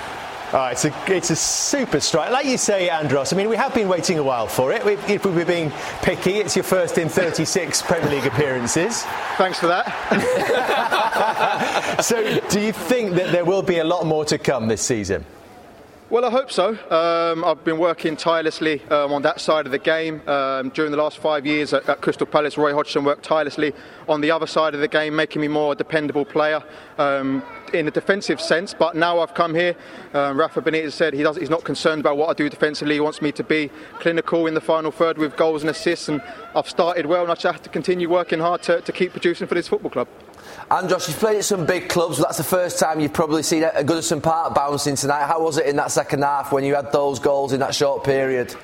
Oh, 0.52 0.66
it's 0.66 0.84
a, 0.84 0.94
it's 1.08 1.30
a 1.30 1.36
super 1.36 1.98
strike. 1.98 2.30
Like 2.30 2.46
you 2.46 2.56
say, 2.56 2.88
Andros, 2.88 3.32
I 3.32 3.36
mean, 3.36 3.48
we 3.48 3.56
have 3.56 3.74
been 3.74 3.88
waiting 3.88 4.18
a 4.18 4.22
while 4.22 4.46
for 4.46 4.72
it. 4.72 4.86
If 5.10 5.24
we 5.24 5.32
were 5.32 5.44
being 5.44 5.72
picky, 6.02 6.34
it's 6.34 6.54
your 6.54 6.62
first 6.62 6.98
in 6.98 7.08
36 7.08 7.82
Premier 7.82 8.10
League 8.10 8.26
appearances. 8.26 9.02
Thanks 9.38 9.58
for 9.58 9.66
that. 9.66 9.86
so, 12.04 12.40
do 12.48 12.60
you 12.60 12.70
think 12.72 13.14
that 13.16 13.32
there 13.32 13.44
will 13.44 13.62
be 13.62 13.78
a 13.78 13.84
lot 13.84 14.06
more 14.06 14.24
to 14.26 14.38
come 14.38 14.68
this 14.68 14.82
season? 14.82 15.24
Well, 16.08 16.24
I 16.24 16.30
hope 16.30 16.52
so. 16.52 16.78
Um, 16.88 17.44
I've 17.44 17.64
been 17.64 17.78
working 17.78 18.16
tirelessly 18.16 18.80
um, 18.90 19.12
on 19.12 19.22
that 19.22 19.40
side 19.40 19.66
of 19.66 19.72
the 19.72 19.78
game 19.80 20.22
um, 20.28 20.68
during 20.68 20.92
the 20.92 20.96
last 20.96 21.18
five 21.18 21.44
years 21.44 21.74
at, 21.74 21.88
at, 21.88 22.00
Crystal 22.00 22.28
Palace. 22.28 22.56
Roy 22.56 22.72
Hodgson 22.72 23.02
worked 23.02 23.24
tirelessly 23.24 23.74
on 24.08 24.20
the 24.20 24.30
other 24.30 24.46
side 24.46 24.74
of 24.74 24.80
the 24.80 24.86
game, 24.86 25.16
making 25.16 25.42
me 25.42 25.48
more 25.48 25.72
a 25.72 25.74
dependable 25.74 26.24
player 26.24 26.62
um, 26.98 27.42
in 27.74 27.88
a 27.88 27.90
defensive 27.90 28.40
sense. 28.40 28.74
But 28.74 28.96
now 28.96 29.20
I've 29.20 29.34
come 29.34 29.54
here. 29.54 29.76
Um, 30.14 30.38
Rafa 30.38 30.62
Benitez 30.62 30.92
said 30.92 31.14
he 31.14 31.22
does, 31.22 31.36
he's 31.36 31.50
not 31.50 31.64
concerned 31.64 32.00
about 32.00 32.16
what 32.16 32.30
I 32.30 32.34
do 32.34 32.48
defensively. 32.48 32.94
He 32.94 33.00
wants 33.00 33.22
me 33.22 33.32
to 33.32 33.44
be 33.44 33.70
clinical 34.00 34.46
in 34.46 34.54
the 34.54 34.60
final 34.60 34.90
third 34.90 35.18
with 35.18 35.36
goals 35.36 35.62
and 35.62 35.70
assists. 35.70 36.08
And 36.08 36.22
I've 36.54 36.68
started 36.68 37.06
well, 37.06 37.22
and 37.22 37.30
I 37.30 37.34
just 37.34 37.44
have 37.44 37.62
to 37.62 37.68
continue 37.70 38.08
working 38.08 38.40
hard 38.40 38.62
to, 38.64 38.80
to 38.80 38.92
keep 38.92 39.12
producing 39.12 39.46
for 39.46 39.54
this 39.54 39.68
football 39.68 39.90
club. 39.90 40.08
Andros, 40.70 41.08
you've 41.08 41.18
played 41.18 41.38
at 41.38 41.44
some 41.44 41.66
big 41.66 41.88
clubs. 41.88 42.18
That's 42.18 42.38
the 42.38 42.44
first 42.44 42.78
time 42.78 43.00
you've 43.00 43.12
probably 43.12 43.42
seen 43.42 43.62
a 43.62 43.82
Goodison 43.82 44.22
Park 44.22 44.54
bouncing 44.54 44.96
tonight. 44.96 45.26
How 45.26 45.42
was 45.42 45.58
it 45.58 45.66
in 45.66 45.76
that 45.76 45.90
second 45.90 46.22
half 46.22 46.52
when 46.52 46.64
you 46.64 46.74
had 46.74 46.92
those 46.92 47.18
goals 47.18 47.52
in 47.52 47.60
that 47.60 47.74
short 47.74 48.04
period? 48.04 48.54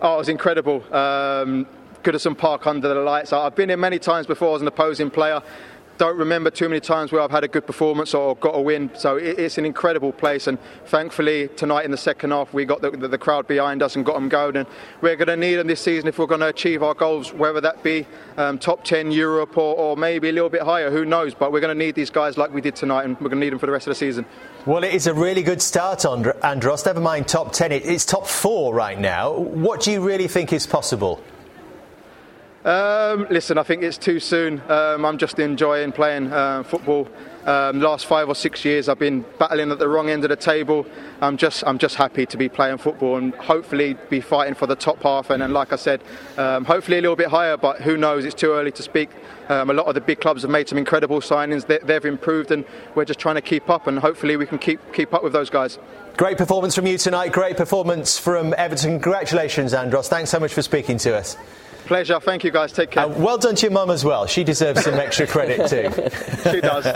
Oh, 0.00 0.14
it 0.14 0.18
was 0.18 0.28
incredible. 0.28 0.82
Um, 0.94 1.66
Goodison 2.02 2.36
Park 2.36 2.66
under 2.66 2.88
the 2.88 2.96
lights. 2.96 3.32
I've 3.32 3.54
been 3.54 3.68
here 3.68 3.78
many 3.78 4.00
times 4.00 4.26
before 4.26 4.56
as 4.56 4.62
an 4.62 4.66
opposing 4.66 5.10
player 5.10 5.40
don't 5.98 6.16
remember 6.16 6.50
too 6.50 6.68
many 6.68 6.80
times 6.80 7.12
where 7.12 7.20
I've 7.20 7.30
had 7.30 7.44
a 7.44 7.48
good 7.48 7.66
performance 7.66 8.14
or 8.14 8.36
got 8.36 8.56
a 8.56 8.60
win. 8.60 8.90
So 8.94 9.16
it's 9.16 9.58
an 9.58 9.64
incredible 9.64 10.12
place, 10.12 10.46
and 10.46 10.58
thankfully 10.86 11.48
tonight 11.48 11.84
in 11.84 11.90
the 11.90 11.96
second 11.96 12.30
half 12.30 12.52
we 12.52 12.64
got 12.64 12.82
the, 12.82 12.90
the, 12.90 13.08
the 13.08 13.18
crowd 13.18 13.46
behind 13.46 13.82
us 13.82 13.96
and 13.96 14.04
got 14.04 14.14
them 14.14 14.28
going. 14.28 14.56
And 14.56 14.66
we're 15.00 15.16
going 15.16 15.28
to 15.28 15.36
need 15.36 15.56
them 15.56 15.66
this 15.66 15.80
season 15.80 16.08
if 16.08 16.18
we're 16.18 16.26
going 16.26 16.40
to 16.40 16.48
achieve 16.48 16.82
our 16.82 16.94
goals, 16.94 17.32
whether 17.32 17.60
that 17.60 17.82
be 17.82 18.06
um, 18.36 18.58
top 18.58 18.84
10 18.84 19.10
Europe 19.10 19.56
or, 19.56 19.76
or 19.76 19.96
maybe 19.96 20.28
a 20.28 20.32
little 20.32 20.50
bit 20.50 20.62
higher. 20.62 20.90
Who 20.90 21.04
knows? 21.04 21.34
But 21.34 21.52
we're 21.52 21.60
going 21.60 21.76
to 21.76 21.84
need 21.84 21.94
these 21.94 22.10
guys 22.10 22.36
like 22.36 22.52
we 22.52 22.60
did 22.60 22.76
tonight, 22.76 23.04
and 23.04 23.14
we're 23.16 23.28
going 23.28 23.40
to 23.40 23.46
need 23.46 23.52
them 23.52 23.58
for 23.58 23.66
the 23.66 23.72
rest 23.72 23.86
of 23.86 23.90
the 23.90 23.96
season. 23.96 24.24
Well, 24.66 24.84
it 24.84 24.94
is 24.94 25.06
a 25.06 25.14
really 25.14 25.42
good 25.42 25.62
start, 25.62 26.04
Andros. 26.04 26.86
Never 26.86 27.00
mind 27.00 27.28
top 27.28 27.52
10, 27.52 27.72
it's 27.72 28.04
top 28.04 28.26
four 28.26 28.74
right 28.74 28.98
now. 28.98 29.32
What 29.32 29.80
do 29.80 29.92
you 29.92 30.00
really 30.00 30.28
think 30.28 30.52
is 30.52 30.66
possible? 30.66 31.22
Um, 32.64 33.26
listen, 33.28 33.58
I 33.58 33.64
think 33.64 33.82
it's 33.82 33.98
too 33.98 34.20
soon. 34.20 34.62
Um, 34.70 35.04
I'm 35.04 35.18
just 35.18 35.38
enjoying 35.40 35.90
playing 35.90 36.32
uh, 36.32 36.62
football. 36.62 37.08
Um, 37.44 37.80
last 37.80 38.06
five 38.06 38.28
or 38.28 38.36
six 38.36 38.64
years, 38.64 38.88
I've 38.88 39.00
been 39.00 39.24
battling 39.36 39.72
at 39.72 39.80
the 39.80 39.88
wrong 39.88 40.08
end 40.08 40.22
of 40.22 40.30
the 40.30 40.36
table. 40.36 40.86
I'm 41.20 41.36
just, 41.36 41.64
I'm 41.66 41.78
just 41.78 41.96
happy 41.96 42.24
to 42.24 42.36
be 42.36 42.48
playing 42.48 42.78
football 42.78 43.16
and 43.16 43.34
hopefully 43.34 43.96
be 44.10 44.20
fighting 44.20 44.54
for 44.54 44.68
the 44.68 44.76
top 44.76 45.02
half. 45.02 45.30
And 45.30 45.42
then, 45.42 45.52
like 45.52 45.72
I 45.72 45.76
said, 45.76 46.02
um, 46.38 46.64
hopefully 46.64 46.98
a 46.98 47.00
little 47.00 47.16
bit 47.16 47.26
higher. 47.26 47.56
But 47.56 47.80
who 47.80 47.96
knows? 47.96 48.24
It's 48.24 48.34
too 48.34 48.52
early 48.52 48.70
to 48.70 48.82
speak. 48.82 49.10
Um, 49.48 49.70
a 49.70 49.72
lot 49.72 49.86
of 49.86 49.94
the 49.94 50.00
big 50.00 50.20
clubs 50.20 50.42
have 50.42 50.52
made 50.52 50.68
some 50.68 50.78
incredible 50.78 51.20
signings. 51.20 51.66
They, 51.66 51.78
they've 51.78 52.04
improved, 52.04 52.52
and 52.52 52.64
we're 52.94 53.04
just 53.04 53.18
trying 53.18 53.34
to 53.34 53.42
keep 53.42 53.68
up. 53.68 53.88
And 53.88 53.98
hopefully, 53.98 54.36
we 54.36 54.46
can 54.46 54.58
keep 54.58 54.80
keep 54.92 55.12
up 55.12 55.24
with 55.24 55.32
those 55.32 55.50
guys. 55.50 55.80
Great 56.16 56.38
performance 56.38 56.76
from 56.76 56.86
you 56.86 56.96
tonight. 56.96 57.32
Great 57.32 57.56
performance 57.56 58.20
from 58.20 58.54
Everton. 58.56 59.00
Congratulations, 59.00 59.74
Andros. 59.74 60.08
Thanks 60.08 60.30
so 60.30 60.38
much 60.38 60.54
for 60.54 60.62
speaking 60.62 60.96
to 60.98 61.16
us. 61.16 61.36
Pleasure. 61.92 62.20
Thank 62.20 62.42
you, 62.42 62.50
guys. 62.50 62.72
Take 62.72 62.92
care. 62.92 63.04
Uh, 63.04 63.08
well 63.08 63.36
done 63.36 63.54
to 63.54 63.66
your 63.66 63.70
mum 63.70 63.90
as 63.90 64.02
well. 64.02 64.26
She 64.26 64.44
deserves 64.44 64.82
some 64.82 64.94
extra 64.94 65.26
credit 65.26 65.68
too. 65.68 65.92
she 66.50 66.62
does. 66.62 66.86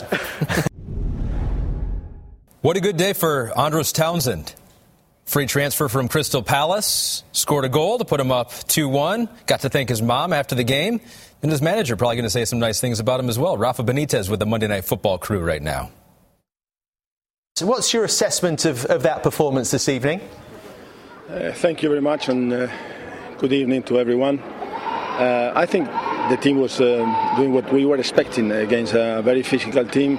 what 2.62 2.78
a 2.78 2.80
good 2.80 2.96
day 2.96 3.12
for 3.12 3.52
Andros 3.58 3.92
Townsend. 3.92 4.54
Free 5.26 5.44
transfer 5.44 5.90
from 5.90 6.08
Crystal 6.08 6.42
Palace, 6.42 7.24
scored 7.32 7.66
a 7.66 7.68
goal 7.68 7.98
to 7.98 8.06
put 8.06 8.20
him 8.20 8.32
up 8.32 8.54
2 8.68 8.88
1. 8.88 9.28
Got 9.44 9.60
to 9.60 9.68
thank 9.68 9.90
his 9.90 10.00
mom 10.00 10.32
after 10.32 10.54
the 10.54 10.64
game. 10.64 11.02
And 11.42 11.52
his 11.52 11.60
manager 11.60 11.94
probably 11.94 12.16
going 12.16 12.24
to 12.24 12.30
say 12.30 12.46
some 12.46 12.58
nice 12.58 12.80
things 12.80 12.98
about 12.98 13.20
him 13.20 13.28
as 13.28 13.38
well. 13.38 13.58
Rafa 13.58 13.84
Benitez 13.84 14.30
with 14.30 14.40
the 14.40 14.46
Monday 14.46 14.66
Night 14.66 14.86
Football 14.86 15.18
crew 15.18 15.40
right 15.40 15.60
now. 15.60 15.90
So, 17.56 17.66
what's 17.66 17.92
your 17.92 18.04
assessment 18.04 18.64
of, 18.64 18.86
of 18.86 19.02
that 19.02 19.22
performance 19.22 19.70
this 19.70 19.90
evening? 19.90 20.22
Uh, 21.28 21.52
thank 21.52 21.82
you 21.82 21.90
very 21.90 22.00
much, 22.00 22.30
and 22.30 22.50
uh, 22.50 22.68
good 23.36 23.52
evening 23.52 23.82
to 23.82 23.98
everyone. 23.98 24.42
Uh, 25.16 25.50
I 25.54 25.64
think 25.64 25.86
the 26.28 26.36
team 26.36 26.60
was 26.60 26.78
uh, 26.78 27.34
doing 27.36 27.54
what 27.54 27.72
we 27.72 27.86
were 27.86 27.96
expecting 27.96 28.52
against 28.52 28.92
a 28.92 29.22
very 29.22 29.42
physical 29.42 29.86
team. 29.86 30.18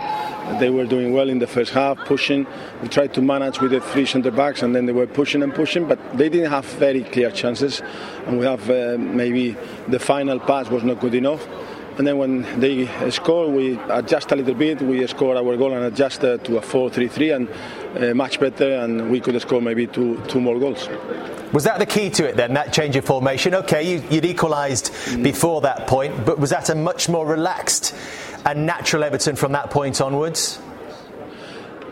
They 0.59 0.71
were 0.71 0.85
doing 0.85 1.13
well 1.13 1.29
in 1.29 1.37
the 1.37 1.45
first 1.45 1.71
half, 1.71 1.99
pushing. 2.05 2.47
We 2.81 2.87
tried 2.87 3.13
to 3.13 3.21
manage 3.21 3.61
with 3.61 3.71
the 3.71 3.79
three 3.79 4.07
centre 4.07 4.31
backs, 4.31 4.63
and 4.63 4.75
then 4.75 4.87
they 4.87 4.93
were 4.93 5.05
pushing 5.05 5.43
and 5.43 5.53
pushing, 5.53 5.87
but 5.87 5.99
they 6.17 6.29
didn't 6.29 6.49
have 6.49 6.65
very 6.79 7.03
clear 7.03 7.29
chances. 7.29 7.83
And 8.25 8.39
we 8.39 8.45
have 8.45 8.67
uh, 8.71 8.97
maybe 8.97 9.55
the 9.87 9.99
final 9.99 10.39
pass 10.39 10.67
was 10.69 10.83
not 10.83 10.99
good 10.99 11.13
enough. 11.13 11.47
And 11.97 12.05
then 12.05 12.17
when 12.17 12.59
they 12.59 12.87
score, 13.09 13.49
we 13.49 13.79
adjust 13.89 14.31
a 14.31 14.35
little 14.35 14.53
bit. 14.53 14.81
We 14.81 15.05
score 15.07 15.35
our 15.35 15.57
goal 15.57 15.73
and 15.73 15.85
adjust 15.85 16.23
uh, 16.23 16.37
to 16.37 16.57
a 16.57 16.61
4-3-3, 16.61 17.35
and 17.35 17.49
uh, 18.03 18.13
much 18.13 18.39
better. 18.39 18.75
And 18.75 19.09
we 19.09 19.19
could 19.19 19.39
score 19.41 19.61
maybe 19.61 19.87
two 19.87 20.21
two 20.27 20.39
more 20.39 20.59
goals. 20.59 20.87
Was 21.53 21.63
that 21.63 21.79
the 21.79 21.85
key 21.85 22.09
to 22.11 22.27
it 22.27 22.35
then, 22.35 22.53
that 22.53 22.73
change 22.73 22.95
of 22.97 23.05
formation? 23.05 23.55
Okay, 23.55 23.95
you, 23.95 24.01
would 24.11 24.25
equalised 24.25 24.91
mm. 24.91 25.23
before 25.23 25.61
that 25.61 25.87
point, 25.87 26.25
but 26.25 26.37
was 26.37 26.49
that 26.49 26.69
a 26.69 26.75
much 26.75 27.07
more 27.07 27.25
relaxed 27.25 27.95
and 28.45 28.65
natural 28.65 29.03
Everton 29.03 29.35
from 29.35 29.53
that 29.53 29.71
point 29.71 30.01
onwards? 30.01 30.59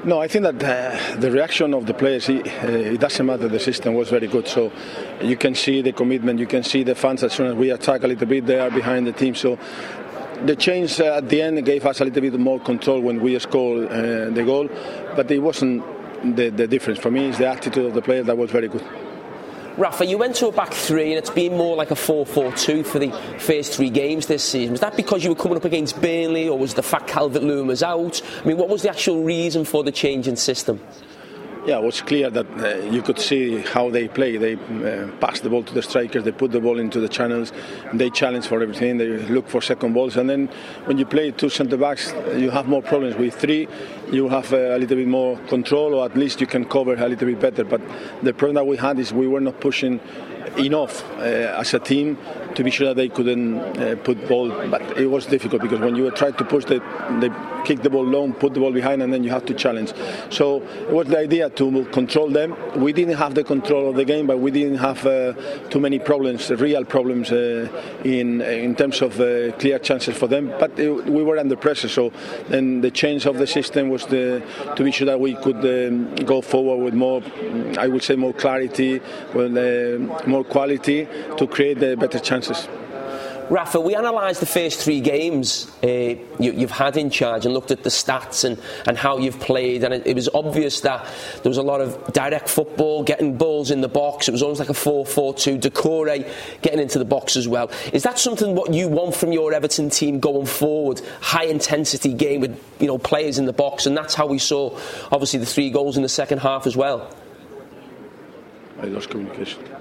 No, 0.06 0.22
I 0.22 0.28
think 0.28 0.43
that 0.43 0.64
uh, 0.64 1.16
the 1.20 1.32
reaction 1.32 1.74
of 1.74 1.88
the 1.88 1.93
players, 1.95 2.30
it, 2.30 2.45
uh, 2.45 2.68
it, 2.68 2.99
doesn't 2.99 3.26
matter, 3.26 3.47
the 3.47 3.60
system 3.60 3.95
was 3.95 4.12
very 4.12 4.28
good. 4.28 4.47
So 4.47 4.72
you 5.20 5.36
can 5.36 5.56
see 5.56 5.82
the 5.82 5.93
commitment, 5.93 6.39
you 6.39 6.45
can 6.45 6.62
see 6.62 6.84
the 6.84 6.93
fans 6.93 7.24
as 7.24 7.34
soon 7.34 7.47
as 7.47 7.56
we 7.56 7.72
attack 7.72 8.03
a 8.03 8.08
little 8.08 8.28
bit, 8.28 8.45
they 8.45 8.60
are 8.60 8.70
behind 8.70 9.08
the 9.08 9.14
team. 9.14 9.34
So 9.34 9.58
the 10.45 10.56
change 10.56 10.99
uh, 10.99 11.16
at 11.18 11.28
the 11.28 11.41
end 11.41 11.66
gave 11.66 11.88
us 11.88 12.01
a 12.01 12.06
little 12.06 12.22
bit 12.22 12.39
more 12.39 12.60
control 12.60 12.99
when 13.01 13.20
we 13.20 13.39
scored 13.39 13.88
uh, 13.88 14.30
the 14.30 14.43
goal, 14.45 14.70
but 15.16 15.32
it 15.32 15.39
wasn't 15.39 15.84
the, 16.36 16.49
the 16.49 16.68
difference. 16.68 16.99
For 16.99 17.10
me, 17.10 17.30
it's 17.30 17.39
the 17.39 17.47
attitude 17.47 17.88
of 17.88 17.95
the 17.95 18.03
players 18.03 18.28
that 18.28 18.38
was 18.38 18.51
very 18.51 18.68
good. 18.68 18.86
Rafa, 19.78 20.05
you 20.05 20.17
went 20.17 20.38
to 20.38 20.47
a 20.47 20.53
back 20.53 20.73
three 20.73 21.09
and 21.09 21.17
it's 21.17 21.30
been 21.30 21.57
more 21.57 21.76
like 21.76 21.91
a 21.91 21.97
4 21.97 22.26
4 22.26 22.53
2 22.53 22.84
for 22.84 22.97
the 22.97 23.11
first 23.39 23.73
three 23.73 23.89
games 23.89 24.26
this 24.26 24.41
season. 24.41 24.71
Was 24.71 24.80
that 24.80 24.95
because 24.95 25.21
you 25.21 25.30
were 25.30 25.36
coming 25.36 25.57
up 25.57 25.65
against 25.65 26.01
Burnley 26.01 26.47
or 26.47 26.57
was 26.57 26.76
the 26.76 26.82
fact 26.82 27.07
Calvert 27.07 27.43
Lewin 27.43 27.67
was 27.67 27.84
out? 27.84 28.21
I 28.41 28.47
mean, 28.47 28.55
what 28.55 28.69
was 28.69 28.84
the 28.84 28.89
actual 28.89 29.23
reason 29.23 29.65
for 29.65 29.84
the 29.84 29.91
change 29.91 30.30
in 30.30 30.38
system? 30.38 30.80
Yeah, 31.66 31.78
it 31.78 31.84
was 31.84 32.01
clear 32.01 32.30
that 32.30 32.45
uh, 32.59 32.86
you 32.86 33.01
could 33.01 33.20
see 33.20 33.57
how 33.59 33.89
they 33.89 34.07
play. 34.07 34.38
They 34.38 34.53
uh, 34.53 35.07
pass 35.20 35.39
the 35.39 35.49
ball 35.49 35.63
to 35.63 35.74
the 35.74 35.82
strikers, 35.82 36.24
they 36.24 36.32
put 36.32 36.51
the 36.51 36.59
ball 36.59 36.80
into 36.80 36.99
the 36.99 37.09
channels, 37.09 37.51
they 37.93 38.09
challenge 38.09 38.47
for 38.47 38.61
everything. 38.61 38.97
They 38.97 39.07
look 39.07 39.49
for 39.49 39.61
second 39.61 39.93
balls, 39.93 40.16
and 40.18 40.30
then 40.30 40.47
when 40.86 40.97
you 40.97 41.05
play 41.05 41.32
two 41.32 41.49
centre 41.49 41.78
backs, 41.78 42.13
you 42.36 42.51
have 42.51 42.68
more 42.68 42.84
problems. 42.84 43.16
With 43.16 43.36
three, 43.36 43.68
you 44.11 44.30
have 44.30 44.53
uh, 44.53 44.76
a 44.76 44.78
little 44.78 44.97
bit 44.97 45.07
more 45.07 45.38
control, 45.47 45.95
or 45.95 46.05
at 46.05 46.16
least 46.16 46.39
you 46.39 46.47
can 46.47 46.66
cover 46.66 46.93
a 46.93 47.09
little 47.09 47.28
bit 47.28 47.39
better. 47.39 47.63
But 47.63 47.82
the 48.22 48.34
problem 48.34 48.55
that 48.55 48.68
we 48.68 48.78
had 48.78 48.99
is 48.99 49.11
we 49.11 49.28
were 49.28 49.41
not 49.41 49.59
pushing 49.59 49.99
enough 50.57 51.03
uh, 51.18 51.59
as 51.59 51.74
a 51.74 51.80
team 51.80 52.18
to 52.56 52.64
be 52.64 52.72
sure 52.72 52.88
that 52.88 52.95
they 52.95 53.10
couldn't 53.10 53.58
uh, 53.58 53.95
put 54.03 54.28
ball. 54.28 54.49
But 54.70 54.97
it 54.97 55.08
was 55.08 55.26
difficult 55.26 55.62
because 55.62 55.80
when 55.80 55.95
you 55.95 56.10
try 56.12 56.32
to 56.32 56.43
push 56.43 56.66
the, 56.66 56.80
they 57.20 57.30
kick 57.66 57.82
the 57.82 57.89
ball 57.89 58.06
long, 58.06 58.34
put 58.34 58.53
the 58.53 58.60
ball 58.60 58.72
behind, 58.72 59.01
and 59.01 59.12
then 59.14 59.24
you 59.24 59.30
have 59.32 59.45
to 59.45 59.53
challenge. 59.53 59.93
So 60.30 60.62
it 60.62 60.91
was 60.91 61.08
the 61.08 61.20
idea 61.20 61.49
to 61.49 61.86
control 61.86 62.30
them. 62.30 62.56
We 62.76 62.93
didn't 62.93 63.18
have 63.18 63.36
the 63.36 63.43
control 63.43 63.89
of 63.89 63.95
the 63.95 64.06
game, 64.06 64.28
but 64.28 64.39
we 64.39 64.51
didn't 64.51 64.78
have 64.78 65.06
uh, 65.06 65.34
too 65.70 65.80
many 65.80 65.99
problems, 65.99 66.49
real 66.49 66.86
problems 66.86 67.32
uh, 67.32 67.68
in 68.03 68.41
in 68.41 68.76
terms 68.76 69.01
of 69.01 69.20
uh, 69.20 69.51
clear 69.58 69.80
chances 69.80 70.16
for 70.16 70.28
them. 70.28 70.53
But 70.60 70.80
it, 70.80 70.89
we 71.06 71.24
were 71.24 71.38
under 71.38 71.56
pressure, 71.56 71.89
so 71.89 72.12
then 72.47 72.82
the 72.82 72.91
change 72.91 73.26
of 73.26 73.38
the 73.38 73.47
system 73.47 73.89
was 73.89 74.06
the, 74.06 74.43
to 74.76 74.84
be 74.84 74.91
sure 74.91 75.08
that 75.08 75.20
we 75.20 75.36
could 75.36 75.62
um, 75.66 76.16
go 76.26 76.41
forward 76.41 76.84
with 76.84 76.93
more, 76.93 77.22
I 77.78 77.88
would 77.88 78.03
say, 78.03 78.16
more 78.16 78.34
clarity, 78.34 79.01
with 79.34 79.58
uh, 79.58 80.28
more 80.28 80.43
quality 80.43 81.08
to 81.38 81.47
create 81.47 81.80
the 81.80 81.95
better 81.97 82.20
chances. 82.20 82.44
Rafa, 83.49 83.79
we 83.79 83.93
analysed 83.93 84.39
the 84.39 84.47
first 84.47 84.81
three 84.81 85.01
games 85.01 85.71
uh, 85.83 86.15
you, 86.39 86.53
have 86.61 86.71
had 86.71 86.97
in 86.97 87.11
charge 87.11 87.45
and 87.45 87.53
looked 87.53 87.69
at 87.69 87.83
the 87.83 87.91
stats 87.91 88.43
and, 88.43 88.59
and 88.87 88.97
how 88.97 89.19
you've 89.19 89.39
played, 89.39 89.83
and 89.83 89.93
it, 89.93 90.07
it, 90.07 90.15
was 90.15 90.27
obvious 90.33 90.79
that 90.81 91.05
there 91.43 91.49
was 91.49 91.57
a 91.57 91.61
lot 91.61 91.79
of 91.79 92.11
direct 92.11 92.49
football, 92.49 93.03
getting 93.03 93.37
balls 93.37 93.69
in 93.69 93.81
the 93.81 93.87
box. 93.87 94.27
It 94.27 94.31
was 94.31 94.41
almost 94.41 94.59
like 94.59 94.69
a 94.69 94.73
4 94.73 95.05
4 95.05 95.35
2. 95.35 95.59
Doucouré 95.59 96.27
getting 96.63 96.79
into 96.79 96.97
the 96.97 97.05
box 97.05 97.35
as 97.35 97.47
well. 97.47 97.69
Is 97.93 98.01
that 98.01 98.17
something 98.17 98.55
what 98.55 98.73
you 98.73 98.87
want 98.87 99.13
from 99.13 99.31
your 99.31 99.53
Everton 99.53 99.91
team 99.91 100.19
going 100.19 100.47
forward? 100.47 101.01
High 101.21 101.45
intensity 101.45 102.13
game 102.13 102.41
with 102.41 102.59
you 102.79 102.87
know 102.87 102.97
players 102.97 103.37
in 103.37 103.45
the 103.45 103.53
box, 103.53 103.85
and 103.85 103.95
that's 103.95 104.15
how 104.15 104.25
we 104.25 104.39
saw 104.39 104.75
obviously 105.11 105.39
the 105.39 105.45
three 105.45 105.69
goals 105.69 105.97
in 105.97 106.03
the 106.03 106.09
second 106.09 106.39
half 106.39 106.65
as 106.65 106.75
well. 106.75 107.15
I 108.81 108.85
lost 108.85 109.11
communication. 109.11 109.74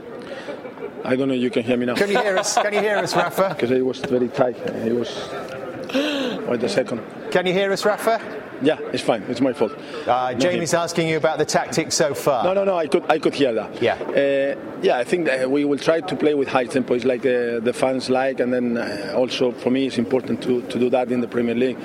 I 1.05 1.17
don't 1.17 1.29
know. 1.29 1.35
You 1.35 1.51
can 1.51 1.63
hear 1.63 1.77
me 1.77 1.87
now. 1.87 1.95
Can 1.95 2.11
you 2.11 2.19
hear 2.19 2.37
us? 2.39 2.55
Can 2.55 2.73
you 2.73 2.81
hear 2.81 2.97
us, 2.97 3.15
Rafa? 3.15 3.49
Because 3.55 3.71
it 3.71 3.85
was 3.85 3.99
very 4.01 4.29
tight. 4.29 4.57
It 4.57 4.95
was. 4.95 5.11
Wait 6.49 6.63
a 6.63 6.69
second. 6.69 7.03
Can 7.31 7.47
you 7.47 7.53
hear 7.53 7.71
us, 7.73 7.85
Rafa? 7.85 8.21
Yeah, 8.63 8.79
it's 8.93 9.03
fine. 9.03 9.23
It's 9.29 9.41
my 9.41 9.53
fault. 9.53 9.73
Uh, 10.07 10.33
Jamie's 10.35 10.73
asking 10.75 11.09
you 11.09 11.17
about 11.17 11.39
the 11.39 11.45
tactics 11.45 11.95
so 11.97 12.15
far. 12.15 12.45
No, 12.45 12.55
no, 12.55 12.65
no. 12.65 12.77
I 12.79 12.87
could, 12.87 13.05
I 13.11 13.19
could 13.19 13.35
hear 13.35 13.53
that. 13.53 13.83
Yeah. 13.83 13.95
Uh, 13.95 14.81
yeah, 14.81 14.97
I 14.97 15.05
think 15.05 15.29
we 15.49 15.65
will 15.65 15.79
try 15.79 16.01
to 16.01 16.17
play 16.17 16.35
with 16.35 16.49
high 16.49 16.65
tempo. 16.67 16.95
It's 16.95 17.05
like 17.05 17.21
uh, 17.27 17.61
the 17.61 17.73
fans 17.75 18.09
like, 18.09 18.41
and 18.41 18.53
then 18.53 18.77
uh, 18.79 19.13
also 19.17 19.53
for 19.53 19.71
me, 19.71 19.87
it's 19.87 19.99
important 19.99 20.43
to, 20.45 20.63
to 20.63 20.79
do 20.79 20.89
that 20.91 21.11
in 21.11 21.21
the 21.21 21.29
Premier 21.29 21.55
League 21.55 21.79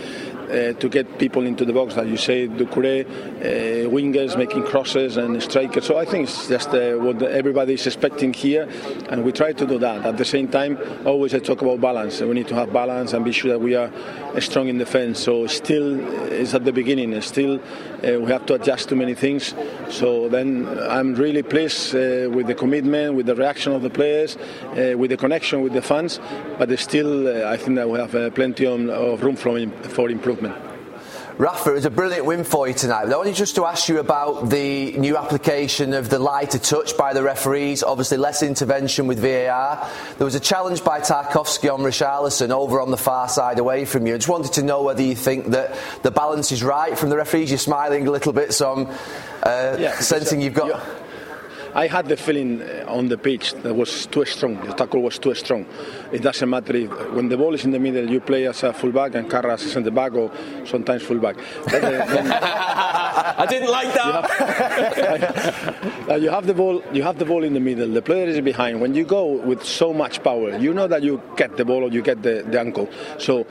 uh, 0.50 0.74
to 0.74 0.90
get 0.90 1.20
people 1.20 1.46
into 1.46 1.66
the 1.66 1.74
box, 1.74 1.96
like 1.96 2.08
you 2.08 2.18
say, 2.18 2.48
Doucouré, 2.48 3.06
uh, 3.06 3.90
wingers 3.90 4.38
making 4.38 4.64
crosses 4.64 5.18
and 5.18 5.42
strikers. 5.42 5.86
So 5.86 5.98
I 5.98 6.06
think 6.06 6.24
it's 6.24 6.48
just 6.48 6.70
uh, 6.70 6.96
what 6.96 7.22
everybody 7.22 7.74
is 7.74 7.86
expecting 7.86 8.34
here, 8.34 8.68
and 9.10 9.24
we 9.24 9.32
try 9.32 9.54
to 9.54 9.66
do 9.66 9.78
that. 9.80 10.06
At 10.06 10.18
the 10.18 10.26
same 10.26 10.48
time, 10.48 10.78
always 11.06 11.34
I 11.34 11.40
talk 11.40 11.62
about 11.62 11.82
balance. 11.82 12.22
We 12.22 12.34
need 12.34 12.48
to 12.48 12.56
have 12.56 12.74
balance 12.74 13.14
and 13.14 13.24
be 13.24 13.32
sure 13.32 13.52
that 13.52 13.60
we 13.60 13.76
are 13.76 13.92
strong 14.40 14.68
in 14.68 14.78
defence. 14.78 15.20
So 15.20 15.48
still, 15.48 16.00
it's 16.32 16.54
at 16.54 16.66
the 16.66 16.74
beginning. 16.74 17.20
Still, 17.22 17.60
uh, 18.04 18.20
we 18.20 18.32
have 18.32 18.46
to 18.48 18.54
adjust 18.56 18.90
to 18.90 18.96
many 18.96 19.16
things. 19.16 19.54
So 19.90 20.30
then 20.30 20.68
I'm 20.90 21.16
really 21.16 21.44
pleased 21.44 21.96
uh, 21.96 22.30
with 22.30 22.48
the 22.48 22.56
commitment, 22.56 23.16
with 23.16 23.26
the 23.26 23.36
reaction 23.36 23.74
of 23.74 23.82
the 23.82 23.90
players, 23.90 24.38
uh, 24.38 24.98
with 24.98 25.10
the 25.10 25.18
connection 25.18 25.62
with 25.62 25.74
the 25.74 25.82
fans. 25.82 26.20
But 26.58 26.78
still, 26.80 27.28
I 27.48 27.58
think 27.58 27.76
that 27.76 27.90
we 27.90 28.00
have 28.00 28.34
plenty 28.36 28.66
of 28.66 29.24
room 29.24 29.36
for 29.36 30.10
improvement. 30.10 30.69
Rafa, 31.40 31.70
it 31.70 31.76
was 31.76 31.86
a 31.86 31.90
brilliant 31.90 32.26
win 32.26 32.44
for 32.44 32.68
you 32.68 32.74
tonight. 32.74 33.06
But 33.06 33.14
I 33.14 33.16
wanted 33.16 33.34
just 33.34 33.56
to 33.56 33.66
ask 33.66 33.88
you 33.88 34.00
about 34.00 34.50
the 34.50 34.92
new 34.98 35.16
application 35.16 35.94
of 35.94 36.10
the 36.10 36.20
lighter 36.20 36.60
touch 36.60 36.98
by 36.98 37.14
the 37.14 37.24
referees. 37.24 37.82
Obviously, 37.82 38.18
less 38.18 38.44
intervention 38.44 39.08
with 39.08 39.20
VAR. 39.20 39.90
There 40.18 40.26
was 40.26 40.36
a 40.36 40.42
challenge 40.42 40.84
by 40.84 41.00
Tarkowski 41.00 41.74
on 41.74 41.80
Richarlison 41.80 42.50
over 42.50 42.82
on 42.82 42.92
the 42.92 42.98
far 42.98 43.30
side 43.30 43.58
away 43.58 43.86
from 43.86 44.06
you. 44.06 44.16
I 44.16 44.18
just 44.18 44.28
wanted 44.28 44.52
to 44.56 44.64
know 44.64 44.84
whether 44.84 45.02
you 45.02 45.16
think 45.16 45.46
that 45.52 45.80
the 46.04 46.12
balance 46.12 46.52
is 46.52 46.62
right 46.62 47.00
from 47.00 47.10
the 47.10 47.16
referees. 47.16 47.50
You're 47.50 47.58
smiling 47.58 48.06
a 48.06 48.12
little 48.12 48.34
bit, 48.34 48.52
so 48.52 48.74
I'm 48.74 48.88
uh, 49.42 49.78
yeah, 49.80 49.98
sensing 49.98 50.42
you've 50.42 50.56
got. 50.56 50.99
I 51.74 51.88
had 51.88 52.08
the 52.08 52.18
feeling 52.18 52.62
uh, 52.62 52.86
on 52.88 53.10
the 53.10 53.18
pitch 53.18 53.54
that 53.54 53.74
was 53.74 54.08
too 54.08 54.26
strong. 54.26 54.60
The 54.66 54.74
tackle 54.74 55.02
was 55.02 55.20
too 55.20 55.36
strong. 55.36 55.66
It 56.12 56.22
doesn't 56.22 56.50
matter 56.50 56.76
if 56.76 56.90
when 57.12 57.30
the 57.30 57.38
ball 57.38 57.54
is 57.54 57.64
in 57.66 57.72
the 57.72 57.80
middle, 57.80 58.10
you 58.10 58.20
play 58.20 58.48
as 58.48 58.64
a 58.64 58.74
fullback 58.74 59.16
and 59.16 59.30
Carras 59.30 59.64
is 59.64 59.76
in 59.76 59.84
the 59.84 59.92
back 59.92 60.14
or 60.14 60.32
sometimes 60.66 61.04
fullback. 61.04 61.36
Then, 61.68 61.84
uh, 61.84 62.40
I 63.38 63.46
didn't 63.48 63.72
like 63.72 63.94
that. 63.94 64.08
You 64.98 65.04
have, 66.08 66.22
you 66.24 66.30
have, 66.30 66.48
the 66.48 66.54
ball. 66.54 66.82
You 66.92 67.04
have 67.04 67.20
the 67.20 67.26
ball 67.26 67.44
in 67.44 67.54
the 67.54 67.60
middle. 67.60 67.88
The 67.88 68.02
player 68.02 68.28
is 68.28 68.42
behind. 68.42 68.82
When 68.82 68.96
you 68.96 69.04
go 69.04 69.26
with 69.26 69.64
so 69.64 69.94
much 69.94 70.24
power, 70.24 70.58
you 70.58 70.74
know 70.74 70.88
that 70.88 71.04
you 71.04 71.22
get 71.38 71.58
the 71.58 71.66
ball 71.66 71.84
or 71.84 71.90
you 71.90 72.02
get 72.02 72.24
the, 72.24 72.44
the 72.50 72.60
ankle. 72.60 72.90
So 73.20 73.46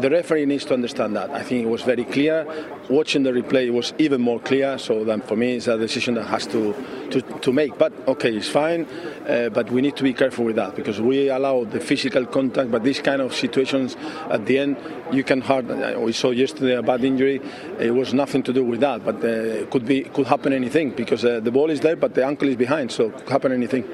the 0.00 0.10
referee 0.10 0.46
needs 0.46 0.64
to 0.66 0.74
understand 0.74 1.16
that. 1.16 1.30
I 1.30 1.42
think 1.42 1.64
it 1.64 1.68
was 1.68 1.82
very 1.82 2.04
clear. 2.04 2.46
Watching 2.88 3.22
the 3.22 3.30
replay, 3.30 3.66
it 3.66 3.70
was 3.70 3.92
even 3.98 4.20
more 4.20 4.40
clear. 4.40 4.78
So 4.78 5.04
then 5.04 5.20
for 5.22 5.36
me, 5.36 5.56
it's 5.56 5.68
a 5.68 5.78
decision 5.78 6.14
that 6.14 6.26
has 6.26 6.46
to 6.48 6.74
to, 7.10 7.20
to 7.20 7.52
make. 7.52 7.78
But 7.78 7.92
okay, 8.08 8.34
it's 8.34 8.48
fine. 8.48 8.86
Uh, 9.28 9.48
but 9.50 9.70
we 9.70 9.80
need 9.80 9.96
to 9.96 10.02
be 10.02 10.12
careful 10.12 10.44
with 10.44 10.56
that 10.56 10.74
because 10.74 11.00
we 11.00 11.28
allow 11.28 11.64
the 11.64 11.80
physical 11.80 12.26
contact. 12.26 12.70
But 12.70 12.84
these 12.84 13.00
kind 13.00 13.22
of 13.22 13.34
situations, 13.34 13.96
at 14.30 14.46
the 14.46 14.58
end, 14.58 14.76
you 15.12 15.24
can 15.24 15.40
hard. 15.40 15.70
Uh, 15.70 15.98
we 15.98 16.12
saw 16.12 16.30
yesterday 16.30 16.74
a 16.74 16.82
bad 16.82 17.04
injury. 17.04 17.40
It 17.78 17.94
was 17.94 18.12
nothing 18.12 18.42
to 18.44 18.52
do 18.52 18.64
with 18.64 18.80
that, 18.80 19.04
but 19.04 19.16
uh, 19.16 19.66
could 19.70 19.86
be 19.86 20.02
could 20.02 20.26
happen 20.26 20.52
anything 20.52 20.90
because 20.90 21.24
uh, 21.24 21.40
the 21.40 21.50
ball 21.50 21.70
is 21.70 21.80
there, 21.80 21.96
but 21.96 22.14
the 22.14 22.24
ankle 22.24 22.48
is 22.48 22.56
behind, 22.56 22.90
so 22.92 23.10
could 23.10 23.28
happen 23.28 23.52
anything. 23.52 23.84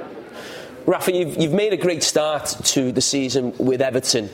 Rafa, 0.87 1.13
you've, 1.13 1.37
you've 1.37 1.53
made 1.53 1.75
a 1.75 1.77
great 1.77 2.03
start 2.03 2.47
to 2.65 2.91
the 2.91 3.03
season 3.03 3.53
with 3.59 3.83
Everton 3.83 4.31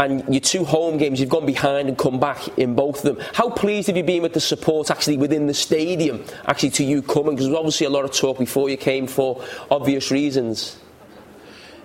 and 0.00 0.24
your 0.32 0.40
two 0.40 0.64
home 0.64 0.96
games, 0.96 1.20
you've 1.20 1.28
gone 1.28 1.44
behind 1.44 1.88
and 1.88 1.98
come 1.98 2.18
back 2.18 2.48
in 2.58 2.74
both 2.74 3.04
of 3.04 3.16
them. 3.16 3.24
How 3.34 3.50
pleased 3.50 3.88
have 3.88 3.98
you 3.98 4.02
been 4.02 4.22
with 4.22 4.32
the 4.32 4.40
support 4.40 4.90
actually 4.90 5.18
within 5.18 5.46
the 5.46 5.52
stadium, 5.52 6.24
actually 6.46 6.70
to 6.70 6.84
you 6.84 7.02
coming? 7.02 7.34
Because 7.34 7.46
there 7.46 7.52
was 7.52 7.58
obviously 7.58 7.86
a 7.86 7.90
lot 7.90 8.06
of 8.06 8.12
talk 8.12 8.38
before 8.38 8.70
you 8.70 8.78
came 8.78 9.06
for 9.06 9.44
obvious 9.70 10.10
reasons. 10.10 10.78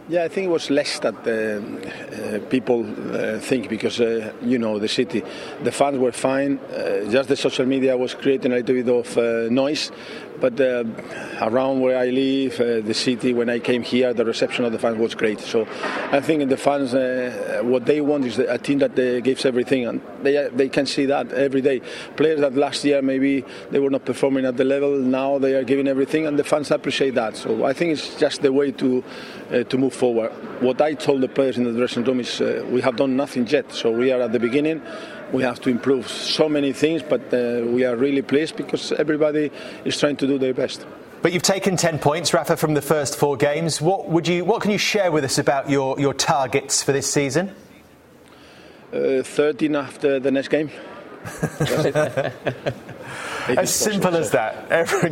Yeah, 0.07 0.23
I 0.23 0.27
think 0.27 0.45
it 0.45 0.51
was 0.51 0.69
less 0.69 0.99
that 0.99 1.15
uh, 1.25 2.35
uh, 2.35 2.39
people 2.47 2.85
uh, 2.85 3.39
think 3.39 3.69
because 3.69 3.99
uh, 3.99 4.33
you 4.43 4.59
know 4.59 4.77
the 4.77 4.87
city, 4.87 5.23
the 5.63 5.71
fans 5.71 5.97
were 5.97 6.11
fine. 6.11 6.59
Uh, 6.59 7.09
just 7.09 7.27
the 7.27 7.35
social 7.35 7.65
media 7.65 7.97
was 7.97 8.13
creating 8.13 8.51
a 8.51 8.57
little 8.57 8.75
bit 8.75 8.87
of 8.87 9.17
uh, 9.17 9.49
noise, 9.49 9.91
but 10.39 10.61
around 11.41 11.79
where 11.79 11.97
I 11.97 12.09
live, 12.11 12.57
the 12.85 12.93
city, 12.93 13.33
when 13.33 13.49
I 13.49 13.57
came 13.57 13.81
here, 13.81 14.13
the 14.13 14.25
reception 14.25 14.63
of 14.63 14.73
the 14.73 14.77
fans 14.77 14.99
was 14.99 15.15
great. 15.15 15.39
So 15.39 15.65
I 16.11 16.21
think 16.21 16.49
the 16.49 16.57
fans, 16.57 16.93
what 17.63 17.87
they 17.87 17.99
want 18.01 18.25
is 18.25 18.37
a 18.37 18.59
team 18.59 18.79
that 18.79 18.95
gives 19.23 19.43
everything, 19.43 19.87
and 19.87 20.01
they 20.21 20.49
they 20.53 20.69
can 20.69 20.85
see 20.85 21.07
that 21.07 21.31
every 21.31 21.61
day. 21.61 21.81
Players 22.15 22.41
that 22.41 22.53
last 22.53 22.85
year 22.85 23.01
maybe 23.01 23.43
they 23.71 23.79
were 23.79 23.89
not 23.89 24.05
performing 24.05 24.45
at 24.45 24.55
the 24.55 24.65
level, 24.65 24.99
now 24.99 25.39
they 25.39 25.55
are 25.55 25.63
giving 25.63 25.87
everything, 25.87 26.27
and 26.27 26.37
the 26.37 26.43
fans 26.43 26.69
appreciate 26.69 27.15
that. 27.15 27.37
So 27.37 27.65
I 27.65 27.73
think 27.73 27.93
it's 27.93 28.19
just 28.19 28.43
the 28.43 28.53
way 28.53 28.71
to 28.73 29.03
to 29.49 29.77
move 29.77 29.94
forward. 29.95 30.31
What 30.61 30.81
I 30.81 30.93
told 30.93 31.21
the 31.21 31.27
players 31.27 31.57
in 31.57 31.63
the 31.63 31.73
dressing 31.73 32.03
room 32.03 32.19
is 32.19 32.41
uh, 32.41 32.65
we 32.69 32.81
have 32.81 32.95
done 32.95 33.15
nothing 33.15 33.47
yet, 33.47 33.71
so 33.71 33.91
we 33.91 34.11
are 34.11 34.21
at 34.21 34.31
the 34.31 34.39
beginning 34.39 34.81
we 35.31 35.43
have 35.43 35.59
to 35.61 35.69
improve 35.69 36.07
so 36.07 36.47
many 36.49 36.73
things, 36.73 37.03
but 37.03 37.21
uh, 37.33 37.61
we 37.65 37.83
are 37.85 37.95
really 37.95 38.21
pleased 38.21 38.55
because 38.55 38.91
everybody 38.93 39.51
is 39.83 39.99
trying 39.99 40.15
to 40.17 40.27
do 40.27 40.37
their 40.37 40.53
best. 40.53 40.85
But 41.21 41.33
you've 41.33 41.43
taken 41.43 41.75
10 41.75 41.99
points, 41.99 42.33
Rafa, 42.33 42.57
from 42.57 42.73
the 42.73 42.81
first 42.81 43.17
four 43.17 43.35
games. 43.35 43.81
What, 43.81 44.09
would 44.09 44.27
you, 44.27 44.45
what 44.45 44.61
can 44.61 44.71
you 44.71 44.77
share 44.77 45.11
with 45.11 45.23
us 45.23 45.37
about 45.37 45.69
your, 45.69 45.99
your 45.99 46.13
targets 46.13 46.83
for 46.83 46.91
this 46.91 47.11
season? 47.11 47.55
Uh, 48.93 49.23
13 49.23 49.75
after 49.75 50.19
the 50.19 50.31
next 50.31 50.49
game. 50.49 50.69
as 53.47 53.73
simple 53.73 54.15
as 54.15 54.31
that. 54.31 54.67
Every, 54.69 55.11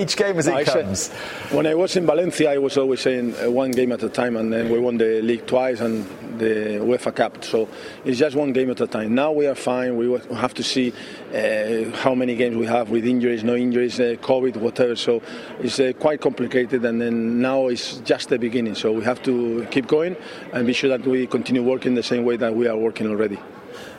each 0.00 0.16
game 0.16 0.38
as 0.38 0.46
no, 0.46 0.56
it 0.56 0.66
comes. 0.66 1.00
Said, 1.00 1.52
when 1.52 1.66
I 1.66 1.74
was 1.74 1.96
in 1.96 2.06
Valencia, 2.06 2.52
I 2.52 2.58
was 2.58 2.76
always 2.76 3.00
saying 3.00 3.34
uh, 3.36 3.50
one 3.50 3.70
game 3.70 3.92
at 3.92 4.02
a 4.02 4.08
time, 4.08 4.36
and 4.36 4.52
then 4.52 4.70
we 4.70 4.78
won 4.78 4.96
the 4.96 5.20
league 5.22 5.46
twice 5.46 5.80
and 5.80 6.04
the 6.38 6.80
UEFA 6.80 7.14
Cup. 7.14 7.44
So 7.44 7.68
it's 8.04 8.18
just 8.18 8.36
one 8.36 8.52
game 8.52 8.70
at 8.70 8.80
a 8.80 8.86
time. 8.86 9.14
Now 9.14 9.32
we 9.32 9.46
are 9.46 9.54
fine. 9.54 9.96
We 9.96 10.18
have 10.34 10.54
to 10.54 10.62
see 10.62 10.92
uh, 11.34 11.96
how 11.98 12.14
many 12.14 12.36
games 12.36 12.56
we 12.56 12.66
have 12.66 12.90
with 12.90 13.06
injuries, 13.06 13.44
no 13.44 13.54
injuries, 13.54 14.00
uh, 14.00 14.16
COVID, 14.20 14.56
whatever. 14.56 14.96
So 14.96 15.22
it's 15.60 15.78
uh, 15.78 15.92
quite 15.98 16.20
complicated, 16.20 16.84
and 16.84 17.00
then 17.00 17.40
now 17.40 17.68
it's 17.68 17.98
just 17.98 18.28
the 18.28 18.38
beginning. 18.38 18.74
So 18.74 18.92
we 18.92 19.04
have 19.04 19.22
to 19.24 19.66
keep 19.70 19.86
going 19.86 20.16
and 20.52 20.66
be 20.66 20.72
sure 20.72 20.90
that 20.90 21.06
we 21.06 21.26
continue 21.26 21.62
working 21.62 21.94
the 21.94 22.02
same 22.02 22.24
way 22.24 22.36
that 22.36 22.54
we 22.54 22.66
are 22.66 22.76
working 22.76 23.06
already. 23.08 23.38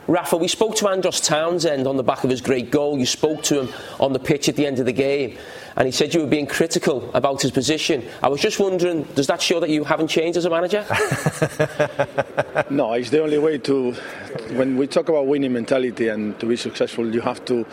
Rafa, 0.08 0.36
we 0.36 0.46
spoke 0.46 0.76
to 0.76 0.88
Andros 0.88 1.20
Townsend 1.20 1.88
on 1.88 1.96
the 1.96 2.04
back 2.04 2.22
of 2.22 2.30
his 2.30 2.40
great 2.40 2.70
goal. 2.70 2.96
You 2.96 3.06
spoke 3.06 3.42
to 3.44 3.62
him 3.62 3.74
on 3.98 4.12
the 4.12 4.20
pitch 4.20 4.48
at 4.48 4.54
the 4.54 4.64
end 4.64 4.78
of 4.78 4.86
the 4.86 4.92
game, 4.92 5.36
and 5.74 5.84
he 5.84 5.90
said 5.90 6.14
you 6.14 6.20
were 6.20 6.28
being 6.28 6.46
critical 6.46 7.10
about 7.12 7.42
his 7.42 7.50
position. 7.50 8.04
I 8.22 8.28
was 8.28 8.40
just 8.40 8.60
wondering, 8.60 9.02
does 9.16 9.26
that 9.26 9.42
show 9.42 9.58
that 9.58 9.68
you 9.68 9.82
haven't 9.82 10.06
changed 10.06 10.36
as 10.36 10.44
a 10.44 10.50
manager? 10.50 10.84
no, 12.70 12.92
it's 12.92 13.10
the 13.10 13.20
only 13.20 13.38
way 13.38 13.58
to. 13.58 13.94
When 14.52 14.76
we 14.76 14.86
talk 14.86 15.08
about 15.08 15.26
winning 15.26 15.52
mentality 15.52 16.06
and 16.06 16.38
to 16.38 16.46
be 16.46 16.56
successful, 16.56 17.12
you 17.12 17.20
have 17.22 17.44
to 17.46 17.66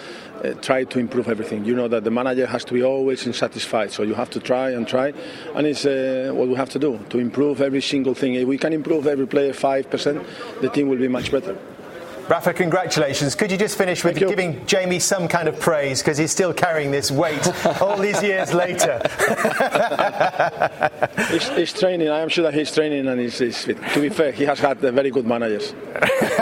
uh, 0.43 0.53
try 0.55 0.85
to 0.85 0.97
improve 0.97 1.27
everything. 1.27 1.65
You 1.65 1.75
know 1.75 1.87
that 1.87 2.03
the 2.03 2.09
manager 2.09 2.47
has 2.47 2.65
to 2.65 2.73
be 2.73 2.81
always 2.81 3.27
unsatisfied, 3.27 3.91
so 3.91 4.01
you 4.01 4.15
have 4.15 4.31
to 4.31 4.39
try 4.39 4.71
and 4.71 4.87
try, 4.87 5.13
and 5.53 5.67
it's 5.67 5.85
uh, 5.85 6.31
what 6.33 6.47
we 6.47 6.55
have 6.55 6.69
to 6.69 6.79
do 6.79 6.99
to 7.11 7.19
improve 7.19 7.61
every 7.61 7.81
single 7.81 8.15
thing. 8.15 8.33
If 8.33 8.47
we 8.47 8.57
can 8.57 8.73
improve 8.73 9.05
every 9.05 9.27
player 9.27 9.53
five 9.53 9.87
percent, 9.91 10.25
the 10.61 10.69
team 10.69 10.87
will 10.87 10.97
be 10.97 11.07
much 11.07 11.31
better. 11.31 11.55
Rafa, 12.29 12.53
congratulations. 12.53 13.35
Could 13.35 13.51
you 13.51 13.57
just 13.57 13.77
finish 13.77 14.03
with 14.03 14.17
giving 14.17 14.65
Jamie 14.65 14.99
some 14.99 15.27
kind 15.27 15.47
of 15.47 15.59
praise 15.59 16.01
because 16.01 16.17
he's 16.17 16.31
still 16.31 16.53
carrying 16.53 16.89
this 16.89 17.11
weight 17.11 17.45
all 17.81 17.97
these 17.97 18.23
years 18.23 18.53
later? 18.53 19.01
he's, 21.29 21.49
he's, 21.49 21.73
training. 21.73 22.09
I 22.09 22.19
am 22.19 22.29
sure 22.29 22.43
that 22.43 22.53
he's 22.53 22.73
training 22.73 23.07
and 23.07 23.19
he's, 23.19 23.37
he's 23.37 23.65
fit. 23.65 23.77
To 23.93 23.99
be 24.01 24.09
fair, 24.09 24.31
he 24.31 24.45
has 24.45 24.59
had 24.59 24.79
very 24.79 25.11
good 25.11 25.25
managers. 25.25 25.73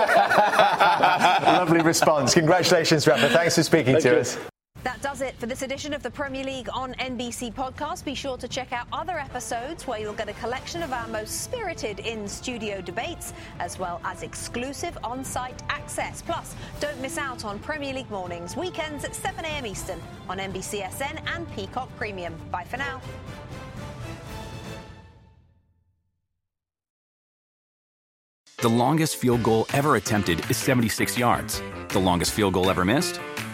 Lovely 1.48 1.82
response. 1.82 2.36
Congratulations, 2.36 3.08
Rafa. 3.08 3.30
Thanks 3.30 3.56
for 3.56 3.64
speaking 3.64 3.94
Thank 3.94 4.04
to 4.04 4.10
you. 4.10 4.18
us. 4.18 4.51
That 4.84 5.00
does 5.04 5.22
it 5.22 5.36
for 5.36 5.46
this 5.46 5.62
edition 5.62 5.94
of 5.94 6.02
the 6.02 6.10
Premier 6.10 6.44
League 6.44 6.68
on 6.74 6.94
NBC 6.96 7.54
podcast. 7.54 8.04
Be 8.04 8.16
sure 8.16 8.36
to 8.38 8.48
check 8.48 8.74
out 8.74 8.88
other 8.92 9.20
episodes 9.20 9.86
where 9.86 10.00
you'll 10.00 10.14
get 10.14 10.28
a 10.28 10.34
collection 10.34 10.82
of 10.82 10.92
our 10.92 11.08
most 11.10 11.42
spirited 11.42 12.00
in 12.00 12.28
studio 12.28 12.82
debates, 12.82 13.34
as 13.60 13.78
well 13.78 14.02
as 14.04 14.24
exclusive 14.24 14.98
on 15.04 15.24
site 15.24 15.62
access. 15.70 16.24
Plus, 16.24 16.56
don't 16.80 17.00
miss 17.00 17.20
out 17.20 17.46
on 17.46 17.60
Premier 17.60 17.94
League 17.94 18.10
mornings, 18.10 18.58
weekends 18.58 19.06
at 19.06 19.12
7am 19.12 19.68
Eastern 19.68 20.02
on 20.28 20.40
NBCSN 20.40 21.22
and 21.36 21.52
Peacock 21.54 21.96
Premium. 21.98 22.34
Bye 22.52 22.64
for 22.64 22.78
now. 22.78 23.00
The 28.58 28.70
longest 28.70 29.16
field 29.18 29.44
goal 29.44 29.68
ever 29.74 29.96
attempted 29.96 30.50
is 30.50 30.58
76 30.58 31.18
yards. 31.18 31.62
The 31.90 32.00
longest 32.00 32.32
field 32.32 32.54
goal 32.54 32.70
ever 32.70 32.86
missed? 32.86 33.20